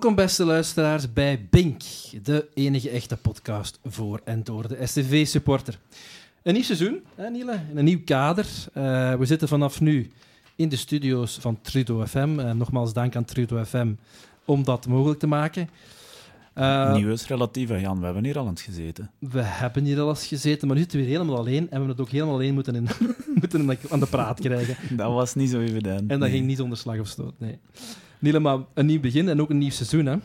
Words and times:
Welkom, 0.00 0.24
beste 0.24 0.44
luisteraars, 0.44 1.12
bij 1.12 1.46
Bink, 1.50 1.82
de 2.22 2.48
enige 2.54 2.90
echte 2.90 3.16
podcast 3.16 3.78
voor 3.84 4.20
en 4.24 4.44
door 4.44 4.68
de 4.68 4.86
STV-supporter. 4.86 5.78
Een 6.42 6.52
nieuw 6.52 6.62
seizoen, 6.62 7.02
hè, 7.14 7.30
Niele? 7.30 7.60
In 7.70 7.76
een 7.76 7.84
nieuw 7.84 8.00
kader. 8.04 8.46
Uh, 8.74 9.14
we 9.14 9.24
zitten 9.24 9.48
vanaf 9.48 9.80
nu 9.80 10.10
in 10.56 10.68
de 10.68 10.76
studio's 10.76 11.38
van 11.40 11.60
Trudeau 11.60 12.06
FM. 12.06 12.38
Uh, 12.38 12.52
nogmaals 12.52 12.92
dank 12.92 13.16
aan 13.16 13.24
Trudeau 13.24 13.64
FM 13.64 13.92
om 14.44 14.64
dat 14.64 14.86
mogelijk 14.86 15.20
te 15.20 15.26
maken. 15.26 15.70
Uh, 16.54 16.94
Nieuw 16.94 17.10
is 17.10 17.26
relatief, 17.26 17.80
Jan. 17.80 17.98
We 17.98 18.04
hebben 18.04 18.24
hier 18.24 18.38
al 18.38 18.48
eens 18.48 18.62
gezeten. 18.62 19.10
We 19.18 19.42
hebben 19.42 19.84
hier 19.84 20.00
al 20.00 20.08
eens 20.08 20.26
gezeten, 20.26 20.66
maar 20.66 20.76
nu 20.76 20.82
zitten 20.82 21.00
we 21.00 21.06
weer 21.06 21.16
helemaal 21.16 21.38
alleen. 21.38 21.62
En 21.62 21.64
we 21.64 21.70
hebben 21.70 21.88
het 21.88 22.00
ook 22.00 22.10
helemaal 22.10 22.34
alleen 22.34 22.54
moeten, 22.54 22.74
in, 22.74 22.88
moeten 23.40 23.78
aan 23.90 24.00
de 24.00 24.06
praat 24.06 24.40
krijgen. 24.40 24.96
Dat 24.96 25.12
was 25.12 25.34
niet 25.34 25.50
zo 25.50 25.60
evident. 25.60 26.10
En 26.10 26.20
dat 26.20 26.28
ging 26.28 26.46
niet 26.46 26.56
zonder 26.56 26.78
slag 26.78 26.98
of 26.98 27.06
stoot, 27.06 27.34
nee. 27.38 27.58
Niele, 28.20 28.38
maar 28.38 28.58
een 28.74 28.86
nieuw 28.86 29.00
begin 29.00 29.28
en 29.28 29.40
ook 29.40 29.50
een 29.50 29.58
nieuw 29.58 29.70
seizoen, 29.70 30.06
hè? 30.06 30.16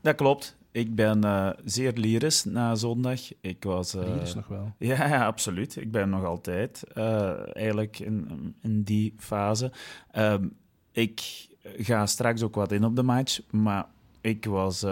Dat 0.00 0.14
klopt. 0.14 0.56
Ik 0.70 0.94
ben 0.94 1.24
uh, 1.24 1.50
zeer 1.64 1.92
lyrisch 1.92 2.44
na 2.44 2.74
zondag. 2.74 3.20
Ik 3.40 3.64
was... 3.64 3.94
Uh, 3.94 4.02
lyrisch 4.02 4.34
nog 4.34 4.46
wel? 4.46 4.72
Ja, 4.88 5.06
ja, 5.06 5.26
absoluut. 5.26 5.76
Ik 5.76 5.90
ben 5.90 6.08
nog 6.08 6.24
altijd 6.24 6.84
uh, 6.94 7.56
eigenlijk 7.56 7.98
in, 7.98 8.54
in 8.62 8.82
die 8.82 9.14
fase. 9.18 9.72
Ehm, 10.10 10.48
ik 10.92 11.46
ga 11.62 12.06
straks 12.06 12.42
ook 12.42 12.54
wat 12.54 12.72
in 12.72 12.84
op 12.84 12.96
de 12.96 13.02
match, 13.02 13.40
maar 13.50 13.86
ik 14.20 14.44
was 14.44 14.84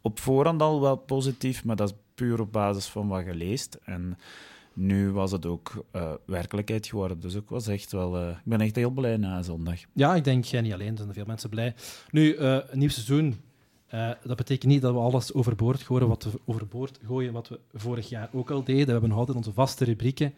op 0.00 0.18
voorhand 0.18 0.62
al 0.62 0.80
wel 0.80 0.96
positief, 0.96 1.64
maar 1.64 1.76
dat 1.76 1.90
is 1.90 1.96
puur 2.14 2.40
op 2.40 2.52
basis 2.52 2.86
van 2.86 3.08
wat 3.08 3.22
geleest. 3.22 3.78
En 3.84 4.18
nu 4.76 5.10
was 5.10 5.32
het 5.32 5.46
ook 5.46 5.84
uh, 5.92 6.12
werkelijkheid 6.24 6.86
geworden. 6.86 7.20
Dus 7.20 7.34
ik 7.34 7.48
was 7.48 7.66
echt 7.66 7.92
wel, 7.92 8.22
uh, 8.22 8.28
ik 8.28 8.44
ben 8.44 8.60
echt 8.60 8.76
heel 8.76 8.90
blij 8.90 9.16
na 9.16 9.42
zondag. 9.42 9.80
Ja, 9.92 10.14
ik 10.14 10.24
denk 10.24 10.44
jij 10.44 10.60
niet 10.60 10.72
alleen, 10.72 10.90
er 10.90 10.96
zijn 10.96 11.12
veel 11.12 11.24
mensen 11.26 11.50
blij. 11.50 11.74
Nu, 12.10 12.36
uh, 12.36 12.58
nieuw 12.72 12.88
seizoen. 12.88 13.36
dat 14.24 14.36
betekent 14.36 14.72
niet 14.72 14.82
dat 14.82 14.92
we 14.92 14.98
alles 14.98 15.34
overboord 15.34 15.82
gooien 15.82 16.08
wat, 16.08 16.24
we, 16.24 16.40
overboord 16.44 16.98
gooien 17.06 17.32
wat 17.32 17.48
we 17.48 17.58
vorig 17.74 18.08
jaar 18.08 18.28
ook 18.32 18.50
al 18.50 18.64
deden. 18.64 18.86
We 18.86 18.92
hebben 18.92 19.08
nog 19.08 19.18
altijd 19.18 19.36
onze 19.36 19.52
vaste 19.52 19.84
rubrieken. 19.84 20.34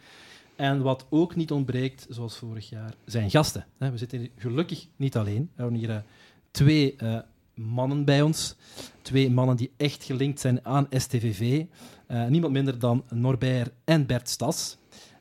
En 0.57 0.83
wat 0.83 1.07
ook 1.09 1.37
niet 1.37 1.51
ontbreekt, 1.53 2.07
zoals 2.09 2.37
vorig 2.37 2.69
jaar, 2.69 2.95
zijn 3.05 3.31
gasten. 3.31 3.67
We 3.77 3.99
zitten 3.99 4.19
hier 4.19 4.31
gelukkig 4.37 4.87
niet 4.97 5.17
alleen. 5.17 5.51
We 5.55 5.63
hebben 5.63 5.79
hier 5.79 6.05
twee 6.51 6.97
mannen 7.59 8.05
bij 8.05 8.23
ons. 8.23 8.57
Twee 9.03 9.31
mannen 9.31 9.57
die 9.57 9.73
echt 9.77 10.05
gelinkt 10.05 10.41
zijn 10.41 10.65
aan 10.65 10.87
STVV. 10.91 11.41
Uh, 11.41 11.65
eh, 12.07 12.31
niemand 12.31 12.53
minder 12.53 12.79
dan 12.79 13.05
Norbert 13.11 13.71
en 13.85 14.07
Bert 14.07 14.29
Stas. 14.29 14.79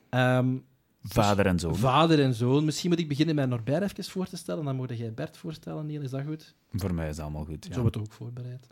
Um, 0.10 0.64
vader 1.02 1.46
en 1.46 1.60
zoon. 1.60 1.76
Vader 1.76 2.22
en 2.22 2.34
zoon. 2.34 2.66
Misschien 2.66 2.90
moet 2.90 3.00
ik 3.00 3.08
beginnen 3.08 3.36
met 3.36 3.50
Norbert 3.50 3.82
even 3.82 4.04
voor 4.04 4.28
te 4.28 4.38
stellen. 4.38 4.66
Dan 4.66 4.76
moet 4.76 4.98
jij 4.98 5.14
Bert 5.14 5.38
voorstellen, 5.38 5.86
Niel. 5.86 6.02
Is 6.02 6.10
dat 6.10 6.22
goed? 6.28 6.56
Voor 6.72 6.94
mij 6.94 7.10
is 7.10 7.16
dat 7.16 7.26
allemaal 7.26 7.46
goed. 7.46 7.66
Ja. 7.68 7.74
Zo 7.74 7.82
wordt 7.82 7.96
het 7.96 8.04
ook 8.04 8.14
voorbereid. 8.14 8.68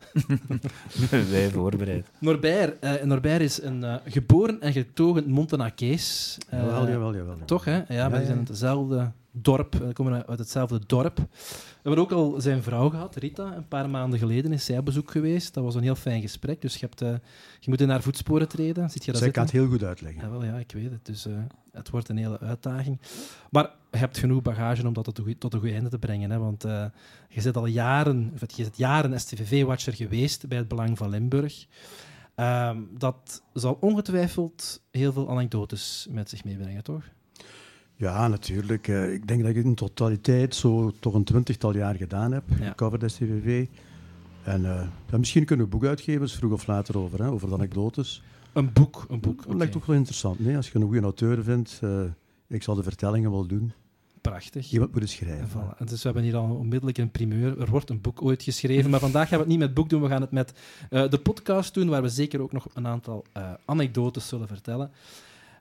Wij 1.32 1.50
voorbereid. 1.50 2.08
Norbert, 2.20 2.84
uh, 2.84 3.04
Norbert 3.04 3.42
is 3.42 3.62
een 3.62 3.82
uh, 3.82 3.96
geboren 4.06 4.62
en 4.62 4.74
getogen 4.74 5.30
Montenakees. 5.30 6.38
Uh, 6.54 6.60
jawel, 6.60 6.88
jawel, 6.88 7.16
jawel. 7.16 7.38
Toch, 7.46 7.66
hè? 7.66 7.76
Ja, 7.76 7.86
ja 7.88 8.10
maar 8.10 8.18
die 8.18 8.28
zijn 8.28 8.46
hetzelfde 8.48 9.12
dorp. 9.42 9.74
We 9.74 9.94
komen 9.94 10.28
uit 10.28 10.40
hetzelfde 10.40 10.80
dorp. 10.86 11.18
We 11.18 11.26
hebben 11.82 12.04
ook 12.04 12.12
al 12.12 12.42
zijn 12.42 12.64
vrouw 12.64 12.90
gehad, 12.90 13.16
Rita. 13.16 13.56
Een 13.56 13.68
paar 13.68 13.90
maanden 13.90 14.20
geleden 14.20 14.52
is 14.52 14.66
zij 14.66 14.78
op 14.78 14.86
bezoek 14.86 15.12
geweest. 15.12 15.54
Dat 15.54 15.64
was 15.64 15.76
een 15.76 15.84
heel 15.84 15.96
fijn 15.96 16.22
gesprek. 16.22 16.62
Dus 16.62 16.74
je, 16.74 16.86
hebt, 16.86 17.02
uh, 17.02 17.10
je 17.60 17.70
moet 17.70 17.82
in 17.82 17.90
haar 17.90 18.02
voetsporen 18.02 18.48
treden. 18.48 18.90
Zit 18.90 19.06
je 19.06 19.18
zij 19.18 19.32
kan 19.32 19.44
het 19.44 19.52
heel 19.52 19.68
goed 19.68 19.84
uitleggen. 19.84 20.22
Ja, 20.22 20.30
wel, 20.30 20.44
ja 20.44 20.56
ik 20.56 20.72
weet 20.72 20.92
het. 20.92 21.06
Dus 21.06 21.28
uh, 21.28 21.34
het 21.72 21.90
wordt 21.90 22.10
een 22.10 22.18
hele 22.18 22.40
uitdaging. 22.40 23.00
Maar 23.50 23.70
je 23.92 23.98
hebt 23.98 24.18
genoeg 24.18 24.42
bagage 24.42 24.88
om 24.88 24.94
dat 24.94 25.04
tot 25.40 25.54
een 25.54 25.60
goed 25.60 25.72
einde 25.72 25.90
te 25.90 26.00
brengen. 26.00 26.32
Hè? 26.32 26.38
Want 26.38 26.66
uh, 26.66 26.86
je 27.30 27.42
zit 27.42 27.58
al 27.58 27.66
jaren, 27.66 28.32
of 28.34 28.56
je 28.56 28.64
zit 28.64 28.78
jaren 28.78 29.20
STVV-watcher 29.20 29.94
geweest 29.94 30.48
bij 30.48 30.58
het 30.58 30.68
Belang 30.68 30.98
van 30.98 31.10
Limburg. 31.10 31.66
Uh, 32.36 32.78
dat 32.98 33.44
zal 33.54 33.78
ongetwijfeld 33.80 34.82
heel 34.92 35.14
veel 35.14 35.30
anekdotes 35.30 36.08
met 36.10 36.30
zich 36.30 36.44
meebrengen, 36.44 36.84
toch? 36.84 37.04
Ja, 37.96 38.28
natuurlijk. 38.28 38.88
Uh, 38.88 39.14
ik 39.14 39.28
denk 39.28 39.42
dat 39.42 39.56
ik 39.56 39.64
in 39.64 39.76
totaliteit 39.76 40.56
zo 40.56 40.92
toch 41.00 41.14
een 41.14 41.24
twintigtal 41.24 41.76
jaar 41.76 41.96
gedaan 41.96 42.32
heb. 42.32 42.44
Ja. 42.60 42.74
Cover 42.76 43.10
STVV. 43.10 43.68
En 44.44 44.62
uh, 44.62 44.82
ja, 45.12 45.18
misschien 45.18 45.46
kunnen 45.46 45.66
we 45.66 45.72
een 45.72 45.80
boek 45.80 45.90
uitgeven, 45.90 46.30
vroeg 46.30 46.52
of 46.52 46.68
later 46.68 46.98
over, 46.98 47.24
hè, 47.24 47.30
over 47.30 47.48
de 47.48 47.54
anekdotes. 47.54 48.24
Een 48.54 48.74
boek? 48.74 49.06
Een 49.10 49.20
boek. 49.20 49.36
Dat 49.36 49.46
okay. 49.46 49.58
lijkt 49.58 49.74
toch 49.74 49.86
wel 49.86 49.96
interessant. 49.96 50.40
Nee, 50.40 50.56
als 50.56 50.70
je 50.70 50.76
een 50.76 50.86
goede 50.86 51.02
auteur 51.02 51.44
vindt, 51.44 51.80
uh, 51.84 52.02
ik 52.48 52.64
zal 52.64 52.76
de 52.76 52.84
vertellingen 52.84 53.32
wel 53.32 53.46
doen. 53.46 53.72
Prachtig. 54.22 54.72
Iemand 54.72 54.92
moet 54.92 55.02
het 55.02 55.10
schrijven. 55.10 55.48
Voilà. 55.50 55.78
En 55.78 55.86
dus 55.86 55.98
we 55.98 56.04
hebben 56.04 56.24
hier 56.24 56.36
al 56.36 56.56
onmiddellijk 56.56 56.98
een 56.98 57.12
primeur. 57.12 57.62
Er 57.62 57.70
wordt 57.70 57.90
een 57.90 58.02
boek 58.02 58.22
ooit 58.22 58.44
geschreven, 58.44 58.90
maar 58.90 59.00
vandaag 59.00 59.28
gaan 59.28 59.38
we 59.38 59.44
het 59.44 59.52
niet 59.54 59.60
met 59.60 59.74
boek 59.74 59.90
doen. 59.90 60.02
We 60.02 60.08
gaan 60.08 60.22
het 60.22 60.32
met 60.32 60.54
uh, 60.90 61.10
de 61.10 61.18
podcast 61.18 61.74
doen, 61.74 61.90
waar 61.90 62.02
we 62.02 62.10
zeker 62.10 62.42
ook 62.42 62.52
nog 62.52 62.68
een 62.74 62.88
aantal 62.88 63.26
anekdotes 63.66 64.28
zullen 64.28 64.48
vertellen. 64.48 64.92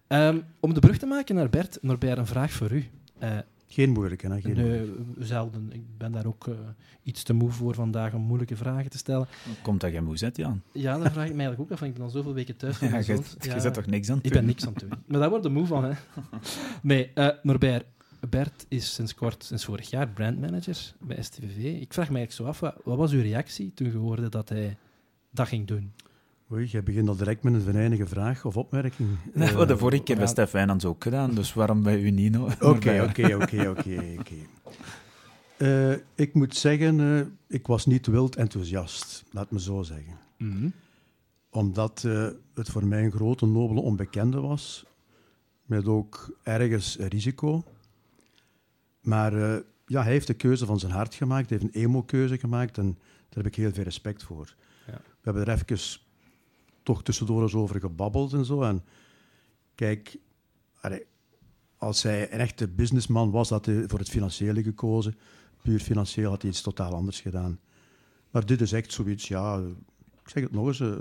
Um, 0.08 0.44
om 0.60 0.74
de 0.74 0.80
brug 0.80 0.98
te 0.98 1.06
maken 1.06 1.34
naar 1.34 1.50
Bert, 1.50 1.78
Norbert, 1.80 2.18
een 2.18 2.26
vraag 2.26 2.52
voor 2.52 2.72
u. 2.72 2.84
Uh, 3.22 3.38
geen 3.66 3.90
moeilijke, 3.90 4.26
hè? 4.26 4.40
Geen 4.40 4.56
nee, 4.56 4.92
zelden. 5.18 5.72
Ik 5.72 5.82
ben 5.98 6.12
daar 6.12 6.26
ook 6.26 6.46
uh, 6.46 6.54
iets 7.02 7.22
te 7.22 7.32
moe 7.32 7.50
voor 7.50 7.74
vandaag 7.74 8.14
om 8.14 8.20
moeilijke 8.20 8.56
vragen 8.56 8.90
te 8.90 8.98
stellen. 8.98 9.26
Komt 9.62 9.80
dat 9.80 9.90
geen 9.90 10.04
moe 10.04 10.16
zet, 10.16 10.36
Jan? 10.36 10.62
Ja, 10.72 10.98
dat 10.98 11.12
vraag 11.12 11.26
ik 11.26 11.34
mij 11.34 11.46
eigenlijk 11.46 11.60
ook 11.60 11.70
af, 11.70 11.78
want 11.78 11.90
ik 11.90 11.96
ben 11.96 12.06
al 12.06 12.12
zoveel 12.12 12.34
weken 12.34 12.56
thuis 12.56 12.76
van 12.76 12.88
ja, 12.88 12.98
je, 12.98 13.20
ja, 13.40 13.54
je 13.54 13.60
zet 13.60 13.74
toch 13.74 13.86
niks 13.86 14.10
aan 14.10 14.18
Ik 14.22 14.32
ben 14.32 14.44
niks 14.44 14.66
aan 14.66 14.72
het 14.72 14.80
doen. 14.80 14.92
Maar 15.06 15.20
daar 15.20 15.30
word 15.30 15.44
je 15.44 15.48
moe 15.50 15.66
van, 15.66 15.84
hè. 15.84 15.92
Nee, 16.82 17.10
uh, 17.14 17.28
Norbert, 17.42 17.84
Bert 18.28 18.66
is 18.68 18.94
sinds 18.94 19.14
kort, 19.14 19.44
sinds 19.44 19.64
vorig 19.64 19.90
jaar, 19.90 20.08
brandmanager 20.08 20.94
bij 21.00 21.22
STVV. 21.22 21.80
Ik 21.80 21.92
vraag 21.92 22.10
me 22.10 22.16
eigenlijk 22.16 22.32
zo 22.32 22.44
af, 22.44 22.60
wat, 22.60 22.74
wat 22.84 22.96
was 22.96 23.12
uw 23.12 23.22
reactie 23.22 23.72
toen 23.74 23.90
je 23.90 23.96
hoorde 23.96 24.28
dat 24.28 24.48
hij 24.48 24.76
dat 25.30 25.48
ging 25.48 25.66
doen? 25.66 25.92
Oei, 26.54 26.66
jij 26.66 26.82
begint 26.82 27.08
al 27.08 27.16
direct 27.16 27.42
met 27.42 27.54
een 27.54 27.60
venijnige 27.60 28.06
vraag 28.06 28.44
of 28.44 28.56
opmerking. 28.56 29.08
Nee, 29.32 29.52
uh, 29.52 29.66
de 29.66 29.78
vorige 29.78 30.02
keer 30.02 30.16
bij 30.16 30.26
Stef 30.26 30.50
Wijnands 30.50 30.84
ook 30.84 31.02
gedaan, 31.02 31.34
dus 31.34 31.54
waarom 31.54 31.82
bij 31.82 32.00
u 32.00 32.10
niet? 32.10 32.38
Oké, 32.38 33.02
oké, 33.08 33.34
oké, 33.34 33.68
oké. 33.68 34.34
Eh, 35.56 35.92
Ik 36.14 36.34
moet 36.34 36.56
zeggen, 36.56 36.98
uh, 36.98 37.20
ik 37.46 37.66
was 37.66 37.86
niet 37.86 38.06
wild 38.06 38.36
enthousiast, 38.36 39.24
laat 39.30 39.50
me 39.50 39.60
zo 39.60 39.82
zeggen. 39.82 40.18
Mm 40.38 40.50
-hmm. 40.50 40.72
Omdat 41.50 42.02
uh, 42.06 42.28
het 42.54 42.68
voor 42.68 42.86
mij 42.86 43.04
een 43.04 43.12
grote, 43.12 43.46
nobele 43.46 43.80
onbekende 43.80 44.40
was, 44.40 44.84
met 45.64 45.86
ook 45.86 46.36
ergens 46.42 46.96
risico. 46.96 47.64
Maar 49.00 49.32
ja, 49.86 50.02
hij 50.02 50.12
heeft 50.12 50.26
de 50.26 50.34
keuze 50.34 50.66
van 50.66 50.78
zijn 50.78 50.92
hart 50.92 51.14
gemaakt, 51.14 51.48
hij 51.48 51.58
heeft 51.58 51.74
een 51.74 51.82
emo-keuze 51.82 52.38
gemaakt 52.38 52.78
en 52.78 52.98
daar 53.28 53.44
heb 53.44 53.46
ik 53.46 53.54
heel 53.54 53.72
veel 53.72 53.84
respect 53.84 54.22
voor. 54.22 54.54
Ja. 54.86 54.92
We 54.92 55.30
hebben 55.30 55.46
er 55.46 55.52
even 55.52 55.66
toch 56.84 57.02
tussendoor 57.02 57.42
eens 57.42 57.54
over 57.54 57.80
gebabbeld 57.80 58.32
en 58.32 58.44
zo. 58.44 58.62
En 58.62 58.84
kijk, 59.74 60.18
als 61.78 62.02
hij 62.02 62.32
een 62.32 62.38
echte 62.38 62.68
businessman 62.68 63.30
was, 63.30 63.48
had 63.48 63.66
hij 63.66 63.84
voor 63.86 63.98
het 63.98 64.08
financiële 64.08 64.62
gekozen. 64.62 65.16
Puur 65.62 65.80
financieel 65.80 66.30
had 66.30 66.42
hij 66.42 66.50
iets 66.50 66.60
totaal 66.60 66.94
anders 66.94 67.20
gedaan. 67.20 67.58
Maar 68.30 68.46
dit 68.46 68.60
is 68.60 68.72
echt 68.72 68.92
zoiets, 68.92 69.28
ja, 69.28 69.58
ik 70.22 70.28
zeg 70.28 70.42
het 70.42 70.52
nog 70.52 70.66
eens, 70.66 70.80
eh, 70.80 70.96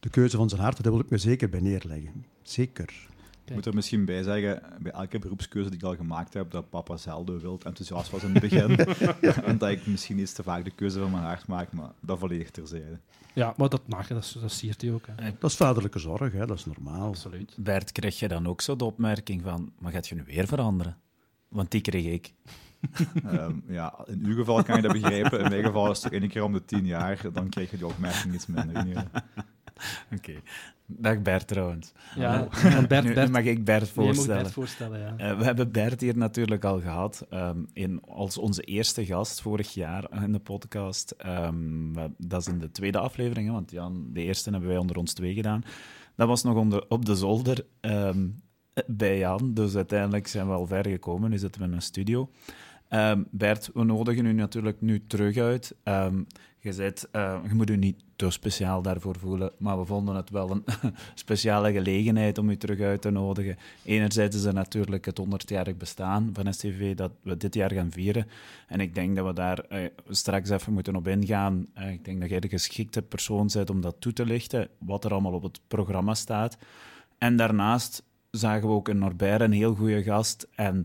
de 0.00 0.08
keuze 0.10 0.36
van 0.36 0.48
zijn 0.48 0.60
hart, 0.60 0.82
daar 0.82 0.92
wil 0.92 1.00
ik 1.00 1.10
me 1.10 1.18
zeker 1.18 1.48
bij 1.48 1.60
neerleggen. 1.60 2.24
Zeker. 2.42 3.08
Ik 3.44 3.54
moet 3.54 3.66
er 3.66 3.74
misschien 3.74 4.04
bij 4.04 4.22
zeggen, 4.22 4.62
bij 4.80 4.92
elke 4.92 5.18
beroepskeuze 5.18 5.70
die 5.70 5.78
ik 5.78 5.84
al 5.84 5.96
gemaakt 5.96 6.34
heb, 6.34 6.50
dat 6.50 6.70
papa 6.70 6.96
zelden 6.96 7.40
wild 7.40 7.64
enthousiast 7.64 8.10
was 8.10 8.22
in 8.22 8.32
het 8.34 8.40
begin. 8.40 8.76
en 9.44 9.58
dat 9.58 9.70
ik 9.70 9.86
misschien 9.86 10.18
iets 10.18 10.32
te 10.32 10.42
vaak 10.42 10.64
de 10.64 10.70
keuze 10.70 10.98
van 11.00 11.10
mijn 11.10 11.22
hart 11.22 11.46
maak, 11.46 11.72
maar 11.72 11.90
dat 12.00 12.18
volledig 12.18 12.50
terzijde. 12.50 12.98
Ja, 13.32 13.54
maar 13.56 13.68
dat 13.68 13.88
mag, 13.88 14.06
dat, 14.06 14.36
dat 14.40 14.52
siert 14.52 14.80
hij 14.80 14.92
ook. 14.92 15.06
Hè. 15.06 15.32
Dat 15.38 15.50
is 15.50 15.56
vaderlijke 15.56 15.98
zorg, 15.98 16.32
hè? 16.32 16.46
dat 16.46 16.58
is 16.58 16.64
normaal. 16.64 17.08
Absoluut. 17.08 17.54
Bert, 17.56 17.92
krijg 17.92 18.18
je 18.18 18.28
dan 18.28 18.46
ook 18.46 18.60
zo 18.60 18.76
de 18.76 18.84
opmerking 18.84 19.42
van, 19.42 19.72
maar 19.78 19.92
gaat 19.92 20.08
je 20.08 20.14
nu 20.14 20.22
weer 20.26 20.46
veranderen? 20.46 20.96
Want 21.48 21.70
die 21.70 21.80
kreeg 21.80 22.04
ik. 22.04 22.34
um, 23.26 23.64
ja, 23.78 24.04
in 24.06 24.20
uw 24.24 24.36
geval 24.36 24.62
kan 24.62 24.76
je 24.76 24.82
dat 24.82 24.92
begrijpen. 24.92 25.40
In 25.40 25.48
mijn 25.48 25.64
geval 25.64 25.90
is 25.90 26.02
het 26.02 26.12
toch 26.12 26.20
één 26.20 26.28
keer 26.28 26.42
om 26.42 26.52
de 26.52 26.64
tien 26.64 26.86
jaar, 26.86 27.20
dan 27.32 27.48
krijg 27.48 27.70
je 27.70 27.76
die 27.76 27.86
opmerking 27.86 28.34
iets 28.34 28.46
minder. 28.46 29.06
Oké. 30.14 30.30
Okay. 30.30 30.42
Dag 30.86 31.22
Bert 31.22 31.48
trouwens. 31.48 31.92
Ja, 32.16 32.48
Bert, 32.88 33.14
nu, 33.14 33.28
mag 33.28 33.44
ik 33.44 33.64
Bert 33.64 33.88
voorstellen. 33.88 34.42
Bert 34.42 34.54
voorstellen 34.54 35.00
ja. 35.00 35.30
uh, 35.32 35.38
we 35.38 35.44
hebben 35.44 35.72
Bert 35.72 36.00
hier 36.00 36.16
natuurlijk 36.16 36.64
al 36.64 36.80
gehad 36.80 37.26
um, 37.30 37.66
in, 37.72 38.00
als 38.02 38.38
onze 38.38 38.62
eerste 38.62 39.04
gast 39.04 39.40
vorig 39.40 39.74
jaar 39.74 40.22
in 40.22 40.32
de 40.32 40.38
podcast. 40.38 41.14
Um, 41.26 41.92
dat 42.18 42.40
is 42.40 42.46
in 42.46 42.58
de 42.58 42.70
tweede 42.70 42.98
aflevering, 42.98 43.50
want 43.50 43.70
Jan, 43.70 44.08
de 44.12 44.22
eerste 44.22 44.50
hebben 44.50 44.68
wij 44.68 44.78
onder 44.78 44.96
ons 44.96 45.12
twee 45.12 45.34
gedaan. 45.34 45.62
Dat 46.16 46.28
was 46.28 46.42
nog 46.42 46.56
onder, 46.56 46.84
op 46.88 47.04
de 47.04 47.14
zolder 47.14 47.66
um, 47.80 48.42
bij 48.86 49.18
Jan, 49.18 49.54
dus 49.54 49.76
uiteindelijk 49.76 50.26
zijn 50.26 50.46
we 50.46 50.52
al 50.52 50.66
ver 50.66 50.88
gekomen. 50.88 51.30
Nu 51.30 51.38
zitten 51.38 51.60
we 51.60 51.66
in 51.66 51.72
een 51.72 51.82
studio. 51.82 52.30
Ehm, 52.88 53.22
Bert, 53.30 53.70
we 53.74 53.84
nodigen 53.84 54.26
u 54.26 54.32
natuurlijk 54.32 54.80
nu 54.80 55.06
terug 55.06 55.36
uit. 55.36 55.76
Ehm, 55.82 56.22
je, 56.58 56.72
zet, 56.72 57.08
uh, 57.12 57.38
je 57.48 57.54
moet 57.54 57.70
u 57.70 57.76
niet 57.76 58.02
speciaal 58.30 58.82
daarvoor 58.82 59.18
voelen, 59.18 59.52
maar 59.58 59.78
we 59.78 59.84
vonden 59.84 60.14
het 60.14 60.30
wel 60.30 60.50
een 60.50 60.64
speciale 61.14 61.72
gelegenheid 61.72 62.38
om 62.38 62.50
u 62.50 62.56
terug 62.56 62.80
uit 62.80 63.02
te 63.02 63.10
nodigen. 63.10 63.56
Enerzijds 63.84 64.36
is 64.36 64.44
er 64.44 64.54
natuurlijk 64.54 65.04
het 65.04 65.20
100-jarig 65.20 65.76
bestaan 65.76 66.30
van 66.32 66.54
STV 66.54 66.94
dat 66.94 67.10
we 67.22 67.36
dit 67.36 67.54
jaar 67.54 67.72
gaan 67.72 67.90
vieren. 67.90 68.26
En 68.66 68.80
ik 68.80 68.94
denk 68.94 69.16
dat 69.16 69.26
we 69.26 69.32
daar 69.32 69.64
uh, 69.72 69.78
straks 70.08 70.50
even 70.50 70.72
moeten 70.72 70.96
op 70.96 71.08
ingaan. 71.08 71.66
Uh, 71.78 71.90
ik 71.90 72.04
denk 72.04 72.20
dat 72.20 72.30
jij 72.30 72.40
de 72.40 72.48
geschikte 72.48 73.02
persoon 73.02 73.50
bent 73.52 73.70
om 73.70 73.80
dat 73.80 73.96
toe 73.98 74.12
te 74.12 74.26
lichten, 74.26 74.68
wat 74.78 75.04
er 75.04 75.12
allemaal 75.12 75.32
op 75.32 75.42
het 75.42 75.60
programma 75.68 76.14
staat. 76.14 76.56
En 77.18 77.36
daarnaast 77.36 78.02
zagen 78.30 78.68
we 78.68 78.74
ook 78.74 78.88
in 78.88 78.98
Norbert 78.98 79.40
een 79.40 79.52
heel 79.52 79.74
goede 79.74 80.02
gast 80.02 80.48
en 80.54 80.84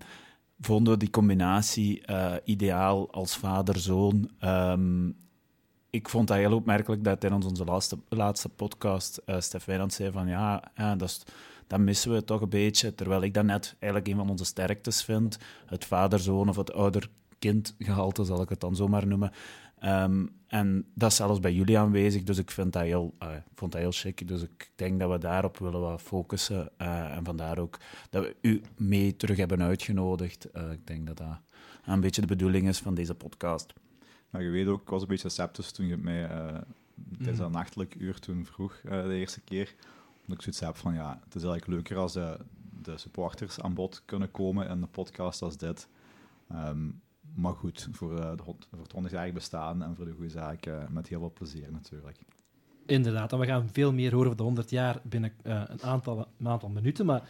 vonden 0.60 0.94
we 0.94 1.00
die 1.00 1.10
combinatie 1.10 2.04
uh, 2.10 2.34
ideaal 2.44 3.12
als 3.12 3.38
vader-zoon. 3.38 4.30
Um, 4.44 5.16
ik 5.90 6.10
vond 6.10 6.28
dat 6.28 6.38
heel 6.38 6.54
opmerkelijk 6.54 7.04
dat 7.04 7.20
tijdens 7.20 7.46
onze 7.46 7.64
laatste, 7.64 7.98
laatste 8.10 8.50
podcast 8.50 9.22
uh, 9.26 9.40
Stef 9.40 9.66
Wijnand 9.66 9.94
zei 9.94 10.12
van 10.12 10.28
ja, 10.28 10.72
ja 10.76 10.96
dat, 10.96 11.24
dat 11.68 11.80
missen 11.80 12.12
we 12.12 12.24
toch 12.24 12.42
een 12.42 12.50
beetje. 12.50 12.96
Terwijl 12.96 13.22
ik 13.22 13.34
dat 13.34 13.46
net 13.46 13.76
eigenlijk 13.80 14.12
een 14.12 14.18
van 14.18 14.30
onze 14.30 14.46
sterktes 14.46 15.04
vind. 15.04 15.38
Het 15.66 15.86
vader-zoon 15.86 16.50
of 16.50 16.56
het 16.56 16.74
ouder-kind-gehalte, 16.74 18.24
zal 18.24 18.42
ik 18.42 18.50
het 18.50 18.60
dan 18.60 18.76
zomaar 18.76 19.08
noemen. 19.08 19.32
Um, 19.84 20.38
en 20.48 20.86
dat 20.94 21.12
is 21.12 21.18
zelfs 21.18 21.40
bij 21.40 21.54
jullie 21.54 21.80
aanwezig, 21.80 22.24
dus 22.24 22.38
ik 22.38 22.52
vind 22.52 22.74
dat 22.74 22.84
heel, 22.84 23.14
uh, 23.24 23.30
vond 23.56 23.72
dat 23.72 23.82
heel 23.82 23.92
chic. 23.92 24.28
Dus 24.28 24.42
ik 24.42 24.72
denk 24.76 25.00
dat 25.00 25.10
we 25.10 25.18
daarop 25.18 25.58
willen 25.58 25.82
wat 25.82 26.02
focussen. 26.02 26.70
Uh, 26.82 27.16
en 27.16 27.26
vandaar 27.26 27.58
ook 27.58 27.80
dat 28.10 28.24
we 28.24 28.36
u 28.42 28.62
mee 28.78 29.16
terug 29.16 29.38
hebben 29.38 29.62
uitgenodigd. 29.62 30.46
Ik 30.72 30.88
denk 30.88 31.08
dat 31.08 31.18
dat 31.18 31.40
een 31.86 32.00
beetje 32.00 32.22
de 32.22 32.28
bedoeling 32.28 32.68
is 32.68 32.80
van 32.80 32.94
deze 32.94 33.16
podcast. 33.16 33.74
Maar 34.30 34.44
je 34.44 34.50
weet 34.50 34.68
ook, 34.68 34.82
ik 34.82 34.90
was 34.90 35.02
een 35.02 35.08
beetje 35.08 35.30
sceptisch 35.30 35.72
toen 35.72 35.86
je 35.86 35.92
het 35.92 36.04
mij 36.04 36.28
tijdens 37.18 37.38
mm. 37.38 37.44
dat 37.44 37.52
nachtelijk 37.52 37.96
uur 37.96 38.20
toen 38.20 38.46
vroeg, 38.46 38.82
de 38.82 39.14
eerste 39.14 39.42
keer. 39.42 39.76
Omdat 40.22 40.38
ik 40.38 40.42
zoiets 40.42 40.60
heb 40.60 40.76
van, 40.76 40.94
ja, 40.94 41.20
het 41.24 41.36
is 41.36 41.44
eigenlijk 41.44 41.68
leuker 41.68 41.98
als 41.98 42.14
de, 42.14 42.38
de 42.84 42.98
supporters 42.98 43.60
aan 43.60 43.74
bod 43.74 44.02
kunnen 44.06 44.32
komen 44.32 44.70
in 44.70 44.82
een 44.82 44.92
podcast 44.92 45.42
als 45.42 45.58
dit. 45.58 45.88
Um, 46.52 47.02
maar 47.36 47.54
goed, 47.54 47.88
voor, 47.92 48.12
uh, 48.12 48.32
de, 48.36 48.44
voor 48.44 48.56
het 48.82 48.92
100 48.92 49.14
jaar 49.14 49.34
bestaan 49.34 49.84
en 49.84 49.96
voor 49.96 50.06
de 50.06 50.12
goede 50.12 50.30
zaak 50.30 50.66
uh, 50.66 50.88
met 50.90 51.08
heel 51.08 51.20
veel 51.20 51.34
plezier 51.34 51.72
natuurlijk. 51.72 52.18
Inderdaad, 52.86 53.34
en 53.34 53.40
we 53.40 53.46
gaan 53.46 53.70
veel 53.72 53.94
meer 53.94 54.12
horen 54.12 54.26
over 54.26 54.38
de 54.38 54.44
100 54.44 54.70
jaar 54.70 55.02
binnen 55.04 55.34
uh, 55.44 55.64
een, 55.68 55.82
aantal, 55.82 56.28
een 56.40 56.48
aantal 56.48 56.70
minuten. 56.70 57.06
Maar 57.06 57.30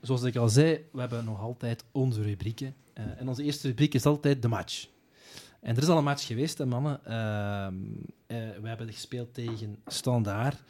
zoals 0.00 0.22
ik 0.22 0.36
al 0.36 0.48
zei, 0.48 0.84
we 0.92 1.00
hebben 1.00 1.24
nog 1.24 1.40
altijd 1.40 1.84
onze 1.92 2.22
rubrieken. 2.22 2.74
en 2.92 3.28
onze 3.28 3.42
eerste 3.42 3.68
rubriek 3.68 3.94
is 3.94 4.06
altijd 4.06 4.42
de 4.42 4.48
match. 4.48 4.88
En 5.66 5.76
er 5.76 5.82
is 5.82 5.88
al 5.88 5.98
een 5.98 6.04
match 6.04 6.26
geweest, 6.26 6.58
hè, 6.58 6.66
mannen. 6.66 7.04
Ehm, 7.04 7.74
we 8.62 8.68
hebben 8.68 8.92
gespeeld 8.92 9.34
tegen 9.34 9.76
Standaard. 9.86 10.62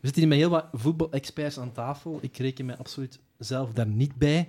We 0.00 0.06
zitten 0.06 0.22
hier 0.22 0.28
met 0.28 0.38
heel 0.38 0.50
wat 0.50 0.66
voetbalexperts 0.72 1.58
aan 1.58 1.72
tafel. 1.72 2.18
Ik 2.20 2.36
reken 2.36 2.66
mij 2.66 2.76
absoluut 2.76 3.20
zelf 3.38 3.72
daar 3.72 3.86
niet 3.86 4.14
bij. 4.16 4.48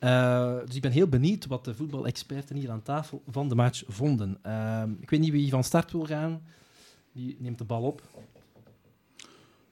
Uh, 0.00 0.58
dus 0.66 0.74
ik 0.74 0.82
ben 0.82 0.90
heel 0.90 1.08
benieuwd 1.08 1.46
wat 1.46 1.64
de 1.64 1.74
voetbalexperten 1.74 2.56
hier 2.56 2.70
aan 2.70 2.82
tafel 2.82 3.22
van 3.30 3.48
de 3.48 3.54
match 3.54 3.82
vonden. 3.86 4.38
Uh, 4.46 4.82
ik 5.00 5.10
weet 5.10 5.20
niet 5.20 5.30
wie 5.30 5.50
van 5.50 5.64
start 5.64 5.92
wil 5.92 6.06
gaan. 6.06 6.42
Die 7.12 7.36
neemt 7.38 7.58
de 7.58 7.64
bal 7.64 7.82
op. 7.82 8.02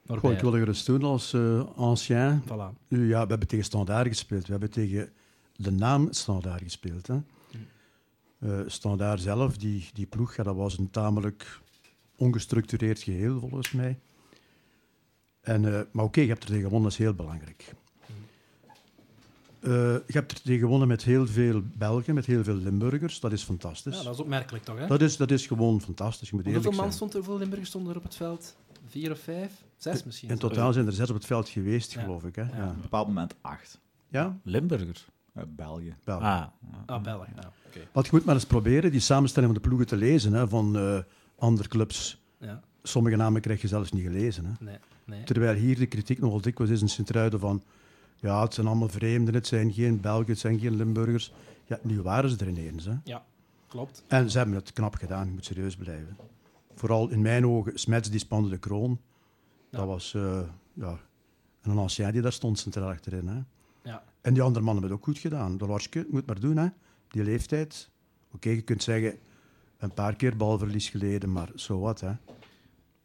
Goh, 0.07 0.31
ik 0.31 0.39
wil 0.39 0.55
er 0.55 0.67
eens 0.67 0.85
doen 0.85 1.03
als 1.03 1.33
uh, 1.33 1.63
ancien. 1.75 2.41
Voilà. 2.43 2.87
Ja, 2.87 3.21
we 3.23 3.29
hebben 3.29 3.47
tegen 3.47 3.65
Standaard 3.65 4.07
gespeeld. 4.07 4.45
We 4.45 4.51
hebben 4.51 4.71
tegen 4.71 5.11
de 5.55 5.71
naam 5.71 6.07
Standaard 6.11 6.61
gespeeld. 6.61 7.07
Hè. 7.07 7.15
Uh, 8.45 8.59
Standaard 8.67 9.21
zelf, 9.21 9.57
die, 9.57 9.89
die 9.93 10.05
ploeg, 10.05 10.35
ja, 10.35 10.43
dat 10.43 10.55
was 10.55 10.77
een 10.77 10.89
tamelijk 10.89 11.59
ongestructureerd 12.15 13.01
geheel, 13.01 13.39
volgens 13.39 13.71
mij. 13.71 13.99
En, 15.41 15.63
uh, 15.63 15.71
maar 15.71 15.83
oké, 15.91 16.01
okay, 16.03 16.23
je 16.23 16.29
hebt 16.29 16.43
er 16.43 16.49
tegen 16.49 16.63
gewonnen, 16.63 16.89
dat 16.89 16.99
is 16.99 17.05
heel 17.05 17.13
belangrijk. 17.13 17.73
Uh, 19.61 19.71
je 19.71 20.03
hebt 20.07 20.31
er 20.31 20.41
tegen 20.41 20.59
gewonnen 20.59 20.87
met 20.87 21.03
heel 21.03 21.27
veel 21.27 21.61
Belgen, 21.77 22.13
met 22.13 22.25
heel 22.25 22.43
veel 22.43 22.55
Limburgers. 22.55 23.19
Dat 23.19 23.31
is 23.31 23.43
fantastisch. 23.43 23.97
Ja, 23.97 24.03
dat 24.03 24.13
is 24.13 24.19
opmerkelijk 24.19 24.63
toch? 24.63 24.77
Hè? 24.77 24.87
Dat, 24.87 25.01
is, 25.01 25.17
dat 25.17 25.31
is 25.31 25.47
gewoon 25.47 25.81
fantastisch. 25.81 26.29
Je 26.29 26.35
moet 26.35 26.45
hoeveel 26.45 26.71
man 26.71 26.93
stond 26.93 27.11
er, 27.11 27.17
hoeveel 27.17 27.37
Limburgers 27.37 27.69
stonden 27.69 27.91
er 27.91 27.97
op 27.97 28.03
het 28.03 28.15
veld? 28.15 28.55
Vier 28.87 29.11
of 29.11 29.19
vijf? 29.19 29.51
Zes 29.77 30.03
misschien? 30.03 30.29
In 30.29 30.37
totaal 30.37 30.73
zijn 30.73 30.85
er 30.85 30.93
zes 30.93 31.09
op 31.09 31.15
het 31.15 31.25
veld 31.25 31.49
geweest, 31.49 31.91
ja. 31.91 32.01
geloof 32.01 32.23
ik. 32.23 32.35
Hè? 32.35 32.41
Ja. 32.41 32.57
Ja. 32.57 32.69
Op 32.69 32.75
een 32.75 32.81
bepaald 32.81 33.07
moment 33.07 33.35
acht. 33.41 33.79
Ja? 34.09 34.37
Limburgers? 34.43 35.05
Uh, 35.37 35.43
België. 35.47 35.95
België. 36.03 36.23
Ah, 36.23 36.45
ah 36.85 37.03
België. 37.03 37.31
Ja. 37.35 37.51
Okay. 37.67 37.87
Wat 37.91 38.05
je 38.05 38.11
moet 38.13 38.25
maar 38.25 38.35
eens 38.35 38.45
proberen, 38.45 38.91
die 38.91 38.99
samenstelling 38.99 39.53
van 39.53 39.61
de 39.61 39.67
ploegen 39.67 39.87
te 39.87 39.95
lezen 39.95 40.33
hè, 40.33 40.47
van 40.47 40.77
uh, 40.77 40.99
andere 41.37 41.69
clubs. 41.69 42.21
Ja. 42.37 42.61
Sommige 42.83 43.15
namen 43.15 43.41
krijg 43.41 43.61
je 43.61 43.67
zelfs 43.67 43.91
niet 43.91 44.03
gelezen. 44.03 44.45
Hè. 44.45 44.51
Nee, 44.59 44.77
nee. 45.05 45.23
Terwijl 45.23 45.55
hier 45.55 45.77
de 45.77 45.85
kritiek 45.85 46.19
nogal 46.19 46.41
dikwijls 46.41 46.71
is 46.71 46.81
in 46.81 46.89
Sint-Truiden 46.89 47.39
van 47.39 47.63
ja, 48.19 48.41
het 48.41 48.53
zijn 48.53 48.67
allemaal 48.67 48.89
vreemden, 48.89 49.33
het 49.33 49.47
zijn 49.47 49.73
geen 49.73 50.01
Belgen, 50.01 50.27
het 50.27 50.39
zijn 50.39 50.59
geen 50.59 50.75
Limburgers. 50.75 51.33
Ja, 51.65 51.79
nu 51.81 52.01
waren 52.01 52.29
ze 52.29 52.37
er 52.37 52.47
ineens. 52.47 52.85
Hè. 52.85 52.93
Ja, 53.03 53.23
klopt. 53.67 54.03
En 54.07 54.31
ze 54.31 54.37
hebben 54.37 54.55
het 54.55 54.73
knap 54.73 54.95
gedaan, 54.95 55.25
je 55.25 55.31
moet 55.31 55.45
serieus 55.45 55.75
blijven. 55.75 56.17
Vooral 56.73 57.09
in 57.09 57.21
mijn 57.21 57.47
ogen, 57.47 57.79
Smets 57.79 58.09
die 58.09 58.19
spande 58.19 58.49
de 58.49 58.57
kroon. 58.57 58.99
Ja. 59.69 59.77
Dat 59.77 59.87
was 59.87 60.13
uh, 60.13 60.39
ja, 60.73 60.97
een 61.61 61.77
ancien 61.77 62.11
die 62.11 62.21
daar 62.21 62.33
stond 62.33 62.59
centraal 62.59 62.89
achterin. 62.89 63.27
Hè. 63.27 63.39
Ja. 63.89 64.03
En 64.23 64.33
die 64.33 64.41
andere 64.41 64.65
mannen 64.65 64.83
hebben 64.83 64.99
het 64.99 65.07
ook 65.07 65.15
goed 65.15 65.23
gedaan. 65.31 65.57
Dolorske 65.57 66.07
moet 66.09 66.25
maar 66.25 66.39
doen, 66.39 66.57
hè. 66.57 66.67
die 67.07 67.23
leeftijd. 67.23 67.89
Oké, 68.25 68.35
okay, 68.35 68.53
je 68.53 68.61
kunt 68.61 68.83
zeggen, 68.83 69.17
een 69.77 69.93
paar 69.93 70.15
keer 70.15 70.37
balverlies 70.37 70.89
geleden, 70.89 71.31
maar 71.31 71.47
zo 71.47 71.57
so 71.57 71.79
wat. 71.79 71.99
Hè. 71.99 72.11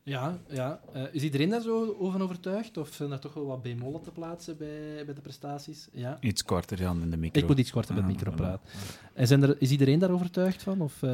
Ja, 0.03 0.39
ja. 0.49 0.81
Uh, 0.97 1.03
is 1.13 1.23
iedereen 1.23 1.51
daar 1.51 1.61
zo 1.61 1.97
over 1.99 2.23
overtuigd? 2.23 2.77
Of 2.77 2.89
zijn 2.89 3.13
er 3.13 3.19
toch 3.19 3.35
wel 3.35 3.47
wat 3.47 3.63
bemollen 3.63 4.03
te 4.03 4.11
plaatsen 4.11 4.57
bij, 4.57 5.05
bij 5.05 5.15
de 5.15 5.21
prestaties? 5.21 5.89
Ja? 5.93 6.17
Iets 6.21 6.45
korter 6.45 6.77
dan 6.77 7.03
in 7.03 7.11
de 7.11 7.17
micro. 7.17 7.41
Ik 7.41 7.49
moet 7.49 7.59
iets 7.59 7.71
korter 7.71 7.95
met 7.95 8.07
de 8.07 8.11
micro 8.11 8.31
praten. 8.31 8.69
En 9.15 9.27
zijn 9.27 9.43
er, 9.43 9.57
is 9.59 9.71
iedereen 9.71 9.99
daar 9.99 10.11
overtuigd 10.11 10.63
van? 10.63 10.81
Of 10.81 11.03
uh, 11.03 11.11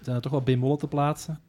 zijn 0.00 0.16
er 0.16 0.22
toch 0.22 0.32
wel 0.32 0.42
bemollen 0.42 0.78
te 0.78 0.88
plaatsen? 0.88 1.40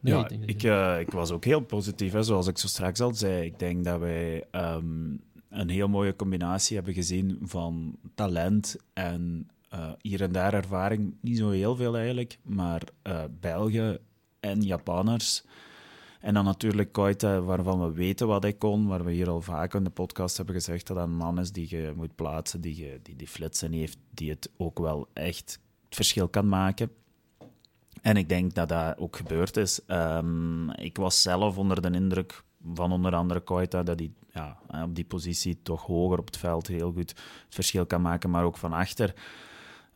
Nee, 0.00 0.14
ja, 0.14 0.28
ik, 0.28 0.44
ik, 0.46 0.62
uh, 0.62 1.00
ik, 1.00 1.10
was 1.10 1.30
ook 1.30 1.44
heel 1.44 1.60
positief, 1.60 2.12
hè, 2.12 2.22
zoals 2.22 2.46
ik 2.46 2.58
zo 2.58 2.66
straks 2.66 3.00
al 3.00 3.14
zei. 3.14 3.44
Ik 3.44 3.58
denk 3.58 3.84
dat 3.84 4.00
wij 4.00 4.44
um, 4.52 5.20
een 5.60 5.68
heel 5.68 5.88
mooie 5.88 6.16
combinatie 6.16 6.76
hebben 6.76 6.94
gezien 6.94 7.38
van 7.42 7.96
talent 8.14 8.76
en 8.92 9.48
hier 10.00 10.22
en 10.22 10.32
daar 10.32 10.54
ervaring. 10.54 11.14
Niet 11.20 11.38
zo 11.38 11.50
heel 11.50 11.76
veel 11.76 11.96
eigenlijk, 11.96 12.38
maar 12.42 12.82
België 13.40 13.98
en 14.40 14.62
Japanners. 14.62 15.44
En 16.20 16.34
dan 16.34 16.44
natuurlijk 16.44 16.92
Koita, 16.92 17.40
waarvan 17.40 17.80
we 17.80 17.92
weten 17.92 18.26
wat 18.26 18.42
hij 18.42 18.52
kon, 18.52 18.86
waar 18.86 19.04
we 19.04 19.12
hier 19.12 19.28
al 19.28 19.40
vaak 19.40 19.74
in 19.74 19.84
de 19.84 19.90
podcast 19.90 20.36
hebben 20.36 20.54
gezegd 20.54 20.86
dat 20.86 20.96
dat 20.96 21.06
een 21.06 21.16
man 21.16 21.38
is 21.40 21.52
die 21.52 21.66
je 21.76 21.92
moet 21.96 22.14
plaatsen, 22.14 22.60
die, 22.60 23.00
die 23.02 23.16
die 23.16 23.28
flitsen 23.28 23.72
heeft, 23.72 23.98
die 24.10 24.30
het 24.30 24.50
ook 24.56 24.78
wel 24.78 25.08
echt 25.12 25.60
het 25.84 25.94
verschil 25.94 26.28
kan 26.28 26.48
maken. 26.48 26.90
En 28.02 28.16
ik 28.16 28.28
denk 28.28 28.54
dat 28.54 28.68
dat 28.68 28.98
ook 28.98 29.16
gebeurd 29.16 29.56
is. 29.56 29.80
Um, 29.86 30.70
ik 30.70 30.96
was 30.96 31.22
zelf 31.22 31.58
onder 31.58 31.82
de 31.82 31.90
indruk 31.90 32.44
van 32.74 32.92
onder 32.92 33.14
andere 33.14 33.40
Koita, 33.40 33.82
dat 33.82 33.98
hij 33.98 34.10
ja, 34.32 34.58
op 34.84 34.94
die 34.94 35.04
positie 35.04 35.62
toch 35.62 35.86
hoger 35.86 36.18
op 36.18 36.26
het 36.26 36.36
veld 36.36 36.66
heel 36.66 36.92
goed 36.92 37.10
het 37.10 37.54
verschil 37.54 37.86
kan 37.86 38.02
maken, 38.02 38.30
maar 38.30 38.44
ook 38.44 38.56
van 38.56 38.72
achter. 38.72 39.14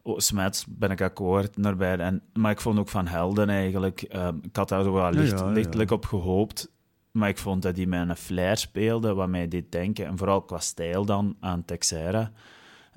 Oh, 0.02 0.18
Smets 0.18 0.64
ben 0.68 0.90
ik 0.90 1.00
akkoord 1.00 1.62
daarbij. 1.62 1.98
En, 1.98 2.22
maar 2.32 2.50
ik 2.50 2.60
vond 2.60 2.78
ook 2.78 2.88
van 2.88 3.06
Helden 3.06 3.48
eigenlijk. 3.48 4.06
Um, 4.16 4.40
ik 4.42 4.56
had 4.56 4.68
daar 4.68 4.82
zo 4.82 4.92
wel 4.92 5.10
licht, 5.10 5.38
ja, 5.38 5.46
ja, 5.46 5.52
lichtelijk 5.52 5.90
op 5.90 6.06
gehoopt. 6.06 6.70
Maar 7.10 7.28
ik 7.28 7.38
vond 7.38 7.62
dat 7.62 7.76
hij 7.76 7.86
met 7.86 8.08
een 8.08 8.16
flair 8.16 8.56
speelde, 8.56 9.14
wat 9.14 9.28
mij 9.28 9.48
deed 9.48 9.72
denken. 9.72 10.06
En 10.06 10.18
vooral 10.18 10.42
qua 10.42 10.58
stijl 10.58 11.04
dan 11.04 11.36
aan 11.40 11.64
Texera. 11.64 12.30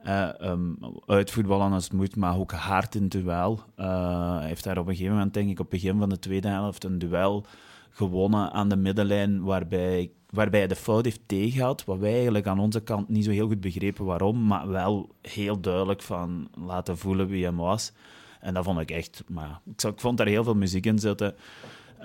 Uh, 0.05 0.29
um, 0.41 0.77
uitvoetballen 1.05 1.71
als 1.71 1.83
het 1.83 1.93
moet, 1.93 2.15
maar 2.15 2.37
ook 2.37 2.51
hard 2.51 2.95
in 2.95 3.07
duel. 3.07 3.63
Uh, 3.77 4.37
hij 4.37 4.47
heeft 4.47 4.63
daar 4.63 4.77
op 4.77 4.87
een 4.87 4.95
gegeven 4.95 5.15
moment, 5.15 5.33
denk 5.33 5.49
ik, 5.49 5.59
op 5.59 5.71
het 5.71 5.81
begin 5.81 5.99
van 5.99 6.09
de 6.09 6.19
tweede 6.19 6.47
helft 6.47 6.83
een 6.83 6.99
duel 6.99 7.45
gewonnen 7.91 8.51
aan 8.51 8.69
de 8.69 8.75
middenlijn, 8.75 9.43
waarbij, 9.43 10.11
waarbij 10.29 10.59
hij 10.59 10.67
de 10.67 10.75
fout 10.75 11.05
heeft 11.05 11.21
tegengehouden, 11.25 11.85
wat 11.85 11.97
wij 11.97 12.13
eigenlijk 12.13 12.47
aan 12.47 12.59
onze 12.59 12.81
kant 12.83 13.09
niet 13.09 13.25
zo 13.25 13.31
heel 13.31 13.47
goed 13.47 13.61
begrepen 13.61 14.05
waarom, 14.05 14.47
maar 14.47 14.67
wel 14.67 15.09
heel 15.21 15.59
duidelijk 15.59 16.01
van 16.01 16.47
laten 16.65 16.97
voelen 16.97 17.27
wie 17.27 17.43
hem 17.43 17.57
was. 17.57 17.93
En 18.39 18.53
dat 18.53 18.63
vond 18.63 18.79
ik 18.79 18.91
echt... 18.91 19.23
Maar 19.27 19.61
ik, 19.65 19.93
vond 19.95 20.17
daar 20.17 20.27
heel 20.27 20.43
veel 20.43 20.55
muziek 20.55 20.85
in 20.85 20.99
zitten. 20.99 21.35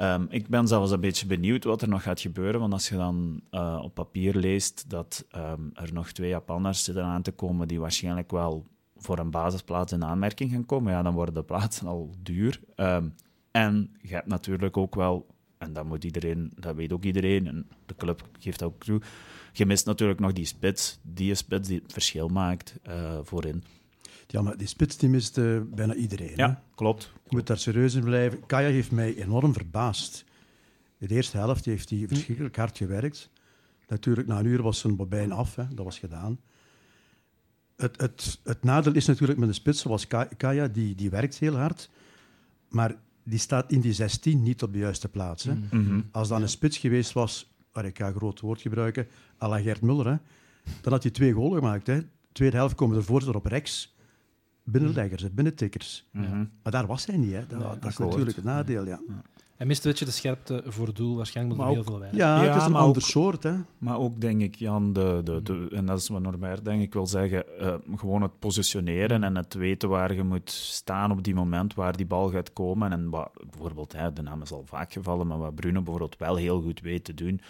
Um, 0.01 0.27
ik 0.31 0.49
ben 0.49 0.69
zelfs 0.69 0.91
een 0.91 1.01
beetje 1.01 1.27
benieuwd 1.27 1.65
wat 1.65 1.83
er 1.83 1.89
nog 1.89 2.03
gaat 2.03 2.21
gebeuren, 2.21 2.61
want 2.61 2.73
als 2.73 2.89
je 2.89 2.97
dan 2.97 3.41
uh, 3.51 3.81
op 3.83 3.95
papier 3.95 4.35
leest 4.35 4.91
dat 4.91 5.25
um, 5.37 5.71
er 5.75 5.93
nog 5.93 6.13
twee 6.13 6.29
Japanners 6.29 6.85
zitten 6.85 7.05
aan 7.05 7.23
te 7.23 7.33
komen 7.33 7.69
die 7.69 7.81
waarschijnlijk 7.81 8.31
wel 8.31 8.67
voor 8.97 9.19
een 9.19 9.31
basisplaats 9.31 9.93
in 9.93 10.05
aanmerking 10.05 10.51
gaan 10.51 10.67
komen, 10.67 10.93
ja, 10.93 11.03
dan 11.03 11.15
worden 11.15 11.35
de 11.35 11.43
plaatsen 11.43 11.87
al 11.87 12.11
duur. 12.23 12.61
Um, 12.77 13.15
en 13.51 13.97
je 14.03 14.15
hebt 14.15 14.27
natuurlijk 14.27 14.77
ook 14.77 14.95
wel 14.95 15.27
en 15.59 15.73
dat 15.73 15.85
moet 15.85 16.05
iedereen, 16.05 16.53
dat 16.57 16.75
weet 16.75 16.93
ook 16.93 17.05
iedereen, 17.05 17.47
en 17.47 17.69
de 17.87 17.95
club 17.97 18.29
geeft 18.39 18.59
dat 18.59 18.69
ook 18.69 18.85
toe. 18.85 19.01
Je 19.53 19.67
mist 19.67 19.87
natuurlijk 19.87 20.21
nog 20.21 20.33
die 20.33 20.45
spits, 20.45 20.99
die 21.03 21.35
spits 21.35 21.69
die 21.69 21.81
het 21.83 21.93
verschil 21.93 22.29
maakt 22.29 22.75
uh, 22.89 23.19
voorin. 23.23 23.65
Ja, 24.27 24.43
maar 24.43 24.57
die 24.57 24.67
spits 24.67 24.97
die 24.97 25.09
mist 25.09 25.39
eh, 25.39 25.61
bijna 25.75 25.95
iedereen. 25.95 26.29
hè. 26.29 26.35
Ja, 26.35 26.63
klopt. 26.75 27.13
Je 27.13 27.37
moet 27.37 27.47
daar 27.47 27.59
serieus 27.59 27.95
in 27.95 28.05
blijven. 28.05 28.47
Kaya 28.47 28.69
heeft 28.69 28.91
mij 28.91 29.15
enorm 29.17 29.53
verbaasd. 29.53 30.25
In 30.99 31.07
de 31.07 31.15
eerste 31.15 31.37
helft 31.37 31.65
heeft 31.65 31.91
hij 31.91 32.05
verschrikkelijk 32.09 32.57
hard 32.57 32.77
gewerkt. 32.77 33.31
Natuurlijk, 33.89 34.29
na 34.29 34.39
een 34.39 34.47
uur 34.47 34.63
was 34.63 34.79
zijn 34.79 34.97
bobijn 34.97 35.33
af. 35.33 35.57
Hè. 35.57 35.65
Dat 35.75 35.85
was 35.85 35.99
gedaan. 35.99 36.41
Het, 37.77 38.01
het, 38.01 38.41
het 38.45 38.63
nadeel 38.63 38.95
is 38.95 39.07
natuurlijk 39.07 39.39
met 39.39 39.49
een 39.49 39.55
spits 39.55 39.81
zoals 39.81 40.07
Ka- 40.07 40.29
Kaya, 40.37 40.69
die, 40.69 40.95
die 40.95 41.11
werkt 41.11 41.39
heel 41.39 41.57
hard. 41.57 41.91
Maar 42.69 42.95
die 43.29 43.39
staat 43.39 43.73
in 43.73 43.81
die 43.81 43.93
16 43.93 44.43
niet 44.43 44.63
op 44.63 44.73
de 44.73 44.79
juiste 44.79 45.09
plaats. 45.09 45.45
Hè. 45.45 45.55
Mhm. 45.55 46.01
Als 46.11 46.29
dat 46.29 46.41
een 46.41 46.49
spits 46.49 46.79
geweest 46.79 47.13
was, 47.13 47.55
waar 47.73 47.85
ik 47.85 47.99
ga 47.99 48.07
een 48.07 48.15
groot 48.15 48.41
woord 48.41 48.61
gebruiken, 48.61 49.07
à 49.43 49.49
la 49.49 49.61
Gert 49.61 49.81
Muller, 49.81 50.07
hè, 50.07 50.17
dan 50.81 50.93
had 50.93 51.03
hij 51.03 51.13
twee 51.13 51.33
golen 51.33 51.59
gemaakt. 51.59 51.87
Hè. 51.87 52.01
Tweede 52.33 52.57
helft 52.57 52.75
komen 52.75 52.97
de 52.97 53.03
voorzitter 53.03 53.37
op 53.37 53.47
rechts. 53.47 53.97
Binnenleggers, 54.65 55.35
binnentikkers. 55.35 56.09
Mhm. 56.13 56.45
Maar 56.63 56.73
daar 56.73 56.87
was 56.87 57.07
hij 57.07 57.17
niet. 57.17 57.33
Hè. 57.33 57.47
Dat, 57.47 57.59
Nee, 57.59 57.79
dat 57.79 57.91
is 57.91 57.99
natuurlijk 57.99 58.37
het 58.37 58.45
nadeel. 58.45 58.87
Ja, 58.87 59.01
Hij 59.57 59.67
mist 59.67 59.85
een 59.85 59.91
beetje 59.91 60.05
de 60.05 60.11
scherpte 60.11 60.63
voor 60.67 60.95
doel, 60.95 61.17
waarschijnlijk 61.17 61.57
met 61.57 61.67
Maar 61.67 61.75
heel 61.77 61.85
veel 61.85 61.99
weinig. 61.99 62.21
ja, 62.21 62.43
Ja, 62.43 62.49
het 62.49 62.57
is 62.57 62.65
een 62.67 62.73
maar 62.73 62.81
ander 62.81 63.03
ook- 63.03 63.09
soort. 63.09 63.43
Hè. 63.43 63.55
Maar 63.79 63.99
ook 63.99 64.21
denk 64.21 64.41
ik, 64.43 64.55
Jan, 64.55 64.93
de, 64.93 65.21
de, 65.25 65.43
de, 65.43 65.69
en 65.73 65.87
dat 65.87 65.99
is 65.99 66.09
wat 66.09 66.23
Norbert 66.23 66.65
denk 66.65 66.83
ik 66.83 66.93
wil 66.93 67.07
zeggen, 67.07 67.59
eh, 67.61 67.75
gewoon 67.97 68.23
het 68.23 68.39
positioneren 68.39 69.25
en 69.25 69.37
het 69.37 69.55
weten 69.55 69.89
waar 69.89 70.15
je 70.15 70.23
moet 70.23 70.51
staan 70.51 71.11
op 71.11 71.23
die 71.23 71.35
moment 71.35 71.75
waar 71.75 71.97
die 71.97 72.07
bal 72.07 72.29
gaat 72.31 72.53
komen. 72.53 72.93
En 72.93 73.11
wat, 73.11 73.31
bijvoorbeeld, 73.51 73.93
hè, 73.93 74.13
de 74.13 74.23
naam 74.23 74.43
is 74.43 74.53
al 74.53 74.63
vaak 74.67 74.93
gevallen, 74.93 75.27
maar 75.27 75.39
wat 75.39 75.55
Bruno 75.55 75.83
bijvoorbeeld 75.83 76.17
wel 76.19 76.37
heel 76.37 76.61
goed 76.63 76.81
weet 76.81 77.05
te 77.05 77.15
doen. 77.15 77.41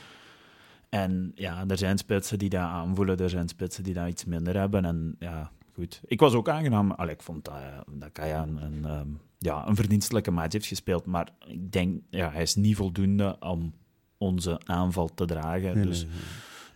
En 0.88 1.32
ja, 1.34 1.64
er 1.68 1.78
zijn 1.78 1.98
spitsen 1.98 2.38
die 2.38 2.48
dat 2.48 2.60
aanvoelen, 2.60 3.18
er 3.18 3.30
zijn 3.30 3.48
spitsen 3.48 3.84
die 3.84 3.94
dat 3.94 4.08
iets 4.08 4.24
minder 4.24 4.56
hebben. 4.58 4.84
En 4.84 5.16
ja, 5.18 5.50
goed. 5.76 6.00
Ik 6.06 6.20
was 6.20 6.34
ook 6.34 6.48
aangenaam. 6.48 6.90
Allee, 6.90 7.14
ik 7.14 7.22
vond 7.22 7.44
dat, 7.44 7.54
eh, 7.54 7.78
dat 7.90 8.12
Kaya 8.12 8.42
een, 8.42 8.62
een, 8.62 8.84
ehm, 8.84 9.08
ja, 9.38 9.68
een 9.68 9.76
verdienstelijke 9.76 10.30
match 10.30 10.52
heeft 10.52 10.66
gespeeld. 10.66 11.06
Maar 11.06 11.28
ik 11.46 11.72
denk, 11.72 12.02
ja, 12.10 12.30
hij 12.30 12.42
is 12.42 12.54
niet 12.54 12.76
voldoende 12.76 13.36
om 13.40 13.74
onze 14.18 14.60
aanval 14.64 15.14
te 15.14 15.24
dragen. 15.24 15.74
Nee, 15.74 15.84
dus 15.84 16.02
nee, 16.02 16.10
nee. 16.12 16.20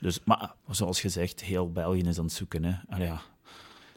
dus, 0.00 0.24
maar 0.24 0.54
zoals 0.70 1.00
gezegd, 1.00 1.40
heel 1.40 1.72
België 1.72 2.00
is 2.00 2.18
aan 2.18 2.24
het 2.24 2.32
zoeken. 2.32 2.64
Hè. 2.64 2.74
Allee, 2.88 3.06
ja. 3.06 3.20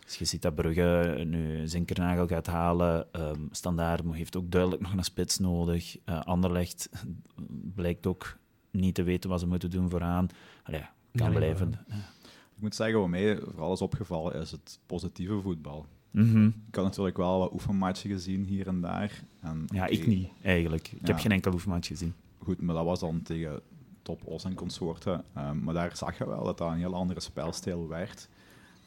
Dus 0.06 0.16
je 0.16 0.26
ziet 0.26 0.42
dat 0.42 0.56
Brugge 0.56 1.24
nu 1.28 1.68
Zinkernagel 1.68 2.28
gaat 2.28 2.48
halen. 2.48 3.08
Ehm 3.12 3.42
Standaard 3.52 4.04
heeft 4.12 4.36
ook 4.36 4.52
duidelijk 4.52 4.82
nog 4.82 4.94
een 4.94 5.04
spits 5.04 5.38
nodig. 5.38 5.98
Eh 6.06 6.22
Anderlecht 6.22 6.90
blijkt 7.76 8.08
ook 8.08 8.38
niet 8.72 8.96
te 8.96 9.04
weten 9.04 9.30
wat 9.30 9.40
ze 9.40 9.48
moeten 9.48 9.70
doen 9.70 9.90
vooraan. 9.90 10.28
Allee, 10.64 10.80
ja, 10.80 10.92
kan 11.12 11.34
blijven. 11.34 11.80
Moet 12.64 12.76
zeggen, 12.76 13.00
wat 13.00 13.10
mij 13.10 13.40
vooral 13.40 13.74
is 13.74 13.82
opgevallen, 13.82 14.36
is 14.36 14.52
het 14.52 14.80
positieve 14.86 15.42
voetbal. 15.42 15.86
Mhm. 16.12 16.46
Ik 16.46 16.76
had 16.76 16.84
natuurlijk 16.84 17.18
wel 17.18 17.40
wat 17.40 17.54
oefenmatchen 17.54 18.10
gezien 18.10 18.44
hier 18.44 18.68
en 18.68 18.82
daar. 18.82 19.24
En, 19.40 19.66
Ja, 19.74 19.86
ik 19.86 20.08
niet, 20.08 20.30
eigenlijk. 20.44 20.92
Ik 20.92 21.08
heb 21.08 21.20
geen 21.20 21.32
enkel 21.32 21.54
oefenmatch 21.54 21.88
gezien. 21.88 22.14
Goed, 22.38 22.62
maar 22.62 22.76
dat 22.76 22.86
was 22.86 23.00
dan 23.00 23.22
tegen 23.22 23.62
top 24.02 24.22
Os 24.26 24.44
en 24.44 24.54
consorten. 24.54 25.24
Ehm, 25.34 25.64
maar 25.64 25.74
daar 25.74 25.98
zag 25.98 26.18
je 26.18 26.28
wel 26.28 26.44
dat 26.44 26.58
dat 26.58 26.72
een 26.72 26.78
heel 26.78 26.94
andere 26.94 27.20
spelstijl 27.20 27.88
werd. 27.88 28.30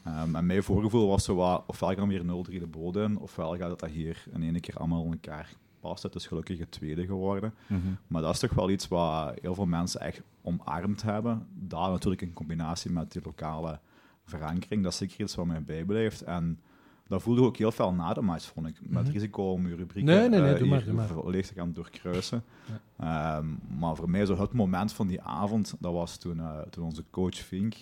Ehm, 0.05 0.37
en 0.37 0.47
mijn 0.47 0.63
voorgevoel 0.63 1.09
was 1.09 1.25
zo 1.25 1.35
wat, 1.35 1.65
ofwel 1.67 1.95
gaan 1.95 2.09
we 2.09 2.15
hier 2.15 2.25
0-3 2.25 2.59
de 2.59 2.67
bodem 2.67 3.17
ofwel 3.17 3.57
gaat 3.57 3.79
dat 3.79 3.91
hier 3.91 4.25
in 4.33 4.43
één 4.43 4.61
keer 4.61 4.77
allemaal 4.77 5.05
in 5.05 5.13
elkaar 5.13 5.57
past. 5.87 6.03
Het 6.03 6.15
is 6.15 6.27
gelukkig 6.27 6.59
het 6.59 6.71
tweede 6.71 7.07
geworden. 7.07 7.55
Mhm. 7.67 7.81
Maar 8.07 8.23
dat 8.23 8.35
is 8.35 8.39
toch 8.41 8.53
wel 8.53 8.71
iets 8.71 8.89
wat 8.89 9.35
heel 9.41 9.55
veel 9.55 9.67
mensen 9.67 10.01
echt 10.01 10.23
omarmd 10.43 11.03
hebben. 11.03 11.47
Daar 11.55 11.91
natuurlijk 11.91 12.23
in 12.23 12.33
combinatie 12.33 12.91
met 12.91 13.13
die 13.13 13.23
lokale 13.25 13.79
verankering. 14.25 14.83
Dat 14.83 14.93
is 14.93 14.99
zeker 14.99 15.21
iets 15.21 15.35
wat 15.35 15.47
mij 15.47 15.63
bijblijft. 15.63 16.23
En 16.23 16.61
dat 17.09 17.23
voelde 17.23 17.41
ik 17.41 17.47
ook 17.47 17.57
heel 17.57 17.73
veel 17.73 17.93
na 17.93 18.13
de 18.15 18.21
match, 18.21 18.45
vond 18.53 18.67
ik. 18.67 18.77
Met 18.83 19.03
Mhm. 19.03 19.13
risico 19.13 19.51
om 19.53 19.69
je 19.69 19.75
rubrieken 19.75 20.15
Nee, 20.15 20.29
nee, 20.29 20.41
nee, 20.41 20.53
eh, 20.53 20.59
doe 20.59 20.69
maar, 20.69 20.77
hier 20.79 20.87
doe 20.87 20.97
maar. 20.97 21.07
volledig 21.09 21.47
te 21.47 21.55
gaan 21.55 21.73
doorkruisen. 21.73 22.45
Ehm, 22.99 23.47
maar 23.79 23.97
voor 23.97 24.11
mij 24.11 24.27
zo 24.27 24.41
het 24.41 24.53
moment 24.53 24.93
van 24.93 25.07
die 25.07 25.23
avond, 25.23 25.75
dat 25.79 25.93
was 25.93 26.17
toen, 26.17 26.41
eh, 26.41 26.59
toen 26.71 26.85
onze 26.85 27.05
coach 27.11 27.37
Vink 27.37 27.75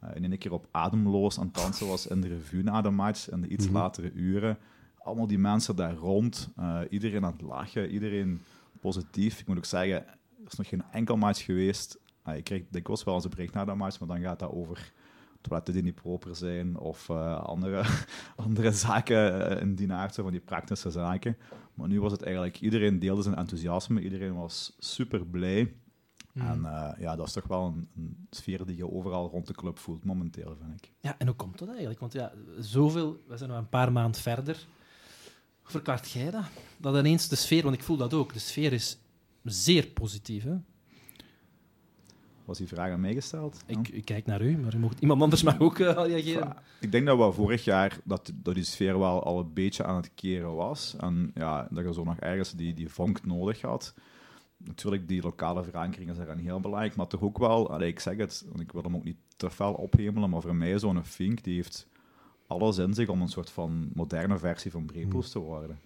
eh, 0.00 0.10
in 0.14 0.24
één 0.30 0.38
keer 0.38 0.52
op 0.52 0.66
ademloos 0.70 1.38
aan 1.38 1.46
het 1.46 1.54
dansen 1.54 1.86
was 1.86 2.06
in 2.06 2.20
de 2.20 2.28
revue 2.28 2.62
na 2.62 2.80
de 2.80 2.90
match, 2.90 3.30
in 3.30 3.40
de 3.40 3.48
iets 3.48 3.64
Mhm. 3.66 3.74
latere 3.74 4.12
uren. 4.12 4.58
Allemaal 5.06 5.26
die 5.26 5.38
mensen 5.38 5.76
daar 5.76 5.94
rond, 5.94 6.52
eh, 6.56 6.80
iedereen 6.90 7.24
aan 7.24 7.32
het 7.32 7.40
lachen, 7.40 7.90
iedereen 7.90 8.40
positief. 8.80 9.40
Ik 9.40 9.46
moet 9.46 9.56
ook 9.56 9.64
zeggen, 9.64 10.06
er 10.06 10.46
is 10.46 10.54
nog 10.54 10.68
geen 10.68 10.82
enkel 10.90 11.16
match 11.16 11.44
geweest. 11.44 11.98
Ah, 12.22 12.36
ik 12.36 12.44
krijg 12.44 12.62
dikwijls 12.70 13.04
wel 13.04 13.14
eens 13.14 13.24
een 13.24 13.30
bericht 13.30 13.54
na 13.54 13.64
de 13.64 13.74
match, 13.74 13.98
maar 13.98 14.08
dan 14.08 14.20
gaat 14.20 14.38
dat 14.38 14.50
over 14.50 14.92
toiletten 15.40 15.74
die 15.74 15.82
niet 15.82 15.94
proper 15.94 16.36
zijn 16.36 16.78
of 16.78 17.08
eh, 17.08 17.40
andere, 17.40 17.84
andere 18.46 18.72
zaken 18.72 19.50
eh, 19.50 19.60
in 19.60 19.74
die 19.74 19.92
aard, 19.92 20.14
zo 20.14 20.22
van 20.22 20.32
die 20.32 20.40
praktische 20.40 20.90
zaken. 20.90 21.36
Maar 21.74 21.88
nu 21.88 22.00
was 22.00 22.12
het 22.12 22.22
eigenlijk, 22.22 22.60
iedereen 22.60 22.98
deelde 22.98 23.22
zijn 23.22 23.34
enthousiasme, 23.34 24.00
iedereen 24.00 24.34
was 24.34 24.76
super 24.78 25.26
blij. 25.26 25.74
Mhm. 26.32 26.46
En 26.46 26.94
ja, 26.98 27.16
dat 27.16 27.26
is 27.26 27.32
toch 27.32 27.46
wel 27.46 27.66
een, 27.66 27.88
een 27.96 28.26
sfeer 28.30 28.66
die 28.66 28.76
je 28.76 28.90
overal 28.92 29.28
rond 29.28 29.46
de 29.46 29.54
club 29.54 29.78
voelt 29.78 30.04
momenteel, 30.04 30.56
vind 30.60 30.82
ik. 30.82 30.92
Ja, 30.98 31.18
en 31.18 31.26
hoe 31.26 31.36
komt 31.36 31.58
dat 31.58 31.68
eigenlijk? 31.68 32.00
Want 32.00 32.12
ja, 32.12 32.32
zoveel, 32.58 33.22
we 33.26 33.36
zijn 33.36 33.50
nog 33.50 33.58
een 33.58 33.68
paar 33.68 33.92
maanden 33.92 34.20
verder. 34.20 34.66
Verklaart 35.66 36.10
jij 36.10 36.30
dat? 36.30 36.44
Dat 36.76 36.96
ineens 36.96 37.28
de 37.28 37.36
sfeer, 37.36 37.62
want 37.62 37.74
ik 37.74 37.82
voel 37.82 37.96
dat 37.96 38.14
ook, 38.14 38.32
de 38.32 38.38
sfeer 38.38 38.72
is 38.72 38.98
zeer 39.42 39.86
positief. 39.86 40.44
Hè? 40.44 40.56
Was 42.44 42.58
die 42.58 42.66
vraag 42.66 42.92
aan 42.92 43.00
mij 43.00 43.14
gesteld? 43.14 43.62
Ja? 43.66 43.78
Ik, 43.78 43.88
ik 43.88 44.04
kijk 44.04 44.26
naar 44.26 44.42
u, 44.42 44.58
maar 44.58 44.74
u 44.74 44.78
mocht, 44.78 45.00
iemand 45.00 45.22
anders 45.22 45.42
mag 45.42 45.60
ook 45.60 45.78
eh, 45.78 45.92
reageren. 45.94 46.48
Ja, 46.48 46.62
ik 46.80 46.92
denk 46.92 47.06
dat 47.06 47.18
we 47.18 47.32
vorig 47.32 47.64
jaar 47.64 47.98
dat, 48.04 48.32
dat 48.34 48.54
die 48.54 48.64
sfeer 48.64 48.98
wel 48.98 49.22
al 49.22 49.38
een 49.38 49.52
beetje 49.52 49.84
aan 49.84 49.96
het 49.96 50.10
keren 50.14 50.54
was. 50.54 50.94
En 50.98 51.30
ja, 51.34 51.68
dat 51.70 51.84
je 51.84 51.92
zo 51.92 52.04
nog 52.04 52.18
ergens 52.18 52.52
die, 52.52 52.74
die 52.74 52.88
vonk 52.88 53.24
nodig 53.24 53.60
had. 53.60 53.94
Natuurlijk, 54.56 55.08
die 55.08 55.22
lokale 55.22 55.64
verankering 55.64 56.10
is 56.10 56.16
daaraan 56.16 56.38
heel 56.38 56.60
belangrijk, 56.60 56.96
maar 56.96 57.06
toch 57.06 57.22
ook 57.22 57.38
wel, 57.38 57.70
allee, 57.70 57.88
ik 57.88 58.00
zeg 58.00 58.16
het, 58.16 58.44
want 58.48 58.60
ik 58.60 58.72
wil 58.72 58.82
hem 58.82 58.96
ook 58.96 59.04
niet 59.04 59.16
te 59.36 59.50
fel 59.50 59.72
ophemelen, 59.72 60.30
maar 60.30 60.40
voor 60.40 60.54
mij 60.54 60.78
zo'n 60.78 61.04
Fink, 61.04 61.44
die 61.44 61.54
heeft 61.54 61.86
alles 62.46 62.78
in 62.78 62.94
zich 62.94 63.08
om 63.08 63.22
een 63.22 63.28
soort 63.28 63.50
van 63.50 63.88
moderne 63.94 64.38
versie 64.38 64.70
van 64.70 64.86
Brepoels 64.86 65.30
te 65.30 65.38
worden. 65.38 65.78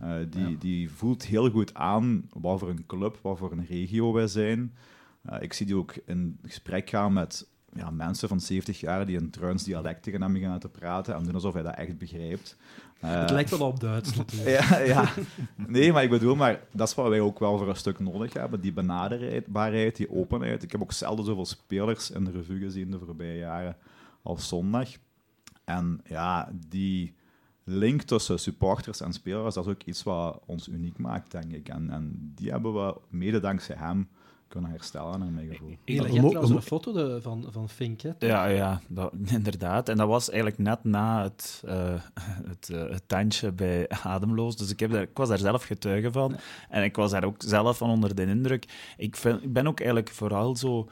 Eh, 0.00 0.14
die, 0.30 0.58
die 0.58 0.90
voelt 0.90 1.26
heel 1.26 1.50
goed 1.50 1.74
aan 1.74 2.28
wat 2.32 2.58
voor 2.58 2.68
een 2.68 2.86
club, 2.86 3.18
wat 3.22 3.38
voor 3.38 3.52
een 3.52 3.66
regio 3.66 4.12
wij 4.12 4.26
zijn. 4.26 4.74
Eh, 5.22 5.42
ik 5.42 5.52
zie 5.52 5.66
die 5.66 5.76
ook 5.76 5.94
in 6.04 6.38
gesprek 6.42 6.90
gaan 6.90 7.12
met 7.12 7.46
ja, 7.72 7.90
mensen 7.90 8.28
van 8.28 8.40
70 8.40 8.80
jaar 8.80 9.06
die 9.06 9.16
een 9.16 9.30
Druins 9.30 9.64
dialect 9.64 10.02
tegen 10.02 10.22
hem 10.22 10.32
beginnen 10.32 10.60
te 10.60 10.68
praten 10.68 11.14
en 11.14 11.24
doen 11.24 11.34
alsof 11.34 11.54
hij 11.54 11.62
dat 11.62 11.74
echt 11.74 11.98
begrijpt. 11.98 12.56
Eh, 13.00 13.20
het 13.20 13.30
lijkt 13.30 13.50
wel 13.50 13.68
op 13.68 13.80
Duits 13.80 14.14
natuurlijk. 14.16 14.68
ja, 14.68 14.78
ja. 14.78 15.08
Nee, 15.66 15.92
maar 15.92 16.02
ik 16.02 16.10
bedoel, 16.10 16.36
maar 16.36 16.60
dat 16.72 16.88
is 16.88 16.94
wat 16.94 17.08
wij 17.08 17.20
ook 17.20 17.38
wel 17.38 17.58
voor 17.58 17.68
een 17.68 17.76
stuk 17.76 17.98
nodig 17.98 18.32
hebben. 18.32 18.60
Die 18.60 18.72
benaderbaarheid, 18.72 19.96
die 19.96 20.10
openheid. 20.10 20.62
Ik 20.62 20.72
heb 20.72 20.82
ook 20.82 20.92
zelden 20.92 21.24
zoveel 21.24 21.46
spelers 21.46 22.10
in 22.10 22.24
de 22.24 22.30
revue 22.30 22.58
gezien 22.58 22.90
de 22.90 22.98
voorbije 22.98 23.38
jaren 23.38 23.76
als 24.22 24.48
zondag. 24.48 24.88
En 25.64 26.00
ja, 26.04 26.52
die 26.68 27.14
link 27.64 28.02
tussen 28.02 28.38
supporters 28.40 29.00
en 29.00 29.12
spelers, 29.12 29.54
dat 29.54 29.66
is 29.66 29.72
ook 29.72 29.82
iets 29.82 30.02
wat 30.02 30.40
ons 30.46 30.68
uniek 30.68 30.98
maakt, 30.98 31.30
denk 31.30 31.52
ik. 31.52 31.68
En, 31.68 31.90
en 31.90 32.32
die 32.34 32.50
hebben 32.50 32.74
we 32.74 32.96
mede 33.08 33.40
dankzij 33.40 33.76
hem 33.76 34.08
kunnen 34.48 34.70
herstellen, 34.70 35.18
naar 35.18 35.30
mijn 35.30 35.48
gevoel. 35.48 35.76
Je 35.84 36.02
mo- 36.02 36.28
trouwens 36.28 36.50
we 36.50 36.56
een 36.56 36.62
foto 36.62 36.92
de, 36.92 37.22
van, 37.22 37.46
van 37.50 37.68
Fink, 37.68 38.00
hè? 38.00 38.10
Ja, 38.18 38.46
ja 38.46 38.80
dat, 38.88 39.12
inderdaad. 39.38 39.88
En 39.88 39.96
dat 39.96 40.08
was 40.08 40.30
eigenlijk 40.30 40.58
net 40.58 40.84
na 40.84 41.22
het, 41.22 41.62
eh, 41.66 41.94
het, 42.44 42.70
eh, 42.70 42.90
het 42.90 43.02
tandje 43.08 43.52
bij 43.52 43.88
Ademloos. 43.88 44.56
Dus 44.56 44.70
ik, 44.70 44.80
heb 44.80 44.90
daar, 44.90 45.02
ik 45.02 45.16
was 45.16 45.28
daar 45.28 45.38
zelf 45.38 45.64
getuige 45.64 46.12
van. 46.12 46.36
En 46.68 46.82
ik 46.82 46.96
was 46.96 47.10
daar 47.10 47.24
ook 47.24 47.36
zelf 47.38 47.76
van 47.76 47.90
onder 47.90 48.14
de 48.14 48.26
indruk. 48.26 48.92
Ik, 48.96 49.16
vind, 49.16 49.42
ik 49.42 49.52
ben 49.52 49.66
ook 49.66 49.78
eigenlijk 49.78 50.10
vooral 50.10 50.56
zo 50.56 50.88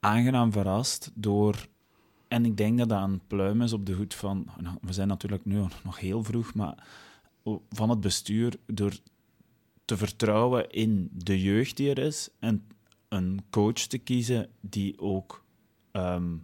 aangenaam 0.00 0.52
verrast 0.52 1.10
door... 1.14 1.66
En 2.30 2.44
ik 2.44 2.56
denk 2.56 2.78
dat 2.78 2.88
dat 2.88 3.02
een 3.02 3.20
pluim 3.26 3.62
is 3.62 3.72
op 3.72 3.86
de 3.86 3.92
hoed 3.92 4.14
van... 4.14 4.46
nou, 4.60 4.76
we 4.80 4.92
zijn 4.92 5.08
natuurlijk 5.08 5.44
nu 5.44 5.64
nog 5.84 5.98
heel 5.98 6.24
vroeg, 6.24 6.54
maar 6.54 6.86
van 7.70 7.90
het 7.90 8.00
bestuur 8.00 8.56
door 8.66 8.92
te 9.84 9.96
vertrouwen 9.96 10.70
in 10.70 11.08
de 11.12 11.40
jeugd 11.40 11.76
die 11.76 11.90
er 11.90 11.98
is 11.98 12.28
en 12.38 12.66
een 13.08 13.40
coach 13.50 13.72
te 13.72 13.98
kiezen 13.98 14.48
die 14.60 14.98
ook 14.98 15.44
ehm, 15.90 16.36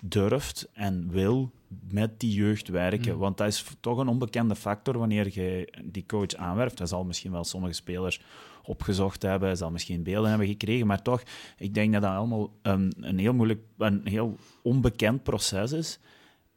durft 0.00 0.68
en 0.72 1.10
wil 1.10 1.50
met 1.90 2.20
die 2.20 2.32
jeugd 2.32 2.68
werken. 2.68 3.12
Mm. 3.12 3.18
Want 3.18 3.36
dat 3.36 3.46
is 3.46 3.64
toch 3.80 3.98
een 3.98 4.08
onbekende 4.08 4.56
factor 4.56 4.98
wanneer 4.98 5.40
je 5.40 5.72
die 5.84 6.06
coach 6.06 6.34
aanwerft. 6.34 6.78
Hij 6.78 6.86
zal 6.86 7.04
misschien 7.04 7.32
wel 7.32 7.44
sommige 7.44 7.72
spelers 7.74 8.20
opgezocht 8.68 9.22
hebben, 9.22 9.56
zal 9.56 9.70
misschien 9.70 10.02
beelden 10.02 10.28
hebben 10.28 10.46
gekregen, 10.46 10.86
maar 10.86 11.02
toch, 11.02 11.22
ik 11.58 11.74
denk 11.74 11.92
dat 11.92 12.02
dat 12.02 12.10
allemaal 12.10 12.52
een, 12.62 12.92
een 13.00 13.18
heel 13.18 13.34
moeilijk, 13.34 13.60
een 13.78 14.00
heel 14.04 14.36
onbekend 14.62 15.22
proces 15.22 15.72
is. 15.72 15.98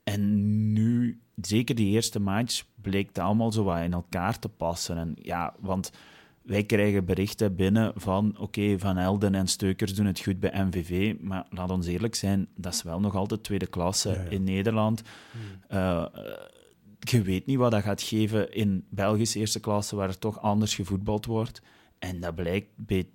En 0.04 0.74
nu, 0.74 1.20
zeker 1.42 1.76
die 1.76 1.90
eerste 1.90 2.20
match, 2.20 2.64
bleek 2.82 3.14
dat 3.14 3.26
allemaal 3.26 3.52
zo 3.52 3.64
wat 3.64 3.82
in 3.82 3.94
elkaar 3.94 4.40
te 4.40 4.50
passen. 4.50 4.98
En 4.98 5.16
ja, 5.22 5.54
want 5.60 5.92
wij 6.42 6.64
krijgen 6.64 7.06
berichten 7.06 7.56
binnen 7.56 7.92
van 7.96 8.36
oké, 8.40 8.80
Van 8.80 8.98
Elden 8.98 9.36
en 9.36 9.48
Steukers 9.48 9.96
doen 9.96 10.06
het 10.06 10.20
goed 10.20 10.40
bij 10.40 10.64
MVV, 10.66 11.16
maar 11.20 11.46
laat 11.50 11.72
ons 11.72 11.88
eerlijk 11.88 12.16
zijn, 12.16 12.48
dat 12.56 12.74
is 12.74 12.84
wel 12.84 13.00
nog 13.00 13.16
altijd 13.16 13.44
tweede 13.44 13.68
klasse 13.68 14.10
Ja, 14.10 14.16
ja. 14.16 14.30
in 14.30 14.44
Nederland. 14.44 15.02
Hmm. 15.32 15.42
Eh, 15.78 16.06
je 17.00 17.22
weet 17.22 17.46
niet 17.46 17.58
wat 17.58 17.72
dat 17.72 17.84
gaat 17.84 18.02
geven 18.02 18.54
in 18.54 18.86
Belgische 18.90 19.40
eerste 19.40 19.60
klasse, 19.60 19.96
waar 19.96 20.10
er 20.10 20.20
toch 20.20 20.42
anders 20.42 20.76
gevoetbald 20.76 21.26
wordt. 21.26 21.62
En 22.02 22.20
dat 22.20 22.36
blijkt 22.36 22.68
bij 22.76 23.10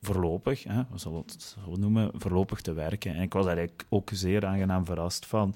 voorlopig, 0.00 0.62
hè, 0.62 0.82
we 0.90 0.98
zullen 0.98 1.18
het 1.18 1.42
zo 1.42 1.76
noemen, 1.76 2.10
voorlopig 2.14 2.60
te 2.60 2.72
werken. 2.72 3.14
En 3.14 3.22
ik 3.22 3.32
was 3.32 3.46
eigenlijk 3.46 3.86
ook 3.88 4.10
zeer 4.12 4.46
aangenaam 4.46 4.84
verrast 4.84 5.26
van. 5.26 5.54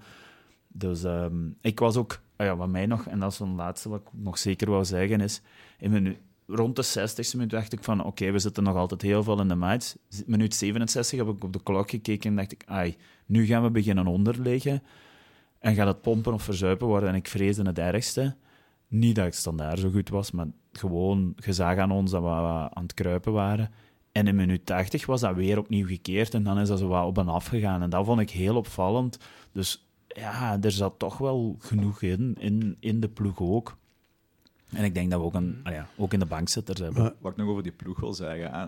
Dus 0.69 1.05
ehm, 1.05 1.49
ik 1.61 1.79
was 1.79 1.97
ook, 1.97 2.21
ah 2.37 2.47
ja, 2.47 2.57
wat 2.57 2.69
mij 2.69 2.87
nog, 2.87 3.07
en 3.07 3.19
dat 3.19 3.33
is 3.33 3.39
een 3.39 3.55
laatste 3.55 3.89
wat 3.89 4.01
ik 4.01 4.09
nog 4.13 4.39
zeker 4.39 4.71
wou 4.71 4.85
zeggen, 4.85 5.21
is 5.21 5.41
in 5.79 5.91
minu- 5.91 6.19
rond 6.47 6.77
de 6.77 6.85
60ste 6.85 7.37
minuut 7.37 7.51
dacht 7.51 7.73
ik 7.73 7.85
van 7.85 8.05
oké, 8.05 8.31
we 8.31 8.39
zitten 8.39 8.63
nog 8.63 8.77
altijd 8.77 9.03
heel 9.03 9.23
veel 9.23 9.41
in 9.41 9.49
de 9.49 9.55
match. 9.55 9.95
Minuut 10.27 10.55
67 10.55 11.19
heb 11.19 11.29
ik 11.29 11.45
op 11.45 11.53
de 11.53 11.63
klok 11.63 11.91
gekeken 11.91 12.31
en 12.31 12.37
dacht 12.37 12.53
ik, 12.53 12.63
ai, 12.67 12.97
nu 13.27 13.47
gaan 13.47 13.63
we 13.63 13.71
beginnen 13.71 14.07
onderliggen 14.07 14.83
en 15.59 15.75
gaat 15.75 15.87
het 15.87 16.01
pompen 16.01 16.33
of 16.33 16.43
verzuipen 16.43 16.87
worden. 16.87 17.09
En 17.09 17.15
ik 17.15 17.29
vreesde 17.29 17.63
het 17.63 17.79
ergste. 17.79 18.37
Niet 18.89 19.15
dat 19.15 19.25
het 19.25 19.35
standaard 19.35 19.79
zo 19.79 19.91
goed 19.91 20.09
was, 20.09 20.31
maar 20.31 20.47
gewoon 20.79 21.33
gezag 21.37 21.79
aan 21.79 21.91
ons 21.91 22.11
dat 22.11 22.23
we 22.23 22.29
aan 22.29 22.83
het 22.83 22.95
kruipen 22.95 23.33
waren. 23.33 23.71
En 24.13 24.27
in 24.27 24.37
minuut 24.37 24.67
80 24.67 25.07
was 25.07 25.21
dat 25.21 25.35
weer 25.35 25.59
opnieuw 25.59 25.87
gekeerd 25.87 26.35
en 26.35 26.43
dan 26.43 26.59
is 26.59 26.69
dat 26.69 26.79
zo 26.79 26.89
wat 26.89 27.07
op 27.07 27.19
en 27.19 27.29
af 27.29 27.47
gegaan. 27.47 27.83
En 27.83 27.91
dat 27.91 28.05
vond 28.05 28.21
ik 28.21 28.31
heel 28.31 28.57
opvallend. 28.57 29.19
Dus 29.53 29.87
ja, 30.09 30.59
er 30.61 30.71
zat 30.73 30.99
toch 30.99 31.19
wel 31.19 31.57
genoeg 31.59 32.03
in, 32.03 32.35
in, 32.39 32.77
in 32.81 33.01
de 33.01 33.09
ploeg 33.09 33.41
ook. 33.41 33.77
En 34.71 34.85
ik 34.85 34.95
denk 34.95 35.11
dat 35.11 35.21
we 35.21 35.27
ook, 35.27 35.35
een, 35.35 35.61
ah 35.63 35.73
ja, 35.73 35.87
ook 35.97 36.13
in 36.13 36.19
de 36.19 36.27
bankzitters 36.27 36.81
hebben. 36.81 37.03
Maar- 37.03 37.15
Wat 37.19 37.33
ik 37.33 37.39
nog 37.39 37.49
over 37.49 37.63
die 37.63 37.73
ploeg 37.73 38.01
wil 38.01 38.15
zeggen, 38.15 38.51
hè, 38.53 38.65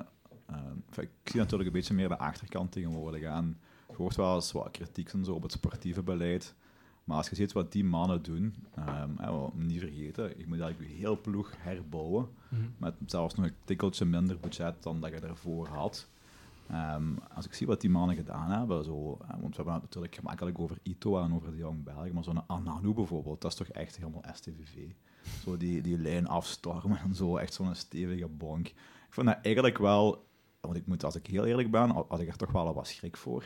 eh, 0.47 1.03
ik 1.03 1.09
zie 1.25 1.41
natuurlijk 1.41 1.69
een 1.69 1.75
beetje 1.77 1.95
meer 1.95 2.09
de 2.09 2.19
achterkant 2.19 2.73
tegenwoordig 2.73 3.25
aan. 3.25 3.59
Je 3.89 3.95
hoort 3.97 4.17
wel 4.17 4.35
eens 4.35 4.53
wat 4.53 4.71
kritiek 4.71 5.13
en 5.13 5.25
zo 5.25 5.33
op 5.33 5.43
het 5.43 5.53
sportieve 5.53 6.03
beleid. 6.03 6.55
Maar 7.07 7.17
als 7.17 7.29
je 7.29 7.35
ziet 7.35 7.53
wat 7.53 7.73
die 7.73 7.85
mannen 7.85 8.23
doen, 8.23 8.55
we 8.75 9.51
niet 9.55 9.81
vergeten, 9.81 10.33
je 10.39 10.47
moet 10.47 10.61
eigenlijk 10.61 10.93
je 10.93 10.99
heel 10.99 11.21
ploeg 11.21 11.53
herbouwen. 11.59 12.29
Mhm. 12.49 12.63
Met 12.77 12.95
zelfs 13.07 13.35
nog 13.35 13.47
een 13.47 13.55
tikkeltje 13.65 14.05
minder 14.05 14.39
budget 14.39 14.83
dan 14.83 15.01
dat 15.01 15.11
je 15.11 15.21
ervoor 15.21 15.69
had. 15.69 16.09
Ehm, 16.71 17.05
als 17.35 17.47
ik 17.47 17.55
zie 17.55 17.67
wat 17.67 17.81
die 17.81 17.91
mannen 17.91 18.17
gedaan 18.17 18.51
hebben, 18.51 18.85
zo, 18.85 19.19
hè, 19.27 19.41
want 19.41 19.49
we 19.49 19.57
hebben 19.57 19.73
het 19.73 19.83
natuurlijk 19.83 20.15
gemakkelijk 20.15 20.59
over 20.59 20.79
Ito 20.83 21.19
en 21.23 21.35
over 21.35 21.51
de 21.51 21.57
Jong 21.57 21.85
Belgen, 21.85 22.15
maar 22.15 22.25
zo'n 22.25 22.49
Ananou 22.49 22.95
bijvoorbeeld, 22.95 23.41
dat 23.41 23.51
is 23.51 23.57
toch 23.57 23.69
echt 23.69 23.97
helemaal 23.97 24.25
STVV. 24.33 24.91
Zo 25.45 25.57
die, 25.57 25.83
die 25.83 25.99
lijn 25.99 26.29
afstormen 26.29 26.99
en 26.99 27.15
zo, 27.15 27.37
echt 27.37 27.55
zo'n 27.55 27.75
stevige 27.75 28.29
bonk. 28.29 28.67
Ik 28.67 28.75
vond 29.09 29.27
dat 29.27 29.39
eigenlijk 29.43 29.79
wel, 29.79 30.27
want 30.61 30.77
ik 30.77 30.87
moet, 30.87 31.05
als 31.05 31.17
ik 31.17 31.27
heel 31.27 31.45
eerlijk 31.45 31.71
ben, 31.71 31.91
had 31.91 32.21
ik 32.21 32.29
er 32.29 32.37
toch 32.37 32.53
wel 32.53 32.75
wat 32.75 32.87
schrik 32.87 33.17
voor. 33.17 33.45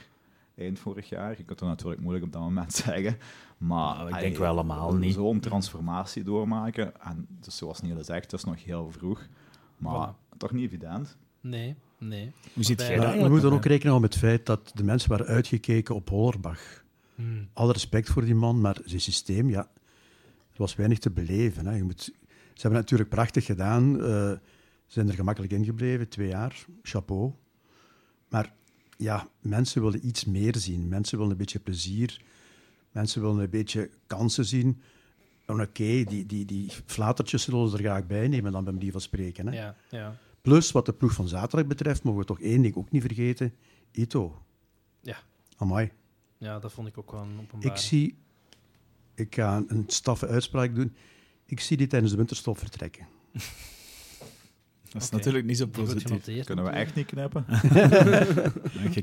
Eind 0.60 0.78
vorig 0.78 1.08
jaar. 1.08 1.30
Je 1.36 1.44
kunt 1.44 1.60
het 1.60 1.68
natuurlijk 1.68 2.00
moeilijk 2.00 2.24
op 2.24 2.32
dat 2.32 2.42
moment 2.42 2.72
zeggen. 2.84 3.16
Maar 3.58 3.96
Nou, 3.96 4.08
ik 4.08 4.20
denk 4.20 4.36
wel 4.36 4.48
allemaal 4.50 4.94
niet. 4.94 5.14
Zo'n 5.14 5.40
transformatie 5.40 6.22
doormaken. 6.22 7.00
En 7.00 7.26
dus 7.40 7.56
zoals 7.56 7.80
Niels 7.80 8.06
zegt, 8.06 8.22
het 8.22 8.32
is 8.32 8.44
nog 8.44 8.64
heel 8.64 8.90
vroeg. 8.90 9.26
Maar 9.76 10.14
toch 10.36 10.52
niet 10.52 10.64
evident. 10.64 11.16
Nee, 11.40 11.76
nee. 11.98 12.32
Hoe 12.54 12.64
ziet 12.64 12.80
jij 12.80 12.96
dat 12.96 13.14
we 13.14 13.28
moeten 13.28 13.52
ook 13.52 13.64
rekening 13.64 13.82
houden 13.82 14.00
met 14.00 14.12
het 14.14 14.22
feit 14.22 14.46
dat 14.46 14.70
de 14.74 14.84
mensen 14.84 15.10
waren 15.10 15.26
uitgekeken 15.26 15.94
op 15.94 16.08
Hollerbach. 16.08 16.84
Hmm. 17.14 17.48
Alle 17.52 17.72
respect 17.72 18.08
voor 18.08 18.24
die 18.24 18.34
man, 18.34 18.60
maar 18.60 18.78
zijn 18.84 19.00
systeem, 19.00 19.50
ja, 19.50 19.68
er 20.52 20.56
was 20.56 20.74
weinig 20.76 20.98
te 20.98 21.10
beleven. 21.10 21.66
Hè. 21.66 21.74
Je 21.76 21.82
moet, 21.82 22.02
ze 22.02 22.12
hebben 22.60 22.80
het 22.80 22.90
natuurlijk 22.90 23.08
prachtig 23.10 23.44
gedaan. 23.44 24.00
eh, 24.00 24.06
ze 24.06 24.40
zijn 24.86 25.08
er 25.08 25.14
gemakkelijk 25.14 25.52
ingebleven, 25.52 26.08
twee 26.08 26.28
jaar. 26.28 26.64
Chapeau. 26.82 27.32
Maar 28.28 28.52
ja, 29.00 29.28
mensen 29.40 29.82
willen 29.82 30.06
iets 30.06 30.24
meer 30.24 30.56
zien. 30.56 30.88
Mensen 30.88 31.16
willen 31.16 31.32
een 31.32 31.38
beetje 31.38 31.58
plezier. 31.58 32.22
Mensen 32.92 33.20
willen 33.20 33.38
een 33.38 33.50
beetje 33.50 33.90
kansen 34.06 34.44
zien. 34.44 34.80
En 35.46 35.60
oké, 35.60 36.04
die, 36.04 36.26
die, 36.26 36.44
die 36.44 36.70
flatertjes 36.86 37.42
zullen 37.42 37.68
ze 37.68 37.76
er 37.76 37.82
graag 37.82 38.06
bij 38.06 38.28
nemen, 38.28 38.52
dan 38.52 38.64
bij 38.64 38.72
manier 38.72 38.92
van 38.92 39.00
spreken. 39.00 39.46
Hè. 39.46 39.56
Ja, 39.56 39.76
ja. 39.90 40.16
Plus, 40.40 40.72
wat 40.72 40.86
de 40.86 40.92
ploeg 40.92 41.12
van 41.12 41.28
zaterdag 41.28 41.66
betreft, 41.66 42.02
mogen 42.02 42.20
we 42.20 42.26
toch 42.26 42.40
één 42.40 42.62
ding 42.62 42.76
ook 42.76 42.90
niet 42.90 43.02
vergeten. 43.02 43.54
Ito. 43.92 44.42
Ja. 45.00 45.16
Amai. 45.56 45.90
ja, 46.38 46.58
dat 46.58 46.72
vond 46.72 46.88
ik 46.88 46.98
ook 46.98 47.12
wel 47.12 47.22
een 47.22 47.40
openbaar. 47.40 47.70
Ik 47.70 47.76
zie... 47.76 48.18
Ik 49.14 49.34
ga 49.34 49.56
een, 49.56 49.66
een 49.68 49.84
staffe 49.86 50.26
uitspraak 50.26 50.74
doen. 50.74 50.94
Ik 51.46 51.60
zie 51.60 51.76
die 51.76 51.86
tijdens 51.86 52.10
de 52.10 52.18
winterstop 52.18 52.58
vertrekken. 52.58 53.06
Dat 54.92 55.02
is 55.02 55.10
natuurlijk 55.10 55.44
niet 55.46 55.56
zo 55.56 55.66
positief. 55.66 56.44
Kunnen 56.44 56.64
we 56.64 56.70
echt 56.70 56.94
niet 56.94 57.06
knippen? 57.06 57.44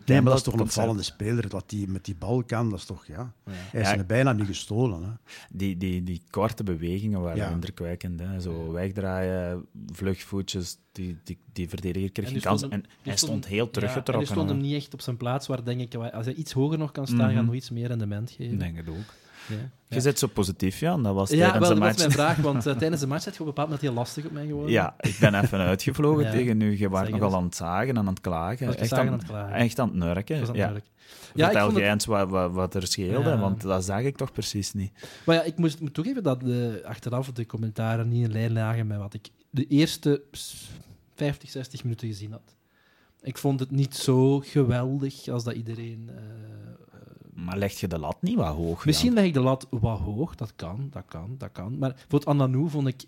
Nee, 0.05 0.21
maar 0.21 0.23
dat 0.29 0.37
is 0.37 0.43
toch 0.43 0.53
een 0.53 0.59
opvallende 0.59 1.03
speler. 1.03 1.45
Wat 1.49 1.69
die 1.69 1.87
met 1.87 2.05
die 2.05 2.15
bal 2.15 2.43
kan, 2.43 2.69
dat 2.69 2.79
is 2.79 2.85
toch... 2.85 3.05
Ja. 3.07 3.33
Ja. 3.45 3.51
Hij 3.53 3.81
is 3.81 3.87
Ja. 3.89 3.97
er 3.97 4.05
bijna 4.05 4.31
niet 4.33 4.45
gestolen. 4.45 5.03
Hè. 5.03 5.09
Die, 5.51 5.77
die, 5.77 6.03
die 6.03 6.21
korte 6.29 6.63
bewegingen 6.63 7.21
waren 7.21 7.37
Ja. 7.37 7.49
indrukwekkend. 7.49 8.19
Hè? 8.19 8.39
Zo 8.39 8.71
wegdraaien, 8.71 9.65
vlugvoetjes, 9.91 10.77
die, 10.91 11.17
die, 11.23 11.37
die 11.53 11.69
verdediger 11.69 12.11
kreeg 12.11 12.25
En 12.25 12.31
geen 12.31 12.39
die 12.41 12.49
kans. 12.49 12.67
En 12.69 12.83
hij 13.01 13.17
stond 13.17 13.47
heel 13.47 13.65
Ja, 13.65 13.71
teruggetrokken. 13.71 14.13
en 14.13 14.19
die 14.19 14.29
stond 14.29 14.49
hem 14.49 14.59
niet 14.59 14.75
echt 14.75 14.93
op 14.93 15.01
zijn 15.01 15.17
plaats, 15.17 15.47
waar 15.47 15.63
denk 15.63 15.81
ik, 15.81 15.95
als 15.95 16.25
hij 16.25 16.35
iets 16.35 16.51
hoger 16.51 16.77
nog 16.77 16.91
kan 16.91 17.07
staan, 17.07 17.27
Mhm. 17.27 17.35
gaat 17.35 17.45
nog 17.45 17.53
iets 17.55 17.69
meer 17.69 17.87
rendement 17.87 18.31
geven. 18.31 18.53
Ik 18.53 18.59
denk 18.59 18.77
het 18.77 18.89
ook. 18.89 19.13
Ja. 19.49 19.55
Je 19.87 19.95
Ja. 19.95 20.01
zit 20.01 20.19
zo 20.19 20.27
positief, 20.27 20.79
Jan. 20.79 21.03
Dat 21.03 21.13
was 21.15 21.29
Ja, 21.29 21.35
tijdens 21.37 21.59
wel, 21.59 21.67
de 21.69 21.73
dat 21.75 21.83
was 21.83 21.87
match. 21.87 21.97
mijn 21.99 22.11
vraag, 22.27 22.37
want 22.45 22.65
eh, 22.67 22.75
tijdens 22.77 23.01
de 23.01 23.07
match 23.07 23.25
had 23.25 23.33
je 23.33 23.39
op 23.39 23.45
een 23.47 23.53
bepaald 23.53 23.67
moment 23.67 23.85
heel 23.87 23.95
lastig 23.95 24.25
op 24.25 24.31
mij 24.31 24.45
geworden. 24.45 24.71
Ja, 24.71 24.95
ik 24.99 25.17
ben 25.19 25.35
even 25.43 25.59
uitgevlogen 25.73 26.23
Ja. 26.23 26.31
tegen 26.31 26.61
u. 26.61 26.79
Je 26.79 26.89
was 26.89 27.09
nogal 27.09 27.35
aan 27.35 27.43
het 27.43 27.55
zagen 27.55 27.87
en 27.89 27.97
aan 27.97 28.07
het 28.07 28.21
klagen. 28.21 28.65
Was 28.65 28.75
Echt 28.75 28.93
aan, 28.93 29.07
aan 29.07 29.13
het 29.13 29.23
klagen? 29.23 29.55
echt 29.55 29.79
aan 29.79 29.87
het 29.87 29.97
nurken. 29.97 30.37
Was 30.39 30.47
dat 30.47 30.55
ja. 30.55 30.71
Ja, 31.33 31.45
Vertel 31.45 31.71
jij 31.71 31.81
het, 31.83 31.93
eens 31.93 32.05
wat, 32.05 32.29
wat, 32.29 32.51
wat 32.51 32.73
er 32.75 32.87
scheelde, 32.87 33.29
Ja. 33.29 33.39
want 33.39 33.61
dat 33.61 33.83
zag 33.85 34.01
ik 34.01 34.17
toch 34.17 34.31
precies 34.31 34.73
niet. 34.73 34.91
maar 35.25 35.35
ja, 35.35 35.41
ik 35.43 35.57
moest 35.57 35.79
moet 35.79 35.93
toegeven 35.93 36.23
dat 36.23 36.39
de, 36.41 36.81
achteraf 36.85 37.31
de 37.31 37.45
commentaren 37.45 38.09
niet 38.09 38.23
in 38.25 38.31
lijn 38.31 38.53
lagen 38.53 38.87
met 38.87 38.97
wat 38.97 39.13
ik 39.13 39.29
de 39.49 39.65
eerste 39.67 40.21
s- 40.31 40.69
50, 41.15 41.49
60 41.49 41.83
minuten 41.83 42.07
gezien 42.07 42.31
had. 42.31 42.55
Ik 43.21 43.37
vond 43.37 43.59
het 43.59 43.71
niet 43.71 43.95
zo 43.95 44.39
geweldig 44.39 45.27
als 45.27 45.43
dat 45.43 45.53
iedereen... 45.53 46.09
eh, 46.15 46.23
Maar 47.43 47.57
leg 47.57 47.79
je 47.79 47.87
de 47.87 47.99
lat 47.99 48.17
niet 48.21 48.35
wat 48.35 48.55
hoog? 48.55 48.85
Misschien 48.85 49.13
leg 49.13 49.25
ik 49.25 49.33
de 49.33 49.39
lat 49.39 49.67
wat 49.69 49.99
hoog, 49.99 50.35
dat 50.35 50.53
kan, 50.55 50.87
dat 50.91 51.03
kan, 51.07 51.35
dat 51.37 51.49
kan. 51.51 51.77
Maar 51.77 52.05
voor 52.07 52.19
het 52.19 52.27
Ananou 52.27 52.69
vond 52.69 52.87
ik 52.87 53.03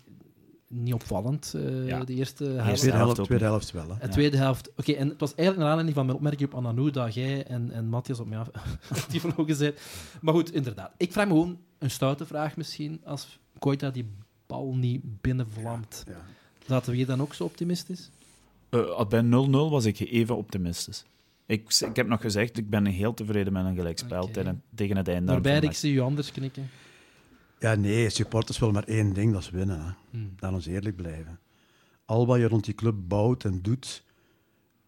niet 0.68 0.94
opvallend, 0.94 1.54
eh, 1.54 1.86
Ja. 1.86 2.04
de 2.04 2.14
eerste 2.14 2.44
helft. 2.44 2.58
Tweede 2.78 2.96
helft 2.96 2.96
helft, 2.96 3.18
ook 3.20 3.26
tweede 3.26 3.44
helft 3.44 3.70
wel. 3.70 3.86
Hè. 3.88 3.92
En 4.00 4.06
Ja. 4.06 4.12
tweede 4.12 4.36
helft. 4.36 4.70
Oké, 4.76 4.92
en 4.92 5.08
het 5.08 5.20
was 5.20 5.34
eigenlijk 5.34 5.58
naar 5.58 5.66
aanleiding 5.68 5.94
van 5.96 6.04
mijn 6.06 6.16
opmerking 6.16 6.52
op 6.52 6.58
Ananou 6.58 6.90
dat 6.90 7.14
jij 7.14 7.46
en, 7.46 7.70
en 7.70 7.88
Matthias 7.88 8.20
op 8.20 8.28
mij 8.28 8.38
af, 8.38 8.48
die 9.10 9.20
vlogen 9.20 9.54
zijn. 9.56 9.74
Maar 10.20 10.34
goed, 10.34 10.52
inderdaad. 10.52 10.92
Ik 10.96 11.12
vraag 11.12 11.26
me 11.26 11.32
gewoon 11.32 11.58
een 11.78 11.90
stoute 11.90 12.26
vraag 12.26 12.56
misschien. 12.56 13.00
Als 13.04 13.38
Koita 13.58 13.90
die 13.90 14.06
bal 14.46 14.74
niet 14.74 15.20
binnenvlamt, 15.20 16.04
Ja. 16.06 16.14
zaten 16.66 16.90
we 16.90 16.96
hier 16.96 17.06
dan 17.06 17.20
ook 17.20 17.34
zo 17.34 17.44
optimistisch? 17.44 18.10
Eh, 18.68 19.04
bij 19.08 19.22
0-0 19.22 19.70
was 19.70 19.84
ik 19.84 20.00
even 20.00 20.36
optimistisch. 20.36 21.04
Ik, 21.50 21.80
ik 21.80 21.96
heb 21.96 22.06
nog 22.06 22.20
gezegd, 22.20 22.56
ik 22.58 22.70
ben 22.70 22.86
heel 22.86 23.14
tevreden 23.14 23.52
met 23.52 23.64
een 23.64 23.74
gelijkspel 23.74 24.30
tegen, 24.30 24.62
tegen 24.74 24.96
het 24.96 25.08
einde. 25.08 25.32
Waarbij 25.32 25.60
ik 25.60 25.72
zie 25.72 25.92
u 25.94 26.00
anders 26.00 26.32
knikken. 26.32 26.68
ja, 27.58 27.74
nee, 27.74 28.10
supporters 28.10 28.58
willen 28.58 28.74
maar 28.74 28.84
één 28.84 29.12
ding, 29.12 29.32
dat 29.32 29.42
is 29.42 29.50
winnen. 29.50 29.84
Hè. 29.84 29.90
Hmm. 30.10 30.34
Laat 30.38 30.52
ons 30.52 30.66
eerlijk 30.66 30.96
blijven. 30.96 31.38
Al 32.04 32.26
wat 32.26 32.38
je 32.38 32.48
rond 32.48 32.64
die 32.64 32.74
club 32.74 32.94
bouwt 33.08 33.44
en 33.44 33.62
doet, 33.62 34.04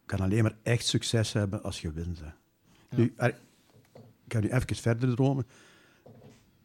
kan 0.07 0.20
alleen 0.20 0.42
maar 0.42 0.57
echt 0.62 0.87
succes 0.87 1.33
hebben 1.33 1.62
als 1.62 1.81
je 1.81 1.92
wint. 1.92 2.20
Hè. 2.20 2.31
Nu, 2.96 3.12
er- 3.16 3.38
ik 4.27 4.33
ga 4.33 4.40
nu 4.40 4.48
even 4.51 4.77
verder 4.77 5.14
dromen. 5.14 5.46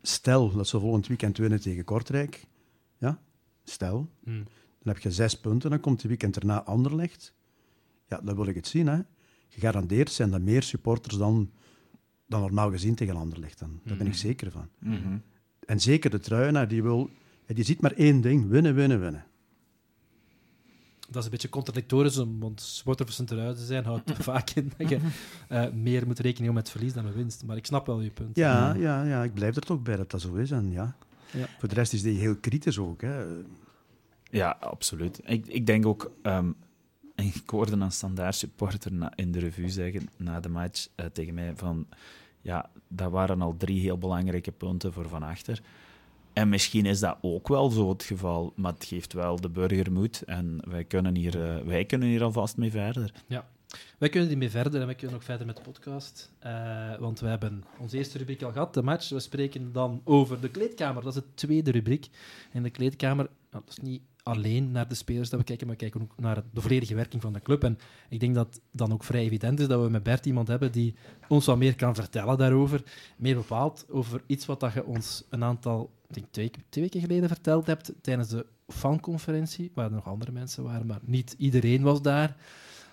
Stel 0.01 0.51
dat 0.51 0.67
ze 0.67 0.79
volgend 0.79 1.07
weekend 1.07 1.37
winnen 1.37 1.61
tegen 1.61 1.83
Kortrijk. 1.83 2.45
Ja, 2.97 3.19
stel. 3.63 4.09
Hmm. 4.23 4.43
Dan 4.83 4.93
heb 4.93 4.99
je 4.99 5.11
zes 5.11 5.39
punten, 5.39 5.69
dan 5.69 5.79
komt 5.79 6.01
de 6.01 6.07
weekend 6.07 6.35
erna 6.35 6.63
Anderlecht. 6.63 7.33
Ja, 8.07 8.21
dan 8.23 8.35
wil 8.35 8.45
ik 8.47 8.55
het 8.55 8.67
zien. 8.67 8.87
Hè. 8.87 8.99
Gegarandeerd 9.57 10.11
zijn 10.11 10.33
er 10.33 10.41
meer 10.41 10.63
supporters 10.63 11.17
dan, 11.17 11.51
dan 12.25 12.41
normaal 12.41 12.71
gezien 12.71 12.95
tegen 12.95 13.15
Anderlecht. 13.15 13.59
Dan. 13.59 13.79
Daar 13.83 13.97
ben 13.97 14.07
ik 14.07 14.15
zeker 14.15 14.51
van. 14.51 14.67
Mhm. 14.79 15.17
En 15.65 15.79
zeker 15.79 16.09
de 16.09 16.19
truienaar, 16.19 16.67
die 16.67 16.83
wil... 16.83 17.09
Die 17.45 17.63
ziet 17.63 17.81
maar 17.81 17.91
één 17.91 18.21
ding, 18.21 18.47
winnen, 18.47 18.75
winnen, 18.75 18.99
winnen. 18.99 19.25
Dat 21.09 21.15
is 21.15 21.23
een 21.25 21.31
beetje 21.31 21.49
contradictorisch, 21.49 22.15
want 22.39 22.61
supporter 22.61 23.05
van 23.05 23.13
Sint-Truiden 23.15 23.65
zijn 23.65 23.85
houdt 23.85 24.11
vaak 24.31 24.49
in 24.49 24.71
dat 24.77 24.89
je 24.89 24.99
eh, 25.47 25.71
meer 25.71 26.07
moet 26.07 26.19
rekenen 26.19 26.53
met 26.53 26.69
verlies 26.69 26.93
dan 26.93 27.03
met 27.03 27.15
winst. 27.15 27.45
Maar 27.45 27.57
ik 27.57 27.65
snap 27.65 27.85
wel 27.85 28.01
je 28.01 28.09
punt. 28.09 28.37
Ja, 28.37 28.73
ja, 28.73 29.03
ja, 29.03 29.23
ik 29.23 29.33
blijf 29.33 29.55
er 29.55 29.61
toch 29.61 29.81
bij 29.81 29.95
dat 29.95 30.11
dat 30.11 30.21
zo 30.21 30.33
is. 30.33 30.51
En 30.51 30.71
ja. 30.71 30.95
Ja. 31.31 31.47
Voor 31.59 31.69
de 31.69 31.75
rest 31.75 31.93
is 31.93 32.01
die 32.01 32.17
heel 32.19 32.35
kritisch 32.35 32.77
ook. 32.77 33.01
Hè. 33.01 33.25
Ja, 34.23 34.57
absoluut. 34.59 35.21
Ik, 35.25 35.47
ik 35.47 35.65
denk 35.65 35.85
ook... 35.85 36.11
ehm, 36.21 36.51
ik 37.25 37.49
hoorde 37.49 37.75
een 37.75 37.91
standaard 37.91 38.35
supporter 38.35 38.93
na- 38.93 39.13
in 39.15 39.31
de 39.31 39.39
revue 39.39 39.69
zeggen 39.69 40.09
na 40.17 40.39
de 40.39 40.49
match 40.49 40.87
eh, 40.95 41.05
tegen 41.05 41.33
mij 41.33 41.53
van... 41.55 41.87
Ja, 42.41 42.69
dat 42.87 43.11
waren 43.11 43.41
al 43.41 43.55
drie 43.57 43.79
heel 43.79 43.97
belangrijke 43.97 44.51
punten 44.51 44.93
voor 44.93 45.09
Van 45.09 45.23
Achter. 45.23 45.61
En 46.33 46.49
misschien 46.49 46.85
is 46.85 46.99
dat 46.99 47.17
ook 47.21 47.47
wel 47.47 47.69
zo 47.69 47.89
het 47.89 48.03
geval, 48.03 48.53
maar 48.55 48.73
het 48.73 48.85
geeft 48.85 49.13
wel 49.13 49.35
de 49.35 49.49
burger 49.49 49.91
moed. 49.91 50.21
En 50.21 50.59
wij 50.67 50.83
kunnen 50.83 51.15
hier, 51.15 51.43
eh, 51.43 51.65
wij 51.65 51.85
kunnen 51.85 52.07
hier 52.07 52.23
alvast 52.23 52.57
mee 52.57 52.71
verder. 52.71 53.11
Ja. 53.27 53.47
Wij 53.97 54.09
kunnen 54.09 54.29
hiermee 54.29 54.49
verder 54.49 54.79
en 54.79 54.85
wij 54.85 54.95
kunnen 54.95 55.15
ook 55.15 55.23
verder 55.23 55.45
met 55.45 55.55
de 55.55 55.61
podcast. 55.61 56.31
Uh, 56.45 56.95
want 56.95 57.19
we 57.19 57.27
hebben 57.27 57.63
onze 57.79 57.97
eerste 57.97 58.17
rubriek 58.17 58.41
al 58.41 58.51
gehad, 58.51 58.73
de 58.73 58.81
match. 58.81 59.09
We 59.09 59.19
spreken 59.19 59.71
dan 59.71 60.01
over 60.03 60.41
de 60.41 60.49
kleedkamer. 60.49 61.03
Dat 61.03 61.15
is 61.15 61.21
de 61.21 61.33
tweede 61.33 61.71
rubriek. 61.71 62.09
In 62.53 62.63
de 62.63 62.69
kleedkamer, 62.69 63.29
nou, 63.51 63.63
dat 63.65 63.77
is 63.77 63.83
niet 63.83 64.01
alleen 64.27 64.71
naar 64.71 64.87
de 64.87 64.95
spelers 64.95 65.29
dat 65.29 65.39
we 65.39 65.45
kijken, 65.45 65.67
maar 65.67 65.75
we 65.75 65.81
kijken 65.81 66.01
ook 66.01 66.13
naar 66.17 66.43
de 66.53 66.61
volledige 66.61 66.95
werking 66.95 67.21
van 67.21 67.33
de 67.33 67.41
club. 67.41 67.63
En 67.63 67.77
ik 68.09 68.19
denk 68.19 68.35
dat 68.35 68.61
dan 68.71 68.93
ook 68.93 69.03
vrij 69.03 69.21
evident 69.21 69.59
is 69.59 69.67
dat 69.67 69.81
we 69.83 69.89
met 69.89 70.03
Bert 70.03 70.25
iemand 70.25 70.47
hebben 70.47 70.71
die 70.71 70.95
ons 71.27 71.45
wat 71.45 71.57
meer 71.57 71.75
kan 71.75 71.95
vertellen 71.95 72.37
daarover. 72.37 72.83
Meer 73.17 73.35
bepaald 73.35 73.85
over 73.89 74.23
iets 74.25 74.45
wat 74.45 74.59
dat 74.59 74.73
je 74.73 74.85
ons 74.85 75.23
een 75.29 75.43
aantal, 75.43 75.91
ik 76.07 76.13
denk 76.13 76.27
twee, 76.31 76.51
twee 76.69 76.83
weken 76.83 77.01
geleden 77.01 77.27
verteld 77.27 77.67
hebt 77.67 77.91
tijdens 78.01 78.29
de 78.29 78.45
fanconferentie, 78.67 79.71
waar 79.73 79.85
er 79.85 79.91
nog 79.91 80.07
andere 80.07 80.31
mensen 80.31 80.63
waren, 80.63 80.85
maar 80.85 80.99
niet 81.01 81.35
iedereen 81.37 81.81
was 81.81 82.01
daar. 82.01 82.35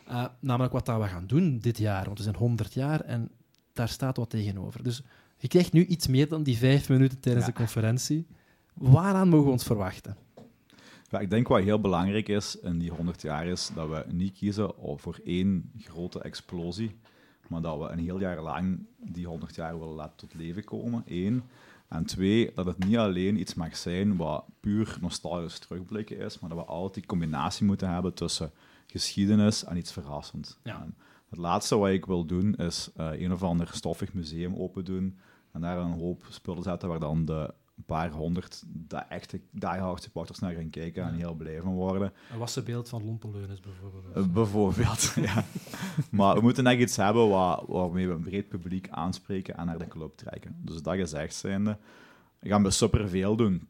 Uh, 0.08 0.26
namelijk 0.40 0.72
wat 0.72 0.86
dat 0.86 1.00
we 1.00 1.08
gaan 1.08 1.26
doen 1.26 1.58
dit 1.58 1.78
jaar, 1.78 2.04
want 2.04 2.18
we 2.18 2.24
zijn 2.24 2.36
100 2.36 2.74
jaar 2.74 3.00
en 3.00 3.30
daar 3.72 3.88
staat 3.88 4.16
wat 4.16 4.30
tegenover. 4.30 4.82
Dus 4.82 5.02
je 5.36 5.48
krijgt 5.48 5.72
nu 5.72 5.84
iets 5.84 6.06
meer 6.06 6.28
dan 6.28 6.42
die 6.42 6.56
vijf 6.56 6.88
minuten 6.88 7.20
tijdens 7.20 7.46
de 7.46 7.52
conferentie. 7.52 8.26
Waaraan 8.74 9.28
mogen 9.28 9.46
we 9.46 9.52
ons 9.52 9.64
verwachten? 9.64 10.16
Ja, 11.14 11.20
ik 11.20 11.30
denk 11.30 11.48
wat 11.48 11.62
heel 11.62 11.80
belangrijk 11.80 12.28
is 12.28 12.60
in 12.60 12.78
die 12.78 12.90
100 12.90 13.22
jaar 13.22 13.46
is 13.46 13.70
dat 13.74 13.88
we 13.88 14.04
niet 14.12 14.32
kiezen 14.32 14.72
voor 14.96 15.20
één 15.24 15.70
grote 15.78 16.20
explosie, 16.20 16.96
maar 17.48 17.62
dat 17.62 17.78
we 17.78 17.84
een 17.88 17.98
heel 17.98 18.20
jaar 18.20 18.42
lang 18.42 18.86
die 18.96 19.26
100 19.26 19.54
jaar 19.54 19.78
willen 19.78 19.94
laten 19.94 20.16
tot 20.16 20.34
leven 20.34 20.64
komen. 20.64 21.02
Eén. 21.06 21.42
En 21.88 22.04
twee, 22.04 22.52
dat 22.54 22.66
het 22.66 22.84
niet 22.84 22.96
alleen 22.96 23.40
iets 23.40 23.54
mag 23.54 23.76
zijn 23.76 24.16
wat 24.16 24.44
puur 24.60 24.96
nostalgisch 25.00 25.58
terugblikken 25.58 26.18
is, 26.18 26.38
maar 26.38 26.50
dat 26.50 26.58
we 26.58 26.64
altijd 26.64 26.94
die 26.94 27.06
combinatie 27.06 27.66
moeten 27.66 27.90
hebben 27.90 28.14
tussen 28.14 28.52
geschiedenis 28.86 29.64
en 29.64 29.76
iets 29.76 29.92
verrassends. 29.92 30.58
Ja. 30.62 30.86
het 31.28 31.38
laatste 31.38 31.76
wat 31.76 31.90
ik 31.90 32.06
wil 32.06 32.24
doen 32.24 32.54
is 32.54 32.90
uh, 32.96 33.20
een 33.20 33.32
of 33.32 33.42
ander 33.42 33.68
stoffig 33.72 34.12
museum 34.12 34.54
open 34.56 34.84
doen 34.84 35.18
en 35.52 35.60
daar 35.60 35.78
een 35.78 35.98
hoop 35.98 36.26
spullen 36.28 36.62
zetten 36.62 36.88
waar 36.88 37.00
dan 37.00 37.24
de 37.24 37.54
een 37.76 37.84
paar 37.84 38.10
honderd 38.10 38.62
de 38.66 38.96
echte 38.96 39.40
diehard 39.50 40.02
supporters 40.02 40.38
naar 40.38 40.54
gaan 40.54 40.70
kijken 40.70 41.04
en 41.04 41.14
heel 41.14 41.34
blij 41.34 41.60
van 41.60 41.72
worden. 41.72 42.12
Een 42.32 42.38
wassenbeeld 42.38 42.88
van 42.88 43.04
Lompeleunis 43.04 43.60
bijvoorbeeld. 43.60 44.16
Uh, 44.16 44.32
bijvoorbeeld, 44.32 45.12
ja. 45.26 45.44
Maar 46.10 46.34
we 46.34 46.40
moeten 46.40 46.66
echt 46.66 46.80
iets 46.80 46.96
hebben 46.96 47.28
waar, 47.28 47.60
waarmee 47.66 48.08
we 48.08 48.14
een 48.14 48.22
breed 48.22 48.48
publiek 48.48 48.88
aanspreken 48.88 49.56
en 49.56 49.66
naar 49.66 49.78
de 49.78 49.88
club 49.88 50.16
trekken. 50.16 50.56
Dus 50.60 50.82
dat 50.82 50.96
gezegd 50.96 51.34
zijnde, 51.34 51.78
gaan 52.40 52.62
we 52.62 52.70
superveel 52.70 53.36
doen. 53.36 53.68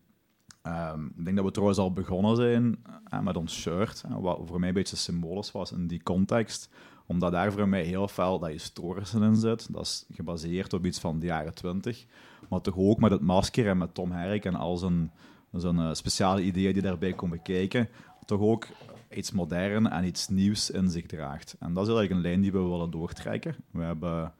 Um, 0.66 1.12
ik 1.16 1.24
denk 1.24 1.36
dat 1.36 1.44
we 1.44 1.50
trouwens 1.50 1.78
al 1.78 1.92
begonnen 1.92 2.36
zijn 2.36 2.84
uh, 3.12 3.20
met 3.20 3.36
ons 3.36 3.60
shirt, 3.60 4.04
uh, 4.06 4.16
wat 4.18 4.40
voor 4.44 4.58
mij 4.58 4.68
een 4.68 4.74
beetje 4.74 4.96
symbolisch 4.96 5.52
was 5.52 5.72
in 5.72 5.86
die 5.86 6.02
context 6.02 6.70
omdat 7.06 7.32
daar 7.32 7.52
voor 7.52 7.68
mij 7.68 7.82
heel 7.82 8.08
veel 8.08 8.38
dat 8.38 8.50
historische 8.50 9.18
in 9.18 9.36
zit. 9.36 9.72
Dat 9.72 9.82
is 9.82 10.06
gebaseerd 10.10 10.72
op 10.72 10.86
iets 10.86 10.98
van 10.98 11.18
de 11.18 11.26
jaren 11.26 11.54
twintig. 11.54 12.06
Maar 12.48 12.60
toch 12.60 12.76
ook 12.76 13.00
met 13.00 13.10
het 13.10 13.20
masker 13.20 13.68
en 13.68 13.78
met 13.78 13.94
Tom 13.94 14.12
Herrick 14.12 14.44
en 14.44 14.54
al 14.54 14.76
zijn, 14.76 15.12
zijn 15.52 15.76
uh, 15.76 15.92
speciale 15.92 16.42
ideeën 16.42 16.72
die 16.72 16.82
daarbij 16.82 17.12
komen 17.12 17.42
kijken. 17.42 17.88
Toch 18.24 18.40
ook 18.40 18.66
iets 19.10 19.30
modern 19.30 19.90
en 19.90 20.04
iets 20.04 20.28
nieuws 20.28 20.70
in 20.70 20.90
zich 20.90 21.06
draagt. 21.06 21.56
En 21.58 21.72
dat 21.74 21.86
is 21.86 21.94
eigenlijk 21.94 22.10
een 22.10 22.30
lijn 22.30 22.40
die 22.40 22.52
we 22.52 22.58
willen 22.58 22.90
doortrekken. 22.90 23.56
We 23.70 23.82
hebben 23.82 24.32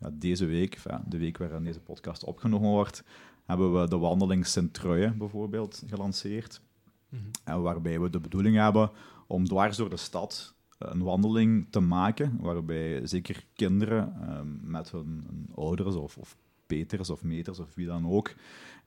ja, 0.00 0.10
deze 0.12 0.46
week, 0.46 0.82
de 1.06 1.18
week 1.18 1.38
waarin 1.38 1.64
deze 1.64 1.80
podcast 1.80 2.24
opgenomen 2.24 2.70
wordt, 2.70 3.04
hebben 3.44 3.80
we 3.80 3.88
de 3.88 3.98
wandeling 3.98 4.46
Sint-Truijen 4.46 5.18
bijvoorbeeld 5.18 5.82
gelanceerd. 5.86 6.60
Mm 7.08 7.18
-hmm. 7.18 7.30
En 7.44 7.62
waarbij 7.62 8.00
we 8.00 8.10
de 8.10 8.20
bedoeling 8.20 8.56
hebben 8.56 8.90
om 9.26 9.44
dwars 9.44 9.76
door 9.76 9.90
de 9.90 9.96
stad 9.96 10.55
een 10.78 11.02
wandeling 11.02 11.66
te 11.70 11.80
maken, 11.80 12.36
waarbij 12.40 13.06
zeker 13.06 13.44
kinderen 13.54 14.30
um, 14.38 14.60
met 14.62 14.90
hun, 14.90 15.24
hun 15.26 15.48
ouders 15.54 15.94
of, 15.94 16.16
of, 16.16 16.36
peters 16.66 17.10
of 17.10 17.22
meters 17.22 17.58
of 17.58 17.74
wie 17.74 17.86
dan 17.86 18.10
ook, 18.10 18.34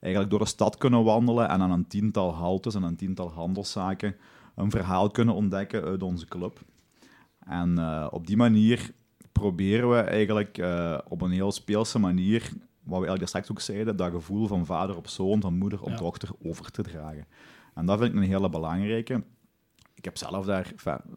eigenlijk 0.00 0.30
door 0.30 0.40
de 0.40 0.46
stad 0.46 0.76
kunnen 0.76 1.04
wandelen 1.04 1.48
en 1.48 1.60
aan 1.60 1.70
een 1.70 1.86
tiental 1.86 2.34
haltes 2.34 2.74
en 2.74 2.82
een 2.82 2.96
tiental 2.96 3.30
handelszaken 3.30 4.16
een 4.54 4.70
verhaal 4.70 5.10
kunnen 5.10 5.34
ontdekken 5.34 5.82
uit 5.82 6.02
onze 6.02 6.26
club. 6.26 6.60
En 7.38 7.78
uh, 7.78 8.06
op 8.10 8.26
die 8.26 8.36
manier 8.36 8.92
proberen 9.32 9.90
we 9.90 9.96
eigenlijk 9.96 10.58
uh, 10.58 10.98
op 11.08 11.20
een 11.22 11.30
heel 11.30 11.52
speelse 11.52 11.98
manier, 11.98 12.42
wat 12.82 13.00
we 13.00 13.06
eigenlijk 13.06 13.28
straks 13.28 13.50
ook 13.50 13.60
zeiden, 13.60 13.96
dat 13.96 14.10
gevoel 14.10 14.46
van 14.46 14.66
vader 14.66 14.96
op 14.96 15.08
zoon, 15.08 15.40
van 15.40 15.58
moeder 15.58 15.82
op 15.82 15.88
ja. 15.88 15.96
dochter 15.96 16.28
over 16.42 16.70
te 16.70 16.82
dragen. 16.82 17.26
En 17.74 17.86
dat 17.86 17.98
vind 17.98 18.10
ik 18.12 18.16
een 18.16 18.28
hele 18.28 18.48
belangrijke 18.48 19.22
ik 20.00 20.06
heb 20.06 20.16
zelf 20.16 20.46
daar, 20.46 20.72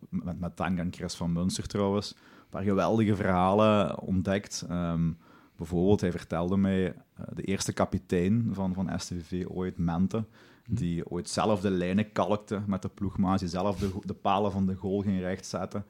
met, 0.09 0.39
met 0.39 0.55
Tang 0.55 0.79
en 0.79 0.93
Chris 0.93 1.15
van 1.15 1.31
Munster 1.31 1.67
trouwens, 1.67 2.11
een 2.11 2.49
paar 2.49 2.63
geweldige 2.63 3.15
verhalen 3.15 3.99
ontdekt. 3.99 4.65
Um, 4.71 5.17
bijvoorbeeld, 5.55 6.01
hij 6.01 6.11
vertelde 6.11 6.57
mij 6.57 6.85
uh, 6.85 6.93
de 7.33 7.41
eerste 7.41 7.73
kapitein 7.73 8.49
van, 8.51 8.73
van 8.73 8.99
STVV 8.99 9.45
ooit, 9.47 9.77
Mente, 9.77 10.23
die 10.67 11.09
ooit 11.09 11.29
zelf 11.29 11.61
de 11.61 11.69
lijnen 11.69 12.11
kalkte 12.11 12.61
met 12.67 12.81
de 12.81 12.89
ploegmaat, 12.89 13.39
die 13.39 13.47
zelf 13.47 13.77
de, 13.77 13.91
de 14.05 14.13
palen 14.13 14.51
van 14.51 14.65
de 14.65 14.75
goal 14.75 15.01
ging 15.01 15.19
rechtzetten. 15.19 15.85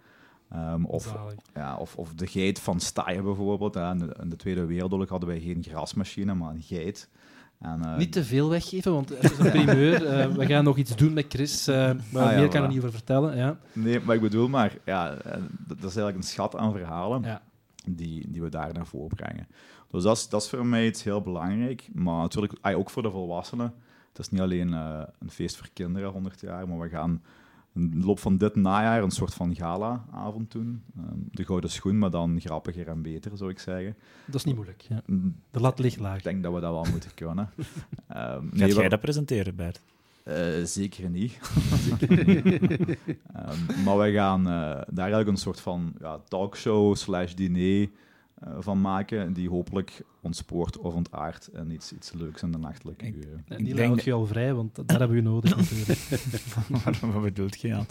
Um, 0.56 0.86
of, 0.86 1.16
ja, 1.54 1.78
of, 1.78 1.96
of 1.96 2.14
de 2.14 2.28
geit 2.28 2.60
van 2.60 2.80
Staaien 2.80 3.24
bijvoorbeeld. 3.24 3.76
In 3.76 3.98
de, 3.98 4.16
in 4.22 4.30
de 4.30 4.36
Tweede 4.36 4.66
Wereldoorlog 4.66 5.10
hadden 5.10 5.30
wij 5.30 5.40
geen 5.40 5.64
grasmachine, 5.64 6.34
maar 6.34 6.54
een 6.54 6.62
geit. 6.62 7.10
En, 7.64 7.82
uh, 7.86 7.98
niet 7.98 8.12
te 8.12 8.24
veel 8.24 8.50
weggeven, 8.50 8.94
want 8.94 9.10
het 9.10 9.32
is 9.32 9.38
een 9.38 9.52
primeur. 9.52 10.04
uh, 10.04 10.36
we 10.36 10.46
gaan 10.46 10.64
nog 10.64 10.78
iets 10.78 10.96
doen 10.96 11.14
met 11.14 11.26
Chris, 11.30 11.68
uh, 11.68 11.76
maar 12.12 12.24
ah, 12.24 12.30
meer 12.30 12.40
ja, 12.40 12.48
kan 12.48 12.62
er 12.62 12.68
niet 12.68 12.78
over 12.78 12.92
vertellen. 12.92 13.38
Ja. 13.38 13.58
Nee, 13.74 14.00
maar 14.00 14.16
ik 14.16 14.22
bedoel 14.22 14.48
maar, 14.48 14.78
ja, 14.86 15.18
dat 15.68 15.78
is 15.78 15.84
eigenlijk 15.84 16.18
een 16.18 16.24
schat 16.24 16.56
aan 16.56 16.72
verhalen 16.72 17.22
ja. 17.22 17.42
die, 17.86 18.32
die 18.32 18.42
we 18.42 18.50
daar 18.50 18.74
naar 18.74 18.86
voren 18.86 19.16
brengen. 19.16 19.48
Dus 19.92 20.04
dat 20.04 20.18
is, 20.18 20.30
dat 20.30 20.42
is 20.42 20.50
voor 20.50 20.66
mij 20.66 20.86
iets 20.86 21.04
heel 21.04 21.22
belangrijk, 21.22 21.90
maar 21.94 22.22
natuurlijk 22.22 22.54
ook 22.62 22.90
voor 22.90 23.02
de 23.02 23.12
volwassenen. 23.12 23.74
Het 24.10 24.20
is 24.20 24.30
niet 24.30 24.42
alleen 24.42 24.72
een 24.72 25.30
feest 25.30 25.58
voor 25.58 25.70
kinderen, 25.74 26.10
100 26.10 26.42
jaar, 26.42 26.68
maar 26.68 26.80
we 26.80 26.90
gaan 26.90 27.22
in 27.76 27.92
de 28.00 28.06
loop 28.06 28.20
van 28.20 28.38
dit 28.38 28.56
najaar 28.56 29.04
een 29.04 29.12
soort 29.12 29.34
van 29.34 29.56
gala-avond 29.56 30.52
doen. 30.52 30.84
Um, 30.98 31.28
de 31.32 31.46
gouden 31.46 31.70
schoen, 31.70 31.98
maar 31.98 32.10
dan 32.10 32.40
grappiger 32.40 32.88
en 32.88 33.02
beter, 33.02 33.38
zou 33.38 33.50
ik 33.50 33.60
zeggen. 33.60 33.96
Dat 34.26 34.36
is 34.36 34.44
niet 34.44 34.56
moeilijk. 34.56 34.82
Ja. 34.90 35.02
De 35.52 35.60
lat 35.60 35.80
ligt 35.80 36.00
laag. 36.00 36.18
Ik 36.18 36.24
denk 36.24 36.44
dat 36.44 36.54
we 36.54 36.60
dat 36.60 36.72
wel 36.72 36.86
moeten 36.92 37.14
kunnen. 37.14 37.50
Um, 38.18 38.50
nee, 38.54 38.68
Gaat 38.68 38.80
jij 38.80 38.90
dat 38.90 39.02
presenteren, 39.02 39.56
Bert? 39.56 39.82
Uh, 40.28 40.64
zeker 40.64 41.10
niet. 41.10 41.40
zeker 41.90 42.26
niet. 42.26 42.46
um, 42.46 43.84
maar 43.84 43.98
we 43.98 44.12
gaan 44.12 44.40
uh, 44.40 44.54
daar 44.88 44.88
eigenlijk 44.98 45.28
een 45.30 45.38
soort 45.38 45.60
van 45.60 45.94
ja, 46.00 46.20
talkshow 46.28 46.96
slash 46.96 47.34
diner 47.34 47.90
van 48.60 48.82
maken, 48.82 49.34
die 49.34 49.50
hopelijk 49.50 50.04
ontspoort 50.22 50.78
of 50.78 50.94
ontaart 50.94 51.48
en 51.48 51.72
iets, 51.72 51.94
iets 51.94 52.14
leuks 52.14 52.42
in 52.42 52.52
de 52.52 52.58
nachtelijke 52.58 53.06
uren. 53.06 53.46
En 53.48 53.64
die 53.64 53.76
denk... 53.76 54.00
je 54.00 54.14
al 54.14 54.26
vrij, 54.26 54.54
want 54.54 54.76
daar 54.76 55.00
hebben 55.00 55.18
we 55.18 55.24
nodig 55.24 55.56
natuurlijk. 55.56 56.00
Wat 57.14 57.22
bedoelt 57.22 57.62
je 57.62 57.74
aan? 57.74 57.86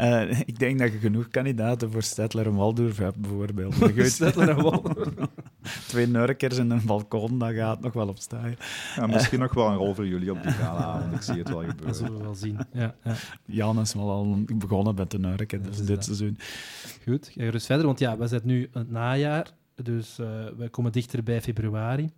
Uh, 0.00 0.40
ik 0.40 0.58
denk 0.58 0.78
dat 0.78 0.92
je 0.92 0.98
genoeg 0.98 1.28
kandidaten 1.28 1.90
voor 1.90 2.02
Stettler 2.02 2.46
en 2.46 2.54
Waldorf 2.54 2.96
hebt, 2.96 3.16
bijvoorbeeld. 3.16 3.74
Stettler 3.96 4.48
en 4.48 4.62
Waldorf. 4.62 5.14
Twee 5.88 6.06
nurkers 6.06 6.58
en 6.58 6.70
een 6.70 6.86
balkon, 6.86 7.38
dat 7.38 7.52
gaat 7.52 7.80
nog 7.80 7.92
wel 7.92 8.08
op 8.08 8.18
staan. 8.18 8.54
Ja, 8.96 9.06
misschien 9.06 9.38
nog 9.38 9.54
wel 9.54 9.68
een 9.68 9.76
rol 9.76 9.94
voor 9.94 10.06
jullie 10.06 10.30
op 10.30 10.42
die 10.42 10.52
gala 10.62 11.10
Ik 11.14 11.22
zie 11.22 11.38
het 11.38 11.48
wel 11.48 11.58
gebeuren. 11.58 11.86
Dat 11.86 11.96
zullen 11.96 12.16
we 12.16 12.22
wel 12.22 12.34
zien. 12.34 12.58
Ja, 12.72 12.94
ja. 13.04 13.14
Jan 13.44 13.80
is 13.80 13.94
wel 13.94 14.10
al 14.10 14.44
begonnen 14.54 14.94
met 14.94 15.10
de 15.10 15.18
nurken, 15.18 15.62
dus 15.62 15.84
dit 15.84 16.04
seizoen. 16.04 16.38
Goed, 17.04 17.28
ga 17.28 17.42
gerust 17.42 17.66
verder, 17.66 17.86
want 17.86 17.98
ja, 17.98 18.16
we 18.16 18.26
zitten 18.26 18.48
nu 18.48 18.68
het 18.72 18.90
najaar. 18.90 19.56
Dus 19.82 20.18
uh, 20.18 20.26
we 20.56 20.68
komen 20.68 20.92
dichter 20.92 21.22
bij 21.22 21.42
februari. 21.42 22.10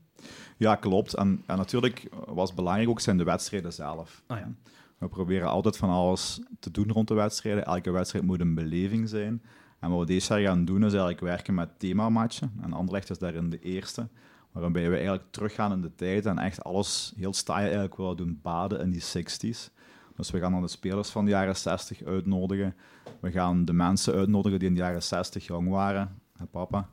Ja, 0.56 0.74
klopt. 0.74 1.14
En, 1.14 1.42
en 1.46 1.56
natuurlijk 1.56 2.08
was 2.26 2.54
belangrijk 2.54 2.88
ook 2.88 3.00
zijn 3.00 3.16
de 3.16 3.24
wedstrijden 3.24 3.72
zelf. 3.72 4.22
Ah, 4.26 4.38
ja. 4.38 4.52
We 4.98 5.08
proberen 5.08 5.48
altijd 5.48 5.76
van 5.76 5.90
alles 5.90 6.40
te 6.58 6.70
doen 6.70 6.92
rond 6.92 7.08
de 7.08 7.14
wedstrijden. 7.14 7.64
Elke 7.64 7.90
wedstrijd 7.90 8.24
moet 8.24 8.40
een 8.40 8.54
beleving 8.54 9.08
zijn. 9.08 9.42
En 9.78 9.90
wat 9.90 9.98
we 9.98 10.06
deze 10.06 10.32
jaar 10.32 10.42
gaan 10.42 10.64
doen, 10.64 10.84
is 10.84 10.92
eigenlijk 10.92 11.20
werken 11.20 11.54
met 11.54 11.78
themamatchen. 11.78 12.52
En 12.62 12.72
Anderlecht 12.72 13.10
is 13.10 13.18
daarin 13.18 13.50
de 13.50 13.58
eerste. 13.58 14.08
Waarbij 14.52 14.88
we 14.88 14.94
eigenlijk 14.94 15.24
teruggaan 15.30 15.72
in 15.72 15.80
de 15.80 15.94
tijd 15.94 16.26
en 16.26 16.38
echt 16.38 16.64
alles 16.64 17.12
heel 17.16 17.32
style 17.32 17.58
eigenlijk 17.58 17.96
willen 17.96 18.16
doen 18.16 18.38
baden 18.42 18.80
in 18.80 18.90
die 18.90 19.02
60s. 19.02 19.72
Dus 20.16 20.30
we 20.30 20.38
gaan 20.38 20.52
dan 20.52 20.62
de 20.62 20.68
spelers 20.68 21.08
van 21.10 21.24
de 21.24 21.30
jaren 21.30 21.56
60 21.56 22.04
uitnodigen. 22.04 22.74
We 23.20 23.30
gaan 23.30 23.64
de 23.64 23.72
mensen 23.72 24.14
uitnodigen 24.14 24.58
die 24.58 24.68
in 24.68 24.74
de 24.74 24.80
jaren 24.80 25.02
60 25.02 25.46
jong 25.46 25.68
waren. 25.68 26.20
Hè, 26.36 26.46
papa. 26.46 26.88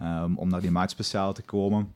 Um, 0.00 0.38
om 0.38 0.48
naar 0.48 0.60
die 0.60 0.70
match 0.70 0.90
speciaal 0.90 1.32
te 1.32 1.42
komen. 1.42 1.94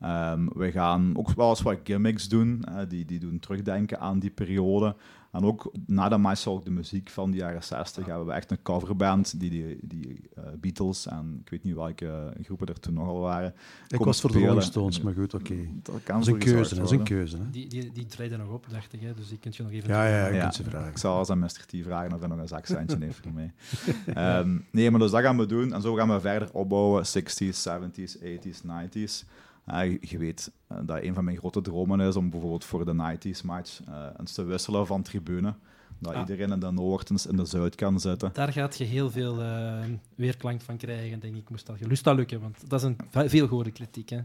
Ehm, 0.00 0.46
we 0.54 0.70
gaan 0.70 1.16
ook 1.16 1.30
wel 1.30 1.48
eens 1.48 1.62
wat 1.62 1.78
gimmicks 1.84 2.28
doen, 2.28 2.64
eh, 2.64 2.88
die, 2.88 3.04
die 3.04 3.18
doen 3.18 3.38
terugdenken 3.38 4.00
aan 4.00 4.18
die 4.18 4.30
periode. 4.30 4.96
En 5.32 5.44
ook 5.44 5.72
na 5.86 6.08
de 6.08 6.36
ook 6.46 6.64
de 6.64 6.70
muziek 6.70 7.10
van 7.10 7.30
de 7.30 7.36
jaren 7.36 7.64
60 7.64 8.06
hebben 8.06 8.26
we 8.26 8.32
echt 8.32 8.50
een 8.50 8.62
coverband 8.62 9.40
die 9.40 9.50
die, 9.50 9.78
die 9.82 10.20
eh, 10.34 10.42
Beatles 10.60 11.06
en 11.06 11.38
ik 11.44 11.50
weet 11.50 11.64
niet 11.64 11.74
welke 11.74 12.32
groepen 12.42 12.66
er 12.66 12.80
toen 12.80 12.94
nogal 12.94 13.20
waren. 13.20 13.54
Ik 13.88 13.98
was 13.98 14.20
voor 14.20 14.32
de. 14.32 14.38
Rolling 14.38 14.62
Stones, 14.62 15.00
maar 15.00 15.12
goed, 15.14 15.34
oké. 15.34 15.54
Dat 15.82 15.94
Dat 15.94 16.02
kan 16.02 16.20
is 16.20 16.26
een 16.26 16.32
voor 16.32 16.42
keuze, 16.52 16.74
dat 16.74 16.84
is 16.84 16.90
een 16.90 17.02
keuze. 17.04 17.36
Hè? 17.36 17.50
Die, 17.50 17.66
die, 17.68 17.92
die 17.92 18.06
treden 18.06 18.38
nog 18.38 18.48
op, 18.50 18.66
dacht 18.70 18.92
ik. 18.92 19.00
Hè? 19.00 19.14
Dus 19.14 19.28
die 19.28 19.38
kunt 19.38 19.56
je 19.56 19.62
nog 19.62 19.72
even... 19.72 19.88
Ja, 19.90 20.08
ja, 20.08 20.18
ja, 20.18 20.26
je 20.26 20.34
Ja. 20.34 20.40
kunt 20.40 20.54
ze 20.54 20.64
vragen. 20.64 20.90
Ik 20.90 20.98
zal 20.98 21.18
eens 21.18 21.30
aan 21.30 21.38
Mr. 21.38 21.64
T 21.66 21.74
vragen 21.82 22.12
of 22.14 22.18
hij 22.20 22.28
nog 22.28 22.38
een 22.38 22.48
zakcentje 22.48 22.96
heeft 23.00 23.20
voor 23.22 23.32
mij. 23.32 23.52
Ehm, 24.14 24.58
nee, 24.70 24.90
maar 24.90 25.00
dus 25.00 25.10
dat 25.10 25.20
gaan 25.22 25.38
we 25.38 25.46
doen. 25.46 25.72
En 25.72 25.82
zo 25.82 25.94
gaan 25.94 26.08
we 26.08 26.20
verder 26.20 26.48
opbouwen. 26.52 27.04
60s, 27.06 27.68
70s, 27.68 28.16
80s, 28.22 28.62
90s. 28.66 29.24
Eh, 29.68 29.98
je- 30.00 30.18
weet 30.18 30.52
eh, 30.66 30.78
dat 30.82 31.02
een 31.02 31.14
van 31.14 31.24
mijn 31.24 31.36
grote 31.36 31.60
dromen 31.60 32.00
is 32.00 32.16
om 32.16 32.30
bijvoorbeeld 32.30 32.64
voor 32.64 32.84
de 32.84 32.92
90s 32.94 33.42
match 33.42 33.80
eh, 33.88 34.06
eens 34.18 34.32
te 34.32 34.42
wisselen 34.44 34.86
van 34.86 35.02
tribune. 35.02 35.54
Dat 35.98 36.14
Ah. 36.14 36.20
iedereen 36.20 36.52
in 36.52 36.60
de 36.60 36.70
Noord 36.70 37.10
en 37.10 37.16
in 37.30 37.36
de 37.36 37.44
Zuid 37.44 37.74
kan 37.74 38.00
zitten. 38.00 38.30
Daar 38.32 38.52
gaat 38.52 38.78
je 38.78 38.84
heel 38.84 39.10
veel 39.10 39.42
eh, 39.42 39.78
weerklank 40.14 40.60
van 40.60 40.76
krijgen, 40.76 41.20
denk 41.20 41.36
ik. 41.36 41.50
Moest 41.50 41.66
dat, 41.66 41.80
moest 41.88 42.04
dat 42.04 42.16
lukken, 42.16 42.40
want 42.40 42.70
dat 42.70 42.80
is 42.80 42.86
een 42.86 42.96
ve- 43.10 43.28
veel 43.28 43.46
gehoorde 43.48 43.70
kritiek. 43.70 44.08
Hè? 44.08 44.20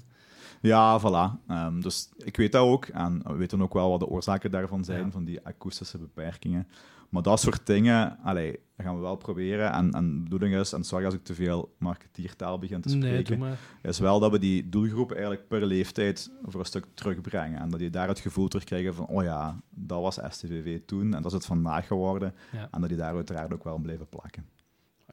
Ja, 0.61 0.99
voilà. 1.01 1.47
Ehm, 1.47 1.81
dus 1.81 2.09
ik 2.17 2.37
weet 2.37 2.51
dat 2.51 2.61
ook. 2.61 2.85
En 2.85 3.21
we 3.25 3.33
weten 3.35 3.61
ook 3.61 3.73
wel 3.73 3.89
wat 3.89 3.99
de 3.99 4.07
oorzaken 4.07 4.51
daarvan 4.51 4.83
zijn, 4.83 5.05
Ja. 5.05 5.11
van 5.11 5.23
die 5.25 5.45
akoestische 5.45 5.97
beperkingen. 5.97 6.67
Maar 7.13 7.21
dat 7.21 7.39
soort 7.39 7.65
dingen, 7.65 8.17
allee, 8.23 8.51
dat 8.51 8.85
gaan 8.85 8.95
we 8.95 9.01
wel 9.01 9.15
proberen. 9.15 9.71
En, 9.71 9.91
en 9.91 10.17
de 10.17 10.23
bedoeling 10.23 10.55
is, 10.55 10.73
en 10.73 10.83
sorry 10.83 11.05
als 11.05 11.13
ik 11.13 11.23
te 11.23 11.33
veel 11.33 11.75
marketeertaal 11.77 12.59
begin 12.59 12.81
te 12.81 12.89
spreken, 12.89 13.57
is 13.81 13.99
wel 13.99 14.19
dat 14.19 14.31
we 14.31 14.39
die 14.39 14.69
doelgroep 14.69 15.11
eigenlijk 15.11 15.47
per 15.47 15.65
leeftijd 15.65 16.31
voor 16.43 16.59
een 16.59 16.65
stuk 16.65 16.85
terugbrengen. 16.93 17.59
En 17.59 17.69
dat 17.69 17.79
die 17.79 17.89
daar 17.89 18.07
het 18.07 18.19
gevoel 18.19 18.47
terugkrijgen 18.47 18.93
van, 18.93 19.07
oh 19.07 19.23
ja, 19.23 19.59
dat 19.69 20.01
was 20.01 20.19
STVV 20.29 20.79
toen 20.85 21.13
en 21.13 21.21
dat 21.21 21.25
is 21.25 21.33
het 21.33 21.45
vandaag 21.45 21.87
geworden. 21.87 22.33
Ja. 22.51 22.67
En 22.71 22.79
dat 22.79 22.89
die 22.89 22.97
daar 22.97 23.15
uiteraard 23.15 23.53
ook 23.53 23.63
wel 23.63 23.77
blijven 23.77 24.09
plakken. 24.09 24.45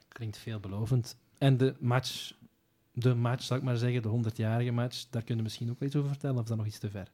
Klinkt 0.08 0.38
veelbelovend. 0.38 1.16
En 1.38 1.56
de 1.56 1.74
match, 1.78 2.32
de 2.92 3.14
match, 3.14 3.44
zal 3.44 3.56
ik 3.56 3.62
maar 3.62 3.76
zeggen, 3.76 4.02
de 4.02 4.30
100-jarige 4.30 4.70
match, 4.70 5.06
daar 5.10 5.22
kun 5.22 5.36
je 5.36 5.42
misschien 5.42 5.70
ook 5.70 5.78
wel 5.78 5.88
iets 5.88 5.96
over 5.96 6.10
vertellen, 6.10 6.36
of 6.36 6.42
is 6.42 6.48
dat 6.48 6.56
nog 6.58 6.66
iets 6.66 6.78
te 6.78 6.90
ver? 6.90 7.10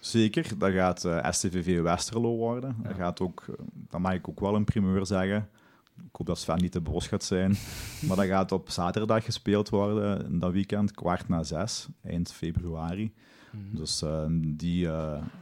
Zeker, 0.00 0.58
dat 0.58 0.72
gaat 0.72 1.04
eh, 1.04 1.30
STVV 1.30 1.80
Westerlo 1.80 2.36
worden. 2.36 2.76
Ja. 2.82 2.88
Dat, 2.88 2.96
gaat 2.96 3.20
ook, 3.20 3.44
eh, 3.48 3.54
dat 3.88 4.00
mag 4.00 4.12
ik 4.12 4.28
ook 4.28 4.40
wel 4.40 4.54
een 4.54 4.64
primeur 4.64 5.06
zeggen. 5.06 5.48
Ik 5.96 6.16
hoop 6.16 6.26
dat 6.26 6.38
Sven 6.38 6.58
niet 6.60 6.72
te 6.72 6.80
boos 6.80 7.06
gaat 7.06 7.24
zijn. 7.24 7.56
maar 8.06 8.16
dat 8.16 8.26
gaat 8.26 8.52
op 8.52 8.70
zaterdag 8.70 9.24
gespeeld 9.24 9.68
worden, 9.68 10.38
dat 10.38 10.52
weekend, 10.52 10.92
kwart 10.92 11.28
na 11.28 11.42
zes, 11.42 11.88
eind 12.02 12.32
februari. 12.32 13.12
Mhm. 13.50 13.76
Dus 13.76 14.02
eh, 14.02 14.24
die, 14.40 14.88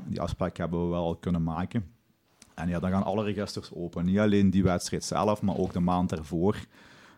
die 0.06 0.20
afspraak 0.20 0.56
hebben 0.56 0.84
we 0.84 0.90
wel 0.90 1.16
kunnen 1.16 1.42
maken. 1.42 1.94
En 2.54 2.68
ja, 2.68 2.78
dan 2.78 2.90
gaan 2.90 3.02
alle 3.02 3.24
registers 3.24 3.72
open. 3.72 4.04
Niet 4.04 4.18
alleen 4.18 4.50
die 4.50 4.62
wedstrijd 4.62 5.04
zelf, 5.04 5.42
maar 5.42 5.56
ook 5.56 5.72
de 5.72 5.80
maand 5.80 6.12
ervoor. 6.12 6.56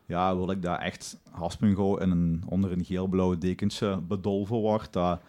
Ja, 0.07 0.37
wil 0.37 0.51
ik 0.51 0.63
dat 0.63 0.81
echt 0.81 1.19
Haspengouw 1.31 1.97
in 1.97 2.11
een, 2.11 2.43
onder 2.47 2.73
een 2.73 2.85
geel-blauw 2.85 3.39
dekentje 3.39 4.01
bedolven 4.01 4.57
wordt. 4.57 4.93
Dat 4.93 5.21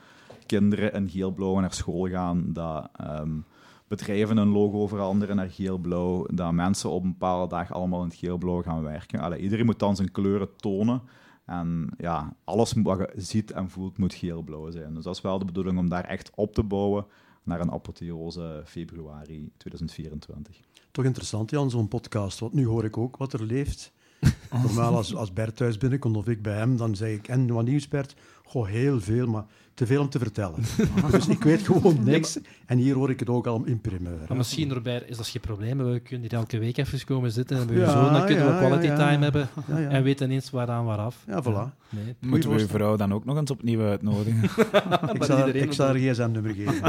kinderen 0.50 0.94
in 0.94 1.10
geel-blauw 1.10 1.60
naar 1.60 1.74
school 1.74 2.08
gaan. 2.08 2.54
Dat 2.54 2.90
ehm, 2.96 3.40
bedrijven 3.88 4.38
hun 4.38 4.48
logo 4.48 4.88
veranderen 4.88 5.36
naar 5.36 5.50
geel-blauw. 5.50 6.26
Dat 6.34 6.52
mensen 6.52 6.90
op 6.90 7.04
een 7.04 7.12
bepaalde 7.12 7.56
dag 7.56 7.72
allemaal 7.72 8.02
in 8.02 8.08
het 8.08 8.18
geel-blauw 8.18 8.62
gaan 8.62 8.82
werken. 8.82 9.20
Allee, 9.20 9.40
iedereen 9.40 9.66
moet 9.66 9.80
dan 9.80 9.96
zijn 9.96 10.12
kleuren 10.12 10.56
tonen. 10.56 11.02
En 11.46 11.90
ja, 11.98 12.36
alles 12.44 12.74
wat 12.74 12.98
je 12.98 13.22
ziet 13.22 13.52
en 13.52 13.70
voelt 13.70 13.98
moet 13.98 14.14
geel-blauw 14.14 14.72
zijn. 14.72 14.94
Dus 14.94 15.04
dat 15.04 15.16
is 15.16 15.22
wel 15.22 15.40
de 15.40 15.46
bedoeling 15.46 15.78
om 15.78 15.90
daar 15.90 16.06
echt 16.06 16.32
op 16.36 16.54
te 16.54 16.64
bouwen 16.64 17.06
naar 17.44 17.60
een 17.60 17.72
apotheose 17.72 18.62
februari 18.66 19.52
2024. 19.58 20.60
Toch 20.92 21.06
interessant, 21.06 21.50
Jan, 21.50 21.70
zo'n 21.70 21.88
podcast. 21.88 22.40
Want 22.40 22.54
nu 22.54 22.66
hoor 22.66 22.86
ik 22.86 22.98
ook 22.98 23.18
wat 23.18 23.34
er 23.34 23.44
leeft. 23.44 23.92
Normaal 24.64 24.96
als, 24.96 25.16
als 25.16 25.34
Bert 25.34 25.56
thuis 25.56 25.78
binnenkomt 25.78 26.18
of 26.18 26.28
ik 26.28 26.42
bij 26.42 26.56
hem, 26.58 26.78
dan 26.78 26.96
zeg 26.96 27.10
ik, 27.10 27.28
en 27.28 27.54
wat 27.54 27.66
nieuws 27.66 27.88
Bert? 27.88 28.16
Goh, 28.44 28.68
heel 28.68 29.02
veel, 29.02 29.28
maar 29.28 29.46
te 29.80 29.86
veel 29.86 30.02
om 30.02 30.10
te 30.10 30.20
vertellen. 30.20 30.60
dus 31.12 31.28
ik 31.28 31.44
weet 31.44 31.62
gewoon 31.62 32.04
niks. 32.04 32.40
En 32.66 32.78
hier 32.78 32.96
hoor 32.96 33.10
ik 33.10 33.20
het 33.20 33.30
ook 33.30 33.48
al 33.48 33.64
in 33.66 33.82
primeur. 33.82 34.20
Maar 34.28 34.38
misschien, 34.38 34.74
Robert, 34.74 35.10
is 35.10 35.18
dat 35.18 35.28
geen 35.28 35.42
probleem. 35.42 35.78
We 35.78 36.00
kunnen 36.00 36.30
hier 36.30 36.40
elke 36.40 36.60
week 36.60 36.78
even 36.78 37.06
komen 37.06 37.32
zitten 37.32 37.58
en 37.58 37.78
Ja, 37.78 37.92
zoon, 37.92 38.14
dan 38.14 38.26
kunnen 38.26 38.46
we 38.46 38.58
quality 38.58 38.86
ja, 38.86 38.98
ja. 38.98 39.10
time 39.10 39.24
hebben 39.24 39.50
Ja, 39.68 39.78
ja. 39.78 39.90
en 39.90 40.04
weten 40.04 40.26
ineens 40.26 40.50
waaraan 40.50 40.86
waaraf. 40.86 41.24
Ja, 41.28 41.44
voilà. 41.44 41.78
Nee. 41.90 42.16
Moeten 42.20 42.50
we 42.50 42.58
je 42.58 42.68
vrouw 42.68 42.96
dan 42.96 43.14
ook 43.14 43.26
nog 43.26 43.38
eens 43.38 43.52
opnieuw 43.52 43.82
uitnodigen? 43.82 44.44
Ik 45.14 45.24
zal, 45.24 45.48
ik 45.48 45.74
zal 45.74 45.86
haar 45.86 45.96
gsm-nummer 45.96 46.54
geven. 46.54 46.82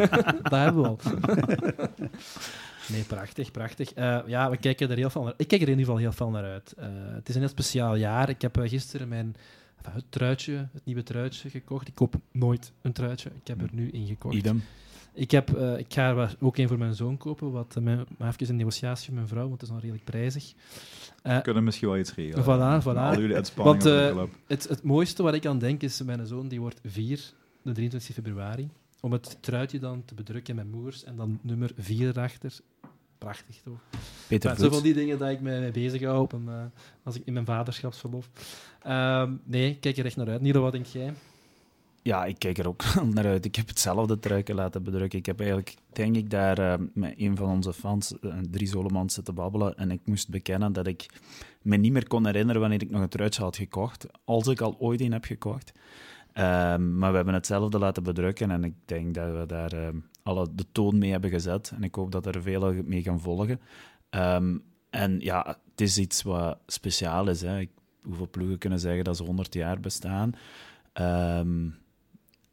dat 0.43 0.51
hebben 0.51 0.83
we 0.83 0.89
al. 0.89 0.99
Nee, 2.93 3.03
prachtig, 3.03 3.51
prachtig. 3.51 3.93
Eh, 3.93 4.19
ja, 4.27 4.51
we 4.51 4.57
kijken 4.57 4.91
er 4.91 4.97
heel 4.97 5.11
veel 5.11 5.23
naar 5.23 5.35
Ik 5.37 5.49
kijk 5.49 5.63
er 5.63 5.69
in 5.69 5.79
ieder 5.79 5.85
geval 5.85 6.01
heel 6.01 6.13
veel 6.13 6.31
naar 6.31 6.45
uit. 6.45 6.75
Eh, 6.79 6.87
het 7.15 7.29
is 7.29 7.35
een 7.35 7.41
heel 7.41 7.51
speciaal 7.51 7.97
jaar. 7.97 8.29
Ik 8.29 8.43
heb 8.43 8.59
eh, 8.59 8.69
gisteren 8.69 9.09
mijn 9.09 9.37
enfin, 9.83 9.93
het 9.95 10.05
truitje, 10.09 10.69
het 10.73 10.85
nieuwe 10.85 11.03
truitje 11.03 11.51
gekocht. 11.51 11.89
Ik 11.89 11.95
koop 11.95 12.15
nooit 12.33 12.73
een 12.83 12.93
truitje. 12.93 13.31
Ik 13.41 13.47
heb 13.47 13.63
er 13.63 13.69
nu 13.73 13.89
in 13.91 14.07
gekocht. 14.07 14.35
Idem. 14.35 14.63
Ik, 15.15 15.31
heb, 15.31 15.57
eh, 15.57 15.79
ik 15.79 15.93
ga 15.93 16.09
er 16.17 16.37
ook 16.41 16.57
een 16.57 16.69
voor 16.69 16.79
mijn 16.79 16.95
zoon 16.95 17.17
kopen, 17.17 17.51
wat, 17.51 17.77
eh, 17.77 17.83
mijn- 17.83 18.07
maar 18.19 18.29
even 18.29 18.49
een 18.49 18.57
negotiatie 18.57 19.07
met 19.07 19.15
mijn 19.15 19.29
vrouw, 19.29 19.49
want 19.49 19.53
het 19.53 19.63
is 19.63 19.69
nog 19.69 19.81
redelijk 19.81 20.05
prijzig. 20.05 20.53
Eh, 21.23 21.37
We 21.37 21.43
kunnen 21.43 21.65
misschien 21.65 21.89
wel 21.89 21.99
iets 21.99 22.15
regelen. 22.15 22.45
Voilà, 22.45 22.83
voilà. 22.83 22.99
Al 22.99 23.21
jullie 23.21 23.37
Want, 23.55 23.85
het, 24.47 24.69
het 24.69 24.83
mooiste 24.83 25.23
wat 25.23 25.35
ik 25.35 25.47
aan 25.47 25.59
denk 25.59 25.83
is, 25.83 26.03
mijn 26.03 26.27
zoon 26.27 26.49
die 26.49 26.61
wordt 26.61 26.81
4, 26.85 27.33
de 27.63 27.73
23 27.73 28.15
februari, 28.15 28.69
om 29.01 29.13
het 29.13 29.37
truitje 29.41 29.79
dan 29.79 30.05
te 30.05 30.15
bedrukken 30.15 30.55
met 30.57 30.71
moers 30.71 31.05
en 31.05 31.17
dan 31.17 31.39
nummer 31.43 31.71
4 31.77 32.09
erachter. 32.09 32.53
Prachtig 33.21 33.61
toch? 33.65 33.81
Peter 34.29 34.57
zo 34.57 34.71
van 34.71 34.83
die 34.83 34.95
dingen 34.95 35.19
dat 35.19 35.31
ik 35.31 35.41
mee 35.41 35.71
bezig 35.71 36.03
hou 36.03 36.21
op 36.21 36.33
een, 36.33 36.49
eh, 36.49 36.65
als 37.03 37.17
ik 37.17 37.23
in 37.25 37.33
mijn 37.33 37.45
vaderschapsverlof. 37.45 38.31
Ehm, 38.83 39.33
nee, 39.45 39.71
ik 39.71 39.81
kijk 39.81 39.97
er 39.97 40.05
echt 40.05 40.17
naar 40.17 40.29
uit. 40.29 40.41
Nilo, 40.41 40.61
wat 40.61 40.73
denk 40.73 40.87
jij? 40.87 41.13
Ja, 42.03 42.25
ik 42.25 42.39
kijk 42.39 42.59
er 42.59 42.69
ook 42.69 42.85
naar 43.15 43.27
uit. 43.27 43.45
Ik 43.45 43.57
heb 43.57 43.69
hetzelfde 43.69 44.19
truiken 44.19 44.55
laten 44.55 44.83
bedrukken. 44.83 45.19
Ik 45.19 45.27
heb 45.27 45.39
eigenlijk, 45.39 45.75
denk 45.93 46.17
ik, 46.17 46.31
daar 46.31 46.59
eh, 46.59 46.87
met 46.95 47.15
een 47.17 47.37
van 47.37 47.49
onze 47.49 47.73
fans, 47.73 48.19
eh, 48.19 48.35
Drie 48.51 48.67
Zolemans, 48.67 49.15
zitten 49.15 49.35
babbelen. 49.35 49.77
En 49.77 49.91
ik 49.91 50.01
moest 50.05 50.29
bekennen 50.29 50.73
dat 50.73 50.87
ik 50.87 51.07
me 51.63 51.77
niet 51.77 51.93
meer 51.93 52.09
kon 52.09 52.27
herinneren 52.27 52.61
wanneer 52.61 52.83
ik 52.83 52.91
nog 52.91 53.03
een 53.03 53.09
truitje 53.09 53.43
had 53.43 53.57
gekocht. 53.57 54.07
Als 54.25 54.47
ik 54.47 54.61
al 54.61 54.77
ooit 54.79 55.01
een 55.01 55.13
heb 55.13 55.25
gekocht. 55.25 55.73
Ehm, 56.33 56.99
maar 56.99 57.11
we 57.11 57.17
hebben 57.17 57.35
hetzelfde 57.35 57.79
laten 57.79 58.03
bedrukken. 58.03 58.51
En 58.51 58.65
ik 58.65 58.75
denk 58.85 59.15
dat 59.15 59.37
we 59.39 59.47
daar 59.47 59.73
ehm, 59.73 59.97
alle 60.23 60.47
de 60.55 60.65
toon 60.73 60.99
mee 60.99 61.11
hebben 61.11 61.31
gezet. 61.31 61.73
En 61.77 61.83
ik 61.83 61.95
hoop 61.95 62.13
dat 62.13 62.27
er 62.27 62.43
velen 62.43 62.89
mee 62.89 63.03
gaan 63.03 63.21
volgen. 63.21 63.61
Ehm, 64.11 64.57
en 64.91 65.21
ja, 65.21 65.47
het 65.71 65.81
is 65.81 65.99
iets 65.99 66.23
wat 66.23 66.59
speciaal 66.67 67.29
is. 67.29 67.41
Hè. 67.43 67.59
Ik, 67.59 67.71
hoeveel 68.03 68.29
ploegen 68.31 68.59
kunnen 68.59 68.79
zeggen 68.81 69.05
dat 69.05 69.17
ze 69.17 69.23
100 69.23 69.55
jaar 69.55 69.81
bestaan? 69.81 70.35
Ehm, 70.93 71.69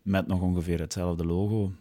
met 0.02 0.28
nog 0.28 0.42
ongeveer 0.42 0.80
hetzelfde 0.80 1.26
logo, 1.26 1.72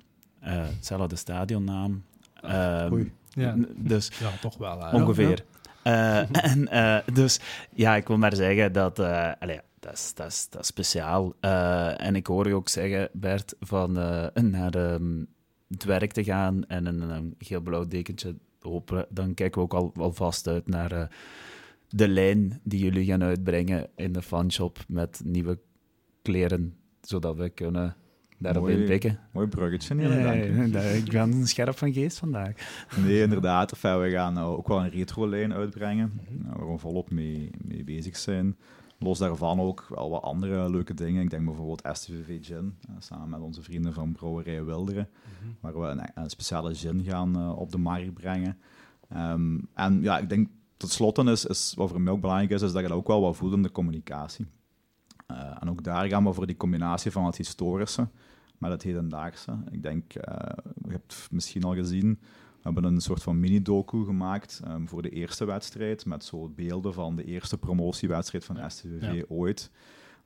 eh, 0.41 0.53
hetzelfde 0.77 1.17
stadionnaam. 1.17 2.05
Ehm, 2.41 2.93
Oei. 2.93 3.13
Ja. 3.29 3.55
Dus 3.77 4.11
Ja, 4.19 4.31
toch 4.41 4.57
wel. 4.57 4.77
ongeveer. 4.93 5.45
Eh, 5.83 6.19
en, 6.53 6.69
eh, 6.69 6.99
dus 7.15 7.41
ja, 7.75 7.97
ik 7.97 8.07
wil 8.09 8.17
maar 8.19 8.35
zeggen 8.37 8.73
dat, 8.73 8.99
eh, 8.99 9.31
allee, 9.39 9.61
dat, 9.81 9.93
is, 9.93 10.13
dat, 10.15 10.27
is, 10.27 10.47
dat 10.51 10.61
is 10.61 10.67
speciaal. 10.67 11.33
Eh, 11.41 12.01
en 12.01 12.17
ik 12.17 12.27
hoor 12.27 12.49
je 12.49 12.55
ook 12.55 12.69
zeggen, 12.69 13.09
Bert, 13.13 13.55
van 13.61 13.99
eh, 13.99 14.43
naar 14.43 14.75
ehm, 14.75 15.23
het 15.69 15.85
werk 15.85 16.13
te 16.13 16.25
gaan 16.25 16.67
en 16.67 16.87
een, 16.87 17.01
een 17.01 17.35
geel-blauw 17.39 17.87
dekentje 17.87 18.35
hopen. 18.61 19.07
Dan 19.11 19.35
kijken 19.35 19.61
we 19.61 19.65
ook 19.65 19.75
al, 19.75 19.93
al 19.97 20.13
vast 20.13 20.49
uit 20.49 20.69
naar 20.69 20.93
eh, 20.93 21.07
de 21.89 22.09
lijn 22.09 22.61
die 22.63 22.81
jullie 22.81 23.05
gaan 23.05 23.23
uitbrengen 23.23 23.89
in 23.97 24.13
de 24.13 24.23
fanshop 24.23 24.85
met 24.89 25.21
nieuwe 25.25 25.59
kleren, 26.23 26.77
zodat 27.01 27.37
we 27.37 27.49
kunnen 27.49 27.97
daarop 28.39 28.69
inpikken. 28.69 29.19
Mooi 29.33 29.47
bruggetje, 29.47 29.95
nee, 29.95 30.09
nee, 30.67 30.97
ik 30.97 31.11
ben 31.11 31.47
scherp 31.47 31.79
van 31.79 31.93
geest 31.93 32.19
vandaag. 32.19 32.53
Nee, 33.05 33.23
inderdaad. 33.23 33.73
Enfin, 33.73 34.01
we 34.01 34.11
gaan 34.11 34.35
nou 34.35 34.57
ook 34.57 34.69
wel 34.69 34.85
een 34.85 34.91
retro-lijn 34.91 35.53
uitbrengen, 35.53 36.21
nou, 36.29 36.59
waar 36.59 36.73
we 36.73 36.79
volop 36.79 37.11
mee, 37.11 37.51
mee 37.65 37.85
bezig 37.85 38.17
zijn. 38.17 38.57
Los 38.99 39.19
daarvan 39.19 39.61
ook 39.61 39.87
wel 39.89 40.11
wat 40.11 40.23
andere 40.23 40.71
leuke 40.71 40.95
dingen. 40.95 41.23
Ik 41.23 41.31
denk 41.31 41.45
bijvoorbeeld 41.45 41.89
STVV 41.93 42.45
Gin, 42.45 42.79
eh, 42.89 42.95
samen 42.99 43.29
met 43.29 43.41
onze 43.41 43.63
vrienden 43.63 43.93
van 43.93 44.13
Brouwerij 44.13 44.65
Wilderen, 44.65 45.09
waar 45.61 45.81
we 45.81 45.87
een, 45.87 46.11
een 46.15 46.31
speciale 46.31 46.75
gin 46.75 47.05
gaan 47.05 47.37
eh, 47.37 47.59
op 47.59 47.73
de 47.73 47.79
markt 47.79 48.15
brengen. 48.15 48.59
Ehm, 49.09 49.59
en 49.75 50.03
ja, 50.03 50.19
ik 50.19 50.29
denk 50.29 50.49
tot 50.77 50.91
slot 50.91 51.19
is, 51.19 51.45
is, 51.45 51.75
wat 51.77 51.89
voor 51.89 52.01
mij 52.01 52.13
ook 52.13 52.21
belangrijk 52.21 52.51
is, 52.51 52.63
is 52.63 52.73
dat 52.73 52.83
je 52.83 52.89
dat 52.89 52.97
ook 52.97 53.07
wel 53.07 53.21
wat 53.21 53.37
voelt 53.37 53.53
in 53.53 53.63
de 53.63 53.73
communicatie. 53.73 54.47
Eh, 55.27 55.57
en 55.61 55.71
ook 55.71 55.83
daar 55.83 56.09
gaan 56.09 56.25
we 56.25 56.33
voor 56.33 56.47
die 56.47 56.57
combinatie 56.57 57.11
van 57.11 57.27
het 57.27 57.37
historische 57.37 58.09
met 58.59 58.71
het 58.71 58.83
hedendaagse. 58.83 59.59
Ik 59.71 59.83
denk, 59.83 60.13
je 60.13 60.89
hebt 60.89 61.29
misschien 61.31 61.63
al 61.63 61.75
gezien, 61.75 62.21
hebben 62.73 62.85
een 62.85 63.01
soort 63.01 63.23
van 63.23 63.41
mini-docu 63.41 64.05
gemaakt 64.05 64.61
ehm, 64.65 64.87
voor 64.87 65.03
de 65.03 65.11
eerste 65.11 65.45
wedstrijd, 65.45 66.07
met 66.07 66.25
zo 66.25 66.49
beelden 66.49 66.95
van 66.95 67.17
de 67.17 67.25
eerste 67.25 67.59
promotiewedstrijd 67.59 68.45
van 68.45 68.71
STVV 68.71 69.15
Ja. 69.15 69.25
ooit. 69.29 69.71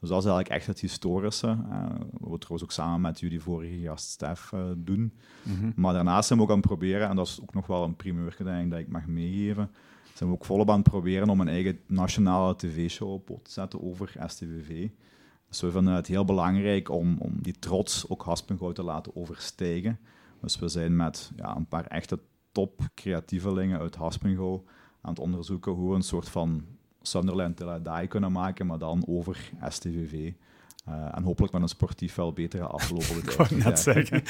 Dus 0.01 0.09
dat 0.09 0.19
is 0.19 0.25
eigenlijk 0.25 0.49
echt 0.49 0.67
het 0.67 0.81
historische. 0.81 1.47
Uh, 1.47 1.89
wat 2.11 2.31
we 2.31 2.39
trouwens 2.39 2.63
ook 2.63 2.73
samen 2.73 3.01
met 3.01 3.21
jullie 3.21 3.41
vorige 3.41 3.81
gast 3.81 4.11
Stef 4.11 4.51
uh, 4.55 4.61
doen. 4.77 5.13
Mhm. 5.43 5.71
Maar 5.75 5.93
daarnaast 5.93 6.27
zijn 6.27 6.39
we 6.39 6.45
ook 6.45 6.51
aan 6.51 6.59
het 6.59 6.67
proberen, 6.67 7.09
en 7.09 7.17
dat 7.17 7.27
is 7.27 7.41
ook 7.43 7.55
nog 7.55 7.67
wel 7.67 7.85
een 7.85 7.97
primeur 7.97 8.37
denk 8.45 8.65
ik, 8.65 8.71
dat 8.71 8.79
ik 8.79 8.89
mag 8.89 9.07
meegeven, 9.07 9.71
zijn 10.15 10.29
we 10.29 10.35
ook 10.35 10.45
volop 10.45 10.71
aan 10.71 10.81
het 10.81 10.89
proberen 10.89 11.29
om 11.29 11.41
een 11.41 11.49
eigen 11.49 11.79
nationale 11.87 12.57
tv-show 12.57 13.13
op 13.13 13.45
te 13.45 13.51
zetten 13.51 13.83
over 13.83 14.15
STVV. 14.27 14.89
Dus 15.49 15.61
we 15.61 15.71
vinden 15.71 15.95
het 15.95 16.07
heel 16.07 16.25
belangrijk 16.25 16.91
om, 16.91 17.17
om 17.19 17.43
die 17.43 17.59
trots 17.59 18.09
ook 18.09 18.23
Haspengouw 18.23 18.73
te 18.73 18.83
laten 18.83 19.17
overstijgen. 19.17 19.99
Dus 20.41 20.59
we 20.59 20.69
zijn 20.69 20.97
met 20.97 21.31
ja, 21.37 21.57
een 21.57 21.67
paar 21.67 21.87
echte 21.87 22.19
top 22.53 22.89
creatievelingen 22.95 23.81
uit 23.81 23.95
Haspengouw 23.95 24.65
aan 25.01 25.11
het 25.11 25.19
onderzoeken 25.19 25.73
hoe 25.73 25.91
we 25.91 25.97
een 25.97 26.03
soort 26.03 26.29
van 26.29 26.65
Sunderland 27.03 27.57
Till 27.57 27.69
I 27.69 27.83
Die 27.83 28.07
kunnen 28.07 28.33
maken, 28.33 28.67
maar 28.67 28.79
dan 28.79 29.05
over 29.07 29.51
STVV. 29.69 30.33
Uh, 30.89 31.17
en 31.17 31.23
hopelijk 31.23 31.53
met 31.53 31.63
een 31.63 31.69
sportief 31.69 32.15
wel 32.15 32.33
betere 32.33 32.67
afloop 32.67 33.05
op 33.11 33.17
Ik 33.23 33.31
wou 33.31 33.57
net 33.57 33.79
zeggen. 33.79 34.21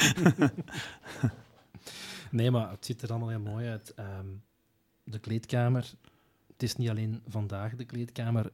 nee, 2.30 2.50
maar 2.50 2.70
het 2.70 2.84
ziet 2.84 3.02
er 3.02 3.10
allemaal 3.10 3.28
heel 3.28 3.40
mooi 3.40 3.68
uit. 3.68 3.94
Um, 3.98 4.42
de 5.04 5.18
kleedkamer, 5.18 5.92
het 6.52 6.62
is 6.62 6.76
niet 6.76 6.88
alleen 6.88 7.22
vandaag 7.28 7.76
de 7.76 7.84
kleedkamer. 7.84 8.50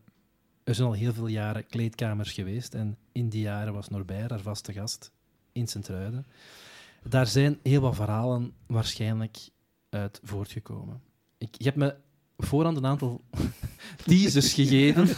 Er 0.64 0.74
zijn 0.74 0.88
al 0.88 0.94
heel 0.94 1.12
veel 1.12 1.26
jaren 1.26 1.66
kleedkamers 1.66 2.32
geweest 2.32 2.74
en 2.74 2.96
in 3.12 3.28
die 3.28 3.42
jaren 3.42 3.72
was 3.72 3.88
Norbert 3.88 4.30
haar 4.30 4.40
vaste 4.40 4.72
gast 4.72 5.12
in 5.52 5.66
Sint-Truiden. 5.66 6.26
Daar 7.02 7.26
zijn 7.26 7.58
heel 7.62 7.80
wat 7.80 7.94
verhalen 7.94 8.52
waarschijnlijk 8.66 9.48
uit 9.90 10.20
voortgekomen. 10.22 11.00
Ik, 11.38 11.48
je 11.58 11.64
hebt 11.64 11.76
me 11.76 11.94
voorhand 12.36 12.76
een 12.76 12.86
aantal 12.86 13.20
teasers 14.06 14.52
gegeven. 14.52 15.08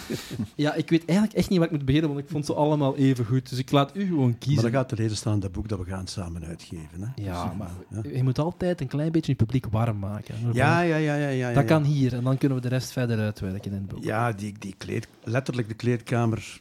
Ja, 0.55 0.75
ik 0.75 0.91
weet 0.91 1.05
eigenlijk 1.05 1.39
echt 1.39 1.49
niet 1.49 1.59
wat 1.59 1.67
ik 1.67 1.73
moet 1.73 1.85
beginnen, 1.85 2.11
want 2.11 2.23
ik 2.25 2.31
vond 2.31 2.47
ze 2.47 2.55
allemaal 2.55 2.97
even 2.97 3.25
goed. 3.25 3.49
Dus 3.49 3.59
ik 3.59 3.71
laat 3.71 3.97
u 3.97 4.07
gewoon 4.07 4.39
kiezen. 4.39 4.63
Maar 4.63 4.73
dan 4.73 4.81
gaat 4.81 4.89
te 4.89 4.97
lezen 4.97 5.17
staan 5.17 5.35
in 5.35 5.41
dat 5.41 5.53
boek 5.53 5.69
dat 5.69 5.79
we 5.79 5.85
gaan 5.85 6.07
samen 6.07 6.45
uitgeven. 6.45 7.01
Hè? 7.01 7.23
Ja, 7.23 7.55
maar 7.59 7.71
ja. 7.91 8.11
je 8.13 8.23
moet 8.23 8.39
altijd 8.39 8.81
een 8.81 8.87
klein 8.87 9.13
beetje 9.13 9.33
het 9.33 9.41
publiek 9.41 9.67
warm 9.67 9.99
maken. 9.99 10.35
Ja, 10.53 10.81
ja, 10.81 10.97
ja. 10.97 11.15
ja, 11.15 11.29
ja 11.29 11.53
dat 11.53 11.65
kan 11.65 11.85
hier, 11.85 12.15
en 12.15 12.25
dan 12.25 12.39
kunnen 12.39 12.57
we 12.59 12.63
de 12.63 12.69
rest 12.69 12.91
verder 12.91 13.19
uitwerken 13.19 13.71
in 13.71 13.77
het 13.77 13.89
boek. 13.89 14.05
Ja, 14.05 14.33
die, 14.33 14.55
die 14.59 14.75
kleed, 14.79 15.09
letterlijk 15.23 15.69
de 15.69 15.75
kleedkamer, 15.75 16.61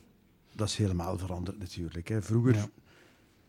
dat 0.55 0.67
is 0.67 0.75
helemaal 0.75 1.17
veranderd 1.17 1.59
natuurlijk. 1.59 2.07
Hè. 2.07 2.21
Vroeger, 2.21 2.55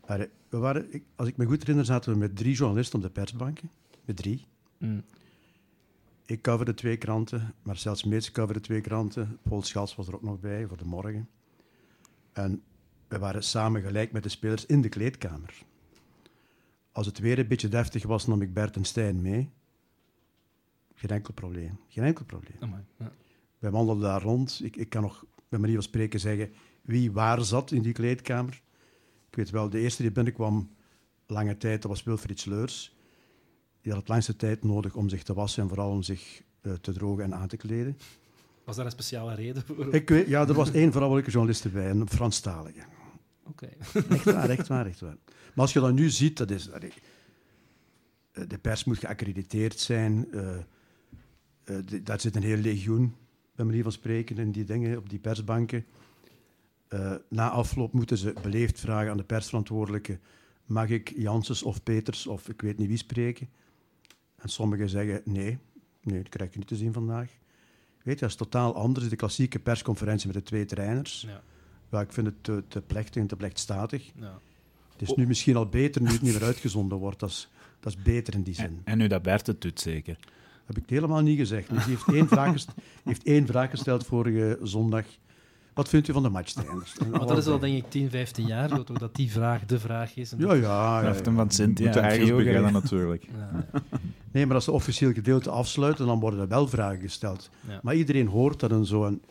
ja. 0.06 0.26
we 0.48 0.56
waren, 0.56 0.86
als 1.16 1.28
ik 1.28 1.36
me 1.36 1.44
goed 1.44 1.60
herinner, 1.60 1.84
zaten 1.84 2.12
we 2.12 2.18
met 2.18 2.36
drie 2.36 2.54
journalisten 2.54 2.98
op 2.98 3.04
de 3.04 3.10
persbanken. 3.10 3.70
Met 4.08 4.16
drie. 4.16 4.46
Mm. 4.78 5.04
Ik 6.26 6.42
coverde 6.42 6.74
twee 6.74 6.96
kranten, 6.96 7.54
Marcel 7.62 7.94
Smeets 7.94 8.30
coverde 8.30 8.60
twee 8.60 8.80
kranten, 8.80 9.38
Paul 9.42 9.62
Schals 9.62 9.94
was 9.94 10.08
er 10.08 10.14
ook 10.14 10.22
nog 10.22 10.40
bij 10.40 10.66
voor 10.66 10.76
de 10.76 10.84
morgen. 10.84 11.28
En 12.32 12.62
we 13.08 13.18
waren 13.18 13.42
samen 13.42 13.82
gelijk 13.82 14.12
met 14.12 14.22
de 14.22 14.28
spelers 14.28 14.66
in 14.66 14.80
de 14.80 14.88
kleedkamer. 14.88 15.62
Als 16.92 17.06
het 17.06 17.18
weer 17.18 17.38
een 17.38 17.48
beetje 17.48 17.68
deftig 17.68 18.06
was, 18.06 18.26
nam 18.26 18.42
ik 18.42 18.54
Bert 18.54 18.76
en 18.76 18.84
Stijn 18.84 19.22
mee. 19.22 19.50
Geen 20.94 21.10
enkel 21.10 21.34
probleem. 21.34 21.78
Geen 21.88 22.04
enkel 22.04 22.24
probleem. 22.24 22.56
Amai, 22.60 22.82
ja. 22.98 23.12
Wij 23.58 23.70
wandelden 23.70 24.02
daar 24.02 24.22
rond. 24.22 24.60
Ik, 24.64 24.76
ik 24.76 24.88
kan 24.88 25.02
nog 25.02 25.24
bij 25.48 25.58
manier 25.58 25.74
van 25.74 25.84
spreken 25.84 26.20
zeggen 26.20 26.52
wie 26.82 27.12
waar 27.12 27.44
zat 27.44 27.70
in 27.70 27.82
die 27.82 27.92
kleedkamer. 27.92 28.62
Ik 29.30 29.36
weet 29.36 29.50
wel, 29.50 29.70
de 29.70 29.80
eerste 29.80 30.02
die 30.02 30.12
binnenkwam 30.12 30.70
lange 31.26 31.56
tijd, 31.56 31.82
dat 31.82 31.90
was 31.90 32.02
Wilfried 32.02 32.40
Sleurs 32.40 32.96
die 33.88 33.96
had 33.96 34.06
het 34.06 34.12
langste 34.12 34.36
tijd 34.36 34.64
nodig 34.64 34.94
om 34.94 35.08
zich 35.08 35.22
te 35.22 35.34
wassen 35.34 35.62
en 35.62 35.68
vooral 35.68 35.90
om 35.90 36.02
zich 36.02 36.42
uh, 36.62 36.72
te 36.72 36.92
drogen 36.92 37.24
en 37.24 37.34
aan 37.34 37.48
te 37.48 37.56
kleden. 37.56 37.98
Was 38.64 38.76
daar 38.76 38.84
een 38.84 38.90
speciale 38.90 39.34
reden 39.34 39.62
voor? 39.62 39.94
Ik 39.94 40.08
weet, 40.08 40.26
ja, 40.26 40.48
er 40.48 40.54
was 40.54 40.70
één 40.70 40.92
vrouwelijke 40.92 41.30
journalist 41.30 41.72
bij, 41.72 41.90
een 41.90 42.08
Franstalige. 42.08 42.80
Oké. 43.44 43.68
Okay. 43.92 44.04
Echt 44.08 44.24
waar, 44.24 44.50
echt 44.50 44.68
waar, 44.68 44.86
echt 44.86 45.00
waar. 45.00 45.16
Maar 45.26 45.64
als 45.64 45.72
je 45.72 45.80
dat 45.80 45.92
nu 45.92 46.10
ziet, 46.10 46.36
dat 46.36 46.50
is... 46.50 46.70
Allee, 46.70 46.92
de 48.46 48.58
pers 48.58 48.84
moet 48.84 48.98
geaccrediteerd 48.98 49.80
zijn. 49.80 50.28
Uh, 50.30 50.40
uh, 50.40 50.56
de, 51.84 52.02
daar 52.02 52.20
zit 52.20 52.36
een 52.36 52.42
heel 52.42 52.56
legioen, 52.56 53.14
bij 53.56 53.64
manier 53.64 53.82
van 53.82 53.92
spreken, 53.92 54.38
in 54.38 54.52
die 54.52 54.64
dingen, 54.64 54.98
op 54.98 55.08
die 55.08 55.18
persbanken. 55.18 55.84
Uh, 56.88 57.14
na 57.28 57.50
afloop 57.50 57.92
moeten 57.92 58.18
ze 58.18 58.34
beleefd 58.42 58.80
vragen 58.80 59.10
aan 59.10 59.16
de 59.16 59.24
persverantwoordelijke 59.24 60.18
mag 60.64 60.88
ik 60.88 61.12
Janssens 61.16 61.62
of 61.62 61.82
Peters 61.82 62.26
of 62.26 62.48
ik 62.48 62.60
weet 62.60 62.78
niet 62.78 62.88
wie 62.88 62.96
spreken? 62.96 63.48
En 64.38 64.48
sommigen 64.48 64.88
zeggen 64.88 65.20
nee, 65.24 65.58
nee, 66.02 66.22
dat 66.22 66.28
krijg 66.28 66.52
je 66.52 66.58
niet 66.58 66.68
te 66.68 66.76
zien 66.76 66.92
vandaag. 66.92 67.30
Weet 68.02 68.14
je, 68.14 68.20
dat 68.20 68.30
is 68.30 68.36
totaal 68.36 68.74
anders. 68.74 69.08
De 69.08 69.16
klassieke 69.16 69.58
persconferentie 69.58 70.26
met 70.26 70.36
de 70.36 70.42
twee 70.42 70.64
trainers. 70.64 71.20
Ja. 71.20 71.42
Ja, 71.90 72.00
ik 72.00 72.12
vind 72.12 72.26
het 72.26 72.44
te, 72.44 72.64
te 72.68 72.80
plechtig 72.80 73.22
en 73.22 73.28
te 73.28 73.36
plechtstatig. 73.36 74.10
Ja. 74.14 74.38
Het 74.92 75.08
is 75.08 75.14
nu 75.14 75.26
misschien 75.26 75.56
al 75.56 75.66
beter 75.66 76.02
nu 76.02 76.08
het 76.08 76.22
niet 76.22 76.32
meer 76.32 76.44
uitgezonden 76.44 76.98
wordt. 76.98 77.20
Dat 77.20 77.28
is, 77.28 77.48
dat 77.80 77.92
is 77.92 78.02
beter 78.02 78.34
in 78.34 78.42
die 78.42 78.54
zin. 78.54 78.64
En, 78.64 78.80
en 78.84 78.98
nu 78.98 79.06
dat 79.06 79.22
Bert 79.22 79.46
het 79.46 79.60
doet, 79.60 79.80
zeker? 79.80 80.18
heb 80.68 80.76
ik 80.76 80.84
helemaal 80.86 81.20
niet 81.20 81.38
gezegd. 81.38 81.68
Dus 81.68 81.84
hij 81.84 81.92
heeft 81.92 82.08
één, 82.12 82.28
vraag 82.38 82.52
gesteld, 82.52 82.76
heeft 83.04 83.22
één 83.22 83.46
vraag 83.46 83.70
gesteld 83.70 84.06
vorige 84.06 84.58
zondag. 84.62 85.04
Wat 85.74 85.88
vindt 85.88 86.08
u 86.08 86.12
van 86.12 86.22
de 86.22 86.28
matchtrainers? 86.28 86.94
Maar 87.10 87.26
dat 87.26 87.38
is 87.38 87.46
al 87.46 87.58
denk 87.58 87.76
ik 87.76 87.90
10, 87.90 88.10
15 88.10 88.46
jaar 88.46 88.68
zo, 88.68 88.84
dat 88.84 89.14
die 89.14 89.30
vraag 89.30 89.64
de 89.64 89.78
vraag 89.78 90.16
is. 90.16 90.34
Ja, 90.38 90.54
ja. 90.54 91.02
ja, 91.02 91.14
ja. 91.24 91.32
van 91.32 91.50
Cynthia. 91.50 91.84
Moeten 91.84 92.02
ergens 92.02 92.30
beginnen 92.30 92.72
natuurlijk. 92.72 93.28
Ja. 93.36 93.66
Nee, 94.32 94.46
maar 94.46 94.54
als 94.54 94.64
ze 94.64 94.72
officieel 94.72 95.12
gedeelte 95.12 95.50
afsluiten, 95.50 96.06
dan 96.06 96.20
worden 96.20 96.40
er 96.40 96.48
wel 96.48 96.68
vragen 96.68 97.00
gesteld. 97.00 97.50
Ja. 97.68 97.80
Maar 97.82 97.94
iedereen 97.94 98.26
hoort 98.26 98.60
dat 98.60 98.70
een 98.70 98.86
zo'n... 98.86 99.22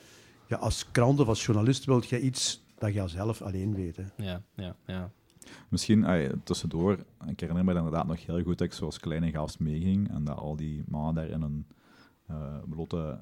Ja, 0.47 0.57
als 0.57 0.91
krant 0.91 1.19
of 1.19 1.27
als 1.27 1.45
journalist 1.45 1.85
wilt 1.85 2.09
je 2.09 2.21
iets 2.21 2.63
dat 2.77 2.93
je 2.93 3.07
zelf 3.07 3.41
alleen 3.41 3.75
weet. 3.75 3.97
Hè. 3.97 4.03
Ja, 4.15 4.41
ja, 4.55 4.75
ja. 4.85 5.11
Misschien 5.69 6.05
ay, 6.05 6.31
tussendoor, 6.43 6.97
ik 7.27 7.39
herinner 7.39 7.65
me 7.65 7.73
inderdaad 7.73 8.07
nog 8.07 8.25
heel 8.25 8.43
goed 8.43 8.57
dat 8.57 8.67
ik 8.67 8.73
zoals 8.73 8.99
kleine 8.99 9.31
gast 9.31 9.59
meeging 9.59 10.09
en 10.09 10.23
dat 10.23 10.37
al 10.37 10.55
die 10.55 10.83
mannen 10.87 11.13
daar 11.13 11.29
in 11.29 11.41
een 11.41 11.65
uh, 11.69 11.85
blote, 12.69 13.19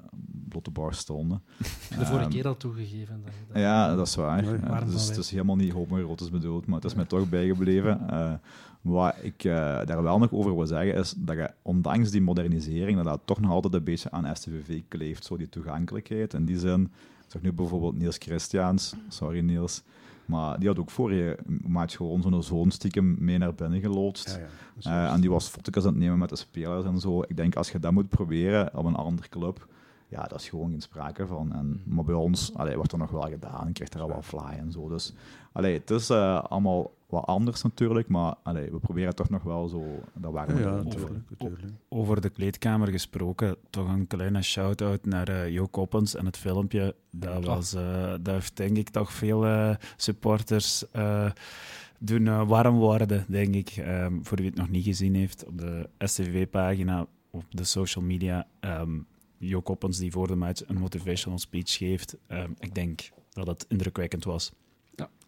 blote 0.48 0.70
bar 0.70 0.94
stonden. 0.94 1.42
De 1.98 2.06
vorige 2.06 2.24
um, 2.24 2.30
keer 2.30 2.46
al 2.46 2.56
toegegeven. 2.56 3.22
Dat, 3.24 3.32
dat 3.48 3.62
ja, 3.62 3.96
dat 3.96 4.06
is 4.06 4.14
waar. 4.14 4.44
Uh, 4.44 4.90
dus 4.90 5.08
het 5.08 5.16
is 5.16 5.30
helemaal 5.30 5.56
niet 5.56 5.72
homoerotisch 5.72 6.30
bedoeld, 6.30 6.66
maar 6.66 6.76
het 6.76 6.84
is 6.84 6.94
mij 6.94 7.04
toch 7.04 7.28
bijgebleven. 7.28 8.00
Uh, 8.10 8.32
wat 8.80 9.14
ik 9.22 9.42
daar 9.42 10.02
wel 10.02 10.18
nog 10.18 10.32
over 10.32 10.56
wil 10.56 10.66
zeggen, 10.66 10.94
is 10.94 11.14
dat 11.16 11.36
je 11.36 11.50
ondanks 11.62 12.10
die 12.10 12.20
modernisering, 12.20 12.96
dat 12.96 13.04
dat 13.04 13.20
toch 13.24 13.40
nog 13.40 13.50
altijd 13.50 13.74
een 13.74 13.84
beetje 13.84 14.10
aan 14.10 14.36
STVV 14.36 14.82
kleeft, 14.88 15.24
zo 15.24 15.36
die 15.36 15.48
toegankelijkheid. 15.48 16.34
In 16.34 16.44
die 16.44 16.58
zin, 16.58 16.82
ik 17.24 17.32
zag 17.32 17.42
nu 17.42 17.52
bijvoorbeeld 17.52 17.98
Niels 17.98 18.16
Christiaans, 18.18 18.94
sorry 19.08 19.40
Niels, 19.40 19.82
maar 20.26 20.58
die 20.58 20.68
had 20.68 20.78
ook 20.78 20.90
voor 20.90 21.12
je 21.12 21.38
match 21.66 21.96
gewoon 21.96 22.22
zo'n 22.22 22.42
zoon 22.42 22.70
stiekem 22.70 23.16
mee 23.18 23.38
naar 23.38 23.54
binnen 23.54 23.80
geloodst. 23.80 24.38
Ja, 24.40 24.46
ja. 24.78 25.06
Uh, 25.06 25.12
en 25.12 25.20
die 25.20 25.30
was 25.30 25.48
foto's 25.48 25.84
aan 25.84 25.90
het 25.90 25.98
nemen 25.98 26.18
met 26.18 26.28
de 26.28 26.36
spelers 26.36 26.84
en 26.84 27.00
zo. 27.00 27.22
Ik 27.22 27.36
denk, 27.36 27.56
als 27.56 27.70
je 27.70 27.78
dat 27.78 27.92
moet 27.92 28.08
proberen 28.08 28.70
op 28.74 28.84
een 28.84 28.94
andere 28.94 29.28
club, 29.28 29.66
ja, 30.08 30.22
dat 30.22 30.40
is 30.40 30.48
gewoon 30.48 30.70
geen 30.70 30.80
sprake 30.80 31.26
van. 31.26 31.52
En, 31.52 31.82
maar 31.84 32.04
bij 32.04 32.14
ons 32.14 32.54
allee, 32.54 32.76
wordt 32.76 32.92
er 32.92 32.98
nog 32.98 33.10
wel 33.10 33.28
gedaan. 33.28 33.66
Je 33.66 33.72
krijgt 33.72 33.94
er 33.94 34.00
al 34.00 34.08
wel 34.08 34.22
fly 34.22 34.58
en 34.58 34.72
zo. 34.72 34.88
Dus 34.88 35.12
allee, 35.52 35.78
het 35.78 35.90
is 35.90 36.10
uh, 36.10 36.42
allemaal 36.42 36.90
wat 37.06 37.26
anders 37.26 37.62
natuurlijk, 37.62 38.08
maar 38.08 38.34
allee, 38.42 38.70
we 38.70 38.78
proberen 38.78 39.14
toch 39.14 39.30
nog 39.30 39.42
wel 39.42 39.68
zo 39.68 40.00
dat 40.14 40.32
waren 40.32 40.58
Ja, 40.58 40.60
ja 40.60 40.78
te 40.78 40.84
natuurlijk. 40.84 41.30
natuurlijk. 41.30 41.72
Over 41.88 42.20
de 42.20 42.28
kleedkamer 42.28 42.88
gesproken, 42.88 43.56
toch 43.70 43.88
een 43.88 44.06
kleine 44.06 44.42
shout-out 44.42 45.04
naar 45.04 45.28
uh, 45.28 45.48
Jo 45.48 45.66
Koppens 45.66 46.14
en 46.14 46.26
het 46.26 46.36
filmpje. 46.36 46.94
Dat, 47.10 47.44
was, 47.44 47.74
uh, 47.74 48.10
dat 48.20 48.34
heeft 48.34 48.56
denk 48.56 48.76
ik 48.76 48.88
toch 48.88 49.12
veel 49.12 49.46
uh, 49.46 49.74
supporters 49.96 50.84
doen 51.98 52.46
warm 52.46 52.76
worden, 52.76 53.24
denk 53.28 53.54
ik. 53.54 53.76
Um, 53.76 54.24
voor 54.24 54.36
wie 54.36 54.46
het 54.46 54.56
nog 54.56 54.68
niet 54.68 54.84
gezien 54.84 55.14
heeft, 55.14 55.46
op 55.46 55.58
de 55.58 55.88
STV-pagina, 55.98 57.06
op 57.30 57.44
de 57.48 57.64
social 57.64 58.04
media. 58.04 58.46
Um, 58.60 59.06
Jo 59.38 59.60
Koppens 59.60 59.98
die 59.98 60.12
voor 60.12 60.26
de 60.26 60.36
match 60.36 60.68
een 60.68 60.78
motivational 60.78 61.38
speech 61.38 61.76
geeft. 61.76 62.16
Um, 62.28 62.54
ik 62.58 62.74
denk 62.74 63.10
dat 63.30 63.46
het 63.46 63.64
indrukwekkend 63.68 64.24
was. 64.24 64.52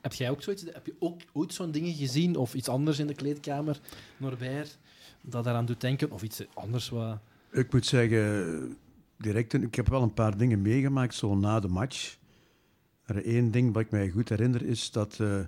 Heb 0.00 0.12
jij 0.12 0.30
ook 0.30 0.42
zoiets? 0.42 0.64
Heb 0.64 0.86
je 0.86 0.94
ook 0.98 1.20
ooit 1.32 1.54
zo'n 1.54 1.70
dingen 1.70 1.94
gezien 1.94 2.36
of 2.36 2.54
iets 2.54 2.68
anders 2.68 2.98
in 2.98 3.06
de 3.06 3.14
kleedkamer, 3.14 3.80
Norbert, 4.16 4.78
dat 5.20 5.44
daaraan 5.44 5.66
doet 5.66 5.80
denken? 5.80 6.10
Of 6.10 6.22
iets 6.22 6.42
anders 6.54 6.88
wat... 6.88 7.18
Ik 7.52 7.72
moet 7.72 7.86
zeggen, 7.86 8.76
direct, 9.16 9.52
ik 9.52 9.74
heb 9.74 9.88
wel 9.88 10.02
een 10.02 10.14
paar 10.14 10.36
dingen 10.36 10.62
meegemaakt 10.62 11.14
zo 11.14 11.34
na 11.34 11.60
de 11.60 11.68
match. 11.68 12.16
Er 13.04 13.24
één 13.24 13.50
ding 13.50 13.72
wat 13.72 13.82
ik 13.82 13.90
mij 13.90 14.08
goed 14.08 14.28
herinner 14.28 14.62
is 14.62 14.90
dat 14.90 15.18
uh, 15.20 15.40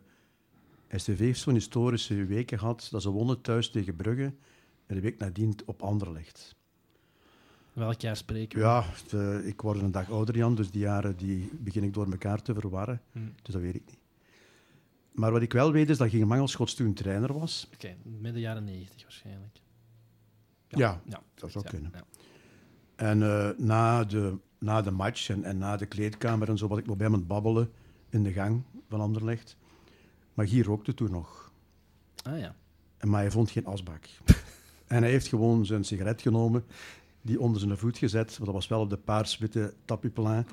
STV 0.91 1.19
heeft 1.19 1.41
zo'n 1.41 1.55
historische 1.55 2.25
weken 2.25 2.59
gehad 2.59 2.89
dat 2.91 3.03
ze 3.03 3.11
wonnen 3.11 3.41
thuis 3.41 3.71
tegen 3.71 3.97
Brugge 3.97 4.33
en 4.87 4.95
de 4.95 5.01
week 5.01 5.19
nadien 5.19 5.55
op 5.67 5.83
Anderlecht. 5.83 6.57
Welk 7.73 8.01
jaar 8.01 8.17
spreken 8.17 8.59
we? 8.59 8.65
Ja, 8.65 8.85
de, 9.09 9.43
ik 9.45 9.61
word 9.61 9.81
een 9.81 9.93
dag 9.93 10.11
ouder, 10.11 10.37
Jan, 10.37 10.55
dus 10.55 10.71
die 10.71 10.81
jaren 10.81 11.17
die 11.17 11.51
begin 11.53 11.85
ik 11.85 11.95
door 11.95 12.11
elkaar 12.11 12.43
te 12.43 12.55
verwarren. 12.55 13.01
Hmm. 13.13 13.33
Dus 13.43 13.55
dat 13.55 13.63
weet 13.63 13.75
ik 13.75 13.83
niet. 13.87 14.00
Maar 15.21 15.33
wat 15.33 15.43
ik 15.43 15.53
wel 15.53 15.73
weet 15.73 15.91
is 15.91 15.99
dat 15.99 16.09
Ging 16.09 16.25
Mangelschots 16.25 16.75
toen 16.75 16.95
trainer 16.95 17.33
was. 17.33 17.69
Oké, 17.75 17.75
okay, 17.75 17.97
midden 18.21 18.41
jaren 18.41 18.65
90 18.65 19.03
waarschijnlijk. 19.03 19.61
Ja, 20.69 21.01
ja 21.05 21.23
dat 21.35 21.51
zou 21.51 21.65
ja, 21.65 21.71
kunnen. 21.71 21.93
En 22.97 23.21
uh, 23.21 23.51
na, 23.57 24.05
de, 24.05 24.39
na 24.59 24.83
de 24.83 24.91
match 24.91 25.29
en, 25.29 25.45
en 25.45 25.59
na 25.59 25.77
de 25.77 25.87
kleedkamer 25.87 26.49
en 26.49 26.59
zo, 26.59 26.69
wat 26.69 26.79
ik 26.79 26.87
nog 26.87 26.97
bij 26.97 27.07
hem 27.07 27.15
aan 27.15 27.21
het 27.21 27.29
babbelen 27.29 27.71
in 28.09 28.23
de 28.23 28.33
gang 28.33 28.63
van 28.89 29.01
Anderlecht. 29.01 29.57
Maar 30.35 30.49
Guy 30.49 30.63
rookte 30.63 30.95
toen 30.95 31.11
nog. 31.11 31.53
Ah 32.23 32.39
ja. 32.39 32.55
En 32.97 33.09
Maar 33.09 33.21
hij 33.21 33.31
vond 33.31 33.51
geen 33.51 33.67
asbak. 33.67 34.05
en 34.87 35.03
hij 35.03 35.11
heeft 35.11 35.29
gewoon 35.29 35.67
zijn 35.67 35.85
sigaret 35.85 36.23
genomen, 36.23 36.65
die 37.23 37.41
onder 37.41 37.61
zijn 37.61 37.77
voet 37.77 37.99
gezet. 37.99 38.31
Want 38.31 38.45
dat 38.45 38.55
was 38.55 38.69
wel 38.69 38.81
op 38.81 38.91
de 38.91 38.97
paars-witte 38.97 39.75
tapipelin. 39.85 40.47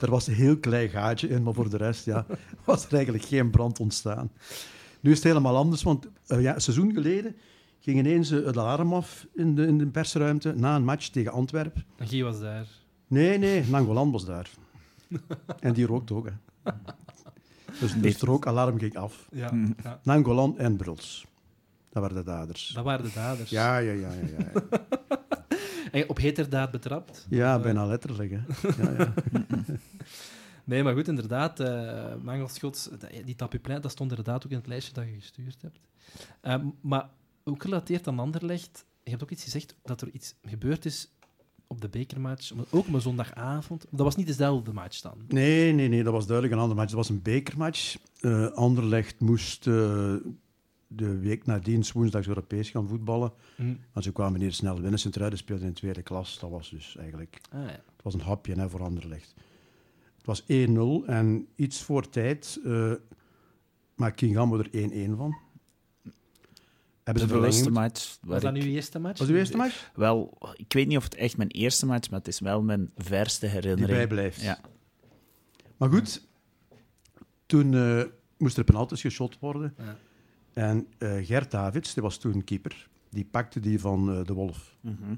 Er 0.00 0.10
was 0.10 0.26
een 0.26 0.34
heel 0.34 0.58
klein 0.58 0.88
gaatje 0.88 1.28
in, 1.28 1.42
maar 1.42 1.54
voor 1.54 1.70
de 1.70 1.76
rest 1.76 2.04
ja, 2.04 2.26
was 2.64 2.86
er 2.86 2.94
eigenlijk 2.94 3.24
geen 3.24 3.50
brand 3.50 3.80
ontstaan. 3.80 4.30
Nu 5.00 5.10
is 5.10 5.16
het 5.16 5.26
helemaal 5.26 5.56
anders, 5.56 5.82
want 5.82 6.08
eh, 6.26 6.42
ja, 6.42 6.54
een 6.54 6.60
seizoen 6.60 6.92
geleden 6.92 7.36
ging 7.80 7.98
ineens 7.98 8.30
eh, 8.30 8.44
het 8.44 8.58
alarm 8.58 8.92
af 8.92 9.26
in 9.34 9.54
de, 9.54 9.66
in 9.66 9.78
de 9.78 9.86
persruimte 9.86 10.54
na 10.56 10.76
een 10.76 10.84
match 10.84 11.08
tegen 11.08 11.32
Antwerpen. 11.32 11.84
En 11.96 12.08
Guy 12.08 12.22
was 12.22 12.40
daar. 12.40 12.66
Nee, 13.06 13.38
nee, 13.38 13.64
Nangolan 13.64 14.10
was 14.10 14.24
daar. 14.24 14.50
en 15.60 15.72
die 15.72 15.86
rookt 15.86 16.10
ook. 16.10 16.26
Hè. 16.26 16.32
Dus, 17.80 17.94
dus 17.94 18.12
het 18.12 18.22
rookalarm 18.22 18.78
ging 18.78 18.96
af. 18.96 19.28
Ja. 19.30 19.52
ja. 19.82 20.00
Nangolan 20.02 20.58
en 20.58 20.76
Bruls. 20.76 21.26
Dat 21.90 22.02
waren 22.02 22.16
de 22.16 22.22
daders. 22.30 22.72
Dat 22.74 22.84
waren 22.84 23.04
de 23.04 23.12
daders. 23.14 23.50
Ja, 23.50 23.78
ja, 23.78 23.92
ja. 23.92 24.12
ja, 24.12 24.50
ja. 24.52 24.62
En 25.94 26.08
op 26.08 26.18
heterdaad 26.18 26.70
betrapt? 26.70 27.26
ja 27.30 27.56
eh, 27.56 27.62
bijna 27.62 27.86
letterlijk. 27.86 28.30
Hè. 28.30 28.38
Ja, 28.82 28.90
ja. 28.98 29.14
Nee, 30.64 30.82
maar 30.82 30.94
goed, 30.94 31.08
inderdaad. 31.08 31.60
eh 31.60 32.14
Mangelschots, 32.22 32.88
die 33.24 33.34
tapuplein, 33.36 33.80
dat 33.80 33.90
stond 33.90 34.10
inderdaad 34.10 34.44
ook 34.44 34.50
in 34.50 34.56
het 34.56 34.66
lijstje 34.66 34.92
dat 34.94 35.04
je 35.04 35.14
gestuurd 35.14 35.62
hebt. 35.62 35.78
Eh, 36.40 36.56
maar 36.80 37.08
ook 37.44 37.62
gerelateerd 37.62 38.06
aan 38.08 38.18
Anderlecht, 38.18 38.84
je 39.02 39.10
hebt 39.10 39.22
ook 39.22 39.30
iets 39.30 39.44
gezegd 39.44 39.76
dat 39.82 40.00
er 40.00 40.08
iets 40.12 40.34
gebeurd 40.42 40.84
is 40.84 41.12
op 41.66 41.80
de 41.80 41.88
bekermatch, 41.88 42.52
ook 42.70 42.86
op 42.88 42.94
een 42.94 43.00
zondagavond. 43.00 43.86
Dat 43.90 44.00
was 44.00 44.16
niet 44.16 44.26
dezelfde 44.26 44.72
match 44.72 45.00
dan. 45.00 45.18
Nee, 45.28 45.72
nee, 45.72 45.88
nee, 45.88 46.02
dat 46.02 46.12
was 46.12 46.26
duidelijk 46.26 46.56
een 46.56 46.62
ander 46.62 46.76
match. 46.76 46.88
Dat 46.90 46.98
was 46.98 47.08
een 47.08 47.22
bekermatch. 47.22 47.96
Eh 48.20 48.46
Anderlecht 48.50 49.20
moest 49.20 49.66
de 50.96 51.18
week 51.18 51.46
nadien 51.46 51.84
woensdags 51.92 52.26
Europees 52.26 52.70
gaan 52.70 52.88
voetballen. 52.88 53.32
Want 53.92 54.04
ze 54.04 54.12
kwamen 54.12 54.40
hier 54.40 54.52
snel 54.52 54.80
winnen. 54.80 54.98
Sint-Truiden 54.98 55.38
speelde 55.38 55.62
in 55.62 55.68
de 55.68 55.74
tweede 55.74 56.02
klas. 56.02 56.38
Dat 56.38 56.50
was 56.50 56.70
dus 56.70 56.96
eigenlijk... 56.96 57.40
Ah, 57.50 57.60
ja. 57.62 57.66
Het 57.68 58.02
was 58.02 58.14
een 58.14 58.20
hapje 58.20 58.54
hè, 58.54 58.68
voor 58.70 58.82
Anderlecht. 58.82 59.34
Het 60.16 60.26
was 60.26 60.42
1-0 60.42 60.46
en 61.06 61.46
iets 61.56 61.82
voor 61.82 62.08
tijd 62.08 62.60
uh, 62.64 62.92
maakt 63.94 64.16
King 64.16 64.36
Gambo 64.36 64.58
er 64.58 64.68
1-1 65.10 65.16
van. 65.16 65.36
Hebben 67.04 67.28
De 67.28 67.34
moeten- 67.38 67.72
match. 67.72 68.18
Was 68.22 68.42
dat 68.42 68.54
ik- 68.56 68.62
nu 68.62 68.68
je 68.68 68.74
eerste 68.74 68.98
match? 68.98 69.18
Was 69.18 69.28
uw 69.28 69.36
eerste 69.36 69.56
match? 69.56 69.90
Wel, 69.94 70.38
ik 70.56 70.72
weet 70.72 70.86
niet 70.86 70.96
of 70.96 71.04
het 71.04 71.14
echt 71.14 71.36
mijn 71.36 71.48
eerste 71.50 71.86
match, 71.86 72.10
maar 72.10 72.18
het 72.18 72.28
is 72.28 72.40
wel 72.40 72.62
mijn 72.62 72.90
verste 72.96 73.40
Die 73.46 73.54
herinnering. 73.54 73.96
bijblijft. 73.98 74.40
Ja. 74.40 74.60
Maar 75.76 75.88
goed, 75.88 76.26
toen 77.46 77.74
eh, 77.74 78.02
moest 78.38 78.56
er 78.58 78.64
penalties 78.64 79.00
geschot 79.00 79.38
worden. 79.38 79.74
Ja. 79.78 79.96
En 80.54 80.86
eh, 80.98 81.16
Gert 81.22 81.50
Davids, 81.50 81.94
die 81.94 82.02
was 82.02 82.18
toen 82.18 82.44
keeper, 82.44 82.88
die 83.10 83.24
pakte 83.30 83.60
die 83.60 83.80
van 83.80 84.10
eh, 84.10 84.24
de 84.24 84.32
Wolf. 84.32 84.76
Mhm. 84.80 85.14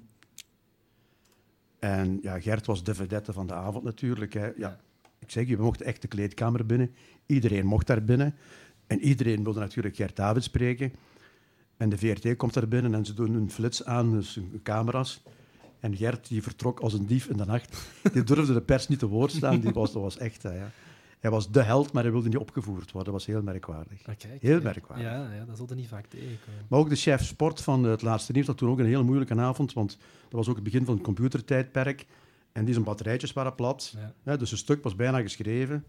En 1.78 2.18
ja, 2.22 2.40
Gert 2.40 2.66
was 2.66 2.84
de 2.84 2.94
vedette 2.94 3.32
van 3.32 3.46
de 3.46 3.54
avond 3.54 3.84
natuurlijk. 3.84 4.32
Hè. 4.32 4.46
Ja, 4.46 4.52
Ja. 4.56 4.84
Ik 5.18 5.30
zeg, 5.30 5.48
je 5.48 5.58
mocht 5.58 5.80
echt 5.80 6.02
de 6.02 6.08
kleedkamer 6.08 6.66
binnen. 6.66 6.94
Iedereen 7.26 7.66
mocht 7.66 7.86
daar 7.86 8.04
binnen. 8.04 8.34
En 8.86 9.00
iedereen 9.00 9.44
wilde 9.44 9.60
natuurlijk 9.60 9.96
Gert 9.96 10.16
Davids 10.16 10.46
spreken. 10.46 10.92
En 11.76 11.88
de 11.88 11.98
VRT 11.98 12.36
komt 12.36 12.54
daar 12.54 12.68
binnen 12.68 12.94
en 12.94 13.04
ze 13.04 13.14
doen 13.14 13.34
een 13.34 13.50
flits 13.50 13.84
aan, 13.84 14.12
dus 14.12 14.34
hun 14.34 14.60
camera's. 14.62 15.22
En 15.80 15.96
Gert 15.96 16.28
die 16.28 16.42
vertrok 16.42 16.80
als 16.80 16.92
een 16.92 17.06
dief 17.06 17.28
in 17.28 17.36
de 17.36 17.44
nacht. 17.44 17.90
Die 18.12 18.22
durfde 18.22 18.52
de 18.52 18.60
pers 18.60 18.88
niet 18.88 18.98
te 18.98 19.06
woord 19.06 19.30
staan. 19.30 19.60
Die 19.60 19.72
was, 19.72 19.92
dat 19.92 20.02
was 20.02 20.18
echt, 20.18 20.42
hè, 20.42 20.52
ja. 20.52 20.70
Hij 21.26 21.34
was 21.34 21.50
de 21.50 21.62
held, 21.62 21.92
maar 21.92 22.02
hij 22.02 22.12
wilde 22.12 22.28
niet 22.28 22.36
opgevoerd 22.36 22.92
worden. 22.92 23.12
Dat 23.12 23.12
was 23.12 23.26
heel 23.26 23.42
merkwaardig. 23.42 24.06
Ah, 24.06 24.14
kijk, 24.18 24.42
Heel 24.42 24.60
merkwaardig. 24.60 25.06
Ja, 25.06 25.32
ja, 25.32 25.44
dat 25.44 25.56
zullen 25.56 25.76
niet 25.76 25.88
vaak 25.88 26.06
tegenkomen. 26.06 26.66
Maar 26.68 26.78
ook 26.78 26.88
de 26.88 26.96
chef 26.96 27.24
sport 27.24 27.60
van 27.60 27.84
het 27.84 28.02
laatste 28.02 28.32
nieuws 28.32 28.46
had 28.46 28.56
toen 28.56 28.68
ook 28.68 28.78
een 28.78 28.86
hele 28.86 29.02
moeilijke 29.02 29.34
avond, 29.34 29.72
want 29.72 29.98
dat 30.22 30.32
was 30.32 30.48
ook 30.48 30.54
het 30.54 30.64
begin 30.64 30.84
van 30.84 30.94
het 30.94 31.02
computertijdperk. 31.02 32.06
En 32.52 32.64
die 32.64 32.72
zijn 32.72 32.84
batterijtjes 32.84 33.32
waren 33.32 33.54
plat. 33.54 33.94
Ja. 33.96 34.12
Ja, 34.22 34.36
dus 34.36 34.50
een 34.50 34.56
stuk 34.56 34.82
was 34.82 34.96
bijna 34.96 35.20
geschreven. 35.20 35.84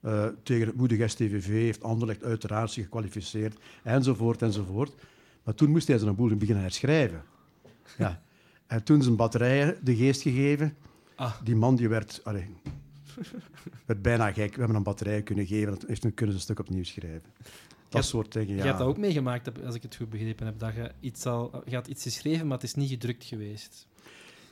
Eh, 0.00 0.26
tegen 0.42 0.66
het 0.66 0.76
moedige 0.76 1.08
STVV 1.08 1.46
heeft 1.46 1.82
Anderlecht 1.82 2.24
uiteraard 2.24 2.70
zich 2.70 2.84
gekwalificeerd, 2.84 3.58
enzovoort, 3.82 4.42
enzovoort. 4.42 4.94
Maar 5.42 5.54
toen 5.54 5.70
moest 5.70 5.88
hij 5.88 5.98
zijn 5.98 6.14
boel 6.14 6.36
beginnen 6.36 6.62
herschrijven. 6.62 7.22
Ja. 7.98 8.20
En 8.66 8.82
toen 8.82 9.02
zijn 9.02 9.16
batterijen 9.16 9.78
de 9.82 9.96
geest 9.96 10.22
gegeven. 10.22 10.76
Ah. 11.14 11.32
Die 11.44 11.56
man 11.56 11.76
die 11.76 11.88
werd, 11.88 12.20
allee, 12.24 12.46
werd 13.86 14.02
bijna 14.02 14.32
gek. 14.32 14.52
We 14.52 14.58
hebben 14.58 14.76
een 14.76 14.82
batterij 14.82 15.22
kunnen 15.22 15.46
geven, 15.46 15.70
dat 15.72 15.84
heeft, 15.86 16.00
kunnen 16.00 16.14
ze 16.16 16.32
een 16.32 16.40
stuk 16.40 16.58
opnieuw 16.58 16.84
schrijven. 16.84 17.22
Dat 17.42 17.92
hebt- 17.92 18.04
soort 18.04 18.32
dingen, 18.32 18.48
ja. 18.56 18.60
Je 18.60 18.66
hebt 18.66 18.78
dat 18.78 18.86
ook 18.88 18.98
meegemaakt, 18.98 19.64
als 19.64 19.74
ik 19.74 19.82
het 19.82 19.96
goed 19.96 20.10
begrepen 20.10 20.46
heb, 20.46 20.58
dat 20.58 20.74
je 20.74 20.92
iets 21.00 21.26
al... 21.26 21.62
Je 21.66 21.74
had 21.74 21.86
iets 21.86 22.02
geschreven, 22.02 22.46
maar 22.46 22.56
het 22.56 22.66
is 22.66 22.74
niet 22.74 22.90
gedrukt 22.90 23.24
geweest. 23.24 23.86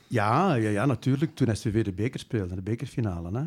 Ja, 0.07 0.55
ja, 0.55 0.69
ja, 0.69 0.87
natuurlijk. 0.87 1.35
Toen 1.35 1.57
STV 1.57 1.85
de 1.85 1.93
beker 1.93 2.21
speelde, 2.21 2.55
de 2.55 2.63
bekerfinale, 2.63 3.39
hè, 3.39 3.45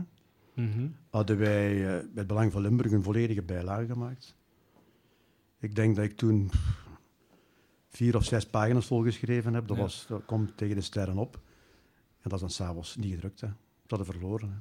Mhm. 0.63 0.88
hadden 1.09 1.38
wij 1.38 1.72
eh, 1.72 1.84
bij 1.88 2.09
het 2.15 2.28
Belang 2.28 2.51
van 2.51 2.61
Limburg 2.61 2.91
een 2.91 3.03
volledige 3.03 3.41
bijlage 3.41 3.86
gemaakt. 3.86 4.36
Ik 5.59 5.76
denk 5.76 5.95
dat 5.95 6.05
ik 6.05 6.17
toen 6.17 6.51
vier 7.89 8.15
of 8.15 8.26
zes 8.26 8.45
pagina's 8.45 8.86
volgeschreven 8.86 9.53
heb. 9.53 9.67
Dat, 9.67 9.78
Ja. 9.78 9.84
was, 9.84 10.05
dat 10.07 10.26
komt 10.26 10.57
tegen 10.57 10.76
de 10.76 10.82
sterren 10.82 11.17
op. 11.17 11.36
En 12.22 12.30
dat 12.30 12.34
is 12.34 12.39
dan 12.39 12.49
s'avonds 12.49 12.95
niet 12.95 13.13
gedrukt. 13.13 13.41
Hè. 13.41 13.47
Dat 13.88 13.97
hadden 13.97 14.05
verloren. 14.05 14.49
Hè. 14.49 14.55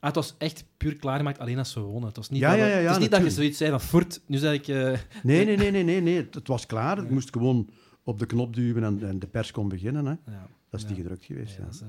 Ah, 0.00 0.06
het 0.06 0.14
was 0.14 0.34
echt 0.38 0.64
puur 0.76 0.96
klaargemaakt 0.96 1.38
alleen 1.38 1.58
als 1.58 1.70
ze 1.72 1.80
wonnen. 1.80 2.06
Het 2.08 2.16
was 2.16 2.28
niet, 2.30 2.40
Ja, 2.40 2.50
dat, 2.50 2.58
ja, 2.58 2.64
we- 2.64 2.70
ja, 2.70 2.76
ja, 2.78 2.82
het 2.86 2.92
is 2.96 2.98
niet 3.02 3.10
dat 3.10 3.22
je 3.22 3.30
zoiets 3.30 3.58
zei 3.58 3.70
van, 3.70 3.80
voort, 3.80 4.20
nu 4.26 4.36
zeg 4.38 4.52
ik... 4.54 4.68
eh, 4.68 4.98
Nee, 5.22 5.44
nee, 5.44 5.56
nee, 5.56 5.70
nee, 5.70 5.84
nee, 5.84 6.00
nee. 6.00 6.16
Het, 6.30 6.46
was 6.48 6.66
klaar. 6.66 6.96
Het 6.96 7.10
moest 7.10 7.32
gewoon 7.32 7.68
op 8.04 8.18
de 8.18 8.26
knop 8.26 8.54
duwen 8.54 8.84
en, 8.84 9.02
en 9.08 9.18
de 9.18 9.26
pers 9.26 9.50
kon 9.50 9.68
beginnen. 9.68 10.04
Hè. 10.06 10.10
ja. 10.32 10.48
Dat 10.70 10.80
is 10.80 10.86
Ja. 10.86 10.92
niet 10.92 11.02
gedrukt 11.02 11.24
geweest. 11.24 11.52
Ja, 11.52 11.58
Ja, 11.58 11.64
dat 11.64 11.74
is, 11.74 11.80
eh, 11.80 11.86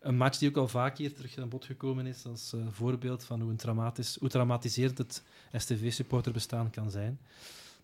een 0.00 0.16
match 0.16 0.38
die 0.38 0.48
ook 0.48 0.56
al 0.56 0.68
vaak 0.68 0.98
hier 0.98 1.14
terug 1.14 1.38
aan 1.38 1.48
bod 1.48 1.64
gekomen 1.64 2.06
is, 2.06 2.26
als 2.26 2.52
eh, 2.52 2.60
voorbeeld 2.70 3.24
van 3.24 3.40
hoe, 3.40 3.50
een 3.50 3.56
traumatisch, 3.56 4.16
hoe 4.20 4.28
traumatiserend 4.28 4.98
het 4.98 5.22
STV-supporterbestaan 5.52 6.70
kan 6.70 6.90
zijn. 6.90 7.18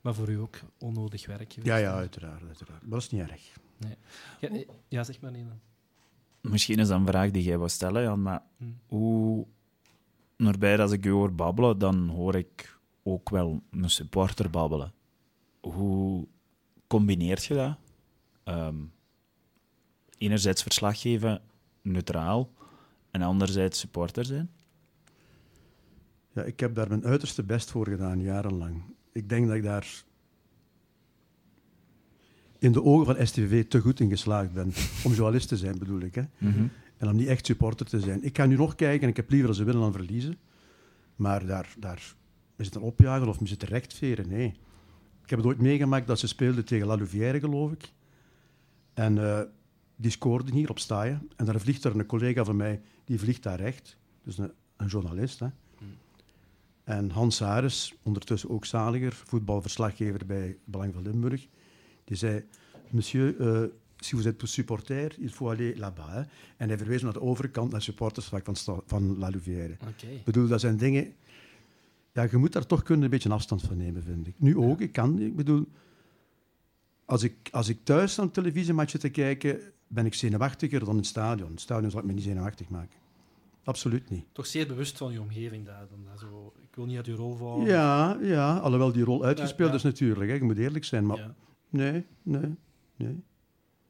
Maar 0.00 0.14
voor 0.14 0.28
u 0.28 0.38
ook 0.38 0.56
onnodig 0.78 1.26
werk 1.26 1.52
geweest. 1.52 1.66
ja, 1.72 1.76
ja, 1.76 1.92
uiteraard, 1.94 2.42
uiteraard. 2.46 2.80
Maar 2.80 2.90
dat 2.90 3.00
is 3.02 3.10
niet 3.10 3.20
erg. 3.20 3.42
Ja, 4.40 4.48
eh, 4.48 4.64
ja, 4.88 5.04
zeg 5.04 5.20
maar, 5.20 5.30
Nina. 5.30 5.56
Misschien 6.40 6.78
is 6.78 6.88
dat 6.88 6.98
een 7.00 7.06
vraag 7.06 7.30
die 7.30 7.42
jij 7.42 7.56
wou 7.58 7.68
stellen, 7.70 8.02
Jan, 8.02 8.22
maar 8.22 8.42
Hm. 8.58 8.64
hoe... 8.86 9.46
Naarbij 10.38 10.78
als 10.78 10.92
ik 10.92 11.06
u 11.06 11.10
hoor 11.10 11.34
babbelen, 11.34 11.78
dan 11.78 12.08
hoor 12.08 12.34
ik 12.34 12.78
ook 13.02 13.30
wel 13.30 13.62
een 13.70 13.90
supporter 13.90 14.50
babbelen. 14.50 14.92
Hoe 15.60 16.26
combineert 16.86 17.44
je 17.44 17.54
dat? 17.54 17.76
Ehm, 18.44 18.76
enerzijds 20.18 20.62
verslag 20.62 21.00
geven, 21.00 21.40
neutraal, 21.82 22.50
en 23.10 23.22
anderzijds 23.22 23.78
supporter 23.78 24.24
zijn? 24.24 24.50
Ja, 26.32 26.42
ik 26.42 26.60
heb 26.60 26.74
daar 26.74 26.88
mijn 26.88 27.04
uiterste 27.04 27.42
best 27.42 27.70
voor 27.70 27.88
gedaan, 27.88 28.20
jarenlang. 28.20 28.82
Ik 29.12 29.28
denk 29.28 29.46
dat 29.46 29.56
ik 29.56 29.62
daar 29.62 30.04
in 32.58 32.72
de 32.72 32.82
ogen 32.82 33.14
van 33.14 33.26
STV 33.26 33.64
te 33.68 33.80
goed 33.80 34.00
in 34.00 34.08
geslaagd 34.08 34.52
ben. 34.52 34.72
Om 35.04 35.12
journalist 35.12 35.48
te 35.48 35.56
zijn, 35.56 35.78
bedoel 35.78 36.00
ik. 36.00 36.14
Hè? 36.14 36.22
En 36.98 37.08
om 37.08 37.16
niet 37.16 37.26
echt 37.26 37.46
supporter 37.46 37.86
te 37.86 38.00
zijn. 38.00 38.24
Ik 38.24 38.36
ga 38.36 38.46
nu 38.46 38.56
nog 38.56 38.74
kijken 38.74 39.02
en 39.02 39.08
ik 39.08 39.16
heb 39.16 39.30
liever 39.30 39.46
dat 39.46 39.56
ze 39.56 39.64
winnen 39.64 39.82
dan 39.82 39.92
verliezen. 39.92 40.38
Maar 41.16 41.46
daar, 41.46 41.74
daar 41.78 42.14
is 42.56 42.66
het 42.66 42.74
een 42.74 42.82
opjagen 42.82 43.28
of 43.28 43.38
het 43.38 43.62
een 43.62 43.68
rechtveren? 43.68 44.28
Nee. 44.28 44.46
Ik 45.22 45.30
heb 45.30 45.38
het 45.38 45.48
ooit 45.48 45.60
meegemaakt 45.60 46.06
dat 46.06 46.18
ze 46.18 46.26
speelden 46.26 46.64
tegen 46.64 46.86
La 46.86 46.96
Louvière, 46.96 47.40
geloof 47.40 47.72
ik. 47.72 47.92
En 48.94 49.18
eh, 49.18 49.40
die 49.96 50.10
scoorden 50.10 50.54
hier 50.54 50.70
op 50.70 50.78
staaien. 50.78 51.30
En 51.36 51.44
dan 51.44 51.60
vliegt 51.60 51.84
er 51.84 51.98
een 51.98 52.06
collega 52.06 52.44
van 52.44 52.56
mij, 52.56 52.80
die 53.04 53.18
vliegt 53.18 53.42
daar 53.42 53.60
recht. 53.60 53.96
Dus 54.22 54.38
een, 54.38 54.52
een 54.76 54.86
journalist. 54.86 55.38
Hè. 55.38 55.48
En 56.84 57.10
Hans 57.10 57.38
Hares, 57.38 57.94
ondertussen 58.02 58.50
ook 58.50 58.64
zaliger, 58.64 59.12
voetbalverslaggever 59.12 60.26
bij 60.26 60.56
Belang 60.64 60.94
van 60.94 61.02
Limburg, 61.02 61.48
die 62.04 62.16
zei: 62.16 62.44
Monsieur, 62.90 63.40
euh, 63.40 63.68
si 64.00 64.16
vous 64.16 64.26
êtes 64.26 64.46
supporter, 64.46 65.14
il 65.18 65.30
faut 65.30 65.48
aller 65.50 65.76
là-bas. 65.78 66.26
En 66.56 66.68
hij 66.68 66.78
verwees 66.78 67.02
naar 67.02 67.12
de 67.12 67.20
overkant, 67.20 67.66
naar 67.66 67.76
het 67.76 67.88
supportersvak 67.88 68.44
van, 68.44 68.82
van 68.86 69.18
La 69.18 69.30
Louvière. 69.30 69.76
Ik 70.00 70.24
bedoel, 70.24 70.48
dat 70.48 70.60
zijn 70.60 70.76
dingen... 70.76 71.14
Ja, 72.12 72.26
je 72.30 72.36
moet 72.36 72.52
daar 72.52 72.66
toch 72.66 72.82
kunnen 72.82 73.04
een 73.04 73.10
beetje 73.10 73.30
afstand 73.30 73.62
van 73.62 73.76
nemen, 73.76 74.02
vind 74.02 74.26
ik. 74.26 74.34
Nu 74.38 74.56
ook, 74.56 74.80
ik 74.80 74.92
kan... 74.92 75.18
Ik 75.18 75.36
bedoel, 75.36 75.66
als 77.04 77.22
ik, 77.22 77.48
als 77.50 77.68
ik 77.68 77.78
thuis 77.84 78.18
aan 78.18 78.24
een 78.24 78.30
televisiematch 78.30 78.90
zit 78.90 79.00
te 79.00 79.08
kijken, 79.08 79.60
ben 79.86 80.06
ik 80.06 80.14
zenuwachtiger 80.14 80.78
dan 80.80 80.88
in 80.88 80.96
het 80.96 81.06
stadion. 81.06 81.46
In 81.46 81.52
het 81.52 81.62
stadion 81.62 81.90
zal 81.90 82.00
ik 82.00 82.06
me 82.06 82.12
niet 82.12 82.22
zenuwachtig 82.22 82.68
maken. 82.68 82.98
Absoluut 83.64 84.10
niet. 84.10 84.24
Toch 84.32 84.46
zeer 84.46 84.66
bewust 84.66 84.96
van 84.96 85.12
je 85.12 85.20
omgeving 85.20 85.66
daar. 85.66 85.86
Dan, 85.90 85.98
dat 86.10 86.18
zo, 86.20 86.52
ik 86.62 86.74
wil 86.74 86.84
niet 86.86 86.96
uit 86.96 87.06
je 87.06 87.12
rol 87.14 87.36
vallen. 87.36 87.66
Ja, 87.66 88.18
ja, 88.22 88.56
alhoewel 88.56 88.92
die 88.92 89.04
rol 89.04 89.24
uitgespeeld 89.24 89.68
Ja, 89.68 89.74
ja. 89.74 89.74
is 89.74 89.82
natuurlijk. 89.82 90.30
Hè. 90.30 90.36
Je 90.36 90.42
moet 90.42 90.58
eerlijk 90.58 90.84
zijn, 90.84 91.06
maar 91.06 91.16
Ja. 91.18 91.34
nee, 91.68 92.06
nee, 92.22 92.54
nee. 92.96 93.22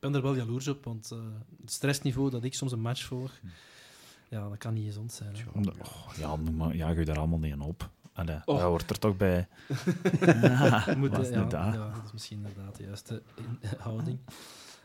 Ik 0.00 0.04
ben 0.04 0.14
er 0.14 0.22
wel 0.22 0.34
jaloers 0.36 0.68
op, 0.68 0.84
want 0.84 1.10
eh, 1.12 1.18
het 1.60 1.70
stressniveau 1.72 2.30
dat 2.30 2.44
ik 2.44 2.54
soms 2.54 2.72
een 2.72 2.80
match 2.80 3.02
volg, 3.04 3.32
ja, 4.28 4.48
dat 4.48 4.58
kan 4.58 4.74
niet 4.74 4.84
gezond 4.86 5.12
zijn. 5.12 5.34
Hè. 5.36 5.42
Omdat- 5.54 5.76
oh, 5.78 6.12
ja, 6.18 6.36
noem 6.36 6.56
maar, 6.56 6.74
jaag 6.76 6.96
je 6.96 7.04
daar 7.04 7.18
allemaal 7.18 7.38
niet 7.38 7.52
in 7.52 7.60
op. 7.60 7.90
Allee, 8.12 8.36
Oh. 8.44 8.54
dat 8.54 8.60
hoort 8.60 8.90
er 8.90 8.98
toch 8.98 9.16
bij. 9.16 9.48
ja, 10.42 10.94
Moet, 10.96 11.16
was 11.16 11.28
eh, 11.28 11.32
ja, 11.50 11.72
ja, 11.72 11.90
dat 11.94 12.04
is 12.04 12.12
misschien 12.12 12.36
inderdaad 12.46 12.76
de 12.76 12.82
juiste 12.84 13.22
houding. 13.78 14.18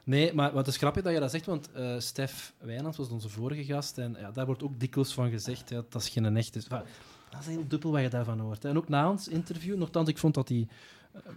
Nee, 0.03 0.33
maar 0.33 0.53
wat 0.53 0.67
is 0.67 0.77
grappig 0.77 1.03
dat 1.03 1.13
je 1.13 1.19
dat 1.19 1.31
zegt, 1.31 1.45
want 1.45 1.71
eh 1.71 1.99
Stef 1.99 2.53
Wijnands 2.59 2.97
was 2.97 3.09
onze 3.09 3.29
vorige 3.29 3.63
gast 3.63 3.97
en 3.97 4.15
ja, 4.19 4.31
daar 4.31 4.45
wordt 4.45 4.63
ook 4.63 4.79
dikwijls 4.79 5.13
van 5.13 5.29
gezegd, 5.29 5.69
ja, 5.69 5.83
dat 5.89 6.01
is 6.01 6.09
geen 6.09 6.37
echte... 6.37 6.59
Enfin, 6.59 6.81
dat 7.29 7.39
is 7.41 7.47
heel 7.47 7.67
dubbel 7.67 7.91
wat 7.91 8.01
je 8.01 8.09
daarvan 8.09 8.39
hoort. 8.39 8.63
hè. 8.63 8.69
En 8.69 8.77
ook 8.77 8.89
na 8.89 9.09
ons 9.09 9.27
interview, 9.27 9.77
nogthans, 9.77 10.09
ik 10.09 10.17
vond 10.17 10.33
dat 10.33 10.49
hij 10.49 10.67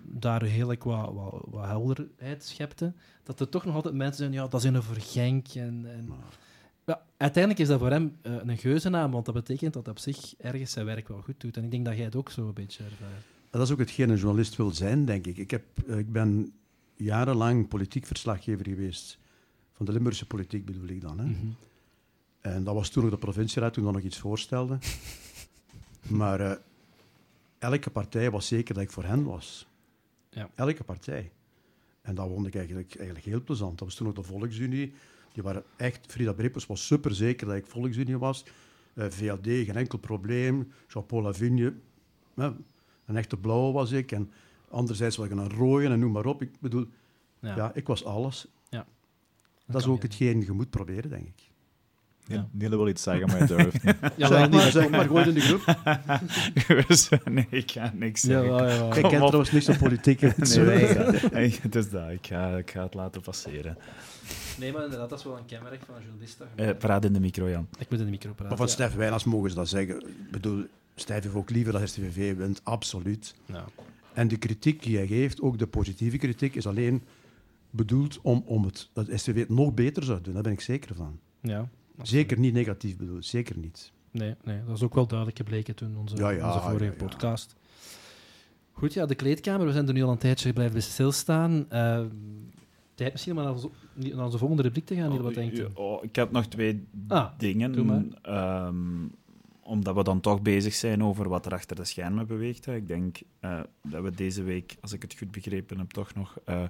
daar 0.03 0.43
heel 0.43 0.71
erg 0.71 0.85
wat, 0.85 1.13
wat, 1.13 1.45
wat 1.47 1.65
helderheid 1.65 2.45
schepte, 2.45 2.93
dat 3.23 3.41
er 3.41 3.49
toch 3.49 3.65
nog 3.65 3.75
altijd 3.75 3.95
mensen 3.95 4.17
zijn, 4.17 4.33
ja, 4.33 4.47
dat 4.47 4.65
is 4.65 4.71
een 4.71 4.83
voor 4.83 4.97
Genk 4.97 5.49
en... 5.49 5.87
en 5.87 6.13
ja, 6.87 7.03
uiteindelijk 7.17 7.63
is 7.63 7.69
dat 7.69 7.79
voor 7.79 7.91
hem 7.91 8.17
eh, 8.23 8.33
een 8.45 8.59
geuzennaam, 8.59 9.11
want 9.11 9.25
dat 9.25 9.35
betekent 9.35 9.73
dat 9.73 9.85
hij 9.85 9.95
op 9.95 10.01
zich 10.01 10.35
ergens 10.37 10.73
zijn 10.73 10.87
werk 10.87 11.09
wel 11.09 11.21
goed 11.21 11.41
doet. 11.41 11.57
En 11.57 11.65
ik 11.65 11.71
denk 11.71 11.85
dat 11.85 11.97
jij 11.97 12.05
het 12.05 12.17
ook 12.17 12.31
zo 12.31 12.47
een 12.47 12.55
beetje 12.55 12.85
ervaart. 12.85 13.25
Dat 13.51 13.63
is 13.63 13.71
ook 13.71 13.79
hetgeen 13.79 14.11
een 14.11 14.17
journalist 14.17 14.57
wil 14.57 14.71
zijn, 14.71 15.05
denk 15.05 15.27
ik. 15.27 15.37
Ik, 15.37 15.51
heb, 15.51 15.65
eh, 15.87 15.99
ik 15.99 16.13
ben 16.13 16.53
jarenlang 16.95 17.69
politiek 17.69 18.07
verslaggever 18.07 18.67
geweest. 18.69 19.19
Van 19.73 19.87
de 19.87 19.93
Limburgse 19.93 20.27
politiek 20.27 20.65
bedoel 20.65 20.89
ik 20.89 21.01
dan. 21.01 21.19
Hè. 21.19 21.25
Mhm. 21.25 21.47
En 22.41 22.65
dat 22.65 22.75
was 22.75 22.89
toen 22.89 23.03
nog 23.03 23.13
de 23.13 23.19
provincieraad, 23.19 23.73
toen 23.73 23.85
dat 23.85 23.93
nog 23.93 24.03
iets 24.03 24.19
voorstelde. 24.19 24.79
maar 26.21 26.41
eh, 26.41 26.57
elke 27.73 27.91
partij 27.91 28.31
was 28.31 28.47
zeker 28.47 28.75
dat 28.75 28.83
ik 28.83 28.91
voor 28.91 29.05
hen 29.05 29.25
was. 29.25 29.67
Ja. 30.31 30.51
Elke 30.55 30.85
partij. 30.85 31.31
En 32.03 32.15
dat 32.15 32.29
vond 32.29 32.47
ik 32.47 32.55
eigenlijk, 32.55 32.95
eigenlijk 32.97 33.27
heel 33.27 33.43
plezant. 33.43 33.79
Dat 33.79 33.89
was 33.89 33.97
toen 33.97 34.07
nog 34.07 34.17
de 34.17 34.23
Volksunie. 34.23 34.93
Die 35.33 35.43
waren 35.43 35.65
echt, 35.77 36.07
Frida 36.13 36.33
Breppers 36.33 36.67
was 36.67 36.87
super 36.87 37.15
zeker 37.15 37.47
dat 37.47 37.57
ik 37.57 37.67
Volksunie 37.67 38.19
was. 38.19 38.45
Eh, 38.95 39.07
VLD, 39.11 39.47
geen 39.47 39.77
enkel 39.77 39.99
probleem. 39.99 40.73
Jean-Paul 40.89 41.23
Lavigne, 41.23 41.75
een 42.35 43.17
echte 43.17 43.37
blauwe 43.37 43.73
was 43.73 43.91
ik. 43.93 44.13
En 44.13 44.31
anderzijds 44.69 45.17
was 45.17 45.27
ik 45.27 45.33
een 45.33 45.51
rode 45.51 45.87
en 45.89 45.99
noem 45.99 46.13
maar 46.13 46.27
op. 46.27 46.43
Ik 46.43 46.51
bedoel, 46.61 46.87
Ja. 47.41 47.57
ja, 47.57 47.75
ik 47.75 47.87
was 47.87 48.05
alles. 48.05 48.47
Ja. 48.69 48.87
Dat 49.67 49.81
is 49.81 49.87
ook 49.87 49.97
je- 50.01 50.07
hetgeen 50.07 50.41
je 50.41 50.53
moet 50.53 50.71
proberen, 50.71 51.11
denk 51.11 51.27
ik. 51.27 51.51
Ja. 52.29 52.49
Niele 52.53 52.77
wil 52.77 52.89
iets 52.89 53.03
zeggen, 53.03 53.27
maar 53.27 53.39
hij 53.39 53.47
durft 53.47 53.85
niet. 53.85 53.95
Ja, 54.17 54.27
zeg 54.27 54.39
maar, 54.39 54.49
niet. 54.65 54.73
zeg 54.73 54.91
maar, 54.91 55.05
gooi 55.07 55.25
het 55.25 55.29
in 55.29 55.35
de 55.35 55.41
groep. 55.41 57.25
nee, 57.35 57.47
ik 57.51 57.71
ga 57.71 57.93
niks 57.95 58.23
Ja, 58.23 58.29
zeggen. 58.29 58.53
ja, 58.53 58.65
wel. 58.79 58.87
Ik 58.97 59.03
ken 59.03 59.05
op. 59.05 59.27
trouwens 59.27 59.51
niks 59.51 59.65
van 59.65 59.77
politiek. 59.77 60.21
Nee, 60.37 60.65
nee, 60.65 61.21
nee, 61.33 61.59
het 61.63 61.75
is 61.75 61.91
dat. 61.91 62.11
Ik 62.11 62.27
ga, 62.27 62.57
ik 62.57 62.71
ga 62.71 62.83
het 62.83 62.95
laten 62.95 63.21
passeren. 63.21 63.79
Nee, 64.59 64.73
maar 64.73 64.85
inderdaad, 64.85 65.09
dat 65.11 65.19
is 65.19 65.25
wel 65.25 65.37
een 65.37 65.45
kenmerk 65.47 65.83
van 65.85 65.95
een 65.95 66.03
journalist. 66.03 66.41
Eh, 66.55 66.71
praat 66.79 67.05
in 67.05 67.13
de 67.13 67.21
micro, 67.21 67.49
Jan. 67.51 67.67
ik 67.79 67.91
moet 67.91 67.99
in 67.99 68.05
de 68.05 68.11
micro 68.11 68.31
praten. 68.31 68.49
Maar 68.49 68.57
van 68.57 68.67
ja. 68.67 68.73
Stef 68.73 68.95
Wijnands 68.95 69.25
mogen 69.25 69.51
ze 69.51 69.57
dat 69.57 69.69
zeggen. 69.69 69.97
Ik 70.01 70.31
bedoel, 70.31 70.65
Stef 70.95 71.23
heeft 71.23 71.35
ook 71.35 71.51
liever 71.51 71.73
dat 71.73 71.89
STVV 71.89 72.37
wint, 72.37 72.61
absoluut. 72.65 73.35
Ja. 73.47 73.65
En 74.13 74.29
de 74.29 74.37
kritiek 74.37 74.83
die 74.83 74.97
hij 74.97 75.07
geeft, 75.07 75.41
ook 75.41 75.59
de 75.59 75.67
positieve 75.67 76.17
kritiek, 76.17 76.55
is 76.55 76.67
alleen 76.67 77.03
bedoeld 77.71 78.19
om, 78.23 78.43
om 78.47 78.65
het, 78.65 78.89
dat 78.93 79.07
STV 79.15 79.35
het 79.39 79.49
nog 79.49 79.75
beter 79.75 80.03
zou 80.03 80.21
doen. 80.23 80.35
Daar 80.35 80.43
ben 80.43 80.53
ik 80.53 80.61
zeker 80.61 80.95
van. 80.95 81.19
ja. 81.41 81.69
Zeker 82.03 82.39
niet 82.39 82.53
negatief 82.53 82.97
bedoeld, 82.97 83.25
zeker 83.25 83.59
niet. 83.59 83.93
Nee, 84.11 84.35
nee, 84.45 84.61
dat 84.67 84.77
is 84.77 84.83
ook 84.83 84.95
wel 84.95 85.07
duidelijk 85.07 85.39
gebleken 85.39 85.75
toen 85.75 85.97
onze, 85.97 86.17
Ja, 86.17 86.31
ja, 86.31 86.47
onze 86.47 86.61
vorige 86.61 86.85
ja, 86.85 86.91
ja. 86.91 86.97
podcast. 86.97 87.57
Goed, 88.73 88.93
ja, 88.95 89.07
de 89.07 89.15
kleedkamer. 89.15 89.67
We 89.67 89.73
zijn 89.73 89.87
er 89.87 89.93
nu 89.93 90.03
al 90.03 90.11
een 90.11 90.19
tijdje 90.19 90.53
blijven 90.53 90.83
stilstaan. 90.83 91.67
Eh 91.71 92.01
tijd 92.95 93.13
misschien 93.13 93.37
om 93.37 93.43
naar 93.45 93.53
onze, 93.53 93.71
naar 93.95 94.25
onze 94.25 94.39
volgende 94.39 94.63
rubriek 94.63 94.87
te 94.87 94.95
gaan. 94.95 95.11
hier, 95.11 95.23
wat 95.23 95.35
denkt 95.35 95.59
u? 95.59 95.63
Ja, 95.63 95.69
oh, 95.75 96.05
ik 96.05 96.17
heb 96.17 96.31
nog 96.31 96.47
twee 96.47 96.87
Ah, 97.09 97.31
dingen. 97.39 97.73
doe 97.73 97.85
maar. 97.85 98.05
Ehm, 98.23 99.05
omdat 99.67 99.95
we 99.95 100.03
dan 100.03 100.21
toch 100.21 100.43
bezig 100.43 100.75
zijn 100.75 101.05
over 101.05 101.29
wat 101.29 101.47
er 101.47 101.53
achter 101.53 101.77
de 101.77 101.85
schermen 101.85 102.27
beweegt. 102.27 102.65
hè. 102.65 102.75
Ik 102.75 102.89
denk 102.89 103.19
eh, 103.41 103.61
dat 103.83 104.03
we 104.03 104.11
deze 104.11 104.43
week, 104.43 104.77
als 104.81 104.93
ik 104.93 105.03
het 105.03 105.15
goed 105.15 105.31
begrepen 105.31 105.79
heb, 105.79 105.91
toch 105.91 106.15
nog 106.15 106.39
eh, 106.45 106.63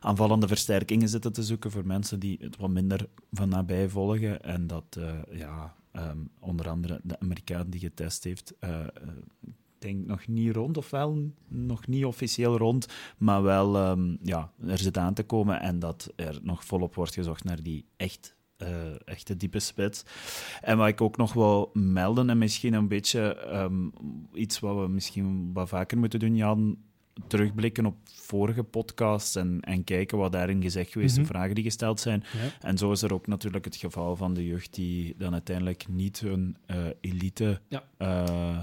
aanvallende 0.00 0.48
versterkingen 0.48 1.08
zitten 1.08 1.32
te 1.32 1.42
zoeken 1.42 1.70
voor 1.70 1.86
mensen 1.86 2.20
die 2.20 2.38
het 2.40 2.56
wat 2.56 2.70
minder 2.70 3.08
van 3.32 3.48
nabij 3.48 3.88
volgen. 3.88 4.42
En 4.42 4.66
dat, 4.66 4.96
eh, 4.98 5.38
ja, 5.38 5.74
ehm, 5.92 6.18
onder 6.38 6.68
andere 6.68 7.00
de 7.02 7.20
Amerikaan 7.20 7.70
die 7.70 7.80
getest 7.80 8.24
heeft, 8.24 8.54
denk 9.78 10.06
nog 10.06 10.26
niet 10.26 10.54
rond, 10.54 10.76
of 10.76 10.90
wel 10.90 11.30
nog 11.48 11.86
niet 11.86 12.04
officieel 12.04 12.56
rond, 12.56 12.86
maar 13.18 13.42
wel, 13.42 13.76
ehm, 13.76 14.16
ja, 14.22 14.52
er 14.66 14.78
zit 14.78 14.98
aan 14.98 15.14
te 15.14 15.22
komen 15.22 15.60
en 15.60 15.78
dat 15.78 16.12
er 16.16 16.38
nog 16.42 16.64
volop 16.64 16.94
wordt 16.94 17.14
gezocht 17.14 17.44
naar 17.44 17.62
die 17.62 17.84
echt 17.96 18.34
eh, 18.66 18.72
echte 19.04 19.36
diepe 19.36 19.58
spits. 19.58 20.02
En 20.60 20.78
wat 20.78 20.88
ik 20.88 21.00
ook 21.00 21.16
nog 21.16 21.32
wil 21.32 21.70
melden, 21.72 22.30
en 22.30 22.38
misschien 22.38 22.72
een 22.74 22.88
beetje 22.88 23.34
ehm, 23.36 23.88
iets 24.34 24.58
wat 24.60 24.76
we 24.76 24.88
misschien 24.88 25.50
wat 25.52 25.68
vaker 25.68 25.98
moeten 25.98 26.18
doen, 26.18 26.36
Jan, 26.36 26.76
terugblikken 27.26 27.86
op 27.86 27.96
vorige 28.04 28.62
podcasts 28.62 29.36
en, 29.36 29.60
en 29.60 29.84
kijken 29.84 30.18
wat 30.18 30.32
daarin 30.32 30.62
gezegd 30.62 30.92
geweest, 30.92 31.12
Mhm. 31.16 31.22
de 31.22 31.28
vragen 31.32 31.54
die 31.54 31.64
gesteld 31.64 32.00
zijn. 32.00 32.24
ja. 32.32 32.68
En 32.68 32.78
zo 32.78 32.92
is 32.92 33.02
er 33.02 33.12
ook 33.14 33.26
natuurlijk 33.26 33.64
het 33.64 33.76
geval 33.76 34.16
van 34.16 34.34
de 34.34 34.46
jeugd 34.46 34.74
die 34.74 35.14
dan 35.18 35.32
uiteindelijk 35.32 35.88
niet 35.88 36.20
hun 36.20 36.56
eh, 36.66 36.76
elite 37.00 37.60
Ja. 37.68 37.84
eh, 37.96 38.58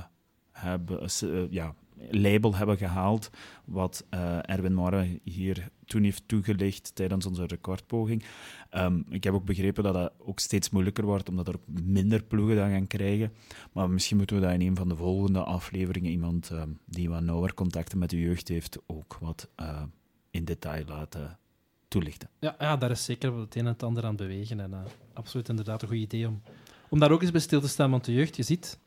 hebben, 0.52 1.10
ja, 1.50 1.74
label 2.10 2.56
hebben 2.56 2.78
gehaald, 2.78 3.30
wat 3.66 4.06
eh, 4.10 4.50
Erwin 4.50 4.74
Morre 4.74 5.20
hier 5.24 5.70
toen 5.86 6.04
heeft 6.04 6.28
toegelicht 6.28 6.96
tijdens 6.96 7.26
onze 7.26 7.46
recordpoging. 7.46 8.24
Ehm, 8.70 9.02
ik 9.10 9.24
heb 9.24 9.34
ook 9.34 9.46
begrepen 9.46 9.84
dat 9.84 9.94
dat 9.94 10.14
ook 10.18 10.40
steeds 10.40 10.70
moeilijker 10.70 11.06
wordt, 11.06 11.30
omdat 11.30 11.48
er 11.48 11.56
ook 11.56 11.82
minder 11.84 12.24
ploegen 12.24 12.56
dat 12.56 12.70
gaan 12.70 12.88
krijgen. 12.88 13.34
Maar 13.74 13.90
misschien 13.90 14.18
moeten 14.18 14.36
we 14.36 14.42
dat 14.42 14.54
in 14.54 14.62
een 14.62 14.76
van 14.76 14.90
de 14.90 14.96
volgende 14.96 15.44
afleveringen 15.44 16.12
iemand 16.12 16.50
ehm, 16.50 16.70
die 16.86 17.10
wat 17.10 17.22
nauwer 17.22 17.54
contacten 17.54 17.98
met 17.98 18.10
de 18.10 18.20
jeugd 18.20 18.48
heeft, 18.48 18.78
ook 18.86 19.18
wat 19.22 19.50
eh, 19.56 19.84
in 20.32 20.46
detail 20.46 20.84
laten 20.88 21.40
toelichten. 21.88 22.30
Ja, 22.40 22.56
ja, 22.60 22.78
daar 22.78 22.92
is 22.92 23.06
zeker 23.06 23.34
het 23.34 23.56
een 23.56 23.62
en 23.62 23.72
het 23.72 23.84
ander 23.84 24.06
aan 24.06 24.16
bewegen. 24.16 24.60
En 24.60 24.74
eh, 24.74 24.80
absoluut 25.14 25.50
inderdaad 25.50 25.82
een 25.82 25.88
goed 25.88 25.98
idee 25.98 26.28
om, 26.28 26.42
om 26.90 27.00
daar 27.00 27.12
ook 27.12 27.22
eens 27.22 27.32
bij 27.32 27.42
stil 27.42 27.62
te 27.62 27.68
staan. 27.68 27.92
Want 27.92 28.06
de 28.06 28.14
jeugd, 28.14 28.36
je 28.36 28.44
ziet, 28.44 28.80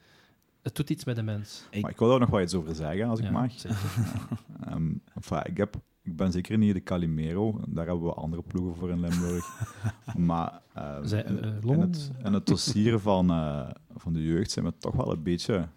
het 0.63 0.77
doet 0.77 0.91
iets 0.91 1.05
met 1.05 1.17
de 1.17 1.23
mens. 1.23 1.67
Ik- 1.71 1.83
Maar 1.83 1.91
ik 1.91 1.99
wil 1.99 2.09
daar 2.09 2.21
nog 2.21 2.31
wel 2.31 2.41
iets 2.41 2.55
over 2.55 2.75
zeggen, 2.75 3.09
als 3.09 3.19
ik 3.19 3.25
Ja, 3.25 3.31
mag. 3.31 3.53
enfin, 5.15 5.39
ik, 5.45 5.57
heb, 5.57 5.77
ik 6.03 6.17
ben 6.17 6.33
zeker 6.33 6.59
niet 6.59 6.75
de 6.75 6.83
Calimero, 6.83 7.61
daar 7.69 7.87
hebben 7.87 8.05
we 8.05 8.15
andere 8.15 8.43
ploegen 8.43 8.77
voor 8.77 8.91
in 8.91 9.01
Limburg. 9.01 9.47
maar 10.17 10.61
ehm, 10.75 11.05
Zij- 11.07 11.25
eh, 11.25 11.57
in 11.63 11.81
het, 11.81 12.11
in 12.25 12.33
het 12.33 12.47
dossier 12.47 12.99
van, 12.99 13.31
eh, 13.31 13.69
van 13.97 14.13
de 14.13 14.23
jeugd 14.25 14.51
zijn 14.51 14.65
we 14.65 14.73
toch 14.79 14.95
wel 14.95 15.13
een 15.13 15.23
beetje, 15.23 15.69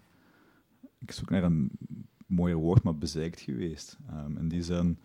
ik 1.00 1.12
zoek 1.12 1.30
naar 1.30 1.44
een 1.44 1.72
mooier 2.28 2.58
woord, 2.58 2.84
maar 2.84 2.98
bezeikt 2.98 3.40
geweest. 3.40 3.98
Ehm, 4.10 4.38
in 4.38 4.48
die 4.48 4.64
zin, 4.64 5.00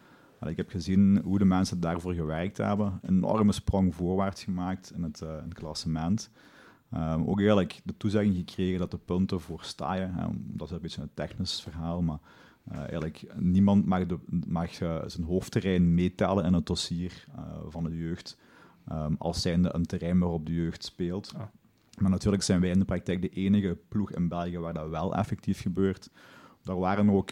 ik 0.47 0.57
heb 0.57 0.71
gezien 0.71 1.21
hoe 1.25 1.39
de 1.39 1.45
mensen 1.45 1.81
daarvoor 1.81 2.15
gewerkt 2.15 2.57
hebben, 2.57 2.99
een 3.03 3.15
enorme 3.17 3.53
sprong 3.53 3.95
voorwaarts 3.95 4.45
gemaakt 4.45 4.93
in 4.97 5.03
het, 5.03 5.21
eh, 5.23 5.29
in 5.29 5.45
het 5.49 5.55
klassement. 5.55 6.31
Ehm, 6.91 7.23
ook 7.27 7.39
eigenlijk 7.39 7.81
de 7.85 7.97
toezegging 7.97 8.37
gekregen 8.37 8.79
dat 8.79 8.91
de 8.91 8.99
punten 8.99 9.41
voor 9.41 9.63
staaien, 9.63 10.15
hè, 10.15 10.27
dat 10.33 10.69
is 10.69 10.75
een 10.75 10.83
beetje 10.83 11.03
een 11.03 11.15
technisch 11.15 11.63
verhaal, 11.63 12.03
maar 12.03 12.19
eh, 12.65 12.79
eigenlijk 12.79 13.25
niemand 13.37 13.87
mag, 13.87 14.07
de, 14.07 14.19
mag 14.47 14.81
eh, 14.81 14.99
zijn 15.07 15.27
hoofdterrein 15.27 15.95
meetellen 15.95 16.45
in 16.45 16.53
het 16.53 16.67
dossier 16.67 17.25
eh, 17.35 17.43
van 17.69 17.85
de 17.85 17.97
jeugd, 17.97 18.39
ehm, 18.89 19.15
als 19.19 19.41
zijnde 19.41 19.75
een 19.75 19.87
terrein 19.87 20.19
waarop 20.19 20.47
de 20.47 20.55
jeugd 20.55 20.85
speelt. 20.85 21.33
Ah. 21.37 21.43
Maar 21.99 22.11
natuurlijk 22.11 22.43
zijn 22.43 22.61
wij 22.61 22.71
in 22.71 22.79
de 22.79 22.85
praktijk 22.85 23.23
de 23.23 23.29
enige 23.29 23.79
ploeg 23.89 24.13
in 24.13 24.29
België 24.29 24.59
waar 24.59 24.75
dat 24.75 24.89
wel 24.89 25.15
effectief 25.17 25.61
gebeurt. 25.61 26.11
Daar 26.63 26.79
waren 26.79 27.11
ook 27.11 27.31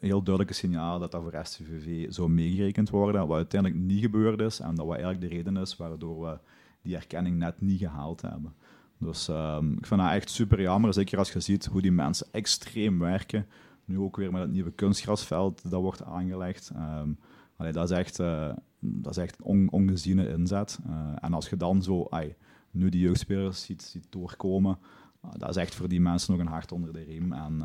heel 0.00 0.22
duidelijke 0.22 0.52
signalen 0.52 1.00
dat 1.00 1.10
dat 1.10 1.22
voor 1.22 1.40
STVV 1.42 2.12
zou 2.12 2.28
meegerekend 2.28 2.90
worden, 2.90 3.26
wat 3.26 3.36
uiteindelijk 3.36 3.82
niet 3.82 4.00
gebeurd 4.00 4.40
is 4.40 4.60
en 4.60 4.74
dat 4.74 4.86
wat 4.86 4.96
eigenlijk 4.96 5.20
de 5.20 5.36
reden 5.36 5.56
is 5.56 5.76
waardoor 5.76 6.20
we 6.20 6.38
die 6.82 6.96
erkenning 6.96 7.36
net 7.36 7.60
niet 7.60 7.78
gehaald 7.78 8.22
hebben. 8.22 8.54
Dus 8.98 9.28
ehm, 9.28 9.72
ik 9.72 9.86
vind 9.86 10.00
dat 10.00 10.10
echt 10.10 10.30
super 10.30 10.60
jammer, 10.60 10.94
zeker 10.94 11.18
als 11.18 11.32
je 11.32 11.40
ziet 11.40 11.66
hoe 11.66 11.82
die 11.82 11.92
mensen 11.92 12.26
extreem 12.32 12.98
werken. 12.98 13.46
Nu 13.84 13.98
ook 13.98 14.16
weer 14.16 14.32
met 14.32 14.40
het 14.42 14.50
nieuwe 14.50 14.70
kunstgrasveld 14.70 15.70
dat 15.70 15.80
wordt 15.80 16.04
aangelegd. 16.04 16.70
Ehm, 16.74 17.10
dat 17.56 17.90
is 17.90 17.96
echt, 17.96 18.18
eh, 18.18 18.52
dat 18.78 19.16
is 19.16 19.22
echt 19.22 19.42
on, 19.42 19.68
ongeziene 19.70 20.28
inzet. 20.28 20.78
Eh, 20.86 21.12
en 21.20 21.34
als 21.34 21.48
je 21.48 21.56
dan 21.56 21.82
zo 21.82 22.06
ai, 22.10 22.34
nu 22.70 22.88
die 22.88 23.00
jeugdspelers 23.00 23.62
ziet, 23.62 24.00
doorkomen, 24.08 24.78
ah, 25.20 25.30
dat 25.36 25.48
is 25.48 25.56
echt 25.56 25.74
voor 25.74 25.88
die 25.88 26.00
mensen 26.00 26.32
nog 26.32 26.40
een 26.40 26.52
hart 26.52 26.72
onder 26.72 26.92
de 26.92 27.02
riem. 27.02 27.32
En 27.32 27.62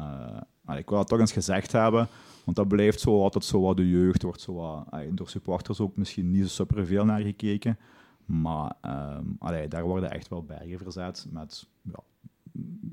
eh, 0.65 0.77
ik 0.77 0.89
wil 0.89 0.97
dat 0.97 1.07
toch 1.07 1.19
eens 1.19 1.31
gezegd 1.31 1.71
hebben, 1.71 2.07
want 2.43 2.57
dat 2.57 2.67
blijft 2.67 2.99
zo 2.99 3.21
altijd 3.21 3.43
zo 3.43 3.61
wat 3.61 3.77
de 3.77 3.89
jeugd 3.89 4.21
wordt. 4.21 4.41
Zo 4.41 4.53
wat, 4.53 4.88
door 5.09 5.29
supporters 5.29 5.79
ook 5.79 5.97
misschien 5.97 6.31
niet 6.31 6.41
zo 6.41 6.49
superveel 6.49 7.05
naar 7.05 7.21
gekeken. 7.21 7.77
Maar 8.26 8.76
ehm, 8.82 9.26
allee, 9.39 9.67
daar 9.67 9.84
worden 9.84 10.11
echt 10.11 10.28
wel 10.28 10.43
bergen 10.43 10.78
verzet 10.78 11.28
met 11.32 11.67
ja, 11.82 11.99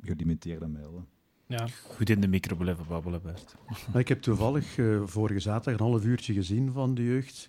gelimiteerde 0.02 0.68
middelen. 0.68 1.06
Ja. 1.46 1.66
Goed 1.66 2.10
in 2.10 2.20
de 2.20 2.28
micro 2.28 2.56
blijven 2.56 2.86
babbelen, 2.88 3.22
Bert. 3.22 3.54
Maar 3.92 4.00
ik 4.00 4.08
heb 4.08 4.22
toevallig 4.22 4.78
eh, 4.78 5.02
vorige 5.04 5.40
zaterdag 5.40 5.80
een 5.80 5.92
half 5.92 6.04
uurtje 6.04 6.34
gezien 6.34 6.72
van 6.72 6.94
de 6.94 7.04
jeugd. 7.04 7.46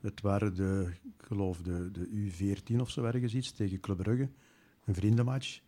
Het 0.00 0.20
waren 0.20 0.54
de, 0.54 0.92
ik 1.02 1.26
geloof 1.26 1.58
de, 1.62 1.90
de 1.90 2.06
U14 2.08 2.80
of 2.80 2.90
zo 2.90 3.04
ergens 3.04 3.34
iets 3.34 3.52
tegen 3.52 3.80
Club 3.80 3.96
Brugge. 3.96 4.28
Een 4.84 4.94
vriendenmatch. 4.94 5.60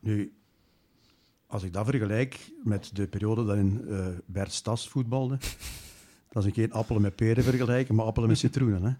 Nu, 0.00 0.32
als 1.46 1.62
ik 1.62 1.72
dat 1.72 1.86
vergelijk 1.86 2.52
met 2.64 2.90
de 2.92 3.06
periode 3.06 3.44
waarin 3.44 3.84
uh, 3.86 4.06
Bert 4.26 4.52
Stas 4.52 4.88
voetbalde, 4.88 5.38
dat 6.30 6.42
is 6.42 6.44
een 6.44 6.54
geen 6.54 6.72
appelen 6.72 7.02
met 7.02 7.16
peren 7.16 7.44
vergelijken, 7.44 7.94
maar 7.94 8.06
appelen 8.06 8.28
met 8.28 8.38
citroenen. 8.38 8.82
Hè. 8.82 8.92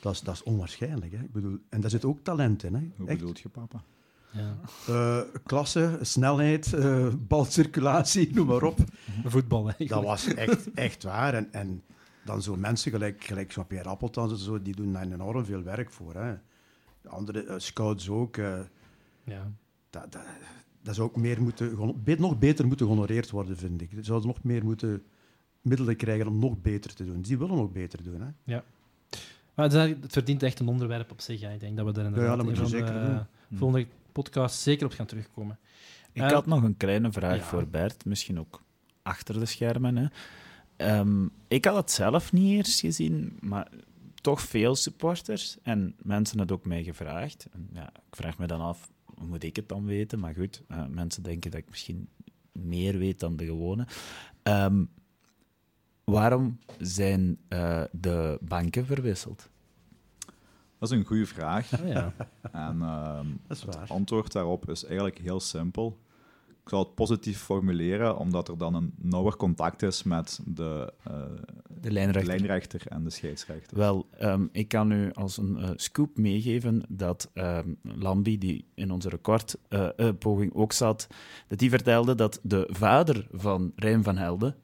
Dat, 0.00 0.12
is, 0.12 0.20
dat 0.20 0.34
is 0.34 0.42
onwaarschijnlijk. 0.42 1.12
Hè. 1.12 1.22
Ik 1.22 1.32
bedoel, 1.32 1.58
en 1.68 1.80
daar 1.80 1.90
zit 1.90 2.04
ook 2.04 2.18
talent 2.22 2.62
in. 2.62 2.74
Hè. 2.74 2.90
Hoe 2.96 3.06
bedoelt 3.06 3.40
je, 3.40 3.48
papa? 3.48 3.82
Ja. 4.30 4.56
Uh, 4.88 5.20
klasse, 5.44 5.98
snelheid, 6.00 6.72
uh, 6.72 7.08
balcirculatie, 7.18 8.34
noem 8.34 8.46
maar 8.46 8.62
op. 8.62 8.78
Voetbal, 9.24 9.68
eigenlijk. 9.68 9.88
Dat 9.88 10.02
was 10.02 10.34
echt, 10.34 10.72
echt 10.72 11.02
waar. 11.02 11.34
En, 11.34 11.52
en 11.52 11.82
dan 12.24 12.42
zo 12.42 12.56
mensen 12.56 12.90
gelijk, 12.90 13.24
gelijk 13.24 13.52
Jean-Pierre 13.52 13.88
Appeltans, 13.88 14.44
zo, 14.44 14.62
die 14.62 14.76
doen 14.76 14.92
daar 14.92 15.02
enorm 15.02 15.44
veel 15.44 15.62
werk 15.62 15.90
voor. 15.90 16.14
Hè. 16.14 16.34
De 17.02 17.08
andere 17.08 17.44
uh, 17.44 17.54
scouts 17.56 18.08
ook. 18.08 18.36
ja. 19.24 19.52
Dat, 19.90 20.12
dat, 20.12 20.22
dat 20.82 20.94
zou 20.94 21.08
ook 21.08 21.16
meer 21.16 21.42
moeten, 21.42 21.76
nog 22.18 22.38
beter 22.38 22.66
moeten 22.66 22.86
gehonoreerd 22.86 23.30
worden, 23.30 23.56
vind 23.56 23.82
ik. 23.82 23.90
Ze 23.90 24.02
zouden 24.02 24.28
nog 24.28 24.42
meer 24.42 24.64
moeten 24.64 25.02
middelen 25.60 25.96
krijgen 25.96 26.26
om 26.26 26.38
nog 26.38 26.60
beter 26.60 26.94
te 26.94 27.04
doen. 27.04 27.20
Die 27.20 27.38
willen 27.38 27.56
nog 27.56 27.72
beter 27.72 28.02
doen. 28.02 28.20
Hè. 28.20 28.28
Ja. 28.44 28.64
Maar 29.54 29.70
het, 29.70 29.96
verdient 30.06 30.42
echt 30.42 30.60
een 30.60 30.68
onderwerp 30.68 31.10
op 31.10 31.20
zich. 31.20 31.42
Ik 31.42 31.60
denk 31.60 31.76
dat 31.76 31.94
we 31.94 32.02
inderdaad 32.02 32.24
ja, 32.24 32.36
dat 32.36 32.44
moet 32.44 32.68
zeker 32.68 32.92
de, 32.92 33.24
doen. 33.48 33.58
volgende 33.58 33.86
podcast 34.12 34.60
zeker 34.60 34.86
op 34.86 34.92
gaan 34.92 35.06
terugkomen. 35.06 35.58
Ik 36.12 36.22
had 36.22 36.46
nog 36.46 36.62
een 36.62 36.76
kleine 36.76 37.12
vraag 37.12 37.44
voor 37.44 37.66
Bert, 37.66 38.04
misschien 38.04 38.38
ook 38.38 38.62
achter 39.02 39.38
de 39.38 39.46
schermen. 39.46 39.96
Hè. 39.96 40.06
Ehm, 40.76 41.26
ik 41.48 41.64
had 41.64 41.76
het 41.76 41.90
zelf 41.90 42.32
niet 42.32 42.56
eerst 42.56 42.80
gezien, 42.80 43.36
maar 43.40 43.68
toch 44.14 44.40
veel 44.40 44.74
supporters 44.74 45.56
en 45.62 45.94
mensen 46.02 46.38
het 46.38 46.52
ook 46.52 46.64
mij 46.64 46.82
gevraagd. 46.82 47.46
En 47.52 47.68
ja, 47.72 47.88
ik 47.88 48.16
vraag 48.16 48.38
me 48.38 48.46
dan 48.46 48.60
af, 48.60 48.90
hoe 49.04 49.26
moet 49.26 49.42
ik 49.42 49.56
het 49.56 49.68
dan 49.68 49.84
weten? 49.84 50.18
Maar 50.18 50.34
goed, 50.34 50.62
uh, 50.68 50.86
mensen 50.86 51.22
denken 51.22 51.50
dat 51.50 51.60
ik 51.60 51.68
misschien 51.68 52.08
meer 52.52 52.98
weet 52.98 53.20
dan 53.20 53.36
de 53.36 53.44
gewone. 53.44 53.86
Um, 54.42 54.90
waarom 56.10 56.58
zijn 56.78 57.38
uh, 57.48 57.82
de 57.92 58.38
banken 58.40 58.86
verwisseld? 58.86 59.48
Dat 60.78 60.90
is 60.90 60.98
een 60.98 61.04
goede 61.04 61.26
vraag. 61.26 61.80
Oh, 61.80 61.88
ja. 61.88 62.12
En 62.52 62.76
uh, 62.76 63.20
het 63.48 63.66
antwoord 63.88 64.32
daarop 64.32 64.68
is 64.68 64.84
eigenlijk 64.84 65.18
heel 65.18 65.40
simpel. 65.40 65.98
Ik 66.48 66.68
zal 66.68 66.78
het 66.78 66.94
positief 66.94 67.38
formuleren, 67.38 68.16
omdat 68.16 68.48
er 68.48 68.58
dan 68.58 68.74
een 68.74 68.92
nauwer 68.96 69.36
contact 69.36 69.82
is 69.82 70.02
met 70.02 70.40
de, 70.44 70.92
uh, 71.08 71.14
de, 71.80 71.90
lijnrechter. 71.90 72.32
de, 72.32 72.38
lijnrechter. 72.38 72.82
en 72.86 73.04
de 73.04 73.10
scheidsrechter. 73.10 73.76
Wel, 73.76 74.06
um, 74.22 74.48
ik 74.52 74.68
kan 74.68 74.90
u 74.90 75.12
als 75.12 75.36
een 75.36 75.56
uh, 75.58 75.70
scoop 75.76 76.18
meegeven 76.18 76.82
dat 76.88 77.30
um, 77.34 77.78
Lambi, 77.82 78.38
die 78.38 78.64
in 78.74 78.90
onze 78.90 79.08
recordpoging 79.08 80.54
ook 80.54 80.72
zat, 80.72 81.06
dat 81.48 81.58
die 81.58 81.70
vertelde 81.70 82.14
dat 82.14 82.40
de 82.42 82.68
vader 82.70 83.26
van 83.32 83.72
Rijn 83.76 84.02
van 84.02 84.16
Helden 84.16 84.56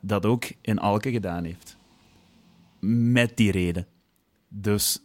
dat 0.00 0.26
ook 0.26 0.44
in 0.60 0.78
Alke 0.78 1.10
gedaan 1.10 1.44
heeft. 1.44 1.76
Met 2.80 3.36
die 3.36 3.50
reden. 3.50 3.86
Dus 4.48 5.02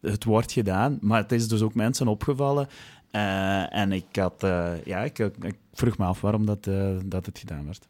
het 0.00 0.24
wordt 0.24 0.52
gedaan, 0.52 0.98
maar 1.00 1.22
het 1.22 1.32
is 1.32 1.48
dus 1.48 1.62
ook 1.62 1.74
mensen 1.74 2.08
opgevallen. 2.08 2.68
Uh, 3.12 3.76
en 3.76 3.92
ik, 3.92 4.16
had, 4.16 4.44
uh, 4.44 4.84
ja, 4.84 5.00
ik, 5.00 5.18
ik, 5.18 5.56
vroeg 5.72 5.98
me 5.98 6.04
af 6.04 6.20
waarom 6.20 6.46
dat, 6.46 6.66
uh, 6.66 6.98
dat 7.04 7.26
het 7.26 7.38
gedaan 7.38 7.64
werd. 7.64 7.88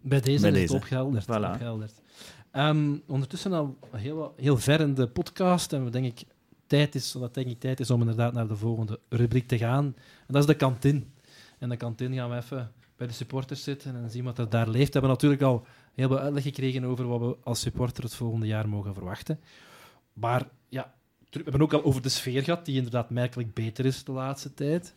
Bij 0.00 0.20
deze 0.20 0.40
Bij 0.40 0.50
is 0.50 0.56
deze. 0.56 0.72
het 0.72 0.82
opgehelderd. 0.82 1.24
Voilà. 1.24 1.52
opgehelderd. 1.52 1.92
Um, 2.52 3.02
ondertussen 3.06 3.52
al 3.52 3.76
heel, 3.96 4.34
heel 4.36 4.56
ver 4.56 4.80
in 4.80 4.94
de 4.94 5.08
podcast 5.08 5.72
en 5.72 5.84
we 5.84 5.90
denk 5.90 6.06
ik 6.06 6.24
tijd 6.66 6.94
is, 6.94 7.12
dat 7.12 7.34
denk 7.34 7.46
ik 7.46 7.60
tijd 7.60 7.80
is 7.80 7.90
om 7.90 8.00
inderdaad 8.00 8.32
naar 8.32 8.48
de 8.48 8.56
volgende 8.56 9.00
rubriek 9.08 9.48
te 9.48 9.58
gaan. 9.58 9.84
En 9.84 9.94
dat 10.26 10.40
is 10.40 10.46
de 10.46 10.54
kantine. 10.54 11.02
En 11.58 11.68
de 11.68 11.76
kantine 11.76 12.16
gaan 12.16 12.30
we 12.30 12.36
even 12.36 12.72
bij 12.98 13.06
de 13.06 13.12
supporters 13.12 13.62
zitten 13.62 13.96
en 13.96 14.10
zien 14.10 14.24
wat 14.24 14.38
er 14.38 14.48
daar 14.48 14.68
leeft. 14.68 14.86
We 14.86 14.92
hebben 14.92 15.10
natuurlijk 15.10 15.42
al 15.42 15.66
heel 15.94 16.08
veel 16.08 16.18
uitleg 16.18 16.42
gekregen 16.42 16.84
over 16.84 17.06
wat 17.06 17.20
we 17.20 17.36
als 17.44 17.60
supporter 17.60 18.02
het 18.02 18.14
volgende 18.14 18.46
jaar 18.46 18.68
mogen 18.68 18.94
verwachten. 18.94 19.40
Maar 20.12 20.48
ja, 20.68 20.94
we 21.30 21.42
hebben 21.42 21.62
ook 21.62 21.72
al 21.72 21.84
over 21.84 22.02
de 22.02 22.08
sfeer 22.08 22.42
gehad, 22.42 22.64
die 22.64 22.76
inderdaad 22.76 23.10
merkelijk 23.10 23.54
beter 23.54 23.84
is 23.84 24.04
de 24.04 24.12
laatste 24.12 24.54
tijd. 24.54 24.94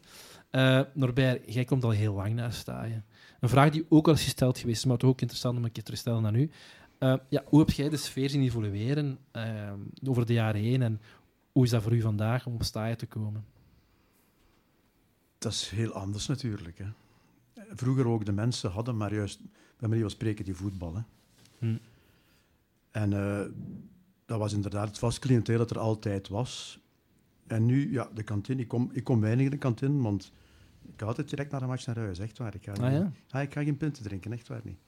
Uh, 0.52 0.82
Norbert, 0.93 1.54
jij 1.54 1.64
komt 1.64 1.84
al 1.84 1.89
heel 1.89 2.14
lang 2.14 2.34
naar 2.34 2.54
staan. 2.54 3.04
Een 3.39 3.49
vraag 3.49 3.70
die 3.70 3.86
ook 3.89 4.08
al 4.08 4.14
is 4.14 4.24
gesteld 4.24 4.58
geweest, 4.58 4.86
maar 4.86 4.97
toch 4.97 5.10
ook 5.10 5.22
interessant 5.22 5.58
om 5.58 5.64
een 5.64 5.72
keer 5.72 5.84
te 5.84 5.95
stellen 5.95 6.26
aan 6.26 6.36
u. 6.36 6.49
Uh, 6.99 7.16
ja, 7.30 7.43
hoe 7.45 7.60
heb 7.60 7.70
jij 7.70 7.89
de 7.89 7.97
sfeer 7.97 8.30
zien 8.30 8.43
evolueren 8.43 9.18
uh, 9.34 9.72
over 10.04 10.26
de 10.26 10.34
jaren 10.34 10.62
heen 10.62 10.82
en 10.82 11.02
hoe 11.52 11.64
is 11.64 11.70
dat 11.70 11.84
voor 11.84 11.93
u 11.95 12.02
vandaag 12.02 12.45
om 12.45 12.54
op 12.54 12.64
staaien 12.64 12.97
te 12.97 13.06
komen? 13.06 13.45
Dat 15.38 15.52
is 15.52 15.70
heel 15.70 15.91
anders 15.91 16.28
natuurlijk. 16.28 16.78
Hè. 16.78 16.86
Vroeger 17.76 18.07
ook 18.07 18.26
de 18.26 18.32
mensen 18.32 18.72
hadden 18.72 18.97
maar 18.97 19.13
juist, 19.13 19.39
bij 19.78 19.89
manier 19.89 20.01
van 20.01 20.11
spreken, 20.11 20.45
die 20.45 20.55
voetbal. 20.55 20.95
Hè. 20.95 21.01
Hm. 21.59 21.78
En 22.91 23.09
dat 24.26 24.39
was 24.39 24.53
inderdaad 24.53 24.88
het 24.88 24.99
vast 24.99 25.19
cliënteel 25.19 25.57
dat 25.57 25.69
er 25.69 25.80
altijd 25.80 26.28
was. 26.28 26.80
En 27.47 27.65
nu, 27.65 27.91
ja, 27.91 28.09
de 28.13 28.24
kantine. 28.24 28.61
Ik 28.61 28.67
kom, 28.67 28.89
ik 28.93 29.03
kom 29.03 29.22
weinig 29.22 29.45
in 29.45 29.51
de 29.51 29.57
kantine, 29.57 30.01
want 30.01 30.32
ik 30.88 30.93
ga 30.99 31.05
altijd 31.05 31.30
direct 31.30 31.51
naar 31.51 31.59
de 31.59 31.65
match 31.65 31.86
naar 31.86 31.97
huis, 31.97 32.19
echt 32.19 32.38
waar. 32.38 32.55
Ik 32.55 32.63
ga, 32.63 32.72
ah, 32.72 32.91
ja? 32.91 33.11
ah, 33.30 33.41
ik 33.41 33.53
ga 33.53 33.63
geen 33.63 33.78
punten 33.78 34.03
drinken, 34.03 34.34
echt 34.34 34.47
waar 34.47 34.61
niet. 34.63 34.80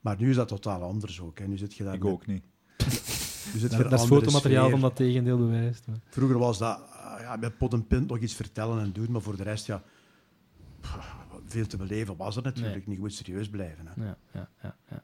Maar 0.00 0.16
nu 0.18 0.30
is 0.30 0.36
dat 0.36 0.48
totaal 0.48 0.82
anders 0.82 1.20
ook. 1.20 1.38
Hè. 1.38 1.46
Nu 1.46 1.56
zit 1.56 1.74
je 1.74 1.84
daar 1.84 1.94
ik 1.94 2.04
ook 2.04 2.26
niet. 2.26 2.42
Nu 3.52 3.58
zit 3.58 3.72
ja, 3.72 3.82
dat 3.82 3.92
is 4.00 4.06
fotomateriaal 4.06 4.70
van 4.70 4.80
dat 4.80 4.96
tegendeel 4.96 5.38
bewijst. 5.38 5.86
Maar. 5.86 5.96
Vroeger 6.08 6.38
was 6.38 6.58
dat 6.58 6.80
ah, 6.90 7.20
ja, 7.20 7.36
met 7.36 7.58
pot 7.58 7.72
en 7.72 7.86
pint 7.86 8.08
nog 8.08 8.18
iets 8.18 8.34
vertellen 8.34 8.80
en 8.80 8.92
doen, 8.92 9.10
maar 9.10 9.20
voor 9.20 9.36
de 9.36 9.42
rest, 9.42 9.66
ja, 9.66 9.82
veel 11.50 11.66
te 11.66 11.76
beleven 11.76 12.16
was 12.16 12.36
er 12.36 12.42
natuurlijk 12.42 12.76
nee. 12.76 12.84
niet. 12.86 12.96
Je 12.96 13.00
moet 13.00 13.12
serieus 13.12 13.48
blijven. 13.48 13.86
Hè. 13.86 14.04
Ja, 14.04 14.18
ja, 14.32 14.48
ja, 14.62 14.76
ja. 14.88 15.02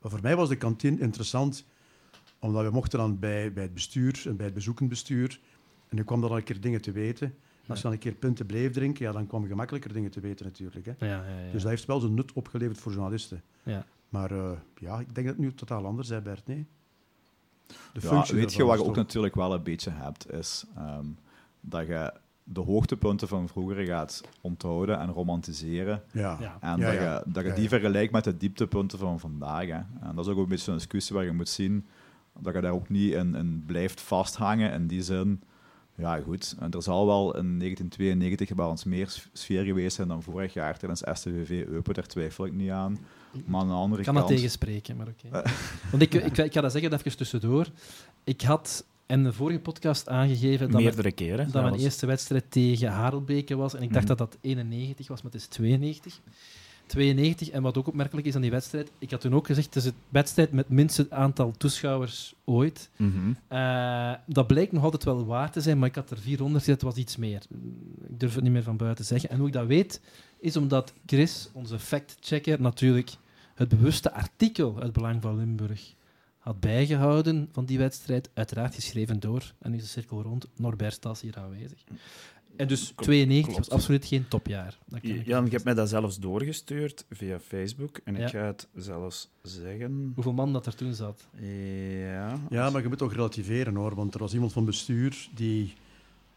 Maar 0.00 0.10
voor 0.10 0.22
mij 0.22 0.36
was 0.36 0.48
de 0.48 0.56
kantine 0.56 1.00
interessant 1.00 1.64
omdat 2.38 2.64
we 2.64 2.70
mochten 2.70 2.98
dan 2.98 3.18
bij, 3.18 3.52
bij 3.52 3.62
het 3.62 3.74
bestuur 3.74 4.22
en 4.26 4.36
bij 4.36 4.46
het 4.46 4.54
bezoekend 4.54 4.88
bestuur. 4.88 5.40
En 5.88 5.96
nu 5.96 6.04
kwam 6.04 6.20
dan 6.20 6.32
een 6.32 6.44
keer 6.44 6.60
dingen 6.60 6.80
te 6.80 6.92
weten. 6.92 7.34
Als 7.66 7.78
je 7.78 7.84
dan 7.84 7.92
een 7.92 7.98
keer 7.98 8.14
punten 8.14 8.46
bleef 8.46 8.72
drinken, 8.72 9.04
ja, 9.04 9.12
dan 9.12 9.26
kwam 9.26 9.42
je 9.42 9.48
gemakkelijker 9.48 9.92
dingen 9.92 10.10
te 10.10 10.20
weten 10.20 10.46
natuurlijk. 10.46 10.86
Hè. 10.86 11.06
Ja, 11.06 11.24
ja, 11.26 11.52
dus 11.52 11.62
dat 11.62 11.70
heeft 11.70 11.84
wel 11.84 12.00
zijn 12.00 12.14
nut 12.14 12.32
opgeleverd 12.32 12.78
voor 12.78 12.92
journalisten. 12.92 13.42
Ja. 13.62 13.86
Maar 14.08 14.32
uh, 14.32 14.52
ja, 14.78 15.00
ik 15.00 15.14
denk 15.14 15.26
dat 15.26 15.36
het 15.36 15.44
nu 15.44 15.54
totaal 15.54 15.86
anders 15.86 16.10
is, 16.10 16.22
Bert. 16.22 16.46
Nee? 16.46 16.66
De 17.66 18.00
ja, 18.00 18.26
weet 18.26 18.54
je 18.54 18.64
wat 18.64 18.78
je 18.78 18.84
ook 18.84 18.96
natuurlijk 18.96 19.34
wel 19.34 19.54
een 19.54 19.62
beetje 19.62 19.90
hebt, 19.90 20.32
is 20.32 20.64
um, 20.78 21.18
dat 21.60 21.86
je 21.86 22.12
de 22.44 22.60
hoogtepunten 22.60 23.28
van 23.28 23.48
vroeger 23.48 23.84
gaat 23.84 24.22
onthouden 24.40 24.98
en 24.98 25.10
romantiseren. 25.10 26.02
Ja. 26.12 26.58
En 26.60 26.80
dat 26.80 26.92
je, 26.92 27.22
dat 27.26 27.44
je 27.44 27.52
die 27.52 27.68
vergelijkt 27.68 28.12
met 28.12 28.24
de 28.24 28.36
dieptepunten 28.36 28.98
van 28.98 29.20
vandaag. 29.20 29.66
Hè. 29.66 29.80
En 30.00 30.14
dat 30.14 30.26
is 30.26 30.32
ook 30.32 30.38
een 30.38 30.48
beetje 30.48 30.70
een 30.70 30.76
discussie 30.76 31.16
waar 31.16 31.24
je 31.24 31.32
moet 31.32 31.48
zien 31.48 31.86
dat 32.40 32.54
je 32.54 32.60
daar 32.60 32.72
ook 32.72 32.88
niet 32.88 33.12
in, 33.12 33.34
in 33.34 33.62
blijft 33.66 34.00
vasthangen. 34.00 34.72
In 34.72 34.86
die 34.86 35.02
zin, 35.02 35.42
ja 35.94 36.20
goed, 36.20 36.56
er 36.70 36.82
zal 36.82 37.06
wel 37.06 37.36
in 37.36 37.58
1992 37.58 38.54
bij 38.54 38.66
ons 38.66 38.84
meer 38.84 39.22
sfeer 39.32 39.64
geweest 39.64 39.96
zijn 39.96 40.08
dan 40.08 40.22
vorig 40.22 40.52
jaar 40.52 40.78
tijdens 40.78 41.02
STVV 41.12 41.66
Eupen, 41.66 41.94
daar 41.94 42.06
twijfel 42.06 42.46
ik 42.46 42.52
niet 42.52 42.70
aan. 42.70 42.98
Maar 43.44 43.60
aan 43.60 43.68
de 43.68 43.74
andere 43.74 44.00
ik 44.00 44.06
kan 44.06 44.14
kant... 44.14 44.28
dat 44.28 44.36
tegenspreken, 44.36 44.96
maar 44.96 45.06
oké. 45.06 45.42
Want 45.90 46.02
ik, 46.02 46.14
ik, 46.14 46.38
ik 46.38 46.52
ga 46.52 46.60
dat 46.60 46.72
zeggen, 46.72 46.92
even 46.92 47.16
tussendoor. 47.16 47.66
Ik 48.24 48.40
had 48.40 48.84
in 49.12 49.24
de 49.24 49.32
vorige 49.32 49.58
podcast 49.58 50.08
aangegeven 50.08 50.70
dat, 50.70 50.80
Meerdere 50.80 51.12
keren, 51.12 51.50
dat 51.50 51.62
mijn 51.62 51.74
eerste 51.74 52.06
wedstrijd 52.06 52.44
tegen 52.48 52.88
Harelbeke 52.88 53.56
was. 53.56 53.74
En 53.74 53.82
ik 53.82 53.92
dacht 53.92 54.08
mhm. 54.08 54.16
dat 54.16 54.30
dat 54.30 54.38
91 54.40 55.08
was, 55.08 55.22
maar 55.22 55.32
het 55.32 55.40
is 55.40 55.46
92. 55.46 56.20
92. 56.86 57.50
En 57.50 57.62
wat 57.62 57.76
ook 57.78 57.86
opmerkelijk 57.86 58.26
is 58.26 58.34
aan 58.34 58.40
die 58.40 58.50
wedstrijd, 58.50 58.90
ik 58.98 59.10
had 59.10 59.20
toen 59.20 59.34
ook 59.34 59.46
gezegd, 59.46 59.66
het 59.66 59.76
is 59.76 59.84
het 59.84 59.94
wedstrijd 60.08 60.52
met 60.52 60.64
het 60.64 60.74
minste 60.74 61.06
aantal 61.10 61.52
toeschouwers 61.56 62.34
ooit. 62.44 62.90
Eh, 63.48 64.12
dat 64.26 64.46
blijkt 64.46 64.72
nog 64.72 64.84
altijd 64.84 65.04
wel 65.04 65.26
waar 65.26 65.50
te 65.50 65.60
zijn, 65.60 65.78
maar 65.78 65.88
ik 65.88 65.94
had 65.94 66.10
er 66.10 66.18
400 66.18 66.64
gezet, 66.64 66.82
was 66.82 66.96
iets 66.96 67.16
meer. 67.16 67.42
Ik 68.08 68.20
durf 68.20 68.34
het 68.34 68.42
niet 68.42 68.52
meer 68.52 68.62
van 68.62 68.76
buiten 68.76 69.04
zeggen. 69.04 69.30
En 69.30 69.38
hoe 69.38 69.46
ik 69.46 69.52
dat 69.52 69.66
weet, 69.66 70.00
is 70.40 70.56
omdat 70.56 70.92
Chris, 71.06 71.48
onze 71.52 71.78
fact-checker, 71.78 72.60
natuurlijk 72.60 73.10
het 73.54 73.68
bewuste 73.68 74.12
artikel 74.12 74.80
uit 74.80 74.92
Belang 74.92 75.22
van 75.22 75.36
Limburg 75.36 75.94
had 76.42 76.60
bijgehouden 76.60 77.48
van 77.52 77.64
die 77.64 77.78
wedstrijd, 77.78 78.30
uiteraard 78.34 78.74
geschreven 78.74 79.20
door, 79.20 79.52
en 79.58 79.70
nu 79.70 79.76
is 79.76 79.82
de 79.82 79.88
cirkel 79.88 80.22
rond, 80.22 80.46
Norbert 80.56 80.92
Stas 80.92 81.20
hier 81.20 81.36
aanwezig. 81.36 81.84
En 82.56 82.68
dus 82.68 82.92
92 82.96 83.56
was 83.56 83.70
absoluut 83.70 84.04
geen 84.04 84.28
topjaar. 84.28 84.78
Jan, 85.24 85.44
je 85.44 85.50
hebt 85.50 85.64
mij 85.64 85.74
dat 85.74 85.88
zelfs 85.88 86.18
doorgestuurd 86.18 87.04
via 87.10 87.40
Facebook. 87.40 88.00
En 88.04 88.16
ik 88.16 88.28
ga 88.28 88.44
het 88.44 88.68
zelfs 88.74 89.30
zeggen. 89.42 90.12
Hoeveel 90.14 90.32
man 90.32 90.52
dat 90.52 90.66
er 90.66 90.74
toen 90.74 90.94
zat? 90.94 91.26
Ja. 91.40 92.38
Ja, 92.50 92.70
maar 92.70 92.82
je 92.82 92.88
moet 92.88 92.98
toch 92.98 93.12
relativeren 93.12 93.74
hoor. 93.74 93.94
Want 93.94 94.14
er 94.14 94.20
was 94.20 94.34
iemand 94.34 94.52
van 94.52 94.64
bestuur 94.64 95.28
die 95.34 95.74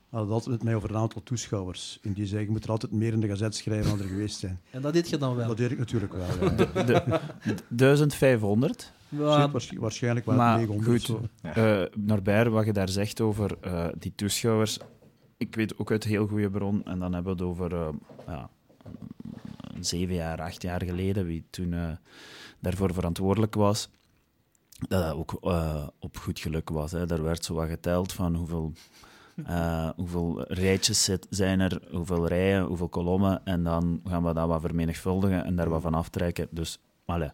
had 0.10 0.30
altijd 0.30 0.56
met 0.56 0.64
mij 0.64 0.76
over 0.76 0.90
een 0.90 0.96
aantal 0.96 1.24
toeschouwers. 1.24 2.00
En 2.02 2.14
die 2.14 2.26
zei, 2.26 2.44
je 2.44 2.52
moet 2.52 2.64
er 2.64 2.70
altijd 2.70 2.92
meer 2.92 3.14
in 3.14 3.20
de 3.20 3.28
gazet 3.28 3.56
schrijven 3.56 3.90
dan 3.90 4.00
er 4.00 4.08
geweest 4.08 4.40
zijn. 4.40 4.60
En 4.72 4.82
dat 4.82 4.94
deed 4.94 5.10
je 5.10 5.18
dan 5.18 5.36
wel? 5.36 5.48
Dat 5.48 5.58
deed 5.58 5.72
ik 5.72 5.78
natuurlijk 5.78 6.14
wel, 6.14 6.28
ja. 6.42 6.50
De, 6.50 6.70
de, 6.84 7.20
1500? 7.70 8.94
Ja, 9.10 9.52
waarschijnlijk 9.80 10.26
wel 10.26 10.36
900. 10.36 11.06
Goed, 11.06 11.20
uh, 11.58 11.82
Norbert, 11.96 12.48
wat 12.48 12.66
je 12.66 12.74
daar 12.74 12.90
zegt 12.90 13.22
over 13.22 13.58
uh, 13.66 13.88
die 13.98 14.14
toeschouwers 14.16 14.80
ik 15.38 15.56
weet 15.56 15.78
ook 15.78 15.92
uit 15.92 16.04
heel 16.04 16.28
goede 16.28 16.50
bron, 16.50 16.86
en 16.86 17.00
dan 17.00 17.14
hebben 17.14 17.38
we 17.38 17.44
het 17.44 17.52
over 17.52 17.74
uh, 17.74 17.88
ja, 18.28 18.50
zeven 19.80 20.16
jaar, 20.16 20.42
acht 20.42 20.62
jaar 20.62 20.84
geleden, 20.84 21.26
wie 21.26 21.46
toen 21.50 21.72
uh, 21.72 21.92
daarvoor 22.60 22.94
verantwoordelijk 22.94 23.56
was, 23.56 23.90
dat 24.88 25.04
dat 25.04 25.14
ook 25.14 25.38
uh, 25.42 25.88
op 26.00 26.18
goed 26.18 26.40
geluk 26.40 26.70
was. 26.70 26.92
Hè. 26.92 27.10
Er 27.10 27.24
werd 27.24 27.46
zo 27.46 27.54
wat 27.54 27.68
geteld 27.68 28.14
van 28.14 28.36
hoeveel, 28.36 28.74
uh, 29.36 29.90
hoeveel 29.96 30.44
rijtjes 30.48 31.04
zit, 31.04 31.28
zijn 31.30 31.60
er, 31.60 31.82
hoeveel 31.92 32.28
rijen, 32.28 32.64
hoeveel 32.64 32.90
kolommen, 32.90 33.46
en 33.46 33.64
dan 33.64 34.02
gaan 34.04 34.24
we 34.24 34.34
dat 34.34 34.48
wat 34.48 34.62
vermenigvuldigen 34.62 35.46
en 35.46 35.56
daar 35.56 35.70
wat 35.70 35.82
van 35.82 35.94
aftrekken. 35.94 36.48
Dus, 36.52 36.80
allez. 37.06 37.32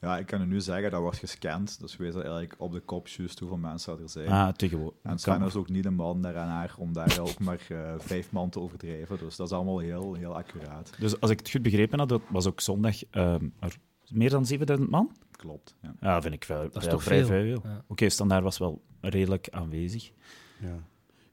Ja, 0.00 0.18
ik 0.18 0.26
kan 0.26 0.40
u 0.40 0.46
nu 0.46 0.60
zeggen, 0.60 0.90
dat 0.90 1.00
wordt 1.00 1.18
gescand. 1.18 1.80
Dus 1.80 1.96
we 1.96 2.04
weten 2.04 2.20
eigenlijk 2.20 2.54
op 2.58 2.72
de 2.72 2.80
kop 2.80 3.08
juist 3.08 3.38
hoeveel 3.38 3.58
mensen 3.58 3.98
er 4.02 4.08
zijn. 4.08 4.28
Ah, 4.28 4.48
tegenwoordig. 4.48 4.98
En 5.02 5.18
Sven 5.18 5.42
is 5.42 5.54
ook 5.54 5.68
niet 5.68 5.84
een 5.84 5.94
man 5.94 6.22
daaraan 6.22 6.68
om 6.78 6.92
daar 6.92 7.18
ook 7.20 7.38
maar 7.38 7.66
uh, 7.68 7.94
vijf 7.98 8.32
man 8.32 8.50
te 8.50 8.60
overdrijven. 8.60 9.18
Dus 9.18 9.36
dat 9.36 9.46
is 9.46 9.52
allemaal 9.52 9.78
heel, 9.78 10.14
heel 10.14 10.36
accuraat. 10.36 10.92
Dus 10.98 11.20
als 11.20 11.30
ik 11.30 11.38
het 11.38 11.50
goed 11.50 11.62
begrepen 11.62 11.98
had, 11.98 12.08
dat 12.08 12.22
was 12.28 12.46
ook 12.46 12.60
zondag 12.60 13.14
uh, 13.14 13.34
er 13.34 13.76
meer 14.08 14.30
dan 14.30 14.46
7000 14.46 14.90
man? 14.90 15.16
Klopt, 15.30 15.74
ja. 15.82 15.94
Ja, 16.00 16.22
vind 16.22 16.34
ik 16.34 16.44
wel, 16.44 16.70
dat 16.70 16.82
is 16.82 16.88
toch 16.88 17.02
vrij 17.02 17.24
veel. 17.24 17.44
Ja. 17.44 17.54
Oké, 17.54 17.82
okay, 17.86 18.08
Standaard 18.08 18.42
was 18.42 18.58
wel 18.58 18.82
redelijk 19.00 19.48
aanwezig. 19.50 20.10
Ja. 20.60 20.78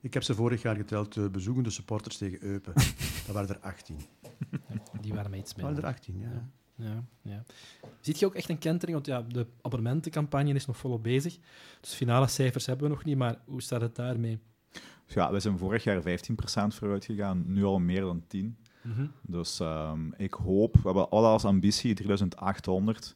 Ik 0.01 0.14
heb 0.14 0.24
ze 0.24 0.36
vorig 0.36 0.61
jaar 0.61 0.76
geteld, 0.76 1.16
uh, 1.16 1.28
bezoekende 1.28 1.70
supporters 1.70 2.18
tegen 2.18 2.43
Eupen. 2.43 2.74
dat 3.26 3.36
waren 3.36 3.49
er 3.49 3.59
18. 3.59 3.97
Die 5.01 5.14
waren 5.14 5.30
mij 5.30 5.39
iets 5.39 5.55
meer. 5.55 5.66
Dat 5.66 5.76
waren 5.76 5.89
er 5.89 5.95
18, 5.95 6.20
ja. 6.20 6.30
ja. 6.30 6.49
Ja, 6.76 7.03
ja. 7.21 7.43
Ziet 7.99 8.19
je 8.19 8.26
ook 8.26 8.36
echt 8.36 8.49
een 8.49 8.57
kentering? 8.57 8.93
Want 8.93 9.05
ja, 9.05 9.34
de 9.34 9.47
abonnementencampagne 9.61 10.53
is 10.53 10.65
nog 10.65 10.78
volop 10.78 11.03
bezig. 11.03 11.38
Dus 11.82 11.93
finale 11.93 12.28
cijfers 12.28 12.65
hebben 12.65 12.88
we 12.88 12.93
nog 12.93 13.03
niet, 13.03 13.17
maar 13.17 13.38
hoe 13.45 13.61
staat 13.61 13.82
het 13.82 13.95
daarmee? 13.95 14.39
Ja, 15.07 15.32
we 15.32 15.39
zijn 15.39 15.57
vorig 15.57 15.84
jaar 15.84 16.01
15% 16.01 16.03
vooruit 16.67 17.05
gegaan, 17.05 17.43
nu 17.47 17.63
al 17.63 17.80
meer 17.80 18.01
dan 18.01 18.24
10%. 18.38 18.71
Mm 18.84 19.11
Dus 19.21 19.59
um, 19.59 20.13
ik 20.17 20.34
hoop, 20.34 20.74
we 20.74 20.82
hebben 20.84 21.09
al 21.09 21.26
als 21.26 21.45
ambitie 21.45 21.93
3800. 21.93 23.15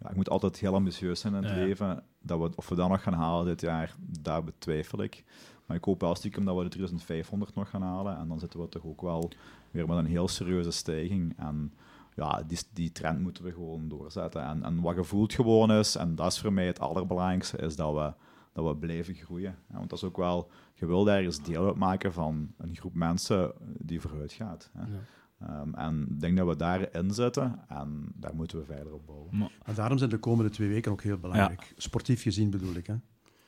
Ja, 0.00 0.10
ik 0.10 0.16
moet 0.16 0.30
altijd 0.30 0.58
heel 0.58 0.74
ambitieus 0.74 1.20
zijn 1.20 1.34
in 1.34 1.42
het 1.42 1.52
ja. 1.52 1.64
leven. 1.64 2.02
Dat 2.22 2.40
we, 2.40 2.50
of 2.56 2.68
we 2.68 2.74
dat 2.74 2.88
nog 2.88 3.02
gaan 3.02 3.12
halen 3.12 3.46
dit 3.46 3.60
jaar, 3.60 3.94
daar 3.98 4.44
betwijfel 4.44 5.02
ik. 5.02 5.24
Maar 5.66 5.76
ik 5.76 5.84
hoop 5.84 6.00
wel 6.00 6.14
stiekem 6.14 6.44
dat 6.44 6.56
we 6.56 6.62
de 6.62 6.68
3500 6.68 7.54
nog 7.54 7.70
gaan 7.70 7.82
halen. 7.82 8.18
En 8.18 8.28
dan 8.28 8.38
zitten 8.38 8.60
we 8.60 8.68
toch 8.68 8.84
ook 8.84 9.00
wel 9.00 9.30
weer 9.70 9.86
met 9.86 9.98
een 9.98 10.06
heel 10.06 10.28
serieuze 10.28 10.70
stijging. 10.70 11.34
En 11.38 11.72
ja, 12.16 12.42
die, 12.46 12.58
die 12.72 12.92
trend 12.92 13.20
moeten 13.20 13.44
we 13.44 13.52
gewoon 13.52 13.88
doorzetten. 13.88 14.42
En, 14.42 14.62
en 14.62 14.80
wat 14.80 14.94
gevoeld 14.94 15.32
gewoon 15.32 15.72
is, 15.72 15.96
en 15.96 16.14
dat 16.14 16.32
is 16.32 16.38
voor 16.38 16.52
mij 16.52 16.66
het 16.66 16.80
allerbelangrijkste, 16.80 17.56
is 17.56 17.76
dat 17.76 17.94
we, 17.94 18.12
dat 18.52 18.66
we 18.66 18.76
blijven 18.76 19.14
groeien. 19.14 19.58
want 19.66 19.90
dat 19.90 19.98
is 19.98 20.04
ook 20.04 20.16
wel, 20.16 20.50
je 20.74 20.86
wil 20.86 21.10
ergens 21.10 21.42
deel 21.42 21.66
uitmaken 21.66 22.12
van 22.12 22.52
een 22.56 22.76
groep 22.76 22.94
mensen 22.94 23.52
die 23.78 24.00
vooruit 24.00 24.32
gaat. 24.32 24.70
Hè. 24.72 24.82
Ja. 24.82 25.60
Um, 25.60 25.74
en 25.74 26.06
ik 26.10 26.20
denk 26.20 26.36
dat 26.36 26.46
we 26.46 26.56
daarin 26.56 27.10
zitten 27.10 27.60
en 27.68 28.12
daar 28.14 28.34
moeten 28.34 28.58
we 28.58 28.64
verder 28.64 28.92
op 28.92 29.06
bouwen. 29.06 29.38
Maar 29.38 29.74
daarom 29.74 29.98
zijn 29.98 30.10
de 30.10 30.18
komende 30.18 30.50
twee 30.50 30.68
weken 30.68 30.92
ook 30.92 31.02
heel 31.02 31.18
belangrijk. 31.18 31.62
Ja. 31.62 31.74
Sportief 31.76 32.22
gezien 32.22 32.50
bedoel 32.50 32.74
ik. 32.74 32.86
Hè? 32.86 32.94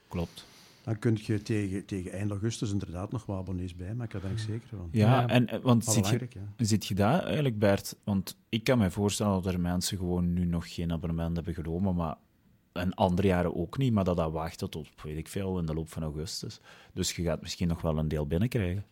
Klopt 0.09 0.47
dan 0.89 0.99
kun 0.99 1.19
je 1.21 1.43
tegen, 1.43 1.85
tegen 1.85 2.13
eind 2.13 2.31
augustus 2.31 2.71
inderdaad 2.71 3.13
nog 3.13 3.27
wat 3.27 3.39
abonnees 3.39 3.75
bijmaken, 3.75 4.21
daar 4.21 4.31
ben 4.31 4.39
ik 4.39 4.45
zeker 4.45 4.69
van. 4.69 4.89
Ja, 4.93 5.29
en 5.29 5.49
eh, 5.49 5.61
want 5.61 5.85
ziet 5.85 6.09
je, 6.09 6.95
ja. 6.95 7.13
dat 7.13 7.25
eigenlijk, 7.25 7.59
Bert? 7.59 7.97
Want 8.05 8.37
ik 8.49 8.65
kan 8.65 8.79
me 8.79 8.91
voorstellen 8.91 9.43
dat 9.43 9.53
er 9.53 9.61
mensen 9.61 9.99
gewoon 9.99 10.33
nu 10.33 10.45
nog 10.45 10.75
geen 10.75 10.93
abonnement 10.93 11.37
hebben 11.37 11.55
genomen, 11.55 11.95
maar 11.95 12.17
en 12.73 12.95
andere 12.95 13.27
jaren 13.27 13.57
ook 13.57 13.79
niet, 13.79 13.93
maar 13.93 14.05
dat 14.05 14.17
dat 14.17 14.33
wachten 14.33 14.71
tot, 14.71 14.89
weet 15.03 15.17
ik 15.17 15.29
veel, 15.29 15.59
in 15.59 15.67
de 15.67 15.75
loop 15.75 15.89
van 15.89 16.03
augustus. 16.03 16.61
Dus 16.93 17.17
je 17.17 17.23
gaat 17.23 17.41
misschien 17.41 17.69
nog 17.69 17.81
wel 17.81 17.99
een 17.99 18.09
deel 18.09 18.27
binnenkrijgen. 18.27 18.85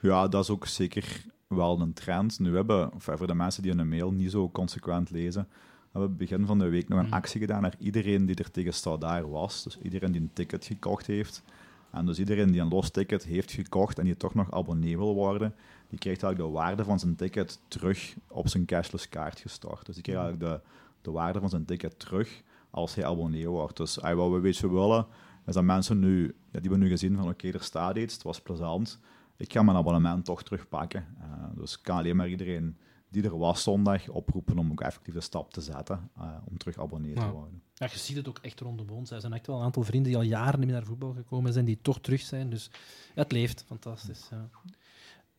Ja, 0.00 0.28
dat 0.28 0.42
is 0.42 0.50
ook 0.50 0.66
zeker 0.66 1.24
wel 1.46 1.80
een 1.80 1.92
trend. 1.92 2.38
Nu 2.38 2.54
hebben, 2.54 2.90
voor 2.96 3.26
de 3.26 3.34
mensen 3.34 3.62
die 3.62 3.78
een 3.78 3.88
mail 3.88 4.12
niet 4.12 4.30
zo 4.30 4.50
consequent 4.50 5.10
lezen, 5.10 5.48
we 5.92 5.98
hebben 5.98 6.16
begin 6.16 6.46
van 6.46 6.58
de 6.58 6.68
week 6.68 6.88
nog 6.88 6.98
een 6.98 7.06
mm. 7.06 7.12
actie 7.12 7.40
gedaan 7.40 7.62
naar 7.62 7.74
iedereen 7.78 8.26
die 8.26 8.36
er 8.36 8.50
tegen 8.50 9.00
daar 9.00 9.30
was. 9.30 9.62
Dus 9.62 9.78
iedereen 9.78 10.12
die 10.12 10.20
een 10.20 10.30
ticket 10.32 10.64
gekocht 10.64 11.06
heeft. 11.06 11.42
En 11.90 12.06
dus 12.06 12.18
iedereen 12.18 12.50
die 12.50 12.60
een 12.60 12.68
los 12.68 12.90
ticket 12.90 13.24
heeft 13.24 13.52
gekocht 13.52 13.98
en 13.98 14.04
die 14.04 14.16
toch 14.16 14.34
nog 14.34 14.52
abonnee 14.52 14.96
wil 14.96 15.14
worden, 15.14 15.54
die 15.88 15.98
krijgt 15.98 16.22
eigenlijk 16.22 16.52
de 16.52 16.60
waarde 16.60 16.84
van 16.84 16.98
zijn 16.98 17.16
ticket 17.16 17.60
terug 17.68 18.14
op 18.28 18.48
zijn 18.48 18.64
cashless 18.64 19.08
kaart 19.08 19.40
gestort. 19.40 19.86
Dus 19.86 19.94
die 19.94 20.04
krijgt 20.04 20.22
mm. 20.22 20.28
eigenlijk 20.28 20.62
de, 20.62 20.70
de 21.02 21.10
waarde 21.10 21.40
van 21.40 21.48
zijn 21.48 21.64
ticket 21.64 21.98
terug 21.98 22.42
als 22.70 22.94
hij 22.94 23.06
abonnee 23.06 23.48
wordt. 23.48 23.76
Dus 23.76 23.96
wat 23.96 24.30
we 24.30 24.40
weet 24.40 24.60
willen, 24.60 25.06
is 25.46 25.54
dat 25.54 25.64
mensen 25.64 25.98
nu, 25.98 26.22
ja, 26.24 26.32
die 26.50 26.60
hebben 26.60 26.78
nu 26.78 26.88
gezien 26.88 27.16
van 27.16 27.28
oké, 27.28 27.48
er 27.48 27.62
staat 27.62 27.96
iets, 27.96 28.14
het 28.14 28.22
was 28.22 28.40
plezant, 28.40 28.98
ik 29.36 29.52
ga 29.52 29.62
mijn 29.62 29.76
abonnement 29.76 30.24
toch 30.24 30.42
terugpakken. 30.42 31.06
Uh, 31.20 31.24
dus 31.54 31.74
ik 31.74 31.82
kan 31.82 31.96
alleen 31.96 32.16
maar 32.16 32.28
iedereen 32.28 32.76
die 33.08 33.22
er 33.22 33.38
was 33.38 33.62
zondag 33.62 34.08
oproepen 34.08 34.58
om 34.58 34.70
ook 34.70 34.80
effectief 34.80 35.14
de 35.14 35.20
stap 35.20 35.52
te 35.52 35.60
zetten 35.60 36.10
uh, 36.18 36.36
om 36.44 36.58
terug 36.58 36.78
abonnee 36.78 37.14
te 37.14 37.30
worden. 37.30 37.62
Ja, 37.74 37.88
je 37.92 37.98
ziet 37.98 38.16
het 38.16 38.28
ook 38.28 38.38
echt 38.42 38.60
rondom 38.60 38.90
ons. 38.90 39.10
Er 39.10 39.20
zijn 39.20 39.32
echt 39.32 39.46
wel 39.46 39.56
een 39.56 39.62
aantal 39.62 39.82
vrienden 39.82 40.10
die 40.10 40.20
al 40.20 40.26
jaren 40.26 40.58
niet 40.58 40.68
meer 40.68 40.76
naar 40.76 40.86
voetbal 40.86 41.12
gekomen 41.12 41.52
zijn, 41.52 41.64
die 41.64 41.78
toch 41.82 42.00
terug 42.00 42.20
zijn. 42.20 42.50
Dus 42.50 42.70
ja, 43.14 43.22
het 43.22 43.32
leeft. 43.32 43.64
Fantastisch. 43.66 44.28
Ja. 44.30 44.50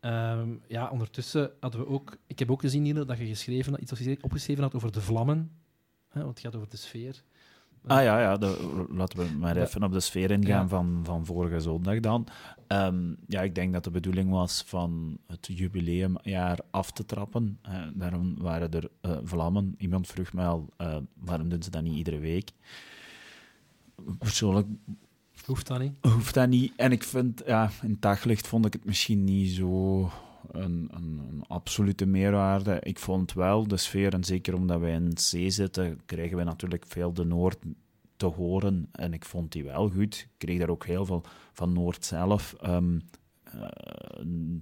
Um, 0.01 0.61
ja, 0.67 0.89
ondertussen 0.89 1.51
hadden 1.59 1.81
we 1.81 1.87
ook... 1.87 2.17
Ik 2.27 2.39
heb 2.39 2.51
ook 2.51 2.61
gezien, 2.61 2.81
Niele, 2.81 3.05
dat 3.05 3.17
je 3.17 3.25
geschreven, 3.25 3.81
iets 3.81 4.21
opgeschreven 4.21 4.63
had 4.63 4.75
over 4.75 4.91
de 4.91 5.01
vlammen. 5.01 5.51
Hè, 6.07 6.23
want 6.23 6.37
het 6.37 6.45
gaat 6.45 6.55
over 6.55 6.69
de 6.69 6.77
sfeer. 6.77 7.23
Ah 7.87 8.03
ja, 8.03 8.19
ja 8.19 8.37
de, 8.37 8.85
laten 8.89 9.19
we 9.19 9.37
maar 9.37 9.57
even 9.57 9.83
op 9.83 9.91
de 9.91 9.99
sfeer 9.99 10.31
ingaan 10.31 10.69
van, 10.69 10.99
van 11.03 11.25
vorige 11.25 11.59
zondag 11.59 11.99
dan. 11.99 12.27
Um, 12.67 13.17
ja, 13.27 13.41
ik 13.41 13.55
denk 13.55 13.73
dat 13.73 13.83
de 13.83 13.91
bedoeling 13.91 14.29
was 14.29 14.63
van 14.65 15.17
het 15.27 15.47
jubileumjaar 15.47 16.59
af 16.71 16.91
te 16.91 17.05
trappen. 17.05 17.59
Uh, 17.69 17.75
daarom 17.93 18.35
waren 18.37 18.71
er 18.71 18.89
uh, 19.01 19.17
vlammen. 19.23 19.75
Iemand 19.77 20.07
vroeg 20.07 20.33
mij 20.33 20.45
al, 20.45 20.69
uh, 20.77 20.97
waarom 21.13 21.49
doen 21.49 21.63
ze 21.63 21.69
dat 21.69 21.83
niet 21.83 21.95
iedere 21.95 22.19
week? 22.19 22.51
Persoonlijk... 24.17 24.67
Hoeft 25.45 25.67
dat 25.67 25.79
niet? 25.79 25.93
Hoeft 26.01 26.33
dat 26.33 26.49
niet. 26.49 26.73
En 26.75 26.91
ik 26.91 27.03
vind, 27.03 27.41
ja, 27.45 27.69
in 27.81 27.97
daglicht 27.99 28.47
vond 28.47 28.65
ik 28.65 28.73
het 28.73 28.85
misschien 28.85 29.23
niet 29.23 29.49
zo 29.49 30.11
een, 30.51 30.89
een, 30.91 31.21
een, 31.29 31.43
absolute 31.47 32.05
meerwaarde. 32.05 32.77
Ik 32.81 32.99
vond 32.99 33.33
wel 33.33 33.67
de 33.67 33.77
sfeer, 33.77 34.13
en 34.13 34.23
zeker 34.23 34.55
omdat 34.55 34.79
wij 34.79 34.93
in 34.93 35.17
zee 35.17 35.49
zitten, 35.49 35.99
krijgen 36.05 36.37
we 36.37 36.43
natuurlijk 36.43 36.85
veel 36.87 37.13
de 37.13 37.25
Noord 37.25 37.57
te 38.17 38.25
horen. 38.25 38.89
En 38.91 39.13
ik 39.13 39.25
vond 39.25 39.51
die 39.51 39.63
wel 39.63 39.89
goed. 39.89 40.15
Ik 40.15 40.29
kreeg 40.37 40.59
daar 40.59 40.69
ook 40.69 40.85
heel 40.85 41.05
veel 41.05 41.23
van 41.53 41.73
Noord 41.73 42.05
zelf 42.05 42.55
um, 42.65 43.01
uh, 43.55 43.63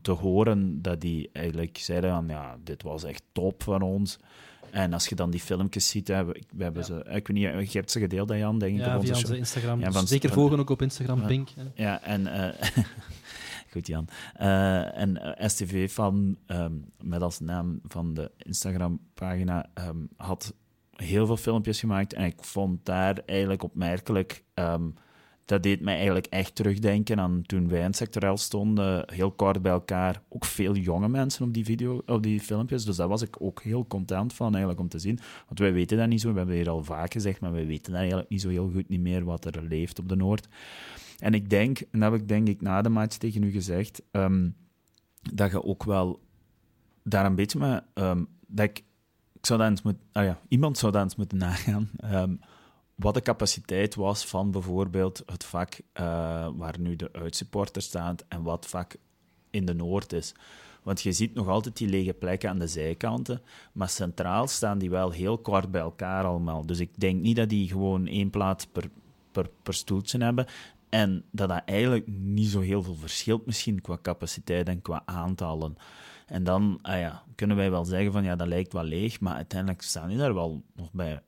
te 0.01 0.11
horen, 0.11 0.82
dat 0.82 1.01
die 1.01 1.30
eigenlijk 1.34 1.78
zeiden 1.78 2.09
van, 2.09 2.28
ja, 2.28 2.57
dit 2.63 2.84
was 2.84 3.03
echt 3.03 3.23
top 3.32 3.63
van 3.63 3.82
ons. 3.82 4.19
En 4.71 4.93
als 4.93 5.07
je 5.07 5.15
dan 5.15 5.30
die 5.30 5.39
filmpjes 5.39 5.89
ziet, 5.89 6.07
hè, 6.07 6.25
we, 6.25 6.41
we 6.55 6.63
hebben 6.63 6.82
ja. 6.82 6.88
ze, 6.88 7.15
ik 7.15 7.28
weet 7.28 7.57
niet, 7.57 7.71
je 7.71 7.78
hebt 7.78 7.91
ze 7.91 7.99
gedeeld, 7.99 8.30
Jan, 8.30 8.59
denk 8.59 8.80
ik. 8.80 8.86
Ja, 8.86 8.95
op 8.95 9.05
via 9.05 9.15
onze 9.15 9.38
Instagram. 9.38 9.80
Ja, 9.80 9.91
van, 9.91 10.07
Zeker 10.07 10.30
volgen 10.30 10.59
ook 10.59 10.69
op 10.69 10.82
Instagram, 10.82 11.25
Pink. 11.25 11.49
Ja, 11.75 12.01
en... 12.03 12.21
Uh, 12.21 12.49
Goed, 13.72 13.88
Jan. 13.88 14.07
Uh, 14.41 14.97
en 14.97 15.38
eh, 15.38 15.47
STV 15.47 15.91
van, 15.91 16.38
um, 16.47 16.86
met 17.03 17.22
als 17.22 17.39
naam 17.39 17.80
van 17.88 18.13
de 18.13 18.32
Instagram-pagina, 18.38 19.70
um, 19.88 20.09
had 20.18 20.53
heel 20.95 21.26
veel 21.26 21.38
filmpjes 21.38 21.80
gemaakt. 21.80 22.13
En 22.13 22.26
ik 22.26 22.43
vond 22.43 22.86
daar 22.86 23.20
eigenlijk 23.26 23.63
opmerkelijk. 23.63 24.43
Um, 24.53 24.93
dat 25.47 25.63
deed 25.63 25.82
mij 25.82 25.95
eigenlijk 25.95 26.26
echt 26.26 26.55
terugdenken 26.55 27.20
aan 27.20 27.41
toen 27.45 27.70
wij 27.70 27.82
in 27.82 27.93
sectorel 27.93 28.38
stonden, 28.38 29.13
heel 29.13 29.32
kort 29.32 29.61
bij 29.61 29.72
elkaar. 29.72 30.22
Ook 30.30 30.45
veel 30.45 30.76
jonge 30.76 31.09
mensen 31.09 31.45
op 31.45 31.53
die, 31.53 31.65
video, 31.65 32.01
op 32.05 32.24
die 32.24 32.39
filmpjes. 32.39 32.86
Dus 32.86 32.95
daar 32.95 33.07
was 33.07 33.22
ik 33.22 33.41
ook 33.41 33.61
heel 33.61 33.88
content 33.88 34.34
van 34.34 34.49
eigenlijk 34.49 34.80
om 34.80 34.88
te 34.88 34.99
zien. 34.99 35.20
Want 35.47 35.59
wij 35.59 35.74
weten 35.74 35.97
dat 35.97 36.07
niet 36.07 36.22
zo. 36.22 36.32
We 36.32 36.38
hebben 36.38 36.55
hier 36.55 36.70
al 36.70 36.84
vaak 36.84 37.13
gezegd, 37.13 37.39
maar 37.39 37.51
wij 37.51 37.65
weten 37.65 37.91
dat 37.91 37.99
eigenlijk 37.99 38.30
niet 38.30 38.41
zo 38.41 38.49
heel 38.49 38.70
goed 38.74 38.89
niet 38.89 39.01
meer 39.01 39.24
wat 39.24 39.45
er 39.45 39.63
leeft 39.63 39.99
op 39.99 40.09
de 40.09 40.15
Noord. 40.15 40.47
En 41.18 41.34
ik 41.34 41.49
denk, 41.49 41.80
en 41.80 41.99
dat 41.99 42.11
heb 42.11 42.22
ik 42.22 42.28
denk 42.28 42.47
ik 42.47 42.61
na 42.61 42.82
de 42.82 42.89
match 42.89 43.18
tegen 43.18 43.43
u 43.43 43.51
gezegd, 43.51 44.01
um, 44.11 44.55
dat 45.34 45.51
je 45.51 45.63
ook 45.63 45.84
wel 45.84 46.20
daar 47.03 47.26
een 47.26 47.36
beetje 47.36 47.59
mee... 47.59 47.80
Um, 47.93 48.28
dat 48.47 48.65
ik, 48.65 48.84
zou 49.41 49.61
eens 49.61 49.82
ah 50.11 50.24
ja, 50.24 50.39
iemand 50.47 50.78
zou 50.78 50.91
dat 50.91 51.03
eens 51.03 51.15
moeten 51.15 51.38
nagaan. 51.47 51.89
Um, 52.03 52.39
wat 52.95 53.13
de 53.13 53.22
capaciteit 53.22 53.95
was 53.95 54.26
van 54.26 54.51
bijvoorbeeld 54.51 55.24
het 55.26 55.43
vak 55.43 55.74
uh, 55.74 56.03
waar 56.55 56.80
nu 56.80 56.95
de 56.95 57.09
uitsupporter 57.13 57.82
staat 57.82 58.26
en 58.28 58.43
wat 58.43 58.68
vak 58.68 58.95
in 59.49 59.65
de 59.65 59.74
Noord 59.74 60.13
is. 60.13 60.34
Want 60.84 61.01
je 61.01 61.11
ziet 61.11 61.34
nog 61.34 61.47
altijd 61.47 61.78
die 61.78 61.88
lege 61.88 62.13
plekken 62.13 62.49
aan 62.49 62.59
de 62.59 62.68
zijkanten, 62.68 63.41
maar 63.72 63.89
centraal 63.89 64.47
staan 64.47 64.78
die 64.78 64.89
wel 64.89 65.11
heel 65.11 65.38
kort 65.38 65.72
bij 65.72 65.82
elkaar 65.82 66.24
allemaal. 66.24 66.65
Dus 66.65 66.80
ik 66.80 66.99
denk 66.99 67.22
niet 67.22 67.36
dat 67.36 67.49
die 67.49 67.68
gewoon 67.68 68.07
één 68.07 68.30
plaats 68.30 68.65
per, 68.65 68.89
per, 69.32 69.49
per 69.63 69.74
stoeltje 69.74 70.24
hebben. 70.24 70.45
En 70.90 71.24
dat 71.32 71.50
dat 71.50 71.62
eigenlijk 71.66 72.08
niet 72.08 72.50
zo 72.50 72.60
heel 72.60 72.84
veel 72.84 72.96
verschilt, 72.96 73.46
misschien 73.46 73.82
qua 73.82 73.98
capaciteit 74.02 74.68
en 74.68 74.82
qua 74.82 75.02
aantallen. 75.06 75.76
En 76.26 76.44
dan 76.44 76.80
ah 76.82 77.00
ja, 77.00 77.24
kunnen 77.36 77.58
wij 77.58 77.72
wel 77.72 77.86
zeggen 77.86 78.12
van 78.12 78.24
ja, 78.24 78.36
dat 78.36 78.48
lijkt 78.48 78.74
wel 78.74 78.84
leeg, 78.84 79.20
maar 79.20 79.36
uiteindelijk 79.36 79.82
staan 79.82 80.08
die 80.10 80.18
daar 80.18 80.34
wel 80.34 80.64
nog 80.76 80.92
bij 80.92 81.12
een 81.12 81.22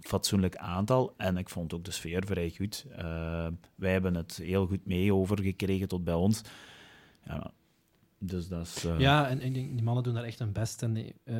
fatsoenlijk 0.00 0.56
aantal. 0.56 1.14
En 1.16 1.36
ik 1.36 1.48
vond 1.48 1.74
ook 1.74 1.84
de 1.84 1.90
sfeer 1.90 2.24
vrij 2.26 2.50
goed. 2.56 2.86
Uh, 2.90 3.46
wij 3.74 3.92
hebben 3.92 4.14
het 4.14 4.36
heel 4.36 4.66
goed 4.66 4.86
mee 4.86 5.14
overgekregen 5.14 5.88
tot 5.88 6.04
bij 6.04 6.14
ons. 6.14 6.42
Ja, 7.24 7.50
Dus 8.18 8.48
dat 8.48 8.66
is... 8.66 8.84
eh, 8.84 8.98
Ja, 8.98 9.28
en, 9.28 9.52
die 9.52 9.82
mannen 9.82 10.04
doen 10.04 10.14
daar 10.14 10.24
echt 10.24 10.38
hun 10.38 10.52
best. 10.52 10.82
En 10.82 10.96
eh, 10.96 11.36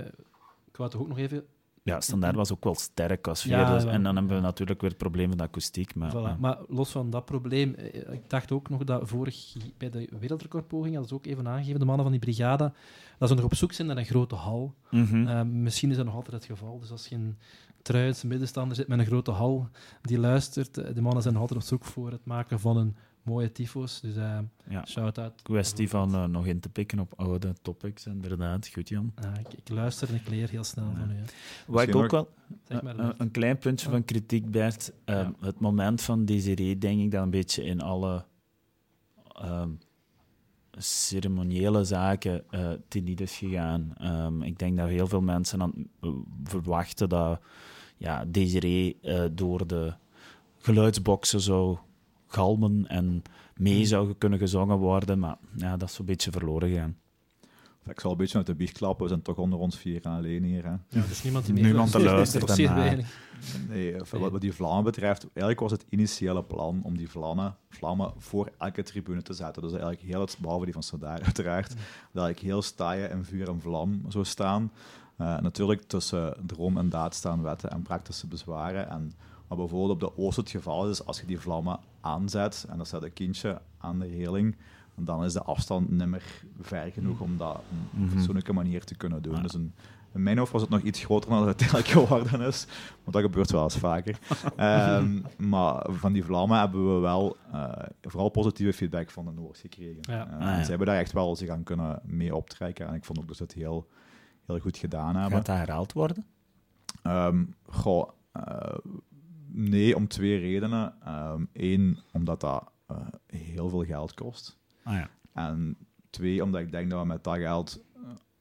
ik 0.64 0.76
wou 0.76 0.90
toch 0.90 1.00
ook 1.00 1.08
nog 1.08 1.18
even... 1.18 1.46
ja, 1.86 2.00
Standaard 2.00 2.34
was 2.34 2.52
ook 2.52 2.64
wel 2.64 2.74
sterk 2.74 3.26
als. 3.28 3.42
Ja, 3.42 3.76
wel. 3.76 3.90
en 3.90 4.02
dan 4.02 4.16
hebben 4.16 4.36
we 4.36 4.42
natuurlijk 4.42 4.80
weer 4.80 4.90
het 4.90 4.98
probleem 4.98 5.28
van 5.28 5.36
de 5.36 5.42
akoestiek. 5.42 5.94
Maar, 5.94 6.10
Voilà. 6.10 6.14
ja. 6.14 6.36
Maar 6.40 6.58
los 6.68 6.90
van 6.90 7.10
dat 7.10 7.24
probleem, 7.24 7.74
eh, 7.74 8.12
ik 8.12 8.30
dacht 8.30 8.52
ook 8.52 8.68
nog 8.68 8.84
dat 8.84 9.08
vorig 9.08 9.56
bij 9.78 9.90
de 9.90 10.08
wereldrecordpoging, 10.20 10.90
hadden 10.90 11.08
ze 11.08 11.14
ook 11.14 11.26
even 11.26 11.48
aangegeven, 11.48 11.80
de 11.80 11.86
mannen 11.86 12.04
van 12.04 12.12
die 12.12 12.20
brigade, 12.20 12.72
dat 13.18 13.28
ze 13.28 13.34
nog 13.34 13.44
op 13.44 13.54
zoek 13.54 13.72
zijn 13.72 13.88
naar 13.88 13.96
een 13.96 14.04
grote 14.04 14.34
hal. 14.34 14.74
Mhm. 14.90 15.26
Eh, 15.26 15.42
misschien 15.42 15.90
is 15.90 15.96
dat 15.96 16.04
nog 16.04 16.14
altijd 16.14 16.34
het 16.34 16.44
geval. 16.44 16.78
Dus 16.80 16.90
als 16.90 17.06
je 17.06 17.14
een 17.14 17.36
Truidse 17.82 18.26
middenstander 18.26 18.76
zit 18.76 18.88
met 18.88 18.98
een 18.98 19.06
grote 19.06 19.30
hal 19.30 19.68
die 20.02 20.18
luistert, 20.18 20.78
eh, 20.78 20.94
de 20.94 21.00
mannen 21.00 21.22
zijn 21.22 21.34
nog 21.34 21.42
altijd 21.42 21.60
op 21.60 21.66
zoek 21.66 21.84
voor 21.84 22.10
het 22.10 22.24
maken 22.24 22.60
van 22.60 22.76
een 22.76 22.96
mooie 23.26 23.52
tyfo's. 23.52 24.00
Dus 24.00 24.16
eh 24.16 24.38
ja. 24.68 24.84
shout-out. 24.86 25.42
Kwestie 25.42 25.88
van 25.88 26.14
eh, 26.14 26.24
nog 26.24 26.46
in 26.46 26.60
te 26.60 26.68
pikken 26.68 26.98
op 26.98 27.12
oude 27.16 27.54
topics, 27.62 28.06
inderdaad. 28.06 28.68
Goed, 28.68 28.88
Jan. 28.88 29.12
Ah, 29.14 29.32
ik, 29.40 29.52
ik 29.54 29.68
luister 29.68 30.08
en 30.08 30.14
ik 30.14 30.28
leer 30.28 30.48
heel 30.48 30.64
snel 30.64 30.90
van 30.98 31.10
u. 31.10 31.14
hè. 31.14 31.22
Wat 31.66 31.82
ik 31.88 31.94
ook 31.94 32.10
wel... 32.10 32.28
Zeg 32.68 32.82
maar, 32.82 32.98
een, 32.98 33.14
een 33.18 33.30
klein 33.30 33.58
puntje 33.58 33.90
van 33.90 34.04
kritiek, 34.04 34.50
Bert. 34.50 34.92
Ehm, 35.04 35.18
Ja. 35.18 35.32
Het 35.40 35.60
moment 35.60 36.02
van 36.02 36.24
Desiree, 36.24 36.78
denk 36.78 37.00
ik, 37.00 37.10
dat 37.10 37.22
een 37.22 37.30
beetje 37.30 37.64
in 37.64 37.80
alle 37.80 38.24
ehm, 39.34 39.70
ceremoniële 40.78 41.84
zaken 41.84 42.44
eh 42.50 42.70
teniet 42.88 43.20
is 43.20 43.36
gegaan. 43.36 43.92
Ehm, 43.98 44.42
ik 44.42 44.58
denk 44.58 44.76
dat 44.76 44.88
heel 44.88 45.06
veel 45.06 45.20
mensen 45.20 45.62
aan, 45.62 45.72
eh, 46.00 46.10
verwachten 46.44 47.08
dat 47.08 47.40
ja, 47.96 48.24
Desiree 48.24 48.98
eh, 49.02 49.24
door 49.32 49.66
de 49.66 49.94
geluidsboxen 50.58 51.40
zou 51.40 51.78
galmen 52.26 52.86
en 52.88 53.22
mee 53.56 53.74
Hmm. 53.76 53.84
zou 53.84 54.14
kunnen 54.14 54.38
gezongen 54.38 54.78
worden, 54.78 55.18
maar 55.18 55.36
ja, 55.56 55.76
dat 55.76 55.88
is 55.88 55.94
zo'n 55.94 56.06
beetje 56.06 56.30
verloren 56.30 56.68
gegaan. 56.68 56.96
Ik 57.88 58.00
zal 58.00 58.10
een 58.10 58.16
beetje 58.16 58.36
uit 58.36 58.46
de 58.46 58.54
biecht 58.54 58.78
klappen, 58.78 59.02
we 59.02 59.08
zijn 59.08 59.22
toch 59.22 59.36
onder 59.36 59.58
ons 59.58 59.76
vier 59.76 60.02
en 60.02 60.10
alleen 60.10 60.42
hier. 60.42 60.64
Hè. 60.64 60.70
Ja, 60.70 60.80
er 60.90 61.10
is 61.10 61.22
niemand 61.22 61.46
die 61.46 61.54
Niemand 61.54 61.90
te 61.90 62.02
luisteren 62.12 62.48
is 62.48 62.68
weinig. 62.70 63.18
Nee, 63.68 63.92
eh, 63.92 64.20
wat, 64.20 64.40
die 64.40 64.52
vlammen 64.52 64.84
betreft, 64.84 65.22
eigenlijk 65.22 65.60
was 65.60 65.70
het 65.70 65.86
initiële 65.88 66.44
plan 66.44 66.80
om 66.82 66.96
die 66.96 67.08
vlammen, 67.08 67.56
vlammen 67.68 68.12
voor 68.18 68.52
elke 68.58 68.82
tribune 68.82 69.22
te 69.22 69.32
zetten. 69.32 69.62
Dus 69.62 69.72
eigenlijk 69.72 70.02
heel 70.02 70.20
het, 70.20 70.36
behalve 70.40 70.64
die 70.64 70.74
van 70.74 70.82
Sadar 70.82 71.22
uiteraard, 71.22 71.68
dat 71.68 71.78
eigenlijk 72.24 72.38
heel 72.38 72.62
staaien 72.62 73.10
en 73.10 73.24
vuur 73.24 73.48
en 73.48 73.60
vlam 73.60 74.02
zou 74.08 74.24
staan. 74.24 74.72
Eh, 75.16 75.38
natuurlijk 75.38 75.82
tussen 75.82 76.36
droom 76.46 76.76
en 76.78 76.88
daad 76.88 77.14
staan 77.14 77.42
wetten 77.42 77.70
en 77.70 77.82
praktische 77.82 78.26
bezwaren. 78.26 78.88
En 78.90 79.12
wat 79.48 79.58
bijvoorbeeld 79.58 79.90
op 79.90 80.00
de 80.00 80.22
oost 80.22 80.36
het 80.36 80.50
geval 80.50 80.88
is, 80.90 81.04
als 81.06 81.20
je 81.20 81.26
die 81.26 81.40
vlammen 81.40 81.78
aanzet 82.00 82.66
en 82.68 82.78
er 82.80 82.86
staat 82.86 83.02
een 83.02 83.12
kindje 83.12 83.60
aan 83.78 83.98
de 83.98 84.06
reling, 84.06 84.56
dan 84.94 85.24
is 85.24 85.32
de 85.32 85.42
afstand 85.42 85.90
nimmer 85.90 86.22
ver 86.60 86.90
genoeg 86.92 87.20
om 87.20 87.36
dat 87.36 87.54
op 87.54 87.62
een 87.94 88.02
Mhm. 88.04 88.12
fatsoenlijke 88.16 88.52
manier 88.52 88.84
te 88.84 88.94
kunnen 88.94 89.22
doen. 89.22 89.42
Dus 89.42 89.54
een, 89.54 89.72
in 90.14 90.22
mijn 90.22 90.38
hoofd 90.38 90.52
was 90.52 90.60
het 90.60 90.70
nog 90.70 90.80
iets 90.80 91.04
groter 91.04 91.30
dan 91.30 91.38
het 91.38 91.46
uiteindelijk 91.46 91.88
geworden 91.98 92.40
is. 92.40 92.66
Maar 93.04 93.12
dat 93.12 93.22
gebeurt 93.22 93.50
wel 93.50 93.62
eens 93.62 93.76
vaker. 93.76 94.18
Ehm, 94.56 95.20
maar 95.36 95.86
van 95.90 96.12
die 96.12 96.24
vlammen 96.24 96.58
hebben 96.58 96.94
we 96.94 97.00
wel 97.00 97.36
eh, 97.52 97.72
vooral 98.02 98.28
positieve 98.28 98.72
feedback 98.72 99.10
van 99.10 99.24
de 99.24 99.30
Noors 99.32 99.60
gekregen. 99.60 99.98
Ja. 100.00 100.26
Eh, 100.28 100.34
Ah, 100.34 100.40
ja. 100.40 100.62
Ze 100.62 100.68
hebben 100.68 100.86
daar 100.86 100.98
echt 100.98 101.12
wel 101.12 101.36
zich 101.36 101.48
aan 101.48 101.62
kunnen 101.62 102.00
mee 102.04 102.34
optrekken. 102.34 102.88
En 102.88 102.94
ik 102.94 103.04
vond 103.04 103.18
ook 103.18 103.26
dat 103.28 103.36
ze 103.36 103.42
het 103.42 103.52
heel, 103.52 103.88
heel 104.46 104.58
goed 104.58 104.76
gedaan 104.76 105.14
hebben. 105.16 105.32
Gaat 105.36 105.46
dat 105.46 105.56
herhaald 105.56 105.92
worden? 105.92 106.24
Ehm, 107.02 107.44
goh, 107.66 108.08
eh, 108.32 108.74
nee, 109.56 109.96
om 109.96 110.08
twee 110.08 110.38
redenen. 110.38 110.94
Eén, 111.52 111.98
omdat 112.12 112.40
dat 112.40 112.70
eh, 112.86 112.96
heel 113.26 113.68
veel 113.68 113.84
geld 113.84 114.14
kost. 114.14 114.58
Ah 114.82 114.94
ja. 114.94 115.10
En 115.32 115.76
twee, 116.10 116.42
omdat 116.42 116.60
ik 116.60 116.70
denk 116.70 116.90
dat 116.90 117.00
we 117.00 117.06
met 117.06 117.24
dat 117.24 117.36
geld 117.36 117.84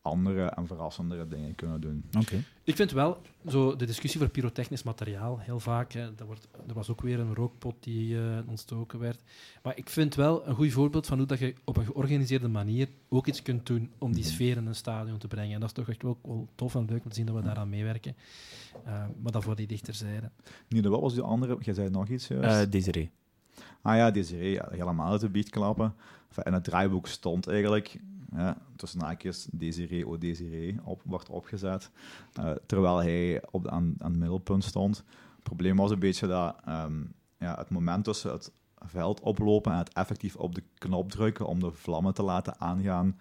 andere 0.06 0.46
en 0.46 0.68
verrassendere 0.68 1.28
dingen 1.28 1.56
kunnen 1.56 1.82
doen. 1.82 2.04
Oké. 2.20 2.44
Ik 2.64 2.76
vind 2.76 2.92
wel, 2.92 3.22
zo 3.48 3.76
de 3.76 3.86
discussie 3.86 4.20
voor 4.20 4.30
pyrotechnisch 4.30 4.84
materiaal, 4.84 5.40
heel 5.40 5.60
vaak, 5.60 5.92
hè, 5.94 6.16
dat 6.16 6.28
wordt, 6.28 6.48
er 6.68 6.74
was 6.74 6.90
ook 6.90 7.02
weer 7.02 7.20
een 7.20 7.36
rookpot 7.36 7.76
die 7.80 8.18
eh, 8.18 8.38
ontstoken 8.48 9.00
werd. 9.00 9.22
Maar 9.64 9.78
ik 9.78 9.90
vind 9.90 10.16
wel 10.16 10.48
een 10.48 10.56
goed 10.56 10.72
voorbeeld 10.72 11.08
van 11.08 11.18
hoe 11.18 11.28
dat 11.28 11.40
je 11.40 11.54
op 11.64 11.78
een 11.78 11.86
georganiseerde 11.86 12.48
manier 12.48 12.88
ook 13.10 13.28
iets 13.28 13.42
kunt 13.42 13.66
doen 13.66 13.92
om 13.98 14.14
die 14.14 14.24
Mhm. 14.24 14.32
sfeer 14.34 14.58
in 14.58 14.66
een 14.66 14.76
stadion 14.76 15.18
te 15.18 15.28
brengen. 15.28 15.54
En 15.54 15.60
dat 15.60 15.70
is 15.70 15.76
toch 15.76 15.90
echt 15.90 16.02
wel, 16.04 16.18
wel 16.24 16.48
tof 16.56 16.76
en 16.76 16.86
leuk 16.90 17.04
om 17.04 17.10
te 17.10 17.16
zien 17.16 17.26
dat 17.26 17.36
we 17.36 17.42
daaraan 17.42 17.70
meewerken. 17.70 18.16
Eh, 18.86 19.04
maar 19.22 19.32
dat 19.32 19.44
voor 19.44 19.56
die 19.56 19.68
dichterzijde. 19.68 20.30
Niede, 20.70 20.90
wat 20.90 21.02
was 21.02 21.14
die 21.14 21.24
andere? 21.24 21.58
Jij 21.60 21.74
zei 21.74 21.90
nog 21.90 22.08
iets 22.08 22.28
juist. 22.28 22.66
Eh, 22.66 22.72
Desiree. 22.72 23.12
ah 23.82 23.96
ja, 23.96 24.12
Desiree, 24.12 24.52
ja, 24.52 24.68
helemaal 24.72 25.12
uit 25.12 25.22
de 25.22 25.30
biet 25.30 25.50
klappen. 25.50 25.94
Enfin, 26.28 26.44
in 26.44 26.54
het 26.54 26.64
draaiboek 26.64 27.08
stond 27.08 27.48
eigenlijk, 27.48 28.00
ja, 28.32 28.58
tussen 28.76 29.02
haakjes, 29.02 29.48
Desiree, 29.52 30.08
o 30.08 30.18
Desiree, 30.18 30.80
op, 30.84 31.02
wordt 31.06 31.30
opgezet. 31.30 31.92
eh, 32.34 32.52
terwijl 32.66 32.98
hij 32.98 33.44
op, 33.52 33.68
aan, 33.68 33.96
aan 33.98 34.10
het 34.12 34.20
middelpunt 34.20 34.64
stond. 34.64 34.98
Het 35.36 35.44
probleem 35.44 35.76
was 35.76 35.92
een 35.92 36.00
beetje 36.00 36.28
dat 36.28 36.56
ehm, 36.66 37.04
ja, 37.38 37.56
het 37.56 37.70
moment 37.70 38.04
tussen 38.04 38.32
het 38.32 38.52
veld 38.80 39.20
oplopen 39.20 39.72
en 39.72 39.78
het 39.78 39.94
effectief 39.94 40.36
op 40.36 40.56
de 40.56 40.64
knop 40.78 41.12
drukken 41.12 41.48
om 41.48 41.60
de 41.60 41.72
vlammen 41.72 42.14
te 42.14 42.24
laten 42.24 42.60
aangaan, 42.60 43.20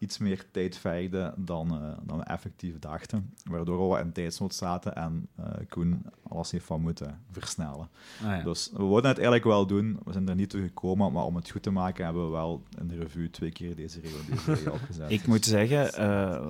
iets 0.00 0.18
meer 0.18 0.44
tijd 0.50 0.76
vergde 0.78 1.34
dan, 1.36 1.70
eh, 1.70 1.92
dan 2.02 2.18
we 2.18 2.24
effectief 2.24 2.78
dachten. 2.78 3.34
Waardoor 3.44 3.90
we 3.92 4.00
in 4.00 4.12
tijdsnood 4.12 4.54
zaten 4.54 4.94
en 4.96 5.28
eh, 5.36 5.44
Koen 5.68 6.02
alles 6.28 6.50
heeft 6.50 6.64
van 6.64 6.80
moeten 6.80 7.20
versnellen. 7.30 7.88
Ah, 8.22 8.26
ja. 8.26 8.42
Dus 8.42 8.70
we 8.72 8.78
wilden 8.78 9.04
het 9.08 9.18
eigenlijk 9.18 9.44
wel 9.44 9.66
doen. 9.66 9.98
We 10.04 10.12
zijn 10.12 10.28
er 10.28 10.34
niet 10.34 10.50
toe 10.50 10.60
gekomen, 10.62 11.12
maar 11.12 11.24
om 11.24 11.36
het 11.36 11.50
goed 11.50 11.62
te 11.62 11.70
maken 11.70 12.04
hebben 12.04 12.24
we 12.24 12.30
wel 12.30 12.62
in 12.78 12.88
de 12.88 12.96
revue 12.96 13.30
twee 13.30 13.50
keer 13.52 13.76
deze 13.76 14.00
regel 14.00 14.18
deze 14.28 14.52
regel 14.54 14.72
opgezet. 14.72 15.10
Ik 15.10 15.26
moet 15.26 15.44
zeggen, 15.44 15.94
eh, 15.94 16.48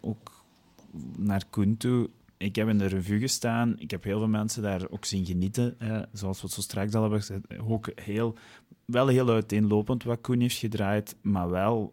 ook 0.00 0.44
naar 1.16 1.44
Koen 1.50 1.76
toe, 1.76 2.10
ik 2.36 2.56
heb 2.56 2.68
in 2.68 2.78
de 2.78 2.86
revue 2.86 3.20
gestaan. 3.20 3.74
Ik 3.78 3.90
heb 3.90 4.04
heel 4.04 4.18
veel 4.18 4.28
mensen 4.28 4.62
daar 4.62 4.90
ook 4.90 5.04
zien 5.04 5.26
genieten. 5.26 5.78
eh, 5.78 6.02
zoals 6.12 6.40
we 6.40 6.46
het 6.46 6.54
zo 6.54 6.60
straks 6.60 6.94
al 6.94 7.00
hebben 7.00 7.20
gezegd. 7.20 7.58
Ook 7.66 7.90
heel, 7.94 8.34
wel 8.84 9.06
heel 9.06 9.28
uiteenlopend 9.28 10.04
wat 10.04 10.20
Koen 10.20 10.40
heeft 10.40 10.56
gedraaid, 10.58 11.16
maar 11.20 11.50
wel 11.50 11.92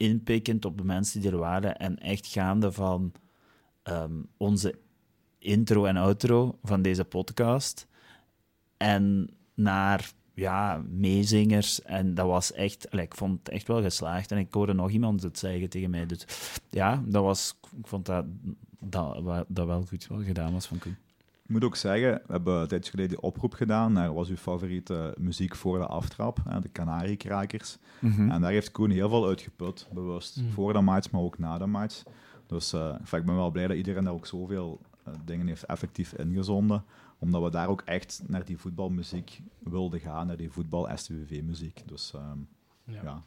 inpikkend 0.00 0.64
op 0.64 0.78
de 0.78 0.84
mensen 0.84 1.20
die 1.20 1.30
er 1.30 1.38
waren. 1.38 1.76
En 1.76 1.98
echt 1.98 2.26
gaande 2.26 2.72
van 2.72 3.12
ehm, 3.82 4.22
onze 4.36 4.78
intro 5.38 5.84
en 5.84 5.96
outro 5.96 6.58
van 6.62 6.82
deze 6.82 7.04
podcast. 7.04 7.86
En 8.76 9.30
naar 9.54 10.12
ja, 10.34 10.82
meezingers. 10.88 11.82
En 11.82 12.14
dat 12.14 12.26
was 12.26 12.52
echt, 12.52 12.94
ik 12.94 13.14
vond 13.14 13.38
het 13.38 13.48
echt 13.48 13.68
wel 13.68 13.82
geslaagd. 13.82 14.32
En 14.32 14.38
ik 14.38 14.54
hoorde 14.54 14.72
nog 14.72 14.90
iemand 14.90 15.22
het 15.22 15.38
zeggen 15.38 15.68
tegen 15.68 15.90
mij. 15.90 16.06
Dus 16.06 16.26
ja, 16.70 17.02
dat 17.06 17.22
was, 17.22 17.58
ik 17.78 17.86
vond 17.86 18.06
dat 18.06 18.24
dat 19.48 19.66
wel 19.66 19.84
goed 19.86 20.06
wel 20.06 20.22
gedaan 20.22 20.52
was 20.52 20.66
van 20.66 20.78
Koen. 20.78 20.96
Ik 21.50 21.56
moet 21.56 21.64
ook 21.64 21.76
zeggen, 21.76 22.12
we 22.12 22.32
hebben 22.32 22.60
een 22.60 22.68
tijdje 22.68 22.90
geleden 22.90 23.10
die 23.10 23.20
oproep 23.20 23.52
gedaan 23.52 23.92
naar 23.92 24.14
wat 24.14 24.24
is 24.24 24.30
uw 24.30 24.36
favoriete 24.36 25.14
muziek 25.18 25.54
voor 25.56 25.78
de 25.78 25.86
aftrap, 25.86 26.38
hè, 26.48 26.60
de 26.60 26.72
Canariekrakers. 26.72 27.78
En 28.30 28.40
daar 28.40 28.50
heeft 28.50 28.70
Koen 28.70 28.90
heel 28.90 29.08
veel 29.08 29.26
uitgeput, 29.26 29.88
bewust. 29.92 30.36
Mm. 30.36 30.50
Voor 30.50 30.72
de 30.72 30.80
match, 30.80 31.10
maar 31.10 31.20
ook 31.20 31.38
na 31.38 31.58
de 31.58 31.66
match. 31.66 32.02
Dus 32.46 32.72
eh, 32.72 32.94
enfin, 33.00 33.18
ik 33.18 33.24
ben 33.26 33.34
wel 33.34 33.50
blij 33.50 33.66
dat 33.66 33.76
iedereen 33.76 34.04
daar 34.04 34.12
ook 34.12 34.26
zoveel 34.26 34.80
eh, 35.04 35.12
dingen 35.24 35.46
heeft 35.46 35.64
effectief 35.64 36.12
ingezonden. 36.12 36.84
Omdat 37.18 37.42
we 37.42 37.50
daar 37.50 37.68
ook 37.68 37.82
echt 37.84 38.22
naar 38.26 38.44
die 38.44 38.58
voetbalmuziek 38.58 39.42
wilden 39.58 40.00
gaan, 40.00 40.26
naar 40.26 40.36
die 40.36 40.50
voetbal-STVV-muziek. 40.50 41.82
Dus 41.86 42.12
ehm, 42.14 42.38
Ja. 42.84 43.02
ja. 43.02 43.22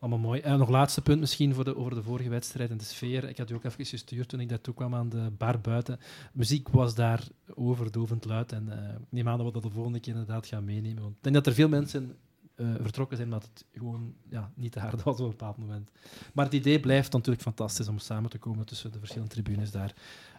Allemaal 0.00 0.18
mooi. 0.18 0.40
En 0.40 0.58
nog 0.58 0.68
laatste 0.68 1.02
punt 1.02 1.20
misschien 1.20 1.54
voor 1.54 1.64
de, 1.64 1.76
over 1.76 1.94
de 1.94 2.02
vorige 2.02 2.28
wedstrijd 2.28 2.70
en 2.70 2.76
de 2.76 2.84
sfeer. 2.84 3.28
Ik 3.28 3.38
had 3.38 3.50
u 3.50 3.54
ook 3.54 3.64
even 3.64 3.86
gestuurd 3.86 4.28
toen 4.28 4.40
ik 4.40 4.48
daar 4.48 4.60
toe 4.60 4.74
kwam 4.74 4.94
aan 4.94 5.08
de 5.08 5.30
bar 5.38 5.60
buiten. 5.60 5.98
Muziek 6.32 6.68
was 6.68 6.94
daar 6.94 7.28
overdovend 7.54 8.24
luid. 8.24 8.52
En 8.52 8.72
eh, 8.72 8.94
ik 8.94 9.06
neem 9.08 9.28
aan 9.28 9.36
dat 9.36 9.46
we 9.46 9.52
dat 9.52 9.62
de 9.62 9.70
volgende 9.70 10.00
keer 10.00 10.12
inderdaad 10.12 10.46
gaan 10.46 10.64
meenemen. 10.64 11.02
Want 11.02 11.16
ik 11.16 11.22
denk 11.22 11.34
dat 11.34 11.46
er 11.46 11.52
veel 11.52 11.68
mensen 11.68 12.16
eh, 12.54 12.66
vertrokken 12.80 13.16
zijn 13.16 13.32
omdat 13.32 13.48
het 13.52 13.64
gewoon 13.72 14.14
ja, 14.30 14.50
niet 14.54 14.72
te 14.72 14.80
hard 14.80 15.02
was 15.02 15.18
op 15.18 15.24
een 15.24 15.30
bepaald 15.30 15.56
moment. 15.56 15.90
Maar 16.32 16.44
het 16.44 16.54
idee 16.54 16.80
blijft 16.80 17.12
natuurlijk 17.12 17.42
fantastisch 17.42 17.88
om 17.88 17.98
samen 17.98 18.30
te 18.30 18.38
komen 18.38 18.66
tussen 18.66 18.92
de 18.92 18.98
verschillende 18.98 19.34
tribunes 19.34 19.70
daar 19.70 19.94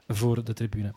voor 0.07 0.43
de 0.43 0.53
tribune. 0.53 0.93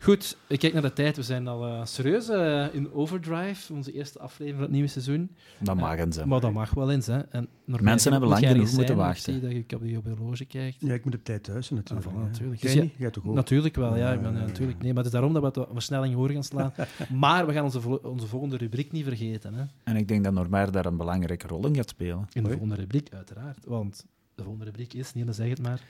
Goed, 0.00 0.36
ik 0.46 0.58
kijk 0.58 0.72
naar 0.72 0.82
de 0.82 0.92
tijd. 0.92 1.16
We 1.16 1.22
zijn 1.22 1.48
al 1.48 1.66
eh, 1.66 1.84
serieus 1.84 2.28
eh, 2.28 2.66
in 2.72 2.92
overdrive, 2.92 3.72
onze 3.72 3.92
eerste 3.92 4.18
aflevering 4.18 4.54
van 4.54 4.62
het 4.62 4.72
nieuwe 4.72 4.88
seizoen. 4.88 5.30
Dat 5.58 5.76
mag 5.76 5.98
ze. 6.10 6.26
Maar 6.26 6.40
dat 6.40 6.52
mag 6.52 6.74
wel 6.74 6.90
eens. 6.90 7.06
Hè. 7.06 7.18
En 7.18 7.48
Mensen 7.64 8.10
hebben 8.10 8.28
lang 8.28 8.46
genoeg 8.46 8.68
er 8.68 8.74
moeten 8.74 8.96
wachten. 8.96 9.34
Ik 9.34 9.40
zie 9.40 9.64
dat 9.66 9.82
je 9.82 9.98
op 9.98 10.04
je 10.04 10.14
horloge 10.16 10.44
kijkt. 10.44 10.76
Ja, 10.80 10.94
ik 10.94 11.04
moet 11.04 11.14
op 11.14 11.24
tijd 11.24 11.44
thuis 11.44 11.66
zijn, 11.66 11.78
natuurlijk. 11.78 12.08
Ah, 12.08 12.14
voilà, 12.14 12.18
hè. 12.18 12.24
natuurlijk. 12.24 12.60
Dus? 12.60 12.72
Jij 12.96 13.10
toch 13.10 13.26
ook? 13.26 13.34
Natuurlijk 13.34 13.76
wel, 13.76 13.96
ja. 13.96 14.12
Ik 14.12 14.22
ben, 14.22 14.32
Ja. 14.32 14.38
ja, 14.38 14.46
natuurlijk. 14.46 14.78
Nee, 14.78 14.88
maar 14.88 15.04
het 15.04 15.06
is 15.06 15.12
daarom 15.12 15.32
dat 15.32 15.54
we 15.54 15.60
het 15.60 15.68
versnelling 15.72 16.14
horen 16.14 16.34
gaan 16.34 16.44
slaan. 16.44 16.72
maar 17.24 17.46
we 17.46 17.52
gaan 17.52 17.64
onze, 17.64 18.02
onze 18.02 18.26
volgende 18.26 18.56
rubriek 18.56 18.92
niet 18.92 19.04
vergeten. 19.04 19.54
Hè. 19.54 19.64
En 19.84 19.96
ik 19.96 20.08
denk 20.08 20.24
dat 20.24 20.32
Norbert 20.32 20.72
daar 20.72 20.86
een 20.86 20.96
belangrijke 20.96 21.46
rol 21.46 21.66
in 21.66 21.74
gaat 21.74 21.88
spelen. 21.88 22.28
In 22.32 22.42
de 22.42 22.50
volgende 22.50 22.74
rubriek, 22.74 23.08
uiteraard. 23.14 23.64
Want 23.64 24.06
de 24.34 24.42
volgende 24.42 24.64
rubriek 24.64 24.94
is, 24.94 25.14
Niels, 25.14 25.36
zeg 25.36 25.48
het 25.48 25.62
maar, 25.62 25.80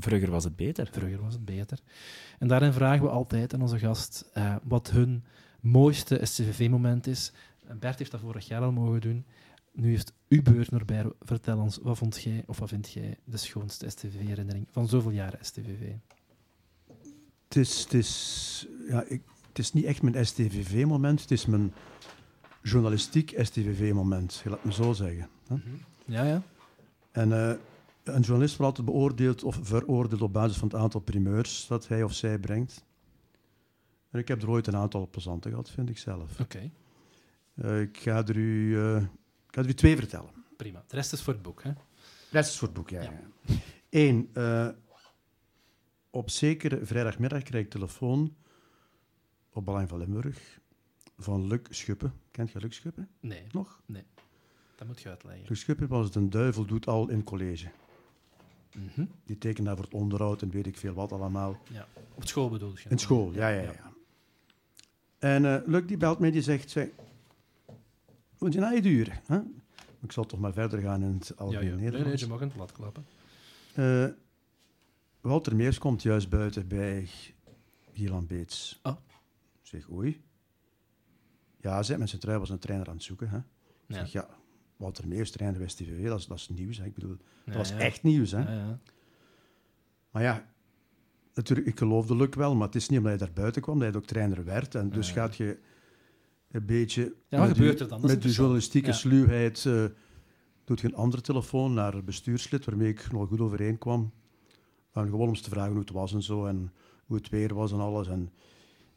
Vroeger 0.00 0.30
was 0.30 0.44
het 0.44 0.56
beter. 0.56 0.88
vroeger 0.92 1.22
was 1.22 1.32
het 1.32 1.44
beter. 1.44 1.78
En 2.38 2.48
daarin 2.48 2.72
vragen 2.72 3.02
we 3.02 3.08
altijd 3.08 3.54
aan 3.54 3.62
onze 3.62 3.78
gast 3.78 4.30
eh, 4.32 4.56
wat 4.62 4.90
hun 4.90 5.24
mooiste 5.60 6.20
SCVV-moment 6.22 7.06
is. 7.06 7.32
Bert 7.80 7.98
heeft 7.98 8.10
dat 8.10 8.20
vorig 8.20 8.46
jaar 8.46 8.62
al 8.62 8.72
mogen 8.72 9.00
doen. 9.00 9.24
Nu 9.72 9.92
is 9.92 10.00
het 10.00 10.12
uw 10.28 10.42
beurt, 10.42 10.70
Norbert. 10.70 11.14
Vertel 11.20 11.58
ons, 11.58 11.78
wat 11.82 11.98
vond 11.98 12.22
jij, 12.22 12.44
of 12.46 12.58
wat 12.58 12.68
vind 12.68 12.92
jij 12.92 13.18
de 13.24 13.36
schoonste 13.36 13.90
STVV-herinnering 13.90 14.66
van 14.70 14.88
zoveel 14.88 15.10
jaren 15.10 15.38
STVV? 15.42 15.92
Het 17.44 17.56
is, 17.56 17.82
het 17.82 17.94
is, 17.94 18.66
ja, 18.88 19.02
ik, 19.02 19.22
het 19.48 19.58
is 19.58 19.72
niet 19.72 19.84
echt 19.84 20.02
mijn 20.02 20.26
STVV-moment, 20.26 21.20
het 21.20 21.30
is 21.30 21.46
mijn 21.46 21.72
journalistiek 22.62 23.34
STVV-moment, 23.36 24.42
laat 24.44 24.64
me 24.64 24.72
zo 24.72 24.92
zeggen. 24.92 25.28
hè. 25.48 25.56
Ja, 26.04 26.24
ja. 26.24 26.42
En 27.10 27.32
eh, 27.32 27.56
een 28.14 28.20
journalist 28.20 28.56
wordt 28.56 28.78
altijd 28.78 28.96
beoordeeld 28.96 29.42
of 29.44 29.58
veroordeeld 29.62 30.22
op 30.22 30.32
basis 30.32 30.56
van 30.56 30.68
het 30.68 30.76
aantal 30.76 31.00
primeurs 31.00 31.66
dat 31.66 31.88
hij 31.88 32.02
of 32.02 32.12
zij 32.14 32.38
brengt. 32.38 32.84
En 34.10 34.18
ik 34.18 34.28
heb 34.28 34.42
er 34.42 34.50
ooit 34.50 34.66
een 34.66 34.76
aantal 34.76 35.08
plezante 35.10 35.48
gehad, 35.48 35.70
vind 35.70 35.88
ik 35.88 35.98
zelf. 35.98 36.40
Oké, 36.40 36.70
Eh, 37.54 37.80
ik, 37.80 37.96
ga 37.98 38.26
er 38.26 38.36
u, 38.36 38.78
eh, 38.80 38.96
ik 39.02 39.54
ga 39.54 39.60
er 39.62 39.68
u 39.68 39.74
twee 39.74 39.96
vertellen. 39.96 40.30
prima. 40.56 40.84
De 40.86 40.96
rest 40.96 41.12
is 41.12 41.22
voor 41.22 41.32
het 41.32 41.42
boek, 41.42 41.62
hè? 41.62 41.72
De 41.72 41.78
rest 42.30 42.50
is 42.50 42.58
voor 42.58 42.68
het 42.68 42.76
boek, 42.76 42.90
ja. 42.90 43.02
Ja. 43.02 43.12
ja. 43.46 43.54
Eén, 43.90 44.30
eh, 44.32 44.68
op 46.10 46.30
zekere 46.30 46.84
vrijdagmiddag 46.86 47.42
krijg 47.42 47.64
ik 47.64 47.70
telefoon 47.70 48.34
op 49.52 49.64
Belang 49.64 49.88
van 49.88 49.98
Limburg 49.98 50.60
van 51.16 51.46
Luc 51.46 51.60
Schuppen. 51.68 52.12
Kent 52.30 52.50
je 52.50 52.58
Luc 52.60 52.74
Schuppen 52.74 53.08
Nee, 53.20 53.42
nog? 53.50 53.82
dat 54.76 54.86
moet 54.86 55.00
je 55.00 55.08
uitleggen. 55.08 55.44
Luc 55.48 55.60
Schuppen 55.60 55.88
was 55.88 56.10
de 56.10 56.28
duivel 56.28 56.64
doet 56.64 56.86
al 56.86 57.08
in 57.08 57.24
college. 57.24 57.68
Mhm. 58.74 59.04
Die 59.24 59.38
tekent 59.38 59.66
daar 59.66 59.76
voor 59.76 59.84
het 59.84 59.94
onderhoud 59.94 60.42
en 60.42 60.50
weet 60.50 60.66
ik 60.66 60.76
veel 60.76 60.94
wat 60.94 61.12
allemaal. 61.12 61.58
Ja. 61.72 61.86
Op 62.14 62.26
school 62.26 62.48
bedoel 62.50 62.72
je? 62.76 62.88
In 62.88 62.98
school, 62.98 63.32
ja, 63.32 63.48
ja, 63.48 63.60
ja. 63.62 63.92
En 65.18 65.44
eh 65.44 65.66
Luc 65.66 65.86
die 65.86 65.96
belt 65.96 66.18
mij, 66.18 66.30
die 66.30 66.42
zegt, 66.42 66.70
zeg, 66.70 66.88
moet 68.38 68.52
je 68.52 68.60
naar 68.60 68.74
je 68.74 68.82
duren? 68.82 69.20
Hè? 69.26 69.40
Ik 70.00 70.12
zal 70.12 70.24
toch 70.26 70.40
maar 70.40 70.52
verder 70.52 70.80
gaan 70.80 71.02
in 71.02 71.14
het 71.14 71.26
Ja, 71.28 71.34
algemeen 71.44 71.64
ja. 71.64 71.70
Nee, 71.70 71.80
nee, 71.80 71.90
Nederlands. 71.90 72.22
je 72.22 72.28
mag 72.28 72.40
een 72.40 72.52
plat 72.52 72.72
klappen. 72.72 73.06
Eh, 73.74 74.06
Walter 75.20 75.56
Meers 75.56 75.78
komt 75.78 76.02
juist 76.02 76.28
buiten 76.28 76.68
bij 76.68 77.08
Gielan 77.92 78.26
Beets. 78.26 78.80
Oh. 78.82 78.92
Ik 79.62 79.66
Zeg, 79.66 79.90
oei. 79.90 80.22
Ja, 81.60 81.82
zei, 81.82 81.98
met 81.98 82.08
zijn 82.08 82.20
trui 82.20 82.38
was 82.38 82.50
een 82.50 82.58
trainer 82.58 82.88
aan 82.88 82.94
het 82.94 83.02
zoeken. 83.02 83.28
Hè? 83.28 83.36
Ik 83.38 83.44
Ja. 83.86 83.94
Zeg, 83.94 84.12
ja, 84.12 84.28
Walter 84.78 85.08
Meers 85.08 85.30
trainde 85.30 85.58
bij 85.58 85.68
STVV, 85.68 86.06
dat 86.06 86.18
is, 86.18 86.26
dat 86.26 86.36
is 86.36 86.48
nieuws. 86.48 86.78
Hè? 86.78 86.84
Ik 86.84 86.94
bedoel, 86.94 87.16
dat 87.44 87.54
was 87.54 87.70
echt 87.70 88.02
nieuws. 88.02 88.30
Hè? 88.30 88.44
Maar 90.10 90.22
ja, 90.22 90.46
natuurlijk, 91.34 91.68
ik 91.68 91.78
geloofde 91.78 92.16
Luc 92.16 92.34
wel, 92.34 92.54
maar 92.54 92.66
het 92.66 92.76
is 92.76 92.88
niet 92.88 92.98
omdat 92.98 93.18
hij 93.18 93.26
daar 93.26 93.36
buiten 93.36 93.62
kwam, 93.62 93.78
dat 93.78 93.88
hij 93.88 93.96
ook 93.96 94.06
trainer 94.06 94.44
werd. 94.44 94.74
En 94.74 94.90
dus 94.90 95.10
gaat 95.10 95.36
je 95.36 95.58
een 96.50 96.66
beetje... 96.66 97.14
Ja, 97.28 97.38
wat 97.38 97.48
met 97.48 97.56
gebeurt 97.56 97.80
er 97.80 97.88
dan? 97.88 98.00
Met 98.00 98.22
de 98.22 98.30
journalistieke 98.30 98.92
sluwheid 98.92 99.64
eh, 99.66 99.84
doet 100.64 100.80
je 100.80 100.86
een 100.86 100.94
andere 100.94 101.22
telefoon 101.22 101.74
naar 101.74 101.92
het 101.92 102.04
bestuurslid, 102.04 102.64
waarmee 102.64 102.88
ik 102.88 103.12
nog 103.12 103.28
goed 103.28 103.40
overeenkwam. 103.40 104.12
En 104.92 105.04
gewoon 105.04 105.20
om 105.20 105.28
eens 105.28 105.40
te 105.40 105.50
vragen 105.50 105.70
hoe 105.70 105.80
het 105.80 105.90
was 105.90 106.12
en 106.14 106.22
zo, 106.22 106.46
en 106.46 106.72
hoe 107.06 107.16
het 107.16 107.28
weer 107.28 107.54
was 107.54 107.72
en 107.72 107.80
alles. 107.80 108.08
En 108.08 108.32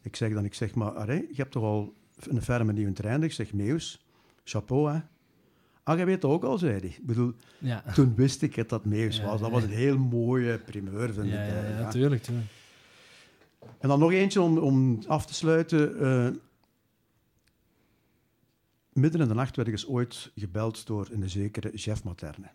ik 0.01 0.15
zeg 0.15 0.33
dan, 0.33 0.45
ik 0.45 0.53
zeg, 0.53 0.75
maar 0.75 1.15
je 1.15 1.33
hebt 1.35 1.51
toch 1.51 1.63
al 1.63 1.93
een 2.15 2.41
ferme 2.41 2.73
nieuwe 2.73 2.93
trainer? 2.93 3.23
Ik 3.23 3.33
zeg, 3.33 3.53
Meus, 3.53 4.05
chapeau, 4.43 4.91
hè. 4.91 4.99
Ah, 5.83 5.95
jij 5.97 6.05
weet 6.05 6.15
het 6.15 6.25
ook 6.25 6.43
al, 6.43 6.57
zei 6.57 6.71
hij. 6.79 6.87
Ik 6.89 7.05
bedoel, 7.05 7.33
Ja. 7.57 7.83
toen 7.93 8.15
wist 8.15 8.41
ik 8.41 8.55
het 8.55 8.69
dat 8.69 8.81
Ja, 8.89 9.07
was. 9.07 9.17
Dat 9.19 9.39
ja, 9.39 9.49
was 9.49 9.63
een 9.63 9.69
heel 9.69 9.97
mooie 9.97 10.57
primeur, 10.59 11.13
vind 11.13 11.27
Ja, 11.27 11.43
ik. 11.43 11.49
ja, 11.51 11.55
eh, 11.57 11.69
ja, 11.69 11.79
ja. 11.79 11.89
tuurlijk, 11.89 12.21
tuurlijk. 12.23 12.47
En 13.79 13.87
dan 13.89 13.99
nog 13.99 14.11
eentje 14.11 14.41
om, 14.41 14.57
om 14.57 15.03
af 15.07 15.25
te 15.25 15.33
sluiten. 15.33 15.99
eh, 15.99 16.29
midden 18.93 19.21
in 19.21 19.27
de 19.27 19.33
nacht 19.33 19.55
werd 19.55 19.67
ik 19.67 19.73
eens 19.73 19.87
ooit 19.87 20.31
gebeld 20.35 20.85
door 20.85 21.07
een 21.11 21.29
zekere 21.29 21.71
chef 21.73 22.03
materne. 22.03 22.47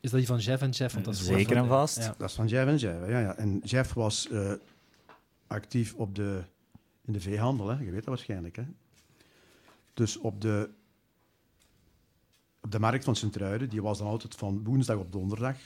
Is 0.00 0.10
dat 0.10 0.18
die 0.18 0.28
van 0.28 0.38
Jeff 0.38 0.62
en 0.62 0.70
Jeff? 0.70 0.92
Want 0.94 1.04
dat 1.04 1.14
is 1.14 1.24
Zeker 1.24 1.56
en 1.56 1.66
vast. 1.66 1.96
Ja. 1.98 2.14
Dat 2.18 2.28
is 2.28 2.34
van 2.34 2.46
Jeff 2.46 2.68
en 2.68 2.76
Jeff. 2.76 3.08
Ja, 3.08 3.18
ja. 3.20 3.36
En 3.36 3.58
Jeff 3.64 3.92
was 3.92 4.28
eh, 4.28 4.52
actief 5.46 5.94
op 5.94 6.14
de, 6.14 6.42
in 7.04 7.12
de 7.12 7.20
veehandel, 7.20 7.68
hè. 7.68 7.78
je 7.78 7.84
weet 7.90 7.94
dat 7.94 8.04
waarschijnlijk. 8.04 8.56
Hè. 8.56 8.62
Dus 9.94 10.16
op 10.16 10.40
de, 10.40 10.70
op 12.62 12.70
de 12.70 12.80
markt 12.80 13.04
van 13.04 13.16
Sint-Truiden, 13.16 13.68
die 13.68 13.82
was 13.82 13.98
dan 13.98 14.06
altijd 14.06 14.34
van 14.34 14.64
woensdag 14.64 14.96
op 14.96 15.12
donderdag, 15.12 15.56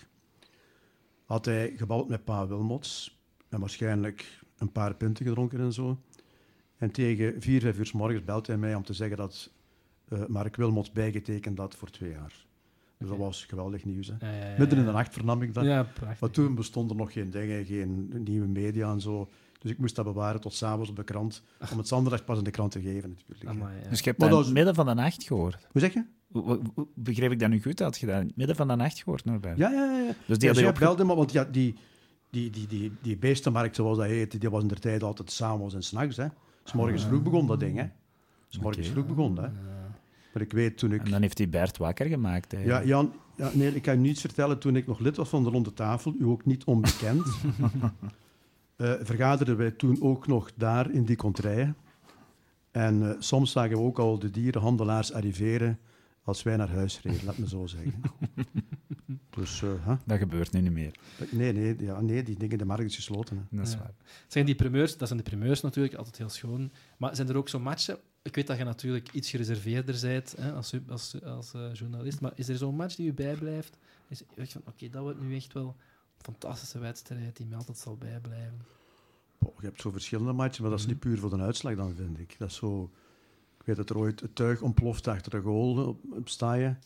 had 1.24 1.44
hij 1.44 1.72
gebald 1.76 2.08
met 2.08 2.24
pa 2.24 2.46
Wilmots 2.46 3.18
en 3.48 3.60
waarschijnlijk 3.60 4.42
een 4.58 4.72
paar 4.72 4.94
punten 4.94 5.26
gedronken 5.26 5.60
en 5.60 5.72
zo. 5.72 5.98
En 6.76 6.90
tegen 6.90 7.42
vier, 7.42 7.60
vijf 7.60 7.78
uur 7.78 7.86
's 7.86 7.92
morgens 7.92 8.24
belt 8.24 8.46
hij 8.46 8.56
mij 8.56 8.74
om 8.74 8.82
te 8.82 8.92
zeggen 8.92 9.16
dat 9.16 9.50
eh, 10.08 10.26
Mark 10.26 10.56
Wilmots 10.56 10.92
bijgetekend 10.92 11.58
had 11.58 11.74
voor 11.74 11.90
twee 11.90 12.10
jaar. 12.10 12.46
Dus 12.98 13.08
dat 13.08 13.18
was 13.18 13.44
geweldig 13.44 13.84
nieuws. 13.84 14.12
Hè. 14.18 14.30
Ja, 14.30 14.38
ja, 14.38 14.50
ja, 14.50 14.58
Midden 14.58 14.78
in 14.78 14.84
de 14.84 14.92
nacht 14.92 15.12
vernam 15.14 15.42
ik 15.42 15.54
dat. 15.54 15.64
Ja, 15.64 15.82
prachtig. 15.82 16.20
Maar 16.20 16.30
toen 16.30 16.54
bestonden 16.54 16.96
nog 16.96 17.12
geen 17.12 17.30
dingen, 17.30 17.64
geen 17.64 18.12
nieuwe 18.24 18.46
media 18.46 18.90
en 18.90 19.00
zo. 19.00 19.28
Dus 19.58 19.70
ik 19.70 19.78
moest 19.78 19.94
dat 19.94 20.04
bewaren 20.04 20.40
tot 20.40 20.54
s'avonds 20.54 20.90
op 20.90 20.96
de 20.96 21.04
krant, 21.04 21.42
om 21.72 21.78
het 21.78 21.88
zondag 21.88 22.24
pas 22.24 22.38
in 22.38 22.44
de 22.44 22.50
krant 22.50 22.72
te 22.72 22.80
geven 22.80 23.08
natuurlijk. 23.08 23.50
Amai, 23.50 23.82
ja. 23.82 23.88
Dus 23.88 23.98
je 23.98 24.04
hebt 24.04 24.18
Maar 24.18 24.28
dat 24.28 24.44
het 24.44 24.54
midden 24.54 24.74
van 24.74 24.86
de 24.86 24.94
nacht 24.94 25.22
gehoord. 25.22 25.66
Hoe 25.72 25.80
zeg 25.80 25.92
je? 25.92 26.04
Begreep 26.94 27.30
ik 27.32 27.38
dat 27.38 27.48
nu 27.50 27.62
goed? 27.62 27.78
Had 27.78 27.98
je 27.98 28.06
dat 28.06 28.20
in 28.20 28.26
het 28.26 28.36
midden 28.36 28.56
van 28.56 28.68
de 28.68 28.74
nacht 28.76 28.98
gehoord, 28.98 29.24
Norbert? 29.24 29.58
Ja, 29.58 29.70
ja, 29.70 29.84
ja. 29.98 30.06
Dus 30.06 30.14
die 30.16 30.16
Ja, 30.26 30.26
hadden 30.26 30.54
je 30.54 30.60
jij 30.60 30.68
opge- 30.68 30.84
belde 30.84 31.04
me, 31.04 31.14
want 31.14 31.32
ja, 31.32 31.44
die, 31.44 31.74
die, 32.30 32.50
die, 32.50 32.66
die, 32.66 32.92
die 33.02 33.16
beestenmarkt, 33.16 33.76
zoals 33.76 33.98
dat 33.98 34.06
heette, 34.06 34.38
die 34.38 34.50
was 34.50 34.62
in 34.62 34.68
de 34.68 34.74
tijd 34.74 35.02
altijd 35.02 35.30
s'avonds 35.32 35.74
en 35.74 35.82
s'nachts. 35.82 36.16
hè. 36.16 36.26
S 36.64 36.72
morgens 36.72 37.04
vroeg 37.04 37.22
begon 37.22 37.46
dat 37.46 37.60
ding, 37.60 37.78
hè. 37.78 37.86
S 38.48 38.58
morgens 38.58 38.88
vroeg 38.88 39.06
begon 39.06 39.34
dat. 39.34 39.44
hè. 39.44 39.50
Maar 40.32 40.42
ik 40.42 40.52
weet 40.52 40.78
toen 40.78 40.92
ik... 40.92 41.04
En 41.04 41.10
dan 41.10 41.20
heeft 41.22 41.38
hij 41.38 41.48
Bert 41.48 41.76
wakker 41.76 42.06
gemaakt. 42.06 42.50
Ja, 42.52 42.56
eigenlijk. 42.58 42.86
Jan, 42.86 43.12
ja, 43.36 43.50
nee, 43.54 43.74
ik 43.74 43.82
kan 43.82 43.94
je 43.94 44.00
niets 44.00 44.20
vertellen. 44.20 44.58
Toen 44.58 44.76
ik 44.76 44.86
nog 44.86 44.98
lid 44.98 45.16
was 45.16 45.28
van 45.28 45.44
de 45.44 45.50
Ronde 45.50 45.72
Tafel, 45.72 46.14
u 46.18 46.24
ook 46.24 46.44
niet 46.44 46.64
onbekend, 46.64 47.26
eh, 48.76 48.92
vergaderden 49.02 49.56
wij 49.56 49.70
toen 49.70 49.96
ook 50.02 50.26
nog 50.26 50.50
daar 50.56 50.90
in 50.90 51.04
die 51.04 51.16
contraien. 51.16 51.76
En 52.70 53.08
eh, 53.10 53.16
soms 53.18 53.52
zagen 53.52 53.76
we 53.76 53.82
ook 53.82 53.98
al 53.98 54.18
de 54.18 54.30
dierenhandelaars 54.30 55.12
arriveren 55.12 55.78
als 56.24 56.42
wij 56.42 56.56
naar 56.56 56.68
huis 56.70 57.00
reden, 57.02 57.24
laat 57.24 57.38
me 57.38 57.48
zo 57.48 57.66
zeggen. 57.66 58.02
dus, 59.30 59.62
eh, 59.62 59.70
hè? 59.80 59.94
Dat 60.06 60.18
gebeurt 60.18 60.52
nu 60.52 60.60
niet 60.60 60.72
meer. 60.72 60.94
nee, 61.30 61.52
nee, 61.52 61.76
ja, 61.78 62.00
nee, 62.00 62.22
die 62.22 62.38
dingen, 62.38 62.58
de 62.58 62.64
markt 62.64 62.84
is 62.84 62.94
gesloten. 62.96 63.36
Hè. 63.36 63.56
Dat 63.56 63.66
is 63.66 63.72
Ja. 63.72 63.78
waar. 63.78 63.94
Zijn 64.28 64.46
die 64.46 64.54
primeurs, 64.54 64.96
dat 64.96 65.08
zijn 65.08 65.20
de 65.20 65.30
primeurs 65.30 65.60
natuurlijk, 65.60 65.94
altijd 65.94 66.18
heel 66.18 66.28
schoon. 66.28 66.72
Maar 66.98 67.16
zijn 67.16 67.28
er 67.28 67.36
ook 67.36 67.48
zo 67.48 67.58
matchen? 67.60 67.98
Ik 68.22 68.34
weet 68.34 68.46
dat 68.46 68.58
je 68.58 68.64
natuurlijk 68.64 69.12
iets 69.12 69.30
gereserveerder 69.30 69.98
bent 70.02 70.34
hè, 70.38 70.52
als, 70.52 70.74
als, 70.88 71.22
als 71.24 71.54
eh, 71.54 71.72
journalist, 71.74 72.20
maar 72.20 72.32
is 72.34 72.48
er 72.48 72.56
zo'n 72.56 72.76
match 72.76 72.94
die 72.94 73.06
je 73.06 73.12
bijblijft? 73.12 73.76
Is, 74.08 74.22
weet 74.34 74.52
je 74.52 74.58
van, 74.62 74.72
oké, 74.72 74.88
dat 74.88 75.02
wordt 75.02 75.20
nu 75.20 75.34
echt 75.36 75.52
wel 75.52 75.66
een 75.66 76.22
fantastische 76.22 76.78
wedstrijd 76.78 77.36
die 77.36 77.46
me 77.46 77.56
altijd 77.56 77.78
zal 77.78 77.96
bijblijven. 77.96 78.60
Boah, 79.38 79.60
je 79.60 79.66
hebt 79.66 79.80
zo 79.80 79.90
verschillende 79.90 80.32
matchen, 80.32 80.62
maar 80.62 80.70
dat 80.70 80.80
is 80.80 80.86
niet 80.86 80.98
puur 80.98 81.18
voor 81.18 81.30
de 81.30 81.42
uitslag 81.42 81.74
dan, 81.76 81.94
vind 81.94 82.18
ik. 82.18 82.34
Dat 82.38 82.48
is 82.50 82.56
zo... 82.56 82.90
Weet 83.64 83.76
dat 83.76 83.90
er 83.90 83.98
ooit 83.98 84.20
het 84.20 84.34
tuig 84.34 84.60
ontploft 84.60 85.08
achter 85.08 85.30
de 85.30 85.40
goal 85.40 85.86
op, 85.86 86.00
op 86.10 86.28
staaien. 86.28 86.78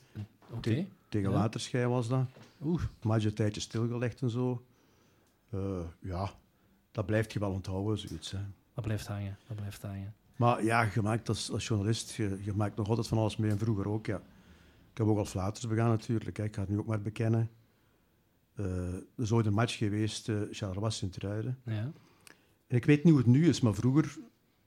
Oké. 0.50 0.86
Tegen 1.08 1.30
Ja. 1.30 1.36
Waterschei 1.36 1.86
was 1.86 2.08
dat. 2.08 2.26
Oeh, 2.62 2.82
match 3.02 3.24
een 3.24 3.34
tijdje 3.34 3.60
stilgelegd 3.60 4.22
en 4.22 4.30
zo. 4.30 4.64
Eh, 5.50 5.80
ja, 6.00 6.30
dat 6.90 7.06
blijft 7.06 7.32
je 7.32 7.38
wel 7.38 7.50
onthouden, 7.50 7.98
zoiets. 7.98 8.30
Hè. 8.30 8.38
dat 8.74 8.84
blijft 8.84 9.06
hangen. 9.06 9.36
Dat 9.46 9.56
blijft 9.56 9.82
hangen. 9.82 10.14
Maar 10.36 10.64
ja, 10.64 10.88
je 10.94 11.02
maakt 11.02 11.28
als, 11.28 11.50
als 11.50 11.66
journalist, 11.66 12.14
je, 12.14 12.38
je 12.42 12.52
maakt 12.54 12.76
nog 12.76 12.88
altijd 12.88 13.06
van 13.08 13.18
alles 13.18 13.36
mee. 13.36 13.50
En 13.50 13.58
vroeger 13.58 13.88
ook, 13.88 14.06
ja. 14.06 14.16
Ik 14.92 14.98
heb 14.98 15.06
ook 15.06 15.18
al 15.18 15.24
flaters 15.24 15.66
begaan 15.66 15.88
natuurlijk. 15.88 16.36
Hè. 16.36 16.44
Ik 16.44 16.54
ga 16.54 16.60
het 16.60 16.70
nu 16.70 16.78
ook 16.78 16.86
maar 16.86 17.02
bekennen. 17.02 17.50
Eh, 18.54 18.94
er 18.94 19.02
is 19.16 19.32
ooit 19.32 19.46
een 19.46 19.52
match 19.52 19.76
geweest, 19.76 20.28
uh, 20.28 20.40
Charleroi 20.50 20.90
Sint-Truiden. 20.90 21.58
Ja. 21.64 21.92
En 22.66 22.76
ik 22.76 22.84
weet 22.84 23.04
niet 23.04 23.12
hoe 23.12 23.22
het 23.22 23.32
nu 23.32 23.48
is, 23.48 23.60
maar 23.60 23.74
vroeger, 23.74 24.16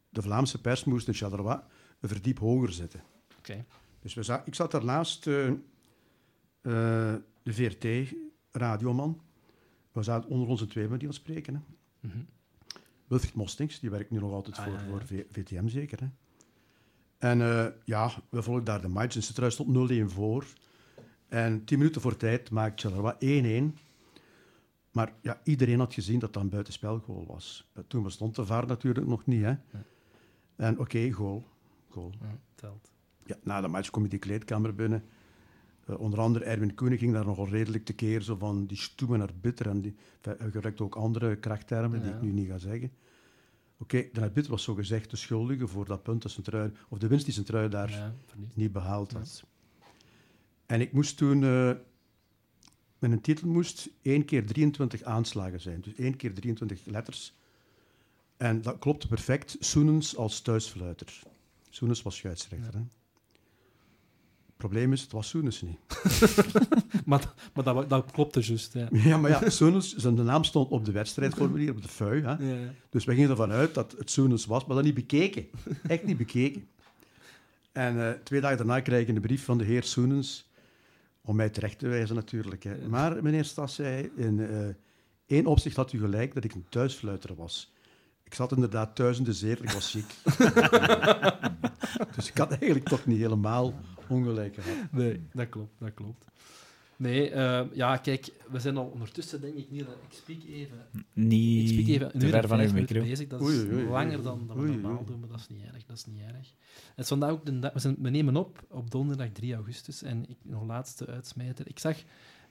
de 0.10 0.22
Vlaamse 0.22 0.62
pers 0.62 0.84
moest 0.84 1.08
in 1.08 1.14
Charleroi 1.14 1.60
een 2.02 2.10
verdiep 2.10 2.40
hoger 2.40 2.72
zetten. 2.72 3.02
Oké. 3.38 3.66
Dus 4.02 4.14
we 4.14 4.24
za- 4.24 4.42
ik 4.46 4.56
zat 4.56 4.72
daarnaast 4.72 5.28
eh, 5.28 5.48
eh, 5.48 5.56
de 7.44 7.54
VRT-radioman. 7.54 9.22
We 9.92 10.04
zaten 10.04 10.30
onder 10.30 10.48
onze 10.48 10.68
twee 10.68 10.88
met 10.88 11.00
die 11.00 11.08
aan 11.08 11.14
spreken. 11.14 11.54
Hè. 11.56 11.62
Mhm. 12.08 12.18
Wilfried 13.08 13.34
Mostings, 13.34 13.80
die 13.80 13.90
werkt 13.90 14.12
nu 14.12 14.20
nog 14.20 14.32
altijd 14.32 14.58
Ah, 14.58 14.64
voor, 14.64 14.74
ja, 14.74 14.80
ja. 14.82 14.88
voor 14.88 15.06
V- 15.06 15.24
VTM 15.32 15.68
zeker. 15.68 16.00
Hè. 16.00 16.08
En 17.18 17.42
eh, 17.42 17.66
ja, 17.86 18.12
we 18.30 18.42
volgden 18.42 18.66
daar 18.66 18.82
de 18.82 18.88
match. 18.88 19.16
En 19.16 19.24
Sint-Truiden 19.24 19.60
stond 19.60 19.90
0-1 19.92 20.10
voor. 20.14 20.46
En 21.28 21.64
tien 21.64 21.78
minuten 21.78 22.02
voor 22.02 22.18
tijd 22.18 22.50
maakt 22.50 22.82
Charleroi 22.82 23.16
1-1. 23.20 23.78
Maar 24.92 25.14
ja, 25.22 25.42
iedereen 25.44 25.80
had 25.80 25.94
gezien 25.94 26.20
dat 26.20 26.34
dat 26.34 26.44
een 26.44 26.50
buitenspelgoal 26.50 27.26
was. 27.26 27.72
Toen 27.88 28.04
bestond 28.04 28.36
de 28.36 28.46
VAR 28.46 28.66
natuurlijk 28.68 29.08
nog 29.08 29.26
niet. 29.26 29.44
Hè. 29.44 29.54
En 30.56 30.80
oké, 30.80 31.12
goal. 31.12 31.46
Goal. 31.92 32.14
Ja, 32.22 32.40
telt. 32.56 32.92
Ja, 33.26 33.38
na 33.44 33.62
de 33.62 33.68
match 33.68 33.90
kom 33.90 34.04
je 34.04 34.10
die 34.10 34.20
kleedkamer 34.20 34.76
binnen. 34.76 35.04
Eh, 35.86 36.00
onder 36.00 36.20
andere 36.20 36.46
Erwin 36.46 36.76
Koenig 36.76 37.00
ging 37.00 37.14
daar 37.14 37.26
nogal 37.26 37.48
redelijk 37.48 37.86
tekeer, 37.86 38.22
zo 38.22 38.36
van 38.36 38.66
die 38.66 38.78
stoemen 38.78 39.20
naar 39.20 39.34
bitter. 39.42 39.68
En 39.68 39.82
die, 39.82 39.96
hij 40.22 40.52
gebruikte 40.52 40.84
ook 40.84 40.96
andere 40.96 41.36
krachttermen, 41.36 42.02
die 42.02 42.12
ik 42.12 42.22
nu 42.22 42.32
niet 42.32 42.48
ga 42.48 42.58
zeggen. 42.58 42.92
Oké, 43.78 44.10
de 44.14 44.22
arbiter 44.22 44.52
was 44.52 44.64
zo 44.64 44.74
gezegd 44.74 45.10
de 45.10 45.16
schuldige 45.16 45.68
voor 45.68 45.86
dat 45.86 46.04
punt 46.04 46.22
dat 46.22 46.32
Centruiden, 46.32 46.78
of 46.90 46.98
de 46.98 47.08
winst 47.08 47.26
die 47.26 47.34
Centruiden 47.34 47.72
daar 47.72 47.90
Ja, 47.90 48.14
niet 48.54 48.72
behaald 48.72 49.12
had. 49.12 49.44
En 50.66 50.82
ik 50.82 50.92
moest 50.92 51.18
toen, 51.18 51.44
eh 51.44 51.72
met 53.02 53.12
een 53.12 53.22
titel 53.22 53.48
moest 53.48 53.90
één 54.02 54.26
keer 54.26 54.46
23 54.46 55.04
aanslagen 55.04 55.62
zijn. 55.62 55.82
Dus 55.82 55.96
één 55.96 56.16
keer 56.16 56.34
23 56.34 56.86
letters. 56.86 57.34
En 58.38 58.62
dat 58.62 58.80
klopte 58.80 59.08
perfect. 59.08 59.58
Soenens 59.60 60.16
als 60.16 60.42
thuisfluiter. 60.42 61.24
Soenens 61.72 62.02
was 62.02 62.16
scheidsrechter. 62.16 62.74
Hè? 62.74 62.80
Het 64.46 64.70
probleem 64.70 64.94
is, 64.94 65.02
het 65.02 65.12
was 65.12 65.30
Soenens 65.30 65.62
niet. 65.62 65.78
Maar, 67.06 67.34
maar 67.54 67.64
dat, 67.64 67.90
dat 67.90 68.12
klopt 68.12 68.34
dus 68.34 68.48
juist. 68.48 68.74
Ja. 68.74 68.88
Ja, 68.92 69.18
maar 69.18 69.32
ja, 69.32 69.50
Soenens, 69.50 69.96
zijn 69.96 70.16
de 70.16 70.24
naam 70.24 70.44
stond 70.44 70.70
op 70.70 70.86
de 70.86 70.92
wedstrijdformulier, 70.92 71.72
op 71.72 71.82
de 71.82 71.88
fui. 71.88 72.22
Hè? 72.22 72.32
Ja, 72.32 72.38
ja. 72.40 72.74
Dus 72.90 73.06
wij 73.06 73.16
gingen 73.16 73.30
ervan 73.30 73.52
uit 73.52 73.74
dat 73.74 73.96
het 73.98 74.12
Soenens 74.12 74.46
was, 74.46 74.66
maar 74.66 74.76
dat 74.76 74.86
niet 74.86 74.94
bekeken. 74.94 75.48
Echt 75.88 76.04
niet 76.04 76.18
bekeken. 76.18 76.68
En 77.72 78.08
eh, 78.08 78.12
twee 78.24 78.42
dagen 78.42 78.58
daarna 78.58 78.80
kreeg 78.80 79.02
ik 79.02 79.16
een 79.16 79.22
brief 79.22 79.44
van 79.44 79.58
de 79.58 79.64
heer 79.64 79.84
Soenens, 79.84 80.50
om 81.22 81.36
mij 81.36 81.50
terecht 81.50 81.80
te 81.80 81.88
wijzen 81.88 82.16
natuurlijk. 82.16 82.64
Hè. 82.64 82.88
Maar 82.88 83.24
meneer 83.24 83.46
Stas 83.46 83.76
zei, 83.76 84.12
in 84.16 84.40
eh, 84.40 84.68
één 85.26 85.46
opzicht 85.46 85.76
had 85.76 85.94
u 85.94 86.00
gelijk 86.00 86.34
dat 86.34 86.44
ik 86.44 86.54
een 86.54 86.66
thuisfluiter 86.70 87.36
was. 87.36 87.71
Ik 88.32 88.38
zat 88.38 88.52
inderdaad 88.52 88.96
thuis 88.96 89.18
in 89.18 89.24
de 89.24 89.34
zetel, 89.34 89.64
ik 89.64 89.72
was 89.72 89.92
ziek. 89.92 90.14
dus 92.16 92.30
ik 92.30 92.38
had 92.38 92.52
eigenlijk 92.52 92.88
toch 92.90 93.06
niet 93.06 93.20
helemaal 93.20 93.74
ongelijk 94.08 94.56
gehad. 94.56 94.92
Nee, 94.92 95.22
dat 95.34 95.50
klopt, 95.50 95.80
dat 95.80 95.94
klopt. 95.94 96.26
Nee, 96.96 97.30
eh, 97.30 97.62
ja, 97.74 97.98
kijk, 97.98 98.32
we 98.52 98.60
zijn 98.60 98.78
al 98.78 98.86
ondertussen, 98.86 99.42
denk 99.42 99.56
ik, 99.56 99.72
niet... 99.72 99.82
Ik 99.82 99.88
spreek 100.10 100.44
even... 100.44 100.78
Ik 100.94 101.04
Niet 101.14 101.70
spreek 101.70 101.88
even 101.88 102.06
een 102.14 102.20
te 102.20 102.38
uur 102.38 102.48
van 102.48 102.60
uw 102.60 102.72
micro. 102.72 103.02
bezig. 103.02 103.28
Dat 103.28 103.42
is 103.42 103.48
Oei, 103.48 103.60
oei, 103.60 103.74
oei, 103.74 103.88
langer 103.88 104.24
dan, 104.24 104.48
dan 104.48 104.58
we 104.58 104.62
Oei, 104.62 104.76
normaal 104.76 105.06
doen, 105.06 105.20
maar 105.20 105.30
dat 105.30 105.40
is 105.40 105.48
niet 105.48 105.64
erg. 105.74 105.86
Dat 105.86 105.98
is 105.98 106.06
niet 106.06 106.22
erg. 106.22 106.54
Het 106.96 107.04
is 107.04 107.08
vandaag 107.08 107.32
ook 107.32 107.46
de 107.46 107.60
dag... 107.60 107.74
We, 107.74 107.80
zijn, 107.80 107.96
we 108.00 108.10
nemen 108.10 108.36
op 108.36 108.66
op 108.70 108.92
donderdag 108.92 109.30
3 109.32 109.54
augustus. 109.54 110.04
En 110.04 110.30
ik, 110.30 110.38
nog 110.42 110.66
laatste 110.66 111.08
uitsmijter. 111.08 111.68
Ik 111.68 111.80
zag 111.80 111.98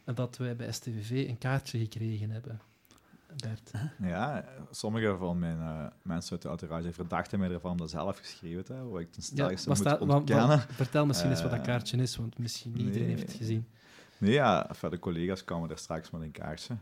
dat 0.04 0.36
wij 0.36 0.56
bij 0.56 0.72
STVV 0.72 1.28
een 1.28 1.38
kaartje 1.38 1.78
gekregen 1.78 2.30
hebben. 2.30 2.60
Bert. 3.36 3.70
Ja, 4.02 4.44
sommige 4.70 5.16
van 5.18 5.38
mijn 5.38 5.60
eh, 5.60 5.86
mensen 6.02 6.32
uit 6.32 6.42
de 6.42 6.48
entourage 6.48 6.92
verdachten 6.92 7.38
mij 7.38 7.50
ervan 7.50 7.76
dat 7.76 7.90
zelf 7.90 8.18
geschreven 8.18 8.64
te 8.64 8.72
hebben, 8.72 8.90
wat 8.90 9.00
ik 9.00 9.12
ten 9.12 9.22
stelligste 9.22 9.68
moet 9.68 9.98
ontkennen. 10.00 10.48
wat- 10.48 10.66
vertel 10.70 11.06
misschien 11.06 11.30
eens 11.30 11.42
wat 11.42 11.50
dat 11.50 11.60
Eh, 11.60 11.66
kaartje 11.66 11.96
is, 11.96 12.16
want 12.16 12.38
misschien 12.38 12.72
niet 12.72 12.82
iedereen 12.86 13.08
heeft 13.08 13.22
het 13.22 13.32
gezien. 13.32 13.66
Nee, 14.18 14.32
ja, 14.32 14.70
de 14.90 14.98
collega's 14.98 15.44
kwamen 15.44 15.68
daar 15.68 15.78
straks 15.78 16.10
met 16.10 16.22
een 16.22 16.30
kaartje 16.30 16.74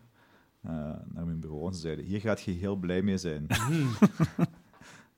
eh, 0.63 0.71
naar 1.07 1.25
mijn 1.25 1.41
bureau 1.41 1.67
en 1.67 1.75
ze 1.75 1.81
zeiden, 1.81 2.05
hier 2.05 2.21
gaat 2.21 2.41
je 2.41 2.51
heel 2.51 2.77
blij 2.77 3.03
mee 3.03 3.19
zijn. 3.19 3.47
Hmm. 3.67 3.91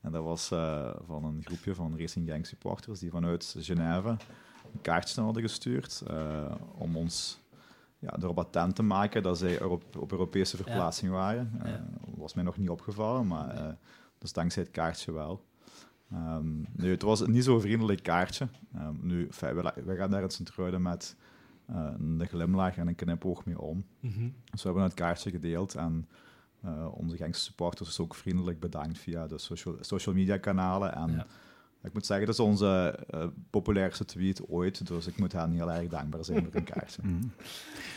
En 0.00 0.12
dat 0.12 0.24
was 0.24 0.50
eh, 0.50 0.90
van 1.06 1.24
een 1.24 1.42
groepje 1.44 1.74
van 1.74 1.98
Racing 1.98 2.28
Gang 2.28 2.46
supporters 2.46 2.98
die 3.00 3.10
vanuit 3.10 3.54
Genève 3.58 4.08
een 4.08 4.80
kaartje 4.82 5.20
hadden 5.20 5.42
gestuurd 5.42 6.02
eh, 6.06 6.52
om 6.78 6.96
ons 6.96 7.38
ja, 8.00 8.16
erop 8.20 8.38
attent 8.38 8.74
te 8.74 8.82
maken 8.82 9.22
dat 9.22 9.38
zij 9.38 9.60
Europ- 9.60 9.96
op 9.96 10.12
Europese 10.12 10.56
verplaatsing 10.56 11.12
waren. 11.12 11.60
Ja. 11.64 11.84
was 12.16 12.34
mij 12.34 12.44
nog 12.44 12.56
niet 12.56 12.70
opgevallen, 12.70 13.26
maar 13.26 13.48
eh, 13.48 13.72
dus 14.18 14.32
dankzij 14.32 14.62
het 14.62 14.72
kaartje 14.72 15.12
wel. 15.12 15.44
Ehm, 16.12 16.60
nu, 16.72 16.90
het 16.90 17.02
was 17.02 17.26
niet 17.26 17.44
zo'n 17.44 17.60
vriendelijk 17.60 18.02
kaartje. 18.02 18.48
Ehm, 18.74 18.94
nu, 19.00 19.28
we, 19.40 19.72
we 19.84 19.96
gaan 19.96 20.10
daar 20.10 20.22
in 20.22 20.30
Sint-Truiden 20.30 20.82
met 20.82 21.16
eh, 21.66 21.90
een 21.98 22.26
glimlach 22.26 22.76
en 22.76 22.88
een 22.88 22.94
knipoog 22.94 23.44
mee 23.44 23.60
om. 23.60 23.84
Mhm. 24.00 24.28
Dus 24.50 24.62
we 24.62 24.68
hebben 24.68 24.82
het 24.82 24.94
kaartje 24.94 25.30
gedeeld 25.30 25.74
en 25.74 26.08
onze 26.90 27.16
Gengse 27.16 27.40
supporters 27.40 27.88
is 27.88 28.00
ook 28.00 28.14
vriendelijk 28.14 28.60
bedankt 28.60 28.98
via 28.98 29.26
de 29.26 29.38
social, 29.38 29.76
social 29.80 30.14
media 30.14 30.36
kanalen. 30.36 30.94
En. 30.94 31.26
Ik 31.82 31.92
moet 31.92 32.06
zeggen, 32.06 32.26
dat 32.26 32.34
is 32.34 32.40
onze 32.40 32.98
eh, 33.10 33.26
populairste 33.50 34.04
tweet 34.04 34.48
ooit, 34.48 34.86
dus 34.86 35.06
ik 35.06 35.18
moet 35.18 35.32
hen 35.32 35.52
heel 35.52 35.72
erg 35.72 35.88
dankbaar 35.88 36.24
zijn 36.24 36.44
voor 36.44 36.54
een 36.54 36.64
kaartje. 36.64 37.02
Mhm. 37.08 37.26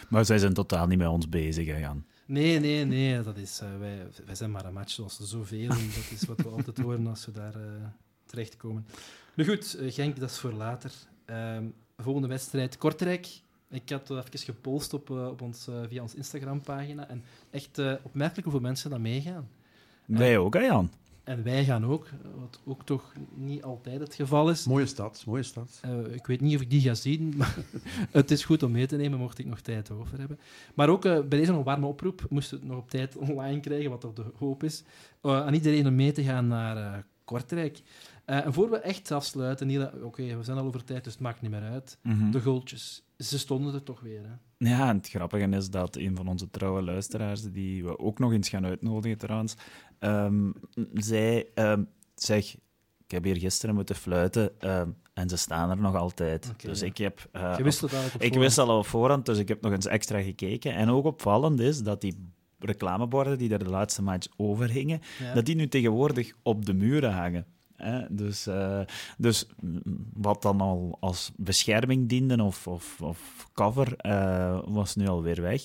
Maar 0.09 0.25
zij 0.25 0.37
zijn 0.37 0.53
totaal 0.53 0.87
niet 0.87 0.97
met 0.97 1.07
ons 1.07 1.29
bezig, 1.29 1.67
hè, 1.67 1.77
Jan. 1.77 2.03
Nee, 2.25 2.59
nee, 2.59 2.85
nee. 2.85 3.21
Dat 3.21 3.37
is, 3.37 3.59
eh, 3.59 3.77
wij, 3.79 4.07
wij 4.25 4.35
zijn 4.35 4.51
maar 4.51 4.65
een 4.65 4.73
match 4.73 4.91
zoals 4.91 5.19
er 5.19 5.25
zoveel. 5.25 5.69
En 5.69 5.89
dat 5.95 6.11
is 6.11 6.25
wat 6.25 6.41
we 6.41 6.49
altijd 6.57 6.77
horen 6.77 7.07
als 7.07 7.25
we 7.25 7.31
daar 7.31 7.55
eh, 7.55 7.61
terechtkomen. 8.25 8.85
Nu 9.33 9.45
goed, 9.45 9.77
Genk, 9.79 10.19
dat 10.19 10.29
is 10.29 10.39
voor 10.39 10.53
later. 10.53 10.91
Ehm, 11.25 11.65
volgende 11.97 12.27
wedstrijd, 12.27 12.77
Kortrijk. 12.77 13.27
Ik 13.69 13.89
had 13.89 14.07
het 14.07 14.33
even 14.33 14.39
gepolst 14.39 14.93
op, 14.93 15.09
op 15.09 15.41
ons, 15.41 15.67
via 15.87 16.01
onze 16.01 16.17
Instagram-pagina. 16.17 17.07
En 17.07 17.23
echt 17.49 17.77
eh, 17.77 17.93
opmerkelijk 18.01 18.43
hoeveel 18.43 18.61
mensen 18.61 18.89
dat 18.89 18.99
meegaan. 18.99 19.49
Wij 20.05 20.37
ook, 20.37 20.53
hè, 20.53 20.59
Jan? 20.59 20.91
En 21.23 21.43
wij 21.43 21.63
gaan 21.63 21.85
ook, 21.85 22.09
wat 22.39 22.59
ook 22.65 22.85
toch 22.85 23.13
niet 23.33 23.63
altijd 23.63 23.99
het 23.99 24.15
geval 24.15 24.49
is. 24.49 24.65
Mooie 24.65 24.85
stad, 24.85 25.23
mooie 25.25 25.43
stad. 25.43 25.79
Eh, 25.81 26.13
ik 26.13 26.25
weet 26.25 26.41
niet 26.41 26.55
of 26.55 26.61
ik 26.61 26.69
die 26.69 26.81
ga 26.81 26.93
zien, 26.93 27.33
maar 27.37 27.57
het 28.11 28.31
is 28.31 28.45
goed 28.45 28.63
om 28.63 28.71
mee 28.71 28.85
te 28.85 28.95
nemen, 28.95 29.19
mocht 29.19 29.39
ik 29.39 29.45
nog 29.45 29.59
tijd 29.59 29.91
over 29.91 30.19
hebben. 30.19 30.39
Maar 30.73 30.89
ook 30.89 31.05
eh, 31.05 31.11
bij 31.11 31.39
deze 31.39 31.49
nog 31.49 31.59
een 31.59 31.65
warme 31.65 31.85
oproep, 31.85 32.25
moesten 32.29 32.57
we 32.57 32.63
het 32.63 32.73
nog 32.73 32.81
op 32.81 32.89
tijd 32.89 33.17
online 33.29 33.59
krijgen, 33.59 33.89
wat 33.89 34.01
toch 34.01 34.13
de 34.13 34.25
hoop 34.37 34.63
is, 34.63 34.83
eh, 35.21 35.45
aan 35.45 35.53
iedereen 35.53 35.87
om 35.87 35.95
mee 35.95 36.11
te 36.11 36.23
gaan 36.23 36.47
naar 36.47 36.77
eh, 36.77 36.99
Kortrijk. 37.23 37.81
Eh, 38.25 38.45
en 38.45 38.53
voor 38.53 38.69
we 38.69 38.77
echt 38.77 39.11
afsluiten, 39.11 40.03
oké, 40.03 40.37
we 40.37 40.43
zijn 40.43 40.57
al 40.57 40.65
over 40.65 40.83
tijd, 40.83 41.03
dus 41.03 41.13
het 41.13 41.21
maakt 41.21 41.41
niet 41.41 41.51
meer 41.51 41.61
uit. 41.61 41.97
Mhm. 42.01 42.31
De 42.31 42.41
goaltjes, 42.41 43.03
ze 43.17 43.39
stonden 43.39 43.73
er 43.73 43.83
toch 43.83 43.99
weer. 43.99 44.21
Hè? 44.21 44.67
Ja, 44.69 44.89
en 44.89 44.97
het 44.97 45.09
grappige 45.09 45.49
is 45.49 45.69
dat 45.69 45.95
een 45.95 46.15
van 46.15 46.27
onze 46.27 46.49
trouwe 46.49 46.81
luisteraars, 46.81 47.43
die 47.43 47.83
we 47.83 47.99
ook 47.99 48.19
nog 48.19 48.31
eens 48.31 48.49
gaan 48.49 48.65
uitnodigen 48.65 49.17
trouwens, 49.17 49.55
ehm, 50.03 50.51
zei, 50.93 51.43
ehm, 51.53 51.83
zeg, 52.15 52.55
ik 53.05 53.11
heb 53.11 53.23
hier 53.23 53.37
gisteren 53.37 53.75
moeten 53.75 53.95
fluiten 53.95 54.59
ehm, 54.59 54.89
en 55.13 55.29
ze 55.29 55.37
staan 55.37 55.69
er 55.69 55.77
nog 55.77 55.95
altijd. 55.95 56.53
Dus 56.57 56.79
ja. 56.79 56.85
ik 56.85 56.97
heb... 56.97 57.29
eh, 57.31 57.53
Je 57.57 57.63
wist 57.63 57.83
op 57.83 57.91
ik 58.19 58.33
wist 58.33 58.57
al 58.57 58.77
op 58.77 58.85
voorhand, 58.85 59.25
dus 59.25 59.37
ik 59.37 59.47
heb 59.47 59.61
nog 59.61 59.71
eens 59.71 59.85
extra 59.85 60.21
gekeken. 60.21 60.73
En 60.75 60.89
ook 60.89 61.05
opvallend 61.05 61.59
is 61.59 61.81
dat 61.83 62.01
die 62.01 62.31
reclameborden 62.59 63.37
die 63.37 63.51
er 63.53 63.59
de 63.63 63.69
laatste 63.69 64.01
match 64.03 64.27
over 64.37 64.69
hingen, 64.69 65.01
Ja. 65.19 65.33
dat 65.33 65.45
die 65.45 65.55
nu 65.55 65.67
tegenwoordig 65.67 66.31
op 66.43 66.65
de 66.65 66.73
muren 66.73 67.13
hangen. 67.13 67.45
Hè? 67.75 68.01
Dus, 68.09 68.47
eh, 68.47 68.79
dus 69.17 69.45
mm, 69.61 69.81
wat 70.13 70.41
dan 70.41 70.61
al 70.61 70.97
als 70.99 71.31
bescherming 71.35 72.09
diende 72.09 72.43
of, 72.43 72.67
of, 72.67 73.01
of 73.01 73.47
cover, 73.53 73.95
eh, 73.97 74.59
was 74.65 74.95
nu 74.95 75.07
alweer 75.07 75.41
weg. 75.41 75.61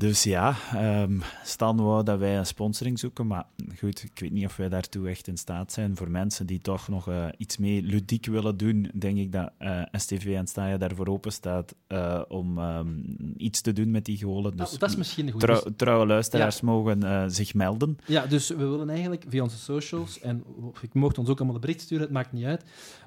Dus 0.00 0.22
ja, 0.22 0.56
ehm 0.74 1.20
Stan 1.44 1.76
wou 1.76 2.04
dat 2.04 2.18
wij 2.18 2.38
een 2.38 2.46
sponsoring 2.46 2.98
zoeken, 2.98 3.26
maar 3.26 3.46
goed, 3.78 4.02
ik 4.02 4.18
weet 4.20 4.30
niet 4.32 4.44
of 4.44 4.56
wij 4.56 4.68
daartoe 4.68 5.08
echt 5.08 5.26
in 5.26 5.36
staat 5.36 5.72
zijn. 5.72 5.96
Voor 5.96 6.10
mensen 6.10 6.46
die 6.46 6.58
toch 6.60 6.88
nog 6.88 7.08
eh, 7.08 7.26
iets 7.36 7.56
mee 7.56 7.82
ludiek 7.82 8.26
willen 8.26 8.56
doen, 8.56 8.90
denk 8.94 9.18
ik 9.18 9.32
dat 9.32 9.52
eh, 9.58 9.82
STV 9.92 10.34
en 10.36 10.46
Staaien 10.46 10.78
daarvoor 10.78 11.06
open 11.06 11.32
staat 11.32 11.74
eh, 11.86 12.22
om 12.28 12.58
ehm, 12.58 12.88
iets 13.36 13.60
te 13.60 13.72
doen 13.72 13.90
met 13.90 14.04
die 14.04 14.18
golen. 14.22 14.56
Dus 14.56 14.66
Nou, 14.66 14.78
dat 14.78 14.88
is 14.90 14.96
misschien 14.96 15.26
een 15.26 15.32
goed. 15.32 15.40
trouw- 15.40 15.64
trouwe 15.76 16.06
luisteraars 16.06 16.60
mogen 16.60 17.30
zich 17.32 17.54
melden. 17.54 17.98
Ja, 18.06 18.26
dus 18.26 18.48
we 18.48 18.56
willen 18.66 18.88
eigenlijk 18.90 19.24
via 19.28 19.42
onze 19.42 19.58
socials, 19.58 20.20
en 20.20 20.44
je 20.80 20.88
mocht 20.92 21.18
ons 21.18 21.28
ook 21.28 21.36
allemaal 21.36 21.54
een 21.54 21.60
bericht 21.60 21.80
sturen, 21.80 22.04
het 22.04 22.12
maakt 22.12 22.32
niet 22.32 22.44
uit, 22.44 22.64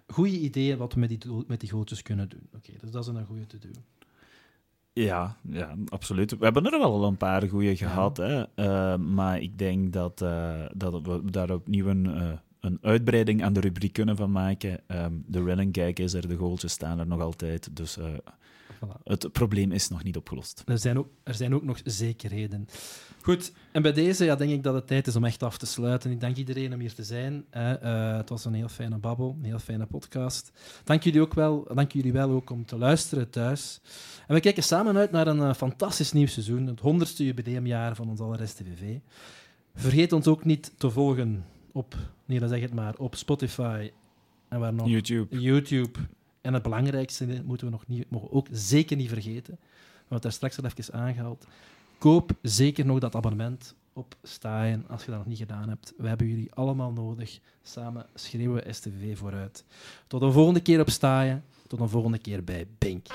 goede 0.08 0.40
ideeën 0.40 0.78
wat 0.78 0.94
we 0.94 1.00
met 1.00 1.10
die, 1.10 1.20
met 1.48 1.60
die 1.60 1.70
goaltjes 1.70 2.02
kunnen 2.02 2.30
doen. 2.30 2.48
Oké, 2.56 2.72
dus 2.82 2.92
dat 2.92 3.02
is 3.08 3.08
een 3.14 3.26
goede 3.26 3.48
te 3.48 3.58
doen. 3.58 3.76
Ja, 4.94 5.38
ja, 5.50 5.76
absoluut. 5.90 6.38
We 6.38 6.44
hebben 6.44 6.66
er 6.66 6.80
wel 6.80 7.04
een 7.04 7.18
paar 7.18 7.50
goede 7.50 7.76
gehad, 7.76 8.18
hè. 8.18 8.44
Eh, 8.56 8.98
maar 8.98 9.42
ik 9.42 9.58
denk 9.58 9.94
dat, 9.94 10.22
eh, 10.22 10.66
dat 10.76 11.02
we 11.02 11.22
daar 11.32 11.52
opnieuw 11.52 11.88
een, 11.88 12.16
eh, 12.16 12.32
een 12.60 12.78
uitbreiding 12.82 13.44
aan 13.44 13.54
de 13.54 13.60
rubriek 13.60 13.94
kunnen 13.94 14.16
van 14.16 14.32
maken. 14.32 14.80
Ehm, 14.88 15.14
de 15.26 15.44
running 15.44 15.72
kijk 15.72 16.00
is 16.00 16.14
er, 16.14 16.28
de 16.28 16.36
goaltjes 16.36 16.72
staan 16.72 17.00
er 17.00 17.08
nog 17.08 17.22
altijd. 17.22 17.76
Dus 17.76 17.98
Voilà. 18.00 19.04
het 19.04 19.32
probleem 19.32 19.72
is 19.72 19.90
nog 19.90 20.04
niet 20.04 20.18
opgelost. 20.18 20.64
Er 20.66 20.80
zijn, 20.80 20.98
ook, 20.98 21.08
er 21.24 21.34
zijn 21.34 21.56
ook 21.56 21.64
nog 21.64 21.80
zekerheden. 21.84 22.68
Goed, 23.24 23.52
en 23.72 23.82
bij 23.82 23.94
deze 23.94 24.26
ja, 24.26 24.36
denk 24.36 24.52
ik 24.52 24.64
dat 24.64 24.74
het 24.74 24.88
tijd 24.88 25.08
is 25.08 25.16
om 25.16 25.26
echt 25.26 25.44
af 25.44 25.58
te 25.58 25.66
sluiten. 25.66 26.12
Ik 26.12 26.20
dank 26.20 26.36
iedereen 26.38 26.74
om 26.74 26.80
hier 26.80 26.94
te 26.94 27.04
zijn. 27.04 27.46
hè. 27.50 27.74
Eh, 27.74 28.18
het 28.18 28.30
was 28.30 28.46
een 28.46 28.54
heel 28.54 28.68
fijne 28.68 28.98
babbel, 28.98 29.36
een 29.40 29.46
heel 29.46 29.60
fijne 29.60 29.86
podcast. 29.86 30.52
Dank 30.84 31.04
jullie, 31.04 31.22
ook 31.22 31.34
wel, 31.34 31.68
dank 31.74 31.92
jullie 31.92 32.14
wel 32.14 32.30
ook 32.30 32.50
om 32.50 32.66
te 32.66 32.78
luisteren 32.78 33.30
thuis. 33.30 33.82
En 34.28 34.36
we 34.36 34.42
kijken 34.42 34.64
samen 34.64 34.98
uit 34.98 35.12
naar 35.12 35.28
een 35.28 35.42
eh, 35.42 35.54
fantastisch 35.54 36.12
nieuw 36.12 36.28
seizoen, 36.28 36.68
het 36.68 36.80
100ste 36.80 37.16
jubileumjaar 37.16 37.96
van 37.96 38.10
ons 38.10 38.20
aller 38.20 38.48
STVV. 38.48 38.98
Vergeet 39.76 40.12
ons 40.12 40.28
ook 40.28 40.46
niet 40.46 40.72
te 40.78 40.90
volgen 40.90 41.46
op, 41.72 41.96
nee, 42.26 42.40
dan 42.40 42.50
zeg 42.50 42.62
het 42.62 42.74
maar, 42.74 42.96
op 42.98 43.16
Spotify 43.16 43.92
en 44.48 44.60
waar 44.60 44.74
nog? 44.74 44.88
YouTube. 44.88 45.40
YouTube. 45.40 46.00
En 46.42 46.54
het 46.54 46.64
belangrijkste 46.64 47.42
moeten 47.46 47.68
we 47.68 47.74
nog 47.74 47.88
niet, 47.88 48.10
mogen 48.10 48.30
we 48.30 48.34
ook 48.36 48.48
zeker 48.52 48.98
niet 48.98 49.10
vergeten. 49.10 49.54
We 49.54 50.00
hebben 50.00 50.14
het 50.14 50.22
daar 50.22 50.32
straks 50.32 50.58
al 50.58 50.66
even 50.66 50.94
aangehaald. 50.94 51.48
Koop 52.04 52.32
zeker 52.42 52.86
nog 52.86 53.00
dat 53.00 53.16
abonnement 53.16 53.76
op 53.94 54.16
Staaien 54.24 54.86
als 54.88 55.06
je 55.06 55.10
dat 55.10 55.20
nog 55.20 55.28
niet 55.28 55.38
gedaan 55.38 55.70
hebt. 55.70 55.94
We 55.98 56.08
hebben 56.08 56.28
jullie 56.28 56.54
allemaal 56.54 56.92
nodig. 56.92 57.40
Samen 57.62 58.06
schreeuwen 58.14 58.64
we 58.64 58.74
STV 58.74 59.18
vooruit. 59.18 59.66
Tot 60.08 60.22
een 60.22 60.32
volgende 60.32 60.60
keer 60.62 60.80
op 60.80 60.90
Staaien. 60.90 61.44
Tot 61.68 61.80
een 61.80 61.90
volgende 61.90 62.18
keer 62.18 62.44
bij 62.44 62.68
Bink. 62.78 63.08